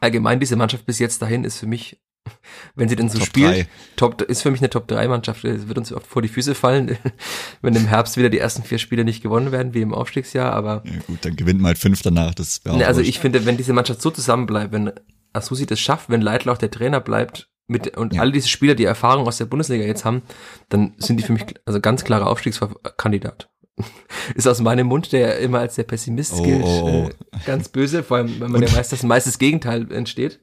allgemein 0.00 0.38
diese 0.38 0.56
Mannschaft 0.56 0.84
bis 0.84 0.98
jetzt 0.98 1.22
dahin 1.22 1.44
ist 1.44 1.58
für 1.58 1.66
mich, 1.66 1.98
wenn 2.74 2.88
sie 2.88 2.96
denn 2.96 3.08
so 3.08 3.18
Top 3.18 3.26
spielt, 3.26 3.50
drei. 3.52 3.66
Top, 3.96 4.22
ist 4.22 4.42
für 4.42 4.50
mich 4.50 4.60
eine 4.60 4.70
Top 4.70 4.88
3 4.88 5.08
Mannschaft. 5.08 5.44
Es 5.44 5.68
wird 5.68 5.78
uns 5.78 5.92
oft 5.92 6.06
vor 6.06 6.22
die 6.22 6.28
Füße 6.28 6.54
fallen, 6.54 6.96
wenn 7.62 7.74
im 7.74 7.86
Herbst 7.86 8.16
wieder 8.16 8.30
die 8.30 8.38
ersten 8.38 8.62
vier 8.62 8.78
Spiele 8.78 9.04
nicht 9.04 9.22
gewonnen 9.22 9.52
werden, 9.52 9.74
wie 9.74 9.82
im 9.82 9.94
Aufstiegsjahr, 9.94 10.52
aber 10.52 10.82
Ja 10.86 11.00
gut, 11.06 11.18
dann 11.22 11.36
gewinnt 11.36 11.60
man 11.60 11.68
halt 11.68 11.78
fünf 11.78 12.02
danach, 12.02 12.34
das 12.34 12.62
Ne, 12.64 12.86
also 12.86 13.00
ich 13.00 13.18
finde, 13.18 13.46
wenn 13.46 13.56
diese 13.56 13.72
Mannschaft 13.72 14.00
so 14.02 14.10
zusammenbleibt, 14.10 14.72
wenn 14.72 14.92
Asusi 15.32 15.66
das 15.66 15.80
schafft, 15.80 16.10
wenn 16.10 16.20
Leitl 16.20 16.48
auch 16.50 16.58
der 16.58 16.70
Trainer 16.70 17.00
bleibt 17.00 17.48
mit 17.66 17.96
und 17.96 18.14
Ja. 18.14 18.20
alle 18.20 18.32
diese 18.32 18.48
Spieler, 18.48 18.74
die 18.74 18.84
Erfahrung 18.84 19.26
aus 19.26 19.38
der 19.38 19.46
Bundesliga 19.46 19.84
jetzt 19.84 20.04
haben, 20.04 20.22
dann 20.68 20.94
sind 20.98 21.18
die 21.18 21.24
für 21.24 21.32
mich 21.32 21.44
also 21.66 21.80
ganz 21.80 22.04
klarer 22.04 22.26
Aufstiegskandidat. 22.28 23.48
Ist 24.36 24.46
aus 24.46 24.60
meinem 24.60 24.86
Mund, 24.86 25.10
der 25.12 25.38
immer 25.38 25.58
als 25.58 25.74
der 25.74 25.82
Pessimist 25.82 26.34
Oh, 26.38 26.42
gilt, 26.42 26.62
oh, 26.62 27.06
oh. 27.06 27.08
Äh, 27.08 27.38
ganz 27.44 27.68
böse, 27.68 28.04
vor 28.04 28.18
allem, 28.18 28.40
wenn 28.40 28.52
man 28.52 28.62
ja 28.62 28.72
weiß, 28.72 28.90
dass 28.90 29.02
ein 29.02 29.08
meistes 29.08 29.38
Gegenteil 29.38 29.90
entsteht. 29.90 30.38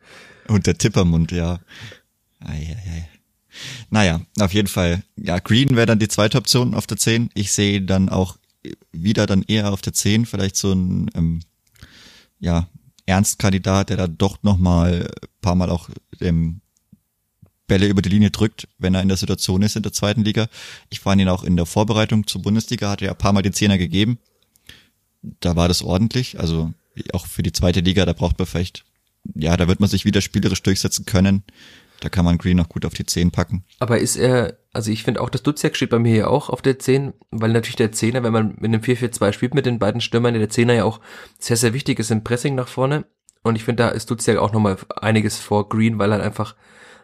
Und 0.51 0.67
der 0.67 0.77
Tippermund, 0.77 1.31
ja. 1.31 1.59
Eieiei. 2.41 3.07
Naja, 3.89 4.21
auf 4.39 4.53
jeden 4.53 4.67
Fall. 4.67 5.03
Ja, 5.15 5.39
Green 5.39 5.75
wäre 5.75 5.85
dann 5.85 5.99
die 5.99 6.07
zweite 6.07 6.37
Option 6.37 6.73
auf 6.73 6.87
der 6.87 6.97
10. 6.97 7.29
Ich 7.33 7.51
sehe 7.51 7.81
dann 7.81 8.09
auch 8.09 8.37
wieder 8.91 9.25
dann 9.25 9.43
eher 9.43 9.71
auf 9.71 9.81
der 9.81 9.93
10 9.93 10.25
vielleicht 10.25 10.55
so 10.55 10.73
ein, 10.73 11.09
ähm, 11.15 11.39
ja, 12.39 12.67
Ernstkandidat, 13.05 13.89
der 13.89 13.97
da 13.97 14.07
doch 14.07 14.43
nochmal 14.43 15.09
ein 15.21 15.27
paar 15.41 15.55
Mal 15.55 15.69
auch 15.69 15.89
ähm, 16.19 16.61
Bälle 17.67 17.87
über 17.87 18.01
die 18.01 18.09
Linie 18.09 18.31
drückt, 18.31 18.67
wenn 18.77 18.93
er 18.93 19.01
in 19.01 19.07
der 19.07 19.17
Situation 19.17 19.61
ist 19.61 19.75
in 19.75 19.83
der 19.83 19.93
zweiten 19.93 20.23
Liga. 20.23 20.47
Ich 20.89 20.99
fand 20.99 21.21
ihn 21.21 21.29
auch 21.29 21.43
in 21.43 21.55
der 21.55 21.65
Vorbereitung 21.65 22.27
zur 22.27 22.41
Bundesliga, 22.41 22.89
hat 22.89 23.01
er 23.01 23.07
ja 23.07 23.11
ein 23.11 23.17
paar 23.17 23.33
Mal 23.33 23.41
die 23.41 23.51
Zehner 23.51 23.77
gegeben. 23.77 24.19
Da 25.21 25.55
war 25.55 25.67
das 25.67 25.81
ordentlich. 25.81 26.39
Also 26.39 26.73
auch 27.13 27.25
für 27.27 27.43
die 27.43 27.53
zweite 27.53 27.79
Liga, 27.79 28.05
da 28.05 28.13
braucht 28.13 28.37
man 28.37 28.45
vielleicht, 28.45 28.83
ja, 29.35 29.55
da 29.57 29.67
wird 29.67 29.79
man 29.79 29.89
sich 29.89 30.05
wieder 30.05 30.21
spielerisch 30.21 30.63
durchsetzen 30.63 31.05
können. 31.05 31.43
Da 32.01 32.09
kann 32.09 32.25
man 32.25 32.39
Green 32.39 32.57
noch 32.57 32.69
gut 32.69 32.85
auf 32.85 32.95
die 32.95 33.05
10 33.05 33.29
packen. 33.29 33.63
Aber 33.79 33.99
ist 33.99 34.15
er, 34.15 34.57
also 34.73 34.91
ich 34.91 35.03
finde 35.03 35.21
auch, 35.21 35.29
das 35.29 35.43
Duziak 35.43 35.75
steht 35.75 35.91
bei 35.91 35.99
mir 35.99 36.11
hier 36.11 36.29
auch 36.31 36.49
auf 36.49 36.63
der 36.63 36.79
10, 36.79 37.13
weil 37.29 37.51
natürlich 37.51 37.75
der 37.75 37.91
Zehner, 37.91 38.23
wenn 38.23 38.33
man 38.33 38.55
mit 38.57 38.65
einem 38.65 38.81
4-4-2 38.81 39.33
spielt 39.33 39.53
mit 39.53 39.67
den 39.67 39.77
beiden 39.77 40.01
Stürmern, 40.01 40.33
der 40.33 40.49
Zehner 40.49 40.73
ja 40.73 40.83
auch 40.83 40.99
sehr, 41.37 41.57
sehr 41.57 41.73
wichtig 41.73 41.99
ist 41.99 42.09
im 42.09 42.23
Pressing 42.23 42.55
nach 42.55 42.67
vorne. 42.67 43.05
Und 43.43 43.55
ich 43.55 43.63
finde, 43.63 43.83
da 43.83 43.89
ist 43.89 44.09
Duziak 44.09 44.37
auch 44.37 44.51
nochmal 44.51 44.77
einiges 44.95 45.37
vor 45.37 45.69
Green, 45.69 45.99
weil 45.99 46.11
er 46.11 46.23
einfach, 46.23 46.55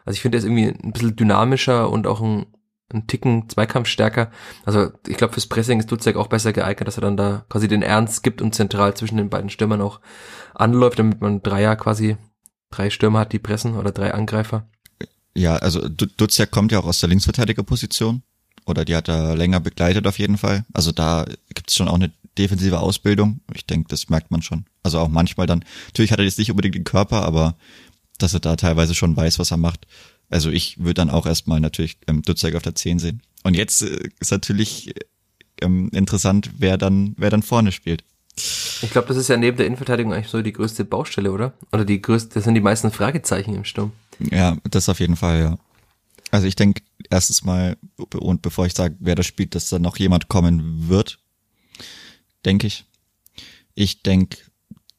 also 0.04 0.16
ich 0.16 0.22
finde, 0.22 0.38
er 0.38 0.40
ist 0.40 0.46
irgendwie 0.46 0.70
ein 0.70 0.94
bisschen 0.94 1.16
dynamischer 1.16 1.92
und 1.92 2.08
auch 2.08 2.22
ein, 2.22 2.48
ein 2.94 3.08
Ticken 3.08 3.50
Zweikampf. 3.50 3.96
Also 4.66 4.92
ich 5.08 5.18
glaube, 5.18 5.34
fürs 5.34 5.48
Pressing 5.48 5.80
ist 5.80 5.92
Duziak 5.92 6.16
auch 6.16 6.28
besser 6.28 6.54
geeignet, 6.54 6.88
dass 6.88 6.98
er 6.98 7.02
dann 7.02 7.18
da 7.18 7.46
quasi 7.50 7.68
den 7.68 7.82
Ernst 7.82 8.24
gibt 8.24 8.42
und 8.42 8.56
zentral 8.56 8.96
zwischen 8.96 9.18
den 9.18 9.30
beiden 9.30 9.50
Stürmern 9.50 9.82
auch 9.82 10.00
anläuft, 10.56 11.00
damit 11.00 11.22
man 11.22 11.44
Dreier 11.44 11.76
quasi, 11.76 12.18
drei 12.72 12.90
Stürmer 12.90 13.20
hat, 13.20 13.34
die 13.34 13.40
pressen 13.40 13.76
oder 13.76 13.92
drei 13.92 14.14
Angreifer. 14.14 14.68
Ja, 15.36 15.58
also 15.58 15.88
Du- 15.88 16.06
Duziak 16.06 16.52
kommt 16.52 16.72
ja 16.72 16.80
auch 16.80 16.86
aus 16.86 17.00
der 17.00 17.10
Linksverteidigerposition. 17.10 18.24
Oder 18.66 18.84
die 18.84 18.96
hat 18.98 19.08
er 19.08 19.36
länger 19.38 19.62
begleitet 19.62 20.06
auf 20.08 20.20
jeden 20.20 20.38
Fall. 20.38 20.66
Also 20.74 20.92
da 20.92 21.26
gibt 21.56 21.70
es 21.70 21.76
schon 21.76 21.88
auch 21.88 21.96
eine 21.96 22.12
defensive 22.38 22.80
Ausbildung. 22.80 23.40
Ich 23.54 23.66
denke, 23.66 23.88
das 23.88 24.10
merkt 24.10 24.30
man 24.30 24.42
schon. 24.42 24.66
Also 24.84 25.00
auch 25.00 25.08
manchmal 25.08 25.48
dann, 25.48 25.64
natürlich 25.88 26.12
hat 26.12 26.20
er 26.20 26.26
jetzt 26.26 26.38
nicht 26.38 26.52
unbedingt 26.52 26.76
den 26.76 26.84
Körper, 26.84 27.24
aber 27.24 27.56
dass 28.18 28.34
er 28.34 28.42
da 28.42 28.58
teilweise 28.58 28.94
schon 28.94 29.16
weiß, 29.16 29.40
was 29.40 29.52
er 29.52 29.58
macht. 29.58 29.88
Also 30.30 30.50
ich 30.50 30.78
würde 30.80 30.96
dann 30.96 31.10
auch 31.10 31.26
erstmal 31.26 31.60
natürlich 31.60 31.98
ähm, 32.08 32.22
Dutzek 32.22 32.56
auf 32.56 32.64
der 32.64 32.76
10 32.76 33.00
sehen. 33.00 33.22
Und 33.44 33.56
jetzt 33.56 33.82
äh, 33.82 34.10
ist 34.20 34.32
natürlich 34.32 34.94
ähm, 35.62 35.90
interessant, 35.94 36.52
wer 36.58 36.78
dann, 36.78 37.16
wer 37.18 37.30
dann 37.30 37.44
vorne 37.44 37.72
spielt. 37.72 38.04
Ich 38.36 38.92
glaube, 38.92 39.08
das 39.08 39.18
ist 39.18 39.30
ja 39.30 39.38
neben 39.38 39.58
der 39.58 39.66
Innenverteidigung 39.66 40.14
eigentlich 40.14 40.30
so 40.30 40.42
die 40.42 40.54
größte 40.54 40.86
Baustelle, 40.86 41.32
oder? 41.32 41.54
Oder 41.72 41.86
die 41.86 42.02
größte, 42.02 42.36
das 42.36 42.44
sind 42.44 42.54
die 42.54 42.62
meisten 42.62 42.92
Fragezeichen 42.92 43.56
im 43.56 43.64
Sturm. 43.66 43.92
Ja, 44.20 44.58
das 44.70 44.90
auf 44.90 45.00
jeden 45.00 45.16
Fall, 45.16 45.40
ja. 45.40 45.58
Also 46.30 46.46
ich 46.46 46.56
denke 46.56 46.84
erstens 47.10 47.44
mal, 47.44 47.78
und 48.14 48.42
bevor 48.42 48.66
ich 48.66 48.74
sage, 48.74 48.96
wer 49.00 49.16
das 49.16 49.26
spielt, 49.26 49.56
dass 49.56 49.70
da 49.70 49.80
noch 49.80 49.98
jemand 49.98 50.28
kommen 50.28 50.90
wird, 50.90 51.20
denke 52.46 52.68
ich. 52.68 52.86
Ich 53.74 54.04
denke, 54.04 54.38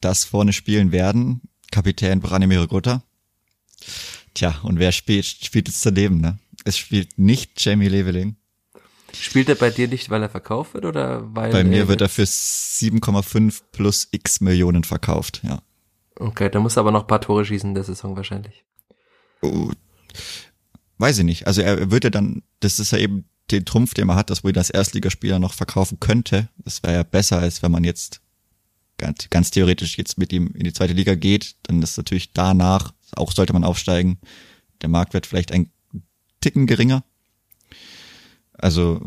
dass 0.00 0.24
vorne 0.24 0.52
spielen 0.52 0.90
werden 0.90 1.42
Kapitän 1.70 2.20
Branimir 2.20 2.66
Gutta. 2.66 3.02
Tja, 4.38 4.54
und 4.62 4.78
wer 4.78 4.92
spielt, 4.92 5.26
spielt 5.26 5.68
es 5.68 5.82
daneben, 5.82 6.20
ne? 6.20 6.38
Es 6.64 6.78
spielt 6.78 7.18
nicht 7.18 7.60
Jamie 7.60 7.88
Leveling. 7.88 8.36
Spielt 9.12 9.48
er 9.48 9.56
bei 9.56 9.70
dir 9.70 9.88
nicht, 9.88 10.10
weil 10.10 10.22
er 10.22 10.28
verkauft 10.28 10.74
wird 10.74 10.84
oder 10.84 11.34
weil 11.34 11.50
Bei 11.50 11.64
mir 11.64 11.88
wird 11.88 12.02
er 12.02 12.08
für 12.08 12.22
7,5 12.22 13.62
plus 13.72 14.06
x 14.12 14.40
Millionen 14.40 14.84
verkauft, 14.84 15.40
ja. 15.42 15.60
Okay, 16.14 16.48
da 16.50 16.60
muss 16.60 16.76
er 16.76 16.82
aber 16.82 16.92
noch 16.92 17.00
ein 17.00 17.06
paar 17.08 17.20
Tore 17.20 17.44
schießen 17.44 17.70
in 17.70 17.74
der 17.74 17.82
Saison 17.82 18.14
wahrscheinlich. 18.14 18.64
Oh, 19.42 19.72
weiß 20.98 21.18
ich 21.18 21.24
nicht. 21.24 21.48
Also 21.48 21.62
er 21.62 21.90
würde 21.90 22.12
dann, 22.12 22.44
das 22.60 22.78
ist 22.78 22.92
ja 22.92 22.98
eben 22.98 23.24
den 23.50 23.64
Trumpf, 23.64 23.94
den 23.94 24.06
man 24.06 24.14
hat, 24.14 24.30
dass 24.30 24.44
man 24.44 24.52
ihn 24.52 24.58
als 24.58 24.70
Erstligaspieler 24.70 25.40
noch 25.40 25.54
verkaufen 25.54 25.98
könnte. 25.98 26.48
Das 26.58 26.84
wäre 26.84 26.94
ja 26.94 27.02
besser, 27.02 27.40
als 27.40 27.60
wenn 27.64 27.72
man 27.72 27.82
jetzt 27.82 28.20
ganz, 28.98 29.28
ganz 29.30 29.50
theoretisch 29.50 29.98
jetzt 29.98 30.16
mit 30.16 30.32
ihm 30.32 30.52
in 30.54 30.62
die 30.62 30.72
zweite 30.72 30.92
Liga 30.92 31.16
geht. 31.16 31.56
Dann 31.64 31.82
ist 31.82 31.96
natürlich 31.96 32.32
danach, 32.34 32.92
auch 33.16 33.32
sollte 33.32 33.52
man 33.52 33.64
aufsteigen, 33.64 34.18
der 34.82 34.88
Marktwert 34.88 35.26
vielleicht 35.26 35.52
ein 35.52 35.70
Ticken 36.40 36.66
geringer. 36.66 37.04
Also 38.52 39.04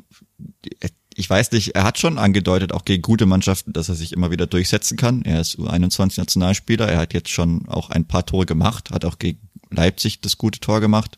ich 1.14 1.30
weiß 1.30 1.52
nicht, 1.52 1.76
er 1.76 1.84
hat 1.84 2.00
schon 2.00 2.18
angedeutet, 2.18 2.72
auch 2.72 2.86
gegen 2.86 3.02
gute 3.02 3.26
Mannschaften, 3.26 3.74
dass 3.74 3.90
er 3.90 3.96
sich 3.96 4.14
immer 4.14 4.32
wieder 4.32 4.48
durchsetzen 4.48 4.98
kann. 4.98 5.24
Er 5.24 5.42
ist 5.42 5.58
U21-Nationalspieler, 5.60 6.88
er 6.88 7.00
hat 7.00 7.14
jetzt 7.14 7.30
schon 7.30 7.68
auch 7.68 7.90
ein 7.90 8.08
paar 8.08 8.26
Tore 8.26 8.46
gemacht, 8.46 8.92
hat 8.92 9.06
auch 9.06 9.20
gegen 9.20 9.40
Leipzig 9.70 10.22
das 10.22 10.38
gute 10.38 10.60
Tor 10.60 10.80
gemacht, 10.80 11.18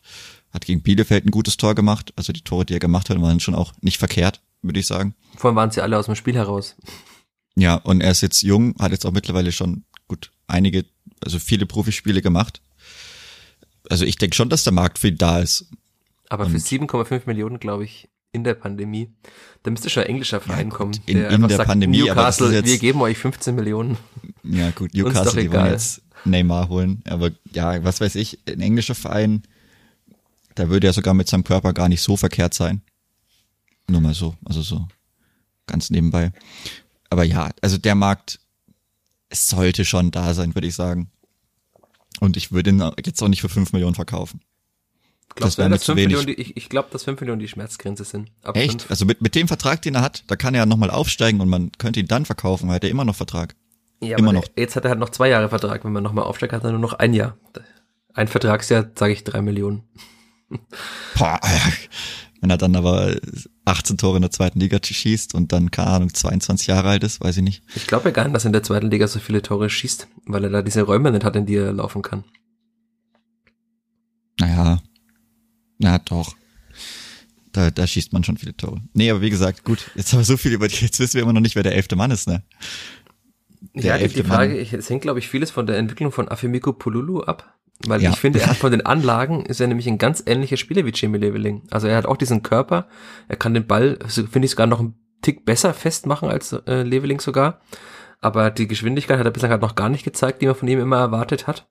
hat 0.51 0.65
gegen 0.65 0.81
Bielefeld 0.81 1.25
ein 1.25 1.31
gutes 1.31 1.57
Tor 1.57 1.75
gemacht. 1.75 2.13
Also 2.15 2.33
die 2.33 2.41
Tore, 2.41 2.65
die 2.65 2.73
er 2.73 2.79
gemacht 2.79 3.09
hat, 3.09 3.21
waren 3.21 3.39
schon 3.39 3.55
auch 3.55 3.73
nicht 3.81 3.97
verkehrt, 3.97 4.41
würde 4.61 4.79
ich 4.79 4.87
sagen. 4.87 5.15
Vor 5.37 5.49
allem 5.49 5.55
waren 5.55 5.71
sie 5.71 5.81
alle 5.81 5.97
aus 5.97 6.05
dem 6.05 6.15
Spiel 6.15 6.35
heraus. 6.35 6.75
Ja, 7.55 7.75
und 7.75 8.01
er 8.01 8.11
ist 8.11 8.21
jetzt 8.21 8.41
jung, 8.41 8.75
hat 8.79 8.91
jetzt 8.91 9.05
auch 9.05 9.11
mittlerweile 9.11 9.51
schon 9.51 9.83
gut 10.07 10.31
einige, 10.47 10.85
also 11.23 11.37
viele 11.39 11.65
Profispiele 11.65 12.21
gemacht. 12.21 12.61
Also 13.89 14.05
ich 14.05 14.17
denke 14.17 14.35
schon, 14.35 14.49
dass 14.49 14.63
der 14.63 14.73
Markt 14.73 14.99
für 14.99 15.09
ihn 15.09 15.17
da 15.17 15.39
ist. 15.39 15.69
Aber 16.29 16.49
für 16.49 16.57
7,5 16.57 17.23
Millionen, 17.25 17.59
glaube 17.59 17.83
ich, 17.83 18.09
in 18.31 18.43
der 18.43 18.55
Pandemie. 18.55 19.13
Da 19.61 19.71
müsste 19.71 19.89
schon 19.89 20.03
ein 20.03 20.09
englischer 20.09 20.41
Verein 20.41 20.69
ja, 20.69 20.75
kommen. 20.75 20.93
In, 21.05 21.17
in 21.17 21.47
der 21.47 21.57
sagt, 21.57 21.69
Pandemie, 21.69 22.03
Newcastle, 22.03 22.51
jetzt, 22.51 22.67
wir 22.67 22.79
geben 22.79 23.01
euch 23.01 23.17
15 23.17 23.55
Millionen. 23.55 23.97
Ja 24.43 24.71
gut, 24.71 24.93
Newcastle, 24.93 25.41
die 25.41 25.51
wollen 25.51 25.67
jetzt 25.67 26.01
Neymar 26.25 26.69
holen. 26.69 27.03
Aber 27.07 27.31
ja, 27.51 27.83
was 27.83 28.01
weiß 28.01 28.15
ich, 28.15 28.39
ein 28.47 28.59
englischer 28.59 28.95
Verein, 28.95 29.43
da 30.55 30.69
würde 30.69 30.87
er 30.87 30.93
sogar 30.93 31.13
mit 31.13 31.29
seinem 31.29 31.43
Körper 31.43 31.73
gar 31.73 31.87
nicht 31.87 32.01
so 32.01 32.17
verkehrt 32.17 32.53
sein. 32.53 32.81
Nur 33.87 34.01
mal 34.01 34.13
so, 34.13 34.35
also 34.45 34.61
so 34.61 34.87
ganz 35.67 35.89
nebenbei. 35.89 36.31
Aber 37.09 37.23
ja, 37.23 37.51
also 37.61 37.77
der 37.77 37.95
Markt, 37.95 38.39
es 39.29 39.47
sollte 39.47 39.85
schon 39.85 40.11
da 40.11 40.33
sein, 40.33 40.55
würde 40.55 40.67
ich 40.67 40.75
sagen. 40.75 41.11
Und 42.19 42.37
ich 42.37 42.51
würde 42.51 42.71
ihn 42.71 42.91
jetzt 43.03 43.21
auch 43.21 43.27
nicht 43.27 43.41
für 43.41 43.49
5 43.49 43.73
Millionen 43.73 43.95
verkaufen. 43.95 44.41
Glaubst 45.35 45.57
das 45.57 45.57
wäre 45.57 45.69
mir 45.69 45.79
zu 45.79 45.95
wenig. 45.95 46.17
Millionen, 46.17 46.27
die, 46.27 46.41
ich 46.41 46.57
ich 46.57 46.69
glaube, 46.69 46.89
dass 46.91 47.03
5 47.03 47.19
Millionen 47.21 47.39
die 47.39 47.47
Schmerzgrenze 47.47 48.03
sind. 48.03 48.31
Ab 48.43 48.55
Echt? 48.55 48.83
5. 48.83 48.91
Also 48.91 49.05
mit, 49.05 49.21
mit 49.21 49.35
dem 49.35 49.47
Vertrag, 49.47 49.81
den 49.81 49.95
er 49.95 50.01
hat, 50.01 50.23
da 50.27 50.35
kann 50.35 50.53
er 50.53 50.61
ja 50.61 50.65
nochmal 50.65 50.91
aufsteigen 50.91 51.41
und 51.41 51.49
man 51.49 51.71
könnte 51.77 51.99
ihn 51.99 52.07
dann 52.07 52.25
verkaufen, 52.25 52.69
weil 52.69 52.79
er 52.81 52.89
immer 52.89 53.05
noch 53.05 53.15
Vertrag. 53.15 53.55
Ja, 54.01 54.17
immer 54.17 54.33
noch. 54.33 54.45
Jetzt 54.55 54.75
hat 54.75 54.85
er 54.85 54.89
halt 54.89 54.99
noch 54.99 55.09
zwei 55.09 55.29
Jahre 55.29 55.49
Vertrag. 55.49 55.83
Wenn 55.85 55.93
man 55.93 56.03
nochmal 56.03 56.25
aufsteigt, 56.25 56.53
hat 56.53 56.63
er 56.63 56.71
nur 56.71 56.79
noch 56.79 56.93
ein 56.93 57.13
Jahr. 57.13 57.37
Ein 58.13 58.27
Vertragsjahr, 58.27 58.91
sage 58.95 59.13
ich, 59.13 59.23
drei 59.23 59.41
Millionen. 59.41 59.83
Boah, 61.17 61.39
wenn 62.43 62.49
er 62.49 62.57
dann 62.57 62.75
aber 62.75 63.15
18 63.63 63.97
Tore 63.97 64.17
in 64.17 64.21
der 64.21 64.29
zweiten 64.29 64.59
Liga 64.59 64.77
schießt 64.83 65.33
und 65.33 65.53
dann, 65.53 65.71
keine 65.71 65.87
Ahnung, 65.91 66.13
22 66.13 66.67
Jahre 66.67 66.89
alt 66.89 67.01
ist, 67.05 67.21
weiß 67.21 67.37
ich 67.37 67.43
nicht. 67.43 67.63
Ich 67.73 67.87
glaube 67.87 68.09
ja 68.09 68.11
gar 68.11 68.25
nicht, 68.25 68.35
dass 68.35 68.43
er 68.43 68.47
in 68.47 68.53
der 68.53 68.63
zweiten 68.63 68.91
Liga 68.91 69.07
so 69.07 69.19
viele 69.19 69.41
Tore 69.41 69.69
schießt, 69.69 70.09
weil 70.25 70.43
er 70.43 70.49
da 70.49 70.61
diese 70.61 70.81
Räume 70.81 71.09
nicht 71.09 71.23
hat, 71.23 71.37
in 71.37 71.45
die 71.45 71.55
er 71.55 71.71
laufen 71.71 72.01
kann. 72.01 72.25
Naja, 74.41 74.81
na 75.77 75.99
doch. 75.99 76.35
Da, 77.53 77.71
da 77.71 77.87
schießt 77.87 78.11
man 78.11 78.25
schon 78.25 78.35
viele 78.35 78.57
Tore. 78.57 78.81
Nee, 78.91 79.09
aber 79.09 79.21
wie 79.21 79.29
gesagt, 79.29 79.63
gut, 79.63 79.89
jetzt 79.95 80.11
haben 80.11 80.19
wir 80.19 80.25
so 80.25 80.35
viel 80.35 80.51
über 80.51 80.67
die, 80.67 80.83
jetzt 80.83 80.99
wissen 80.99 81.13
wir 81.13 81.21
immer 81.21 81.31
noch 81.31 81.39
nicht, 81.39 81.55
wer 81.55 81.63
der 81.63 81.75
elfte 81.75 81.95
Mann 81.95 82.11
ist, 82.11 82.27
ne? 82.27 82.43
Der 83.73 84.01
ja, 84.01 84.05
die, 84.05 84.21
Frage, 84.21 84.55
Mann. 84.55 84.79
es 84.79 84.89
hängt, 84.89 85.03
glaube 85.03 85.19
ich, 85.19 85.29
vieles 85.29 85.49
von 85.49 85.65
der 85.65 85.77
Entwicklung 85.77 86.11
von 86.11 86.27
Afemiko 86.27 86.73
Pululu 86.73 87.21
ab. 87.21 87.52
Weil 87.85 88.01
ja. 88.01 88.11
ich 88.11 88.17
finde, 88.17 88.39
er 88.39 88.47
hat 88.49 88.57
von 88.57 88.71
den 88.71 88.85
Anlagen, 88.85 89.45
ist 89.45 89.59
er 89.59 89.67
nämlich 89.67 89.87
ein 89.87 89.97
ganz 89.97 90.23
ähnlicher 90.25 90.57
Spieler 90.57 90.85
wie 90.85 90.91
Jamie 90.93 91.17
Leveling. 91.17 91.63
Also 91.69 91.87
er 91.87 91.97
hat 91.97 92.05
auch 92.05 92.17
diesen 92.17 92.43
Körper, 92.43 92.87
er 93.27 93.35
kann 93.35 93.53
den 93.53 93.67
Ball, 93.67 93.97
finde 94.07 94.45
ich 94.45 94.51
sogar 94.51 94.67
noch 94.67 94.79
einen 94.79 94.95
Tick 95.21 95.45
besser 95.45 95.73
festmachen 95.73 96.29
als 96.29 96.53
äh, 96.53 96.83
Leveling 96.83 97.19
sogar. 97.19 97.61
Aber 98.21 98.51
die 98.51 98.67
Geschwindigkeit 98.67 99.19
hat 99.19 99.25
er 99.25 99.31
bislang 99.31 99.51
halt 99.51 99.61
noch 99.61 99.75
gar 99.75 99.89
nicht 99.89 100.05
gezeigt, 100.05 100.41
die 100.41 100.45
man 100.45 100.55
von 100.55 100.67
ihm 100.67 100.79
immer 100.79 100.97
erwartet 100.97 101.47
hat. 101.47 101.67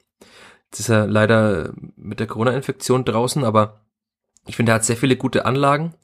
Jetzt 0.71 0.81
ist 0.81 0.89
er 0.91 1.07
leider 1.07 1.73
mit 1.97 2.21
der 2.21 2.27
Corona-Infektion 2.27 3.05
draußen, 3.05 3.45
aber 3.45 3.81
ich 4.47 4.57
finde, 4.57 4.73
er 4.73 4.77
hat 4.77 4.85
sehr 4.85 4.97
viele 4.97 5.17
gute 5.17 5.47
Anlagen. 5.47 5.95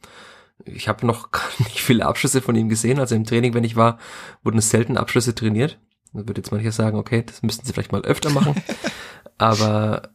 Ich 0.64 0.88
habe 0.88 1.06
noch 1.06 1.30
gar 1.32 1.48
nicht 1.58 1.80
viele 1.80 2.06
Abschlüsse 2.06 2.40
von 2.40 2.56
ihm 2.56 2.68
gesehen. 2.68 2.98
Also 2.98 3.14
im 3.14 3.24
Training, 3.24 3.54
wenn 3.54 3.64
ich 3.64 3.76
war, 3.76 3.98
wurden 4.42 4.60
selten 4.60 4.96
Abschlüsse 4.96 5.34
trainiert. 5.34 5.78
Da 6.12 6.26
würde 6.26 6.40
jetzt 6.40 6.50
mancher 6.50 6.72
sagen, 6.72 6.96
okay, 6.96 7.22
das 7.24 7.42
müssten 7.42 7.66
sie 7.66 7.72
vielleicht 7.72 7.92
mal 7.92 8.02
öfter 8.02 8.30
machen. 8.30 8.54
aber 9.38 10.10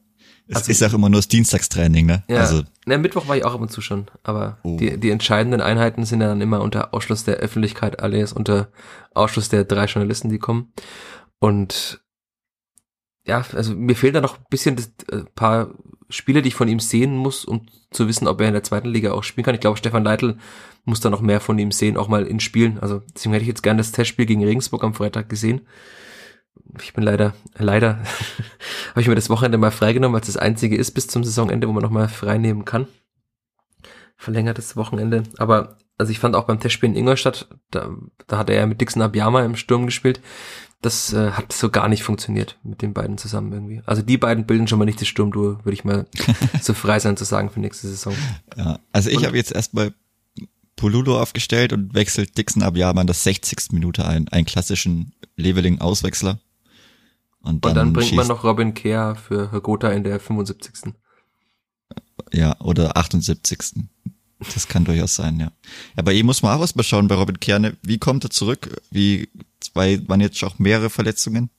es 0.48 0.58
also, 0.58 0.72
ist 0.72 0.84
auch 0.84 0.94
immer 0.94 1.10
nur 1.10 1.20
das 1.20 1.30
Dienstagstraining, 1.30 2.06
ne? 2.06 2.24
Ja, 2.28 2.42
also. 2.42 2.64
Na, 2.86 2.98
Mittwoch 2.98 3.28
war 3.28 3.38
ich 3.38 3.46
auch 3.46 3.54
ab 3.54 3.62
und 3.62 3.72
zu 3.72 3.80
schon, 3.80 4.08
aber 4.24 4.58
oh. 4.64 4.76
die, 4.78 5.00
die 5.00 5.10
entscheidenden 5.10 5.62
Einheiten 5.62 6.06
sind 6.06 6.20
dann 6.20 6.42
immer 6.42 6.62
unter 6.62 6.94
Ausschluss 6.94 7.24
der 7.24 7.36
Öffentlichkeit, 7.36 8.02
alles 8.02 8.34
unter 8.34 8.70
Ausschluss 9.14 9.48
der 9.48 9.64
drei 9.64 9.86
Journalisten, 9.86 10.30
die 10.30 10.40
kommen. 10.40 10.74
Und 11.40 12.04
ja, 13.26 13.46
also 13.54 13.74
mir 13.74 13.96
fehlt 13.96 14.16
da 14.16 14.22
noch 14.22 14.38
ein 14.38 14.46
bisschen 14.50 14.76
das, 14.76 14.92
äh, 15.12 15.24
paar 15.34 15.74
Spiele, 16.14 16.42
die 16.42 16.50
ich 16.50 16.56
von 16.56 16.68
ihm 16.68 16.80
sehen 16.80 17.18
muss, 17.18 17.44
um 17.44 17.66
zu 17.92 18.08
wissen, 18.08 18.28
ob 18.28 18.40
er 18.40 18.48
in 18.48 18.54
der 18.54 18.64
zweiten 18.64 18.90
Liga 18.90 19.14
auch 19.14 19.24
spielen 19.24 19.44
kann. 19.44 19.56
Ich 19.56 19.62
glaube, 19.62 19.78
Stefan 19.78 20.04
Leitl 20.04 20.38
muss 20.86 21.00
da 21.00 21.10
noch 21.10 21.22
mehr 21.22 21.40
von 21.40 21.58
ihm 21.58 21.72
sehen, 21.72 21.98
auch 21.98 22.08
mal 22.08 22.28
in 22.28 22.40
Spielen. 22.40 22.78
Also 22.80 23.02
deswegen 23.16 23.34
hätte 23.34 23.44
ich 23.44 23.48
jetzt 23.48 23.64
gerne 23.64 23.80
das 23.80 23.92
Testspiel 23.92 24.26
gegen 24.26 24.44
Regensburg 24.44 24.84
am 24.84 24.94
Freitag 24.94 25.28
gesehen. 25.28 25.62
Ich 26.80 26.94
bin 26.94 27.04
leider, 27.04 27.34
leider, 27.58 27.98
habe 28.92 29.02
ich 29.02 29.08
mir 29.08 29.16
das 29.16 29.30
Wochenende 29.30 29.58
mal 29.58 29.72
freigenommen, 29.72 30.14
weil 30.14 30.22
es 30.22 30.28
das 30.28 30.38
einzige 30.38 30.78
ist 30.78 30.92
bis 30.92 31.08
zum 31.08 31.24
Saisonende, 31.24 31.68
wo 31.68 31.74
man 31.74 31.82
noch 31.82 31.90
mal 31.90 32.08
frei 32.08 32.38
nehmen 32.38 32.64
kann. 32.64 32.88
Verlängertes 34.16 34.78
Wochenende. 34.78 35.24
Aber 35.38 35.78
also 35.98 36.12
ich 36.12 36.20
fand 36.20 36.36
auch 36.36 36.46
beim 36.46 36.60
Testspiel 36.60 36.90
in 36.90 36.96
Ingolstadt, 36.96 37.48
da, 37.72 37.90
da 38.28 38.38
hat 38.38 38.50
er 38.52 38.58
ja 38.58 38.66
mit 38.68 38.80
Dixon 38.80 39.02
Abiyama 39.02 39.44
im 39.44 39.56
Sturm 39.56 39.86
gespielt 39.88 40.22
das 40.86 41.14
äh, 41.14 41.32
hat 41.32 41.54
so 41.54 41.70
gar 41.70 41.88
nicht 41.88 42.04
funktioniert 42.04 42.58
mit 42.64 42.82
den 42.82 42.94
beiden 42.94 43.18
zusammen 43.18 43.52
irgendwie. 43.52 43.82
Also 43.86 44.02
die 44.02 44.18
beiden 44.18 44.46
bilden 44.46 44.68
schon 44.68 44.80
mal 44.80 44.86
nicht 44.86 45.02
das 45.02 45.08
Sturmduo, 45.08 45.60
würde 45.64 45.74
ich 45.74 45.84
mal 45.84 46.06
so 46.62 46.74
frei 46.74 47.00
sein 47.00 47.18
zu 47.18 47.24
sagen 47.24 47.50
für 47.50 47.60
nächste 47.60 47.88
Saison. 47.88 48.14
Ja, 48.56 48.80
also 48.92 49.10
ich 49.10 49.26
habe 49.26 49.38
jetzt 49.38 49.52
erstmal 49.52 49.94
Polulo 50.76 51.20
aufgestellt 51.20 51.74
und 51.74 51.94
wechselt 51.94 52.38
Dixon 52.38 52.64
Abiyama 52.64 53.02
in 53.02 53.08
das 53.08 53.24
60. 53.24 53.72
Minute 53.72 54.06
ein, 54.06 54.28
einen 54.28 54.46
klassischen 54.46 55.14
Leveling-Auswechsler. 55.38 56.40
Und 57.42 57.66
dann, 57.66 57.72
und 57.72 57.76
dann 57.76 57.94
bringt 57.94 58.14
man 58.14 58.28
noch 58.28 58.44
Robin 58.44 58.74
Kehr 58.74 59.16
für 59.16 59.52
Hagota 59.52 59.90
in 59.92 60.04
der 60.04 60.20
75. 60.20 60.94
Ja, 62.32 62.60
oder 62.60 62.98
78. 62.98 63.86
Das 64.54 64.68
kann 64.68 64.84
durchaus 64.84 65.16
sein, 65.16 65.40
ja. 65.40 65.52
Bei 66.04 66.12
ihm 66.14 66.26
muss 66.26 66.42
man 66.42 66.58
auch 66.58 66.62
erstmal 66.62 66.84
schauen, 66.84 67.08
bei 67.08 67.16
Robin 67.16 67.40
Kerne, 67.40 67.78
wie 67.82 67.98
kommt 67.98 68.26
er 68.26 68.30
zurück? 68.30 68.82
Wie 68.92 69.30
zwei 69.74 70.08
waren 70.08 70.22
jetzt 70.22 70.44
auch 70.44 70.60
mehrere 70.60 70.90
Verletzungen. 70.90 71.50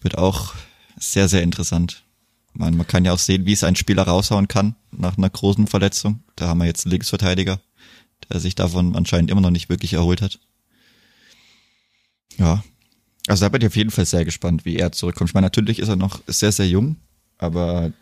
Wird 0.00 0.18
auch 0.18 0.54
sehr, 0.98 1.28
sehr 1.28 1.42
interessant. 1.42 2.04
Man, 2.52 2.76
man 2.76 2.86
kann 2.86 3.04
ja 3.04 3.12
auch 3.12 3.18
sehen, 3.18 3.46
wie 3.46 3.52
es 3.52 3.64
ein 3.64 3.76
Spieler 3.76 4.04
raushauen 4.04 4.48
kann 4.48 4.76
nach 4.92 5.18
einer 5.18 5.30
großen 5.30 5.66
Verletzung. 5.66 6.22
Da 6.36 6.46
haben 6.46 6.58
wir 6.58 6.66
jetzt 6.66 6.86
einen 6.86 6.92
Linksverteidiger, 6.92 7.60
der 8.30 8.40
sich 8.40 8.54
davon 8.54 8.94
anscheinend 8.96 9.30
immer 9.30 9.40
noch 9.40 9.50
nicht 9.50 9.68
wirklich 9.68 9.94
erholt 9.94 10.22
hat. 10.22 10.38
Ja. 12.36 12.62
Also 13.26 13.44
da 13.44 13.48
bin 13.48 13.62
ich 13.62 13.68
auf 13.68 13.76
jeden 13.76 13.90
Fall 13.90 14.04
sehr 14.04 14.24
gespannt, 14.24 14.64
wie 14.64 14.76
er 14.76 14.92
zurückkommt. 14.92 15.30
Ich 15.30 15.34
meine, 15.34 15.46
natürlich 15.46 15.78
ist 15.78 15.88
er 15.88 15.96
noch 15.96 16.20
sehr, 16.26 16.52
sehr 16.52 16.68
jung, 16.68 16.96
aber 17.38 17.92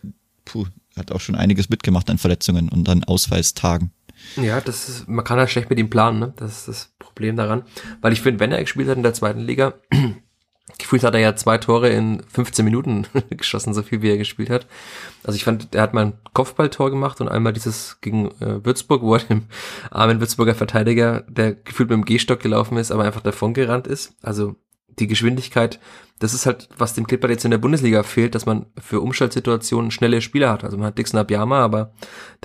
puh, 0.45 0.67
hat 0.97 1.13
auch 1.13 1.21
schon 1.21 1.37
einiges 1.37 1.69
mitgemacht 1.69 2.11
an 2.11 2.19
Verletzungen 2.19 2.69
und 2.69 2.89
an 2.89 3.05
Ausfallstagen. 3.05 3.93
Ja, 4.37 4.61
das 4.61 4.89
ist, 4.89 5.09
man 5.09 5.25
kann 5.25 5.39
halt 5.39 5.51
schlecht 5.51 5.71
mit 5.71 5.79
ihm 5.79 5.91
planen, 5.91 6.19
ne? 6.19 6.35
Das 6.37 6.67
das 6.67 6.92
Problem 7.15 7.37
daran. 7.37 7.63
Weil 8.01 8.13
ich 8.13 8.21
finde, 8.21 8.41
wenn 8.41 8.53
er 8.53 8.61
gespielt 8.61 8.89
hat 8.89 8.97
in 8.97 9.03
der 9.03 9.15
zweiten 9.15 9.41
Liga, 9.41 9.75
gefühlt 10.79 11.05
hat 11.05 11.15
er 11.15 11.21
ja 11.21 11.37
zwei 11.37 11.59
Tore 11.59 11.89
in 11.89 12.23
15 12.29 12.65
Minuten 12.65 13.07
geschossen, 13.31 13.75
so 13.75 13.83
viel 13.83 14.03
wie 14.03 14.11
er 14.11 14.19
gespielt 14.19 14.51
hat. 14.51 14.67
Also 15.25 15.37
ich 15.37 15.45
fand, 15.45 15.75
er 15.75 15.83
hat 15.83 15.95
mal 15.95 16.07
ein 16.07 16.13
Kopfballtor 16.33 16.91
gemacht 16.91 17.21
und 17.21 17.29
einmal 17.29 17.53
dieses 17.53 18.01
gegen 18.01 18.31
äh, 18.41 18.65
Würzburg, 18.65 19.03
wo 19.03 19.15
er 19.15 19.21
dem 19.29 19.45
armen 19.91 20.21
Würzburger 20.21 20.55
Verteidiger, 20.55 21.25
der 21.29 21.55
gefühlt 21.55 21.91
mit 21.91 21.97
dem 21.97 22.05
Gehstock 22.05 22.41
gelaufen 22.41 22.77
ist, 22.77 22.91
aber 22.91 23.05
einfach 23.05 23.23
davon 23.23 23.55
gerannt 23.55 23.87
ist. 23.87 24.15
Also 24.23 24.57
die 24.99 25.07
Geschwindigkeit, 25.07 25.81
das 26.19 26.35
ist 26.35 26.47
halt, 26.47 26.69
was 26.79 26.95
dem 26.95 27.07
Clipper 27.07 27.29
jetzt 27.29 27.45
in 27.45 27.51
der 27.51 27.59
Bundesliga 27.59 28.03
fehlt, 28.03 28.35
dass 28.35 28.47
man 28.47 28.67
für 28.79 29.01
Umschaltsituationen 29.01 29.91
schnelle 29.91 30.21
Spieler 30.21 30.51
hat. 30.51 30.63
Also 30.63 30.77
man 30.77 30.87
hat 30.87 30.99
Dixon 30.99 31.19
Abiyama, 31.19 31.61
aber 31.61 31.95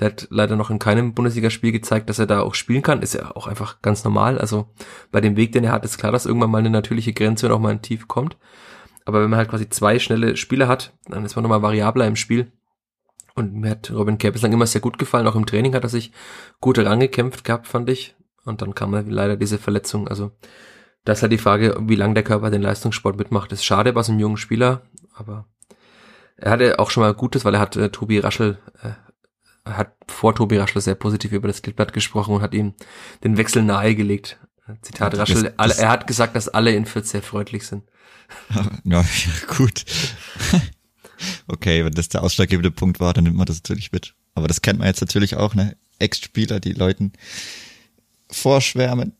der 0.00 0.08
hat 0.08 0.26
leider 0.30 0.56
noch 0.56 0.70
in 0.70 0.80
keinem 0.80 1.14
Bundesligaspiel 1.14 1.70
gezeigt, 1.70 2.10
dass 2.10 2.18
er 2.18 2.26
da 2.26 2.40
auch 2.40 2.54
spielen 2.54 2.82
kann. 2.82 3.02
Ist 3.02 3.14
ja 3.14 3.36
auch 3.36 3.46
einfach 3.46 3.80
ganz 3.80 4.02
normal. 4.02 4.38
Also 4.38 4.68
bei 5.12 5.20
dem 5.20 5.36
Weg, 5.36 5.52
den 5.52 5.64
er 5.64 5.72
hat, 5.72 5.84
ist 5.84 5.98
klar, 5.98 6.10
dass 6.10 6.26
irgendwann 6.26 6.50
mal 6.50 6.58
eine 6.58 6.70
natürliche 6.70 7.12
Grenze 7.12 7.46
und 7.46 7.52
auch 7.52 7.60
mal 7.60 7.70
ein 7.70 7.82
Tief 7.82 8.08
kommt. 8.08 8.36
Aber 9.04 9.22
wenn 9.22 9.30
man 9.30 9.38
halt 9.38 9.48
quasi 9.48 9.68
zwei 9.68 9.98
schnelle 9.98 10.36
Spieler 10.36 10.68
hat, 10.68 10.92
dann 11.06 11.24
ist 11.24 11.36
man 11.36 11.44
nochmal 11.44 11.62
variabler 11.62 12.06
im 12.06 12.16
Spiel. 12.16 12.52
Und 13.36 13.54
mir 13.54 13.70
hat 13.70 13.92
Robin 13.92 14.18
Kerr 14.18 14.32
bislang 14.32 14.52
immer 14.52 14.66
sehr 14.66 14.80
gut 14.80 14.98
gefallen. 14.98 15.28
Auch 15.28 15.36
im 15.36 15.46
Training 15.46 15.74
hat 15.74 15.84
er 15.84 15.88
sich 15.88 16.12
gut 16.60 16.78
rangekämpft 16.78 17.44
gehabt, 17.44 17.68
fand 17.68 17.88
ich. 17.88 18.16
Und 18.44 18.60
dann 18.60 18.74
kam 18.74 18.92
leider 19.08 19.36
diese 19.36 19.58
Verletzung. 19.58 20.08
Also 20.08 20.32
das 21.08 21.20
ist 21.20 21.22
halt 21.22 21.32
die 21.32 21.38
Frage, 21.38 21.74
wie 21.80 21.94
lange 21.94 22.12
der 22.12 22.22
Körper 22.22 22.50
den 22.50 22.60
Leistungssport 22.60 23.16
mitmacht. 23.16 23.50
Das 23.50 23.60
ist 23.60 23.64
schade 23.64 23.94
bei 23.94 24.02
so 24.02 24.12
einem 24.12 24.20
jungen 24.20 24.36
Spieler, 24.36 24.82
aber 25.14 25.46
er 26.36 26.50
hatte 26.50 26.78
auch 26.78 26.90
schon 26.90 27.02
mal 27.02 27.14
Gutes, 27.14 27.46
weil 27.46 27.54
er 27.54 27.60
hat 27.60 27.76
äh, 27.76 27.88
Tobi 27.88 28.18
Raschel, 28.18 28.58
äh, 28.82 29.70
hat 29.70 29.96
vor 30.06 30.34
Tobi 30.34 30.58
Raschel 30.58 30.82
sehr 30.82 30.96
positiv 30.96 31.32
über 31.32 31.48
das 31.48 31.62
Klippblatt 31.62 31.94
gesprochen 31.94 32.34
und 32.34 32.42
hat 32.42 32.52
ihm 32.52 32.74
den 33.24 33.38
Wechsel 33.38 33.62
nahegelegt. 33.62 34.38
Zitat 34.82 35.14
ja, 35.14 35.20
Raschel, 35.20 35.54
alle, 35.56 35.78
er 35.78 35.88
hat 35.88 36.06
gesagt, 36.06 36.36
dass 36.36 36.50
alle 36.50 36.74
in 36.74 36.84
Fürth 36.84 37.06
sehr 37.06 37.22
freundlich 37.22 37.66
sind. 37.66 37.84
Ja, 38.84 39.02
gut. 39.56 39.86
okay, 41.46 41.86
wenn 41.86 41.92
das 41.92 42.10
der 42.10 42.22
ausschlaggebende 42.22 42.70
Punkt 42.70 43.00
war, 43.00 43.14
dann 43.14 43.24
nimmt 43.24 43.36
man 43.36 43.46
das 43.46 43.56
natürlich 43.56 43.92
mit. 43.92 44.14
Aber 44.34 44.46
das 44.46 44.60
kennt 44.60 44.78
man 44.78 44.88
jetzt 44.88 45.00
natürlich 45.00 45.36
auch, 45.36 45.54
ne? 45.54 45.74
Ex-Spieler, 45.98 46.60
die 46.60 46.74
Leuten 46.74 47.14
vorschwärmen, 48.30 49.17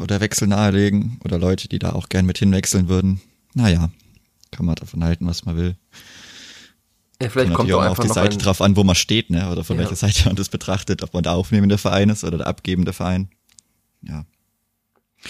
oder 0.00 0.20
Wechsel 0.20 0.48
nahelegen 0.48 1.20
oder 1.24 1.38
Leute, 1.38 1.68
die 1.68 1.78
da 1.78 1.92
auch 1.92 2.08
gern 2.08 2.26
mit 2.26 2.38
hinwechseln 2.38 2.88
würden. 2.88 3.20
Naja, 3.54 3.90
kann 4.50 4.66
man 4.66 4.74
davon 4.76 5.02
halten, 5.02 5.26
was 5.26 5.44
man 5.44 5.56
will. 5.56 5.76
Ja, 7.20 7.30
vielleicht 7.30 7.54
kommt 7.54 7.72
auch 7.72 7.84
auf 7.84 7.98
die 7.98 8.08
Seite 8.08 8.36
drauf 8.36 8.60
an, 8.60 8.76
wo 8.76 8.84
man 8.84 8.94
steht, 8.94 9.30
ne? 9.30 9.50
Oder 9.50 9.64
von 9.64 9.76
ja. 9.76 9.82
welcher 9.82 9.96
Seite 9.96 10.26
man 10.26 10.36
das 10.36 10.50
betrachtet, 10.50 11.02
ob 11.02 11.14
man 11.14 11.22
der 11.22 11.32
aufnehmende 11.32 11.78
Verein 11.78 12.10
ist 12.10 12.24
oder 12.24 12.38
der 12.38 12.46
abgebende 12.46 12.92
Verein. 12.92 13.30
Ja. 14.02 14.26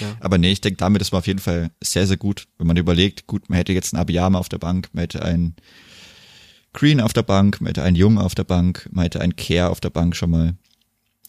ja. 0.01 0.17
Aber 0.21 0.39
nee, 0.39 0.51
ich 0.51 0.61
denke, 0.61 0.79
damit 0.79 1.01
ist 1.01 1.13
man 1.13 1.21
auf 1.21 1.29
jeden 1.29 1.39
Fall 1.39 1.71
sehr, 1.83 2.07
sehr 2.07 2.17
gut, 2.17 2.49
wenn 2.59 2.67
man 2.67 2.77
überlegt, 2.77 3.29
gut, 3.29 3.49
man 3.49 3.59
hätte 3.59 3.73
jetzt 3.73 3.95
einen 3.95 4.01
Abiyama 4.01 4.39
auf 4.39 4.49
der 4.49 4.59
Bank, 4.59 4.91
man 4.93 5.03
hätte 5.03 5.23
einen 5.23 5.55
Green 6.73 7.01
auf 7.01 7.13
der 7.13 7.23
Bank, 7.23 7.61
man 7.61 7.69
hätte 7.69 7.85
einen 7.85 7.97
Jung 7.97 8.19
auf 8.19 8.35
der 8.35 8.45
Bank, 8.45 8.89
man 8.91 9.05
hätte 9.05 9.21
einen 9.21 9.37
Care 9.37 9.71
auf 9.71 9.81
der 9.81 9.91
Bank 9.91 10.17
schon 10.17 10.31
mal. 10.31 10.55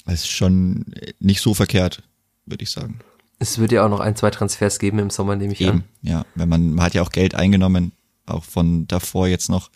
Das 0.05 0.21
ist 0.21 0.27
schon 0.27 0.85
nicht 1.19 1.41
so 1.41 1.53
verkehrt, 1.53 2.01
würde 2.47 2.63
ich 2.63 2.71
sagen. 2.71 2.99
Es 3.39 3.59
wird 3.59 3.71
ja 3.71 3.85
auch 3.85 3.89
noch 3.89 3.99
ein, 3.99 4.15
zwei 4.15 4.31
Transfers 4.31 4.79
geben 4.79 4.99
im 4.99 5.09
Sommer, 5.09 5.35
nehme 5.35 5.53
ich 5.53 5.61
Eben, 5.61 5.69
an. 5.69 5.83
Ja, 6.01 6.25
wenn 6.35 6.49
man, 6.49 6.73
man 6.73 6.85
hat 6.85 6.93
ja 6.95 7.03
auch 7.03 7.11
Geld 7.11 7.35
eingenommen, 7.35 7.91
auch 8.25 8.43
von 8.43 8.87
davor 8.87 9.27
jetzt 9.27 9.49
noch. 9.49 9.69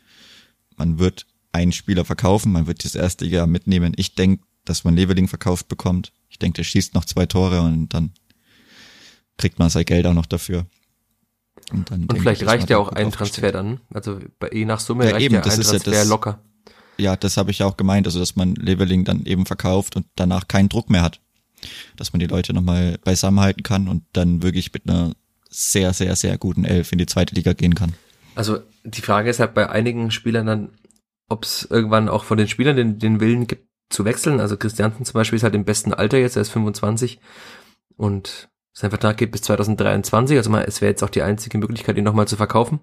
Man 0.77 0.97
wird 0.97 1.27
einen 1.51 1.71
Spieler 1.71 2.05
verkaufen, 2.05 2.51
man 2.51 2.65
wird 2.65 2.83
das 2.83 2.95
erste 2.95 3.25
Jahr 3.25 3.45
mitnehmen. 3.45 3.93
Ich 3.97 4.15
denke, 4.15 4.43
dass 4.65 4.83
man 4.83 4.95
Leveling 4.95 5.27
verkauft 5.27 5.67
bekommt. 5.67 6.11
Ich 6.29 6.39
denke, 6.39 6.57
der 6.57 6.63
schießt 6.63 6.95
noch 6.95 7.05
zwei 7.05 7.25
Tore 7.25 7.61
und 7.61 7.89
dann 7.89 8.13
kriegt 9.37 9.59
man 9.59 9.69
sein 9.69 9.85
Geld 9.85 10.05
auch 10.07 10.13
noch 10.13 10.25
dafür. 10.25 10.65
Und, 11.71 11.91
dann 11.91 12.05
und 12.05 12.17
vielleicht 12.17 12.41
ich, 12.41 12.47
reicht 12.47 12.69
ja 12.69 12.77
auch 12.77 12.89
ein 12.89 13.11
Transfer 13.11 13.51
dann. 13.51 13.79
Also 13.93 14.19
bei, 14.39 14.49
je 14.51 14.65
nach 14.65 14.79
Summe 14.79 15.05
ja, 15.05 15.11
reicht 15.11 15.25
eben, 15.25 15.35
ja 15.35 15.41
das 15.41 15.55
ein 15.55 15.61
ist 15.61 15.69
Transfer 15.69 15.91
ja 15.91 15.99
das, 15.99 16.07
locker. 16.07 16.39
Ja, 16.97 17.15
das 17.15 17.37
habe 17.37 17.51
ich 17.51 17.59
ja 17.59 17.67
auch 17.67 17.77
gemeint, 17.77 18.07
also 18.07 18.19
dass 18.19 18.35
man 18.35 18.55
Leveling 18.55 19.03
dann 19.03 19.25
eben 19.25 19.45
verkauft 19.45 19.95
und 19.95 20.07
danach 20.15 20.47
keinen 20.47 20.69
Druck 20.69 20.89
mehr 20.89 21.03
hat 21.03 21.19
dass 21.95 22.13
man 22.13 22.19
die 22.19 22.27
Leute 22.27 22.53
nochmal 22.53 22.97
beisammenhalten 23.03 23.63
kann 23.63 23.87
und 23.87 24.03
dann 24.13 24.43
wirklich 24.43 24.71
mit 24.73 24.89
einer 24.89 25.13
sehr, 25.49 25.93
sehr, 25.93 26.15
sehr 26.15 26.37
guten 26.37 26.65
Elf 26.65 26.91
in 26.91 26.97
die 26.97 27.05
zweite 27.05 27.35
Liga 27.35 27.53
gehen 27.53 27.75
kann. 27.75 27.93
Also 28.35 28.59
die 28.83 29.01
Frage 29.01 29.29
ist 29.29 29.39
halt 29.39 29.53
bei 29.53 29.69
einigen 29.69 30.11
Spielern 30.11 30.45
dann, 30.45 30.69
ob 31.27 31.43
es 31.43 31.67
irgendwann 31.69 32.09
auch 32.09 32.23
von 32.23 32.37
den 32.37 32.47
Spielern 32.47 32.75
den, 32.75 32.99
den 32.99 33.19
Willen 33.19 33.47
gibt 33.47 33.67
zu 33.89 34.05
wechseln. 34.05 34.39
Also 34.39 34.57
Christiansen 34.57 35.05
zum 35.05 35.13
Beispiel 35.13 35.37
ist 35.37 35.43
halt 35.43 35.55
im 35.55 35.65
besten 35.65 35.93
Alter 35.93 36.17
jetzt, 36.17 36.35
er 36.35 36.41
ist 36.41 36.51
25 36.51 37.19
und 37.97 38.49
sein 38.73 38.89
Vertrag 38.89 39.17
geht 39.17 39.31
bis 39.31 39.41
2023. 39.41 40.37
Also 40.37 40.49
mal, 40.49 40.63
es 40.63 40.81
wäre 40.81 40.91
jetzt 40.91 41.03
auch 41.03 41.09
die 41.09 41.21
einzige 41.21 41.57
Möglichkeit, 41.57 41.97
ihn 41.97 42.03
nochmal 42.03 42.27
zu 42.27 42.37
verkaufen. 42.37 42.79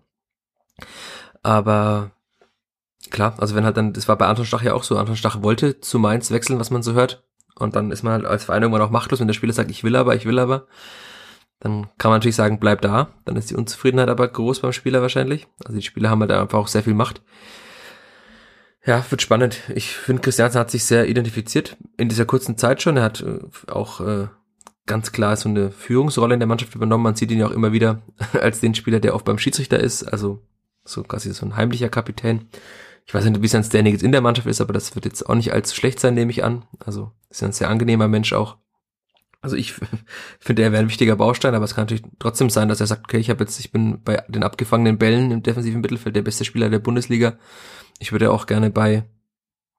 Aber 1.42 2.12
klar, 3.10 3.34
also 3.38 3.54
wenn 3.54 3.64
halt 3.64 3.76
dann, 3.76 3.92
das 3.92 4.08
war 4.08 4.16
bei 4.16 4.26
Anton 4.26 4.44
Stach 4.44 4.62
ja 4.62 4.74
auch 4.74 4.84
so, 4.84 4.98
Anton 4.98 5.16
Stach 5.16 5.42
wollte 5.42 5.80
zu 5.80 5.98
Mainz 5.98 6.30
wechseln, 6.30 6.58
was 6.58 6.70
man 6.70 6.82
so 6.82 6.92
hört. 6.92 7.24
Und 7.58 7.76
dann 7.76 7.90
ist 7.90 8.02
man 8.02 8.12
halt 8.14 8.24
als 8.24 8.44
Verein 8.44 8.62
irgendwann 8.62 8.82
auch 8.82 8.90
machtlos, 8.90 9.20
wenn 9.20 9.26
der 9.26 9.34
Spieler 9.34 9.52
sagt, 9.52 9.70
ich 9.70 9.84
will 9.84 9.96
aber, 9.96 10.14
ich 10.14 10.26
will 10.26 10.38
aber. 10.38 10.66
Dann 11.60 11.88
kann 11.98 12.10
man 12.10 12.18
natürlich 12.18 12.36
sagen, 12.36 12.60
bleib 12.60 12.82
da. 12.82 13.08
Dann 13.24 13.36
ist 13.36 13.50
die 13.50 13.56
Unzufriedenheit 13.56 14.08
aber 14.08 14.28
groß 14.28 14.60
beim 14.60 14.72
Spieler 14.72 15.02
wahrscheinlich. 15.02 15.48
Also 15.64 15.76
die 15.76 15.84
Spieler 15.84 16.10
haben 16.10 16.20
halt 16.20 16.30
einfach 16.30 16.58
auch 16.58 16.68
sehr 16.68 16.84
viel 16.84 16.94
Macht. 16.94 17.22
Ja, 18.84 19.04
wird 19.10 19.22
spannend. 19.22 19.58
Ich 19.74 19.90
finde, 19.90 20.22
Christiansen 20.22 20.60
hat 20.60 20.70
sich 20.70 20.84
sehr 20.84 21.08
identifiziert 21.08 21.76
in 21.96 22.08
dieser 22.08 22.24
kurzen 22.24 22.56
Zeit 22.56 22.80
schon. 22.80 22.96
Er 22.96 23.02
hat 23.02 23.20
äh, 23.22 23.40
auch 23.70 24.00
äh, 24.00 24.28
ganz 24.86 25.10
klar 25.12 25.36
so 25.36 25.48
eine 25.48 25.70
Führungsrolle 25.70 26.34
in 26.34 26.40
der 26.40 26.46
Mannschaft 26.46 26.74
übernommen. 26.74 27.02
Man 27.02 27.16
sieht 27.16 27.30
ihn 27.30 27.38
ja 27.38 27.46
auch 27.46 27.52
immer 27.52 27.72
wieder 27.72 28.02
als 28.40 28.60
den 28.60 28.74
Spieler, 28.74 29.00
der 29.00 29.14
oft 29.14 29.24
beim 29.24 29.38
Schiedsrichter 29.38 29.80
ist. 29.80 30.04
Also 30.04 30.40
so 30.84 31.02
quasi 31.02 31.32
so 31.32 31.44
ein 31.44 31.56
heimlicher 31.56 31.88
Kapitän. 31.88 32.48
Ich 33.08 33.14
weiß 33.14 33.24
nicht, 33.24 33.40
wie 33.40 33.48
sein 33.48 33.64
Standing 33.64 33.94
jetzt 33.94 34.04
in 34.04 34.12
der 34.12 34.20
Mannschaft 34.20 34.46
ist, 34.46 34.60
aber 34.60 34.74
das 34.74 34.94
wird 34.94 35.06
jetzt 35.06 35.26
auch 35.26 35.34
nicht 35.34 35.54
allzu 35.54 35.74
schlecht 35.74 35.98
sein, 35.98 36.12
nehme 36.12 36.30
ich 36.30 36.44
an. 36.44 36.66
Also 36.78 37.12
ist 37.30 37.40
ja 37.40 37.48
ein 37.48 37.52
sehr 37.52 37.70
angenehmer 37.70 38.06
Mensch 38.06 38.34
auch. 38.34 38.58
Also 39.40 39.56
ich 39.56 39.72
finde, 40.40 40.62
er 40.62 40.72
wäre 40.72 40.82
ein 40.82 40.90
wichtiger 40.90 41.16
Baustein, 41.16 41.54
aber 41.54 41.64
es 41.64 41.74
kann 41.74 41.84
natürlich 41.84 42.04
trotzdem 42.18 42.50
sein, 42.50 42.68
dass 42.68 42.80
er 42.80 42.86
sagt, 42.86 43.04
okay, 43.04 43.16
ich 43.16 43.30
habe 43.30 43.42
jetzt, 43.42 43.58
ich 43.60 43.72
bin 43.72 44.02
bei 44.02 44.22
den 44.28 44.42
abgefangenen 44.42 44.98
Bällen 44.98 45.30
im 45.30 45.42
defensiven 45.42 45.80
Mittelfeld 45.80 46.16
der 46.16 46.22
beste 46.22 46.44
Spieler 46.44 46.68
der 46.68 46.80
Bundesliga. 46.80 47.38
Ich 47.98 48.12
würde 48.12 48.30
auch 48.30 48.44
gerne 48.44 48.68
bei 48.68 49.08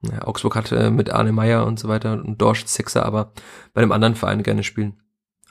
ja, 0.01 0.23
Augsburg 0.23 0.55
hat 0.55 0.71
äh, 0.71 0.89
mit 0.89 1.11
Arne 1.11 1.31
Meyer 1.31 1.67
und 1.67 1.79
so 1.79 1.87
weiter 1.87 2.13
und 2.13 2.41
Dorsch 2.41 2.65
Sechser, 2.65 3.05
aber 3.05 3.33
bei 3.75 3.83
einem 3.83 3.91
anderen 3.91 4.15
Verein 4.15 4.41
gerne 4.41 4.63
spielen. 4.63 5.03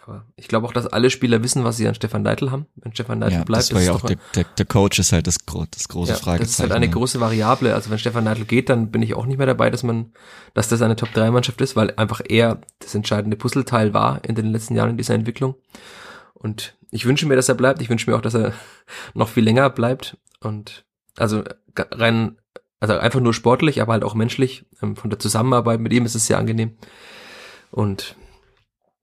Aber 0.08 0.24
ich 0.36 0.48
glaube 0.48 0.66
auch, 0.66 0.72
dass 0.72 0.86
alle 0.86 1.10
Spieler 1.10 1.42
wissen, 1.42 1.64
was 1.64 1.76
sie 1.76 1.86
an 1.86 1.94
Stefan 1.94 2.22
Neidl 2.22 2.50
haben. 2.50 2.64
Wenn 2.76 2.94
Stefan 2.94 3.18
Neidl 3.18 3.34
ja, 3.34 3.44
bleibt, 3.44 3.64
das 3.64 3.74
war 3.74 3.82
ja 3.82 3.92
auch 3.92 4.00
der, 4.00 4.16
der, 4.34 4.44
der, 4.44 4.64
Coach 4.64 4.98
ist 4.98 5.12
halt 5.12 5.26
das, 5.26 5.36
das 5.70 5.88
große 5.88 6.12
ja, 6.12 6.16
Fragezeichen. 6.16 6.40
Das 6.40 6.50
ist 6.52 6.60
halt 6.60 6.72
eine 6.72 6.88
große 6.88 7.20
Variable. 7.20 7.74
Also 7.74 7.90
wenn 7.90 7.98
Stefan 7.98 8.24
Neidl 8.24 8.46
geht, 8.46 8.70
dann 8.70 8.90
bin 8.90 9.02
ich 9.02 9.12
auch 9.12 9.26
nicht 9.26 9.36
mehr 9.36 9.46
dabei, 9.46 9.68
dass 9.68 9.82
man, 9.82 10.14
dass 10.54 10.68
das 10.68 10.80
eine 10.80 10.96
Top-3-Mannschaft 10.96 11.60
ist, 11.60 11.76
weil 11.76 11.92
einfach 11.96 12.22
er 12.26 12.62
das 12.78 12.94
entscheidende 12.94 13.36
Puzzleteil 13.36 13.92
war 13.92 14.24
in 14.24 14.34
den 14.34 14.46
letzten 14.50 14.76
Jahren 14.76 14.88
in 14.88 14.96
dieser 14.96 15.12
Entwicklung. 15.12 15.56
Und 16.32 16.74
ich 16.90 17.04
wünsche 17.04 17.26
mir, 17.26 17.36
dass 17.36 17.50
er 17.50 17.54
bleibt. 17.54 17.82
Ich 17.82 17.90
wünsche 17.90 18.10
mir 18.10 18.16
auch, 18.16 18.22
dass 18.22 18.34
er 18.34 18.54
noch 19.12 19.28
viel 19.28 19.44
länger 19.44 19.68
bleibt. 19.68 20.16
Und 20.40 20.86
also 21.18 21.44
rein, 21.76 22.38
also 22.80 22.96
einfach 22.96 23.20
nur 23.20 23.34
sportlich, 23.34 23.82
aber 23.82 23.92
halt 23.92 24.04
auch 24.04 24.14
menschlich. 24.14 24.64
Ähm, 24.82 24.96
von 24.96 25.10
der 25.10 25.18
Zusammenarbeit 25.18 25.80
mit 25.80 25.92
ihm 25.92 26.06
ist 26.06 26.14
es 26.14 26.26
sehr 26.26 26.38
angenehm. 26.38 26.78
Und 27.70 28.16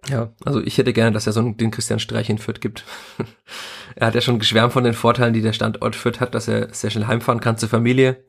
ja, 0.10 0.34
also 0.44 0.62
ich 0.62 0.78
hätte 0.78 0.94
gerne, 0.94 1.12
dass 1.12 1.28
er 1.28 1.34
so 1.34 1.40
einen, 1.40 1.58
den 1.58 1.72
Christian 1.72 2.00
Streich 2.00 2.30
in 2.30 2.38
Fürth 2.38 2.62
gibt. 2.62 2.86
er 3.96 4.08
hat 4.08 4.16
ja 4.16 4.22
schon 4.22 4.40
geschwärmt 4.40 4.74
von 4.74 4.84
den 4.84 4.94
Vorteilen, 4.94 5.34
die 5.34 5.42
der 5.42 5.54
Standort 5.54 5.96
Fürth 5.96 6.20
hat, 6.20 6.36
dass 6.36 6.48
er 6.48 6.74
sehr 6.74 6.90
schnell 6.90 7.08
heimfahren 7.08 7.42
kann 7.42 7.58
zur 7.58 7.70
Familie, 7.70 8.24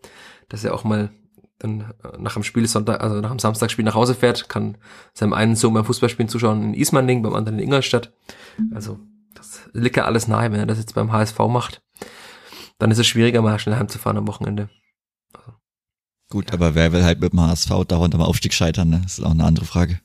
dass 0.49 0.65
er 0.65 0.75
auch 0.75 0.85
mal 0.85 1.11
dann 1.59 1.93
nach 2.19 2.35
dem 2.35 2.43
Spiel 2.43 2.67
Sonntag, 2.67 3.03
also 3.03 3.21
nach 3.21 3.31
dem 3.31 3.39
Samstagspiel 3.39 3.85
nach 3.85 3.95
Hause 3.95 4.15
fährt, 4.15 4.49
kann 4.49 4.77
seinem 5.15 5.33
einen 5.33 5.57
Sohn 5.57 5.73
beim 5.73 5.85
Fußballspielen 5.85 6.29
zuschauen 6.29 6.63
in 6.63 6.75
Ismaning, 6.75 7.23
beim 7.23 7.35
anderen 7.35 7.59
in 7.59 7.65
Ingolstadt. 7.65 8.13
Also 8.75 8.99
das 9.35 9.63
liegt 9.73 9.97
ja 9.97 10.05
alles 10.05 10.29
nahe, 10.29 10.53
wenn 10.53 10.61
er 10.61 10.67
das 10.67 10.79
jetzt 10.79 10.95
beim 10.95 11.13
HSV 11.13 11.39
macht. 11.49 11.83
Dann 12.79 12.91
ist 12.91 12.99
es 12.99 13.07
schwieriger, 13.07 13.41
mal 13.41 13.59
schnell 13.59 13.77
heimzufahren 13.77 14.19
am 14.19 14.29
Wochenende. 14.29 14.69
Gut, 16.29 16.51
ja. 16.51 16.55
aber 16.55 16.75
wer 16.75 16.93
will 16.93 17.05
halt 17.05 17.21
mit 17.21 17.33
dem 17.33 17.41
HSV 17.41 17.71
dauernd 17.89 18.15
am 18.15 18.21
Aufstieg 18.21 18.53
scheitern, 18.53 18.91
ne? 18.91 19.01
Das 19.03 19.19
ist 19.19 19.25
auch 19.25 19.31
eine 19.31 19.45
andere 19.45 19.65
Frage. 19.65 20.01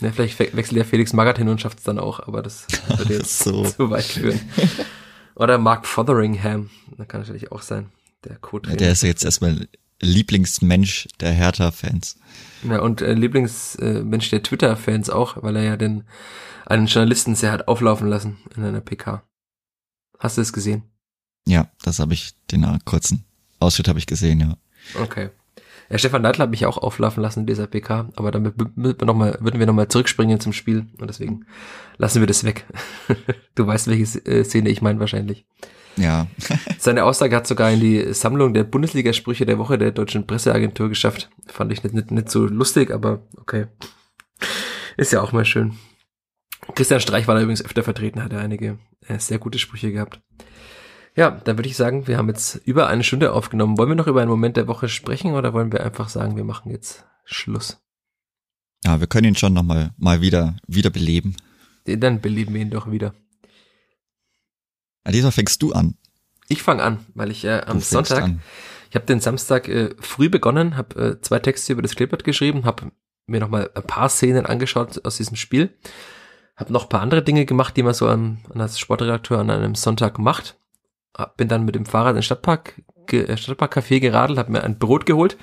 Ja, 0.00 0.12
vielleicht 0.12 0.38
wechselt 0.38 0.72
ja 0.72 0.84
Felix 0.84 1.12
Magath 1.12 1.38
hin 1.38 1.48
und 1.48 1.60
schafft 1.60 1.78
es 1.78 1.84
dann 1.84 1.98
auch, 1.98 2.20
aber 2.20 2.42
das 2.42 2.66
würde 2.96 3.14
jetzt 3.18 3.40
so. 3.40 3.64
zu 3.76 3.90
weit 3.90 4.04
führen. 4.04 4.40
Oder 5.34 5.58
Mark 5.58 5.86
Fotheringham, 5.86 6.70
das 6.96 7.08
kann 7.08 7.20
natürlich 7.20 7.50
auch 7.52 7.62
sein, 7.62 7.90
der 8.24 8.36
Co-Trainer. 8.36 8.74
Ja, 8.74 8.78
der 8.78 8.92
ist 8.92 9.02
jetzt 9.02 9.24
erstmal 9.24 9.68
Lieblingsmensch 10.00 11.08
der 11.20 11.32
Hertha-Fans. 11.32 12.16
Ja, 12.62 12.80
und 12.80 13.00
äh, 13.00 13.14
Lieblingsmensch 13.14 14.30
der 14.30 14.42
Twitter-Fans 14.42 15.10
auch, 15.10 15.42
weil 15.42 15.56
er 15.56 15.64
ja 15.64 15.76
den 15.76 16.04
einen 16.66 16.86
Journalisten 16.86 17.34
sehr 17.34 17.52
hat 17.52 17.66
auflaufen 17.66 18.08
lassen 18.08 18.38
in 18.56 18.64
einer 18.64 18.80
PK. 18.80 19.22
Hast 20.18 20.36
du 20.36 20.42
es 20.42 20.52
gesehen? 20.52 20.82
Ja, 21.46 21.70
das 21.82 21.98
habe 21.98 22.14
ich, 22.14 22.34
den 22.50 22.66
kurzen 22.84 23.24
Ausschnitt 23.58 23.88
habe 23.88 23.98
ich 23.98 24.06
gesehen, 24.06 24.40
ja. 24.40 24.56
Okay. 25.00 25.30
Ja, 25.90 25.96
Stefan 25.96 26.22
Neidl 26.22 26.40
hat 26.40 26.50
mich 26.50 26.66
auch 26.66 26.76
auflaufen 26.76 27.22
lassen 27.22 27.40
in 27.40 27.46
dieser 27.46 27.66
PK, 27.66 28.10
aber 28.14 28.30
damit 28.30 28.54
wir 28.56 28.94
noch 29.06 29.14
mal, 29.14 29.38
würden 29.40 29.58
wir 29.58 29.66
nochmal 29.66 29.88
zurückspringen 29.88 30.38
zum 30.38 30.52
Spiel 30.52 30.86
und 31.00 31.08
deswegen 31.08 31.46
lassen 31.96 32.20
wir 32.20 32.26
das 32.26 32.44
weg. 32.44 32.66
du 33.54 33.66
weißt, 33.66 33.88
welche 33.88 34.18
äh, 34.26 34.44
Szene 34.44 34.68
ich 34.68 34.82
meine 34.82 35.00
wahrscheinlich. 35.00 35.46
Ja. 35.96 36.26
Seine 36.78 37.04
Aussage 37.04 37.34
hat 37.34 37.46
sogar 37.46 37.70
in 37.70 37.80
die 37.80 38.12
Sammlung 38.12 38.54
der 38.54 38.64
Bundesligasprüche 38.64 39.46
der 39.46 39.58
Woche 39.58 39.78
der 39.78 39.92
deutschen 39.92 40.26
Presseagentur 40.26 40.88
geschafft. 40.90 41.30
Fand 41.46 41.72
ich 41.72 41.82
nicht, 41.82 41.94
nicht, 41.94 42.10
nicht 42.10 42.28
so 42.28 42.44
lustig, 42.44 42.90
aber 42.90 43.22
okay. 43.36 43.66
Ist 44.96 45.12
ja 45.12 45.22
auch 45.22 45.32
mal 45.32 45.44
schön. 45.44 45.74
Christian 46.74 47.00
Streich 47.00 47.26
war 47.26 47.34
da 47.34 47.40
übrigens 47.40 47.64
öfter 47.64 47.82
vertreten, 47.82 48.22
hat 48.22 48.32
er 48.32 48.40
einige 48.40 48.78
äh, 49.06 49.18
sehr 49.18 49.38
gute 49.38 49.58
Sprüche 49.58 49.90
gehabt. 49.90 50.20
Ja, 51.18 51.32
dann 51.32 51.58
würde 51.58 51.68
ich 51.68 51.76
sagen, 51.76 52.06
wir 52.06 52.16
haben 52.16 52.28
jetzt 52.28 52.60
über 52.64 52.86
eine 52.86 53.02
Stunde 53.02 53.32
aufgenommen. 53.32 53.76
Wollen 53.76 53.88
wir 53.88 53.96
noch 53.96 54.06
über 54.06 54.20
einen 54.20 54.30
Moment 54.30 54.56
der 54.56 54.68
Woche 54.68 54.88
sprechen 54.88 55.32
oder 55.32 55.52
wollen 55.52 55.72
wir 55.72 55.82
einfach 55.82 56.08
sagen, 56.08 56.36
wir 56.36 56.44
machen 56.44 56.70
jetzt 56.70 57.04
Schluss? 57.24 57.82
Ja, 58.84 59.00
wir 59.00 59.08
können 59.08 59.26
ihn 59.26 59.34
schon 59.34 59.52
nochmal 59.52 59.90
mal 59.98 60.20
wieder, 60.20 60.54
wieder 60.68 60.90
beleben. 60.90 61.34
Dann 61.86 62.20
beleben 62.20 62.54
wir 62.54 62.60
ihn 62.60 62.70
doch 62.70 62.88
wieder. 62.88 63.14
Diesmal 65.08 65.32
fängst 65.32 65.60
du 65.60 65.72
an. 65.72 65.96
Ich 66.46 66.62
fange 66.62 66.84
an, 66.84 67.04
weil 67.14 67.32
ich 67.32 67.44
äh, 67.44 67.62
am 67.66 67.80
Sonntag, 67.80 68.22
an. 68.22 68.40
ich 68.88 68.94
habe 68.94 69.06
den 69.06 69.18
Samstag 69.18 69.66
äh, 69.66 69.96
früh 69.98 70.28
begonnen, 70.28 70.76
habe 70.76 71.16
äh, 71.18 71.20
zwei 71.20 71.40
Texte 71.40 71.72
über 71.72 71.82
das 71.82 71.96
Kleeblatt 71.96 72.22
geschrieben, 72.22 72.64
habe 72.64 72.92
mir 73.26 73.40
nochmal 73.40 73.72
ein 73.74 73.82
paar 73.82 74.08
Szenen 74.08 74.46
angeschaut 74.46 75.04
aus 75.04 75.16
diesem 75.16 75.34
Spiel, 75.34 75.76
habe 76.54 76.72
noch 76.72 76.84
ein 76.84 76.88
paar 76.88 77.02
andere 77.02 77.24
Dinge 77.24 77.44
gemacht, 77.44 77.76
die 77.76 77.82
man 77.82 77.92
so 77.92 78.06
an, 78.06 78.38
als 78.54 78.78
Sportredakteur 78.78 79.40
an 79.40 79.50
einem 79.50 79.74
Sonntag 79.74 80.20
macht. 80.20 80.57
Bin 81.36 81.48
dann 81.48 81.64
mit 81.64 81.74
dem 81.74 81.86
Fahrrad 81.86 82.10
in 82.10 82.16
den 82.16 82.22
Stadtpark, 82.22 82.82
äh, 83.10 83.36
Stadtparkcafé 83.36 84.00
geradelt, 84.00 84.38
habe 84.38 84.52
mir 84.52 84.62
ein 84.62 84.78
Brot 84.78 85.06
geholt. 85.06 85.36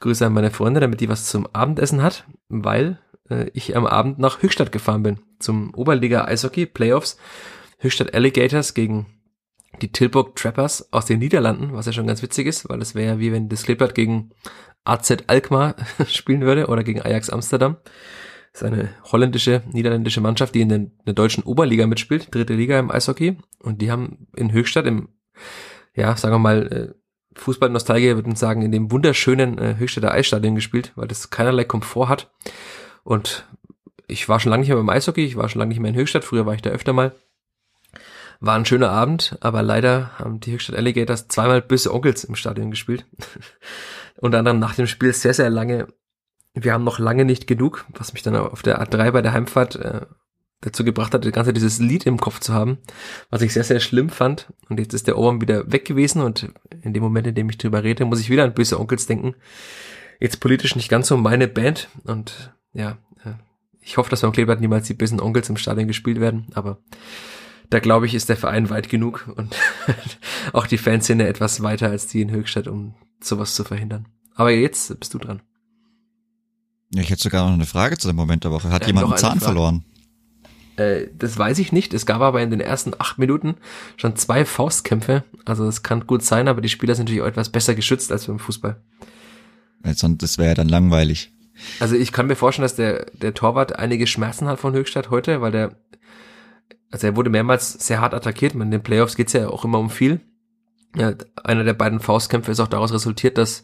Grüße 0.00 0.24
an 0.24 0.32
meine 0.32 0.50
Freunde, 0.50 0.80
damit 0.80 1.00
die 1.00 1.08
was 1.08 1.26
zum 1.26 1.46
Abendessen 1.52 2.02
hat, 2.02 2.24
weil 2.48 2.98
äh, 3.30 3.50
ich 3.54 3.76
am 3.76 3.86
Abend 3.86 4.18
nach 4.18 4.42
Höchstadt 4.42 4.72
gefahren 4.72 5.02
bin 5.02 5.20
zum 5.38 5.74
Oberliga 5.74 6.24
Eishockey 6.24 6.66
Playoffs. 6.66 7.18
Höchstadt 7.78 8.14
Alligators 8.14 8.74
gegen 8.74 9.06
die 9.82 9.92
Tilburg 9.92 10.36
Trappers 10.36 10.92
aus 10.92 11.06
den 11.06 11.18
Niederlanden, 11.18 11.72
was 11.72 11.86
ja 11.86 11.92
schon 11.92 12.06
ganz 12.06 12.22
witzig 12.22 12.46
ist, 12.46 12.68
weil 12.68 12.78
das 12.78 12.94
wäre 12.94 13.14
ja 13.14 13.18
wie 13.18 13.32
wenn 13.32 13.48
das 13.48 13.64
Kleeblatt 13.64 13.94
gegen 13.94 14.30
AZ 14.84 15.16
Alkmaar 15.26 15.76
spielen 16.06 16.42
würde 16.42 16.68
oder 16.68 16.84
gegen 16.84 17.02
Ajax 17.02 17.30
Amsterdam. 17.30 17.76
Das 18.52 18.62
ist 18.62 18.68
eine 18.68 18.88
holländische, 19.12 19.62
niederländische 19.70 20.22
Mannschaft, 20.22 20.54
die 20.54 20.62
in, 20.62 20.70
den, 20.70 20.84
in 20.84 21.04
der 21.04 21.14
deutschen 21.14 21.44
Oberliga 21.44 21.86
mitspielt, 21.86 22.34
dritte 22.34 22.54
Liga 22.54 22.78
im 22.78 22.90
Eishockey. 22.90 23.36
Und 23.58 23.82
die 23.82 23.90
haben 23.90 24.28
in 24.34 24.50
Höchstadt 24.50 24.86
im, 24.86 25.10
ja, 25.94 26.16
sagen 26.16 26.34
wir 26.34 26.38
mal, 26.38 26.66
äh, 26.66 26.94
Fußballnostalgie 27.38 28.14
würden 28.14 28.36
sagen, 28.36 28.62
in 28.62 28.72
dem 28.72 28.90
wunderschönen 28.90 29.58
äh, 29.58 29.76
Höchstädter 29.76 30.12
Eisstadion 30.12 30.54
gespielt, 30.54 30.92
weil 30.96 31.08
das 31.08 31.30
keinerlei 31.30 31.64
Komfort 31.64 32.08
hat. 32.08 32.30
Und 33.04 33.46
ich 34.06 34.28
war 34.28 34.40
schon 34.40 34.50
lange 34.50 34.60
nicht 34.60 34.68
mehr 34.68 34.76
beim 34.76 34.88
Eishockey, 34.88 35.24
ich 35.24 35.36
war 35.36 35.48
schon 35.48 35.58
lange 35.58 35.70
nicht 35.70 35.80
mehr 35.80 35.90
in 35.90 35.96
Höchstadt, 35.96 36.24
früher 36.24 36.46
war 36.46 36.54
ich 36.54 36.62
da 36.62 36.70
öfter 36.70 36.92
mal. 36.92 37.14
War 38.40 38.56
ein 38.56 38.66
schöner 38.66 38.90
Abend, 38.90 39.38
aber 39.40 39.62
leider 39.62 40.18
haben 40.18 40.40
die 40.40 40.52
Höchstadt 40.52 40.76
Alligators 40.76 41.28
zweimal 41.28 41.62
böse 41.62 41.92
Onkels 41.92 42.24
im 42.24 42.34
Stadion 42.36 42.70
gespielt. 42.70 43.06
Unter 44.18 44.38
anderem 44.38 44.58
nach 44.58 44.74
dem 44.74 44.86
Spiel 44.86 45.12
sehr, 45.12 45.34
sehr 45.34 45.50
lange. 45.50 45.88
Wir 46.52 46.72
haben 46.72 46.84
noch 46.84 46.98
lange 46.98 47.24
nicht 47.24 47.46
genug, 47.46 47.84
was 47.90 48.12
mich 48.12 48.22
dann 48.22 48.36
auf 48.36 48.62
der 48.62 48.82
A3 48.82 49.10
bei 49.10 49.22
der 49.22 49.32
Heimfahrt 49.32 49.76
äh, 49.76 50.06
dazu 50.60 50.84
gebracht 50.84 51.12
hat, 51.14 51.24
das 51.24 51.32
ganze 51.32 51.52
dieses 51.52 51.78
Lied 51.78 52.06
im 52.06 52.18
Kopf 52.18 52.40
zu 52.40 52.52
haben, 52.52 52.78
was 53.30 53.42
ich 53.42 53.52
sehr, 53.52 53.64
sehr 53.64 53.80
schlimm 53.80 54.08
fand. 54.08 54.52
Und 54.68 54.80
jetzt 54.80 54.94
ist 54.94 55.06
der 55.06 55.18
Ohrwurm 55.18 55.40
wieder 55.40 55.70
weg 55.70 55.84
gewesen 55.84 56.22
und 56.22 56.50
in 56.82 56.92
dem 56.92 57.02
Moment, 57.02 57.26
in 57.26 57.34
dem 57.34 57.50
ich 57.50 57.58
drüber 57.58 57.82
rede, 57.84 58.04
muss 58.04 58.20
ich 58.20 58.30
wieder 58.30 58.44
an 58.44 58.54
böse 58.54 58.80
Onkels 58.80 59.06
denken. 59.06 59.34
Jetzt 60.18 60.40
politisch 60.40 60.76
nicht 60.76 60.88
ganz 60.88 61.08
so 61.08 61.16
meine 61.16 61.46
Band 61.46 61.88
und 62.04 62.54
ja, 62.72 62.98
äh, 63.24 63.34
ich 63.80 63.98
hoffe, 63.98 64.10
dass 64.10 64.22
beim 64.22 64.32
Kleeblatt 64.32 64.60
niemals 64.60 64.86
die 64.86 64.94
bösen 64.94 65.20
Onkels 65.20 65.48
im 65.50 65.58
Stadion 65.58 65.88
gespielt 65.88 66.20
werden, 66.20 66.46
aber 66.54 66.78
da 67.68 67.80
glaube 67.80 68.06
ich, 68.06 68.14
ist 68.14 68.28
der 68.28 68.36
Verein 68.36 68.70
weit 68.70 68.88
genug 68.88 69.30
und 69.36 69.56
auch 70.52 70.66
die 70.66 70.78
Fanszene 70.78 71.26
etwas 71.26 71.62
weiter 71.62 71.90
als 71.90 72.06
die 72.06 72.22
in 72.22 72.30
Höchstadt, 72.30 72.66
um 72.68 72.94
sowas 73.20 73.54
zu 73.54 73.64
verhindern. 73.64 74.06
Aber 74.34 74.50
jetzt 74.50 74.98
bist 74.98 75.12
du 75.12 75.18
dran. 75.18 75.42
Ja, 76.94 77.02
ich 77.02 77.10
hätte 77.10 77.22
sogar 77.22 77.44
noch 77.46 77.54
eine 77.54 77.66
Frage 77.66 77.98
zu 77.98 78.06
dem 78.06 78.16
Moment 78.16 78.44
der 78.44 78.52
Woche. 78.52 78.70
Hat 78.70 78.84
äh, 78.84 78.86
jemand 78.86 79.06
einen 79.06 79.16
Zahn 79.16 79.40
Frage. 79.40 79.44
verloren? 79.44 79.84
Äh, 80.76 81.08
das 81.16 81.38
weiß 81.38 81.58
ich 81.58 81.72
nicht. 81.72 81.94
Es 81.94 82.06
gab 82.06 82.20
aber 82.20 82.42
in 82.42 82.50
den 82.50 82.60
ersten 82.60 82.92
acht 82.98 83.18
Minuten 83.18 83.56
schon 83.96 84.16
zwei 84.16 84.44
Faustkämpfe. 84.44 85.24
Also 85.44 85.66
es 85.66 85.82
kann 85.82 86.06
gut 86.06 86.22
sein, 86.22 86.48
aber 86.48 86.60
die 86.60 86.68
Spieler 86.68 86.94
sind 86.94 87.06
natürlich 87.06 87.22
auch 87.22 87.26
etwas 87.26 87.50
besser 87.50 87.74
geschützt 87.74 88.12
als 88.12 88.26
beim 88.26 88.38
Fußball. 88.38 88.76
Sonst 89.94 90.22
das 90.22 90.38
wäre 90.38 90.48
ja 90.48 90.54
dann 90.54 90.68
langweilig. 90.68 91.32
Also 91.80 91.94
ich 91.96 92.12
kann 92.12 92.26
mir 92.26 92.36
vorstellen, 92.36 92.64
dass 92.64 92.74
der, 92.74 93.06
der 93.12 93.32
Torwart 93.32 93.78
einige 93.78 94.06
Schmerzen 94.06 94.46
hat 94.48 94.60
von 94.60 94.74
Höchstadt 94.74 95.10
heute, 95.10 95.40
weil 95.40 95.52
der 95.52 95.76
also 96.90 97.06
er 97.08 97.16
wurde 97.16 97.30
mehrmals 97.30 97.72
sehr 97.72 98.00
hart 98.00 98.14
attackiert. 98.14 98.54
In 98.54 98.70
den 98.70 98.82
Playoffs 98.82 99.16
geht's 99.16 99.32
ja 99.32 99.48
auch 99.48 99.64
immer 99.64 99.78
um 99.78 99.90
viel. 99.90 100.20
Ja, 100.96 101.12
einer 101.44 101.64
der 101.64 101.74
beiden 101.74 102.00
Faustkämpfe 102.00 102.50
ist 102.50 102.60
auch 102.60 102.68
daraus 102.68 102.92
resultiert, 102.92 103.38
dass 103.38 103.62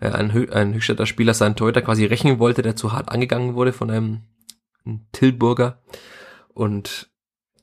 äh, 0.00 0.10
ein, 0.10 0.32
Hö 0.32 0.46
ein 0.52 0.74
Höchstädter 0.74 1.06
Spieler 1.06 1.34
seinen 1.34 1.56
Torhüter 1.56 1.82
quasi 1.82 2.04
rächen 2.04 2.38
wollte, 2.38 2.62
der 2.62 2.76
zu 2.76 2.92
hart 2.92 3.08
angegangen 3.08 3.54
wurde 3.54 3.72
von 3.72 3.90
einem, 3.90 4.20
einem 4.84 5.06
Tilburger. 5.12 5.82
Und 6.58 7.08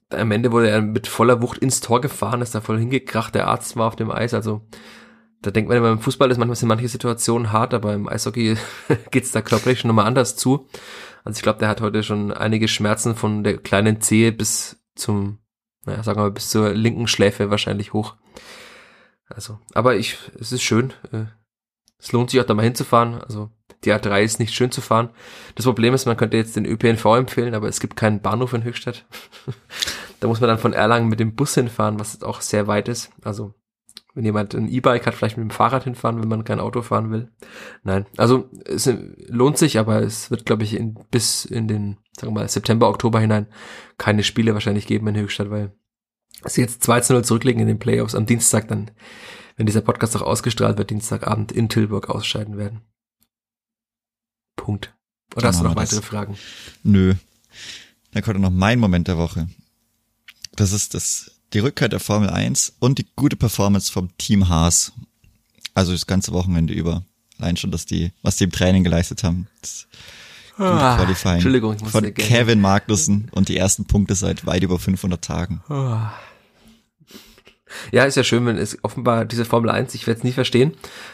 am 0.09 0.31
Ende 0.31 0.53
wurde 0.53 0.69
er 0.69 0.81
mit 0.81 1.07
voller 1.07 1.41
Wucht 1.41 1.57
ins 1.57 1.81
Tor 1.81 1.99
gefahren, 1.99 2.41
ist 2.41 2.55
da 2.55 2.61
voll 2.61 2.79
hingekracht. 2.79 3.35
Der 3.35 3.49
Arzt 3.49 3.75
war 3.75 3.87
auf 3.87 3.97
dem 3.97 4.09
Eis. 4.09 4.33
Also 4.33 4.65
da 5.41 5.51
denkt 5.51 5.67
man 5.67 5.77
immer, 5.77 5.91
im 5.91 5.99
Fußball 5.99 6.31
ist 6.31 6.37
manchmal 6.37 6.55
sind 6.55 6.69
manche 6.69 6.87
Situationen 6.87 7.51
hart, 7.51 7.73
aber 7.73 7.93
im 7.93 8.07
Eishockey 8.07 8.55
geht's 9.11 9.31
da 9.33 9.41
körperlich 9.41 9.81
schon 9.81 9.89
nochmal 9.89 10.05
anders 10.05 10.37
zu. 10.37 10.69
Also 11.25 11.39
ich 11.39 11.43
glaube, 11.43 11.59
der 11.59 11.67
hat 11.67 11.81
heute 11.81 12.03
schon 12.03 12.31
einige 12.31 12.69
Schmerzen 12.69 13.17
von 13.17 13.43
der 13.43 13.57
kleinen 13.57 13.99
Zehe 13.99 14.31
bis 14.31 14.81
zum, 14.95 15.39
naja, 15.83 16.01
sagen 16.01 16.19
wir 16.19 16.23
mal, 16.23 16.31
bis 16.31 16.49
zur 16.49 16.73
linken 16.73 17.07
Schläfe 17.07 17.49
wahrscheinlich 17.49 17.91
hoch. 17.91 18.15
Also, 19.27 19.59
aber 19.73 19.97
ich, 19.97 20.17
es 20.39 20.53
ist 20.53 20.63
schön. 20.63 20.93
Äh, 21.11 21.25
es 21.99 22.13
lohnt 22.13 22.29
sich 22.29 22.39
auch 22.39 22.45
da 22.45 22.53
mal 22.53 22.63
hinzufahren. 22.63 23.21
Also, 23.21 23.49
die 23.83 23.93
A3 23.93 24.21
ist 24.21 24.39
nicht 24.39 24.53
schön 24.53 24.71
zu 24.71 24.81
fahren. 24.81 25.09
Das 25.55 25.65
Problem 25.65 25.93
ist, 25.93 26.05
man 26.05 26.17
könnte 26.17 26.37
jetzt 26.37 26.55
den 26.55 26.65
ÖPNV 26.65 27.05
empfehlen, 27.17 27.53
aber 27.53 27.67
es 27.67 27.79
gibt 27.79 27.95
keinen 27.95 28.21
Bahnhof 28.21 28.53
in 28.53 28.63
Höchstadt. 28.63 29.05
da 30.19 30.27
muss 30.27 30.41
man 30.41 30.47
dann 30.47 30.57
von 30.57 30.73
Erlangen 30.73 31.09
mit 31.09 31.19
dem 31.19 31.35
Bus 31.35 31.53
hinfahren, 31.53 31.99
was 31.99 32.23
auch 32.23 32.41
sehr 32.41 32.67
weit 32.67 32.87
ist. 32.87 33.11
Also, 33.23 33.53
wenn 34.15 34.23
jemand 34.23 34.55
ein 34.55 34.69
E-Bike 34.69 35.05
hat, 35.05 35.13
vielleicht 35.13 35.37
mit 35.37 35.43
dem 35.43 35.51
Fahrrad 35.51 35.83
hinfahren, 35.83 36.21
wenn 36.21 36.29
man 36.29 36.45
kein 36.45 36.61
Auto 36.61 36.81
fahren 36.81 37.11
will. 37.11 37.29
Nein, 37.83 38.05
also 38.15 38.49
es 38.65 38.89
lohnt 39.27 39.57
sich, 39.57 39.77
aber 39.77 40.01
es 40.01 40.31
wird, 40.31 40.45
glaube 40.45 40.63
ich, 40.63 40.75
in, 40.75 40.97
bis 41.11 41.43
in 41.43 41.67
den, 41.67 41.97
sagen 42.17 42.33
wir 42.33 42.41
mal, 42.41 42.47
September, 42.47 42.87
Oktober 42.87 43.19
hinein 43.19 43.47
keine 43.97 44.23
Spiele 44.23 44.53
wahrscheinlich 44.53 44.87
geben 44.87 45.07
in 45.07 45.17
Höchstadt, 45.17 45.49
weil 45.49 45.73
sie 46.45 46.61
jetzt 46.61 46.81
2 46.83 47.01
zu 47.01 47.13
0 47.13 47.25
zurücklegen 47.25 47.61
in 47.61 47.67
den 47.67 47.79
Playoffs 47.79 48.15
am 48.15 48.25
Dienstag 48.25 48.69
dann, 48.69 48.91
wenn 49.57 49.65
dieser 49.65 49.81
Podcast 49.81 50.15
auch 50.15 50.21
ausgestrahlt 50.21 50.77
wird, 50.77 50.89
Dienstagabend 50.89 51.51
in 51.51 51.67
Tilburg 51.67 52.09
ausscheiden 52.09 52.57
werden. 52.57 52.81
Punkt. 54.55 54.93
Oder 55.35 55.49
hast 55.49 55.59
du 55.59 55.63
noch 55.63 55.75
weitere 55.75 55.99
das. 55.99 56.05
Fragen? 56.05 56.37
Nö. 56.83 57.15
Dann 58.11 58.23
kommt 58.23 58.39
noch 58.39 58.51
mein 58.51 58.79
Moment 58.79 59.07
der 59.07 59.17
Woche. 59.17 59.47
Das 60.55 60.71
ist 60.71 60.93
das 60.93 61.31
die 61.53 61.59
Rückkehr 61.59 61.89
der 61.89 61.99
Formel 61.99 62.29
1 62.29 62.75
und 62.79 62.99
die 62.99 63.05
gute 63.15 63.35
Performance 63.35 63.91
vom 63.91 64.15
Team 64.17 64.49
Haas. 64.49 64.93
Also 65.73 65.91
das 65.91 66.07
ganze 66.07 66.31
Wochenende 66.31 66.73
über. 66.73 67.03
Allein 67.37 67.57
schon, 67.57 67.71
dass 67.71 67.85
die, 67.85 68.11
was 68.21 68.37
die 68.37 68.45
im 68.45 68.51
Training 68.51 68.83
geleistet 68.83 69.23
haben. 69.23 69.47
Das 69.61 69.87
ah, 70.57 70.95
Qualifying 70.95 71.33
Entschuldigung, 71.35 71.75
ich 71.75 71.81
muss 71.81 71.91
von 71.91 72.13
Kevin 72.13 72.61
Magnussen 72.61 73.27
und 73.31 73.49
die 73.49 73.57
ersten 73.57 73.85
Punkte 73.85 74.15
seit 74.15 74.45
weit 74.45 74.63
über 74.63 74.79
500 74.79 75.21
Tagen. 75.21 75.61
Ah. 75.67 76.13
Ja, 77.91 78.03
ist 78.05 78.15
ja 78.15 78.23
schön, 78.23 78.45
wenn 78.45 78.57
es 78.57 78.77
offenbar 78.83 79.25
diese 79.25 79.45
Formel 79.45 79.69
1, 79.69 79.95
ich 79.95 80.07
werde 80.07 80.19
es 80.19 80.23
nie 80.23 80.31
verstehen, 80.31 80.73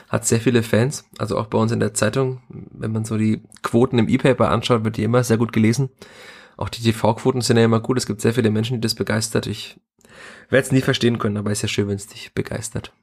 hat 0.09 0.25
sehr 0.25 0.39
viele 0.39 0.63
Fans, 0.63 1.05
also 1.17 1.37
auch 1.37 1.47
bei 1.47 1.57
uns 1.57 1.71
in 1.71 1.79
der 1.79 1.93
Zeitung, 1.93 2.41
wenn 2.49 2.91
man 2.91 3.05
so 3.05 3.17
die 3.17 3.41
Quoten 3.61 3.97
im 3.99 4.09
E-Paper 4.09 4.49
anschaut, 4.49 4.83
wird 4.83 4.97
die 4.97 5.03
immer 5.03 5.23
sehr 5.23 5.37
gut 5.37 5.53
gelesen. 5.53 5.89
Auch 6.57 6.69
die 6.69 6.81
TV-Quoten 6.81 7.41
sind 7.41 7.57
ja 7.57 7.65
immer 7.65 7.79
gut, 7.79 7.97
es 7.97 8.05
gibt 8.05 8.21
sehr 8.21 8.33
viele 8.33 8.51
Menschen, 8.51 8.77
die 8.77 8.81
das 8.81 8.95
begeistert. 8.95 9.47
Ich 9.47 9.79
werde 10.49 10.65
es 10.65 10.71
nie 10.71 10.81
verstehen 10.81 11.17
können, 11.17 11.37
aber 11.37 11.51
ist 11.51 11.61
ja 11.61 11.67
schön, 11.67 11.87
wenn 11.87 11.95
es 11.95 12.07
dich 12.07 12.33
begeistert. 12.33 12.93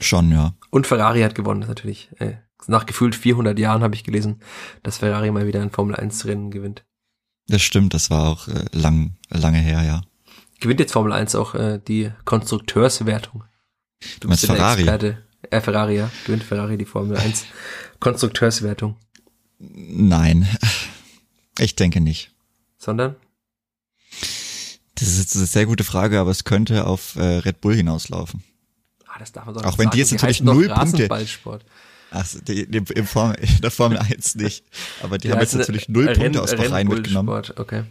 Schon, 0.00 0.30
ja. 0.30 0.54
Und 0.70 0.86
Ferrari 0.86 1.22
hat 1.22 1.34
gewonnen, 1.34 1.64
natürlich. 1.66 2.10
Äh, 2.18 2.34
nach 2.66 2.86
gefühlt 2.86 3.14
400 3.14 3.58
Jahren 3.58 3.82
habe 3.82 3.94
ich 3.94 4.04
gelesen, 4.04 4.40
dass 4.82 4.98
Ferrari 4.98 5.30
mal 5.30 5.46
wieder 5.46 5.62
ein 5.62 5.70
Formel 5.70 5.94
1 5.94 6.26
Rennen 6.26 6.50
gewinnt. 6.50 6.84
Das 7.46 7.62
stimmt, 7.62 7.94
das 7.94 8.10
war 8.10 8.28
auch 8.28 8.48
äh, 8.48 8.64
lang, 8.72 9.16
lange 9.28 9.58
her, 9.58 9.82
ja. 9.82 10.02
Gewinnt 10.60 10.80
jetzt 10.80 10.92
Formel 10.92 11.12
1 11.12 11.34
auch 11.34 11.54
äh, 11.54 11.80
die 11.86 12.10
Konstrukteurswertung? 12.24 13.44
Du 14.20 14.28
meinst 14.28 14.46
Ferrari? 14.46 14.82
Experte. 14.82 15.22
Äh, 15.50 15.60
Ferrari, 15.60 15.96
ja. 15.96 16.10
Gewinnt 16.26 16.44
Ferrari 16.44 16.78
die 16.78 16.84
Formel 16.84 17.16
1 17.16 17.44
Konstrukteurswertung? 18.00 18.96
Nein, 19.58 20.48
ich 21.58 21.74
denke 21.76 22.00
nicht. 22.00 22.32
Sondern? 22.78 23.16
Das 24.96 25.08
ist 25.08 25.18
jetzt 25.18 25.36
eine 25.36 25.46
sehr 25.46 25.66
gute 25.66 25.84
Frage, 25.84 26.20
aber 26.20 26.30
es 26.30 26.44
könnte 26.44 26.86
auf 26.86 27.16
äh, 27.16 27.38
Red 27.38 27.60
Bull 27.60 27.74
hinauslaufen. 27.74 28.42
Ah, 29.06 29.18
das 29.18 29.32
darf 29.32 29.46
man 29.46 29.54
doch 29.54 29.64
Auch 29.64 29.78
wenn 29.78 29.86
sagen. 29.86 29.90
die 29.92 29.98
jetzt 29.98 30.12
natürlich 30.12 30.42
null 30.42 30.68
Punkte. 30.68 31.08
Ach, 32.10 32.26
die, 32.46 32.70
die, 32.70 32.78
im 32.94 33.06
Form, 33.06 33.32
in 33.40 33.60
der 33.60 33.70
Formel 33.70 33.98
1 33.98 34.36
nicht. 34.36 34.64
Aber 35.02 35.18
die, 35.18 35.28
die 35.28 35.32
haben 35.32 35.40
jetzt 35.40 35.54
natürlich 35.54 35.88
null 35.88 36.06
Renn, 36.06 36.18
Punkte 36.18 36.42
aus 36.42 36.54
Bahrain 36.54 36.86
mitgenommen. 36.86 37.42
Okay. 37.56 37.84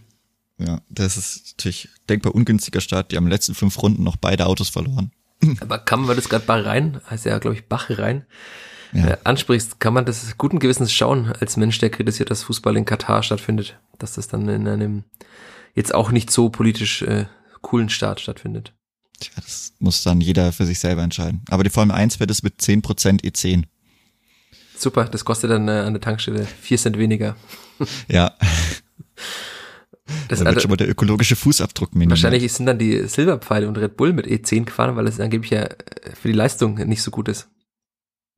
Ja, 0.59 0.81
das 0.89 1.17
ist 1.17 1.55
natürlich 1.57 1.89
denkbar 2.09 2.35
ungünstiger 2.35 2.79
Start. 2.81 3.11
Die 3.11 3.17
haben 3.17 3.23
in 3.23 3.29
den 3.29 3.33
letzten 3.33 3.55
fünf 3.55 3.81
Runden 3.81 4.03
noch 4.03 4.15
beide 4.17 4.45
Autos 4.45 4.69
verloren. 4.69 5.11
Aber 5.59 5.79
kann 5.79 6.01
man 6.01 6.15
das 6.15 6.29
gerade 6.29 6.45
Bahrain, 6.45 7.01
heißt 7.09 7.25
ja, 7.25 7.37
glaube 7.39 7.55
ich, 7.55 7.65
Bahrain, 7.67 8.25
Ja. 8.93 9.07
äh, 9.07 9.17
ansprichst, 9.23 9.79
kann 9.79 9.93
man 9.93 10.05
das 10.05 10.37
guten 10.37 10.59
Gewissens 10.59 10.93
schauen, 10.93 11.33
als 11.39 11.57
Mensch, 11.57 11.79
der 11.79 11.89
kritisiert, 11.89 12.29
dass 12.31 12.43
Fußball 12.43 12.77
in 12.77 12.85
Katar 12.85 13.23
stattfindet, 13.23 13.77
dass 13.97 14.13
das 14.13 14.27
dann 14.27 14.47
in 14.47 14.67
einem 14.67 15.03
jetzt 15.75 15.93
auch 15.95 16.11
nicht 16.11 16.29
so 16.29 16.49
politisch 16.49 17.01
äh, 17.01 17.25
coolen 17.61 17.89
Staat 17.89 18.19
stattfindet. 18.21 18.73
Tja, 19.19 19.31
das 19.37 19.73
muss 19.79 20.03
dann 20.03 20.21
jeder 20.21 20.51
für 20.51 20.65
sich 20.65 20.79
selber 20.79 21.01
entscheiden. 21.01 21.41
Aber 21.49 21.63
die 21.63 21.69
Formel 21.71 21.95
1 21.95 22.19
wird 22.19 22.29
es 22.29 22.43
mit 22.43 22.59
10% 22.61 23.23
E10. 23.23 23.63
Super, 24.77 25.05
das 25.05 25.25
kostet 25.25 25.49
dann 25.49 25.67
äh, 25.67 25.71
an 25.71 25.93
der 25.93 26.01
Tankstelle 26.01 26.45
vier 26.45 26.77
Cent 26.77 26.97
weniger. 26.97 27.35
Ja, 28.07 28.33
Das, 30.27 30.39
da 30.39 30.45
wird 30.45 30.47
also, 30.55 30.59
schon 30.61 30.69
mal 30.71 30.77
der 30.77 30.89
ökologische 30.89 31.35
Fußabdruck 31.35 31.93
minimiert. 31.93 32.11
wahrscheinlich 32.23 32.51
sind 32.53 32.65
dann 32.65 32.79
die 32.79 33.07
Silberpfeile 33.07 33.67
und 33.67 33.77
Red 33.77 33.97
Bull 33.97 34.13
mit 34.13 34.25
E10 34.25 34.65
gefahren, 34.65 34.95
weil 34.95 35.07
es 35.07 35.19
angeblich 35.19 35.51
ja 35.51 35.63
äh, 35.63 35.77
für 36.19 36.29
die 36.29 36.33
Leistung 36.33 36.75
nicht 36.75 37.01
so 37.01 37.11
gut 37.11 37.27
ist. 37.27 37.47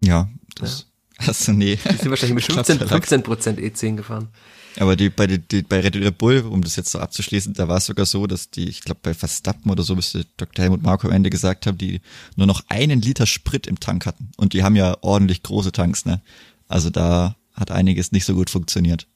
Ja, 0.01 0.29
das, 0.55 0.87
also 1.17 1.51
nee. 1.51 1.77
Die 1.77 1.95
sind 1.97 2.09
wahrscheinlich 2.09 2.35
mit 2.35 2.43
Ich 2.43 2.47
glaub, 2.47 2.65
15, 2.65 2.79
da 2.79 2.85
lag- 2.85 2.91
15 2.91 3.23
Prozent 3.23 3.59
E10 3.59 3.95
gefahren. 3.95 4.29
Aber 4.77 4.97
die, 4.97 5.09
bei, 5.09 5.25
die, 5.27 5.61
bei 5.61 5.79
Red 5.79 6.17
Bull, 6.17 6.39
um 6.41 6.61
das 6.61 6.75
jetzt 6.75 6.91
so 6.91 6.99
abzuschließen, 6.99 7.53
da 7.53 7.69
war 7.69 7.77
es 7.77 7.85
sogar 7.85 8.05
so, 8.05 8.27
dass 8.27 8.49
die, 8.49 8.67
ich 8.67 8.81
glaube 8.81 8.99
bei 9.03 9.13
Verstappen 9.13 9.71
oder 9.71 9.83
so, 9.83 9.95
müsste 9.95 10.25
Dr. 10.35 10.63
Helmut 10.63 10.83
Marko 10.83 11.07
am 11.07 11.13
Ende 11.13 11.29
gesagt 11.29 11.65
haben, 11.65 11.77
die 11.77 12.01
nur 12.35 12.45
noch 12.45 12.61
einen 12.67 13.01
Liter 13.01 13.25
Sprit 13.25 13.67
im 13.67 13.79
Tank 13.79 14.05
hatten. 14.05 14.31
Und 14.35 14.51
die 14.51 14.63
haben 14.63 14.75
ja 14.75 14.97
ordentlich 15.01 15.43
große 15.43 15.71
Tanks, 15.71 16.05
ne? 16.05 16.21
Also 16.67 16.89
da 16.89 17.37
hat 17.53 17.71
einiges 17.71 18.11
nicht 18.11 18.25
so 18.25 18.33
gut 18.35 18.49
funktioniert. 18.49 19.07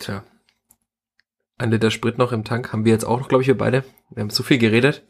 Tja. 0.00 0.24
Ein 1.56 1.70
Liter 1.70 1.92
Sprit 1.92 2.18
noch 2.18 2.32
im 2.32 2.42
Tank 2.42 2.72
haben 2.72 2.84
wir 2.84 2.92
jetzt 2.92 3.04
auch 3.04 3.20
noch, 3.20 3.28
glaube 3.28 3.42
ich, 3.42 3.48
wir 3.48 3.56
beide. 3.56 3.84
Wir 4.10 4.22
haben 4.22 4.30
so 4.30 4.42
viel 4.42 4.58
geredet. 4.58 5.06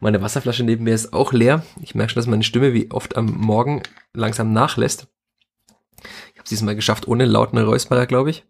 Meine 0.00 0.20
Wasserflasche 0.20 0.62
neben 0.62 0.84
mir 0.84 0.94
ist 0.94 1.14
auch 1.14 1.32
leer. 1.32 1.64
Ich 1.80 1.94
merke 1.94 2.12
schon, 2.12 2.20
dass 2.20 2.26
meine 2.26 2.42
Stimme 2.42 2.74
wie 2.74 2.90
oft 2.90 3.16
am 3.16 3.26
Morgen 3.26 3.82
langsam 4.12 4.52
nachlässt. 4.52 5.08
Ich 6.02 6.38
habe 6.38 6.44
es 6.44 6.50
diesmal 6.50 6.76
geschafft 6.76 7.08
ohne 7.08 7.24
lauten 7.24 7.58
Räusperer, 7.58 8.06
glaube 8.06 8.30
ich. 8.30 8.44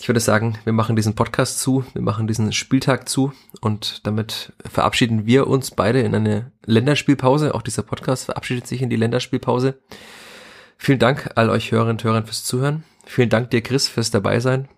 Ich 0.00 0.08
würde 0.08 0.20
sagen, 0.20 0.58
wir 0.64 0.72
machen 0.72 0.96
diesen 0.96 1.14
Podcast 1.14 1.60
zu, 1.60 1.84
wir 1.92 2.00
machen 2.00 2.26
diesen 2.26 2.52
Spieltag 2.52 3.06
zu 3.06 3.34
und 3.60 4.06
damit 4.06 4.54
verabschieden 4.64 5.26
wir 5.26 5.46
uns 5.46 5.70
beide 5.72 6.00
in 6.00 6.14
eine 6.14 6.52
Länderspielpause. 6.64 7.54
Auch 7.54 7.60
dieser 7.60 7.82
Podcast 7.82 8.24
verabschiedet 8.24 8.66
sich 8.66 8.80
in 8.80 8.88
die 8.88 8.96
Länderspielpause. 8.96 9.78
Vielen 10.78 10.98
Dank 10.98 11.32
all 11.34 11.50
euch 11.50 11.70
Hörerinnen 11.70 11.98
und 11.98 12.04
Hörern 12.04 12.24
fürs 12.24 12.44
Zuhören. 12.44 12.84
Vielen 13.04 13.28
Dank 13.28 13.50
dir, 13.50 13.60
Chris, 13.60 13.88
fürs 13.88 14.10
dabei 14.10 14.40
sein. 14.40 14.68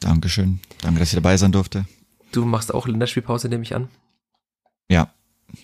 Dankeschön. 0.00 0.60
Danke, 0.82 1.00
dass 1.00 1.10
ich 1.10 1.14
dabei 1.14 1.36
sein 1.36 1.52
durfte. 1.52 1.84
Du 2.32 2.44
machst 2.44 2.72
auch 2.72 2.86
Länderspielpause, 2.86 3.48
nehme 3.48 3.62
ich 3.62 3.74
an. 3.74 3.88
Ja. 4.88 5.12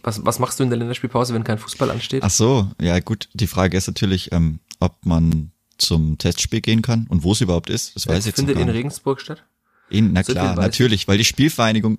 Was, 0.02 0.24
was 0.24 0.38
machst 0.38 0.58
du 0.58 0.64
in 0.64 0.70
der 0.70 0.78
Länderspielpause, 0.78 1.32
wenn 1.34 1.44
kein 1.44 1.58
Fußball 1.58 1.90
ansteht? 1.90 2.22
Ach 2.22 2.30
so, 2.30 2.70
ja 2.80 2.98
gut. 3.00 3.28
Die 3.34 3.46
Frage 3.46 3.76
ist 3.76 3.86
natürlich, 3.86 4.32
ähm, 4.32 4.58
ob 4.80 5.04
man 5.04 5.52
zum 5.78 6.18
Testspiel 6.18 6.60
gehen 6.60 6.82
kann 6.82 7.06
und 7.08 7.22
wo 7.22 7.32
es 7.32 7.40
überhaupt 7.40 7.70
ist. 7.70 7.94
Das 7.96 8.06
weiß 8.06 8.20
ich 8.20 8.26
jetzt 8.26 8.36
findet 8.36 8.58
in. 8.58 8.68
Regensburg 8.68 9.20
statt? 9.20 9.44
In, 9.90 10.12
na 10.12 10.24
So 10.24 10.32
klar, 10.32 10.56
natürlich, 10.56 11.06
weil 11.06 11.18
die 11.18 11.24
Spielvereinigung, 11.24 11.98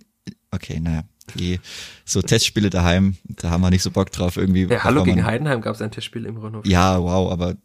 okay, 0.51 0.80
naja, 0.80 1.03
die, 1.35 1.59
so 2.05 2.22
Testspiele 2.22 2.69
daheim, 2.69 3.18
da 3.23 3.49
haben 3.49 3.61
wir 3.61 3.69
nicht 3.69 3.84
so 3.84 3.91
Bock 3.91 4.11
drauf 4.11 4.38
irgendwie. 4.38 4.64
Ja, 4.64 4.84
Hallo 4.84 5.03
gegen 5.03 5.26
Heidenheim 5.26 5.61
gab 5.61 5.76
es 5.76 5.81
ein 5.81 5.91
Testspiel 5.91 6.26
im 6.26 6.38
Rundhof. 6.38 6.65
Ja, 6.65 7.01
wow, 7.01 7.31
aber 7.31 7.55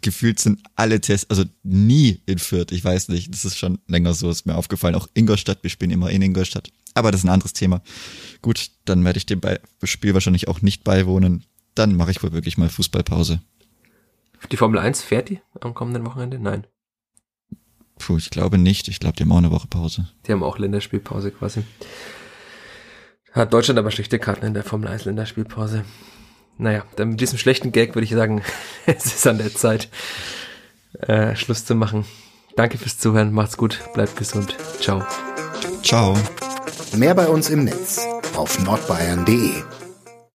gefühlt 0.00 0.38
sind 0.38 0.60
alle 0.74 1.00
Tests, 1.00 1.28
also 1.28 1.44
nie 1.62 2.22
in 2.26 2.38
Fürth, 2.38 2.72
ich 2.72 2.84
weiß 2.84 3.08
nicht, 3.08 3.32
das 3.32 3.44
ist 3.44 3.58
schon 3.58 3.78
länger 3.86 4.14
so, 4.14 4.30
ist 4.30 4.46
mir 4.46 4.56
aufgefallen, 4.56 4.94
auch 4.94 5.08
Ingolstadt, 5.14 5.62
wir 5.62 5.70
spielen 5.70 5.90
immer 5.90 6.10
in 6.10 6.22
Ingolstadt, 6.22 6.70
aber 6.94 7.10
das 7.10 7.20
ist 7.20 7.24
ein 7.24 7.32
anderes 7.32 7.52
Thema. 7.52 7.82
Gut, 8.40 8.70
dann 8.84 9.04
werde 9.04 9.18
ich 9.18 9.26
dem 9.26 9.40
Spiel 9.84 10.14
wahrscheinlich 10.14 10.48
auch 10.48 10.62
nicht 10.62 10.84
beiwohnen, 10.84 11.44
dann 11.74 11.96
mache 11.96 12.10
ich 12.10 12.22
wohl 12.22 12.32
wirklich 12.32 12.56
mal 12.56 12.68
Fußballpause. 12.68 13.40
Die 14.50 14.56
Formel 14.56 14.80
1 14.80 15.02
fährt 15.02 15.28
die 15.28 15.40
am 15.60 15.74
kommenden 15.74 16.04
Wochenende? 16.04 16.38
Nein. 16.38 16.66
Puh, 17.98 18.16
ich 18.16 18.30
glaube 18.30 18.58
nicht, 18.58 18.88
ich 18.88 18.98
glaube, 18.98 19.16
die 19.16 19.22
haben 19.22 19.32
auch 19.32 19.38
eine 19.38 19.52
Woche 19.52 19.68
Pause. 19.68 20.08
Die 20.26 20.32
haben 20.32 20.42
auch 20.42 20.58
Länderspielpause 20.58 21.30
quasi. 21.30 21.62
Hat 23.32 23.52
Deutschland 23.52 23.78
aber 23.78 23.90
schlechte 23.90 24.18
Karten 24.18 24.44
in 24.44 24.54
der 24.54 24.64
Formel 24.64 24.88
1 24.88 25.04
Länderspielpause. 25.04 25.84
Naja, 26.58 26.84
dann 26.96 27.10
mit 27.10 27.20
diesem 27.20 27.38
schlechten 27.38 27.72
Gag 27.72 27.94
würde 27.94 28.04
ich 28.04 28.12
sagen, 28.12 28.42
es 28.86 29.06
ist 29.06 29.26
an 29.26 29.38
der 29.38 29.54
Zeit, 29.54 29.88
äh, 31.00 31.34
Schluss 31.36 31.64
zu 31.64 31.74
machen. 31.74 32.04
Danke 32.56 32.78
fürs 32.78 32.98
Zuhören, 32.98 33.32
macht's 33.32 33.56
gut, 33.56 33.80
bleibt 33.94 34.16
gesund. 34.16 34.56
Ciao. 34.80 35.04
Ciao. 35.82 36.16
Mehr 36.94 37.14
bei 37.14 37.26
uns 37.26 37.48
im 37.48 37.64
Netz 37.64 38.06
auf 38.36 38.62
nordbayern.de. 38.62 39.62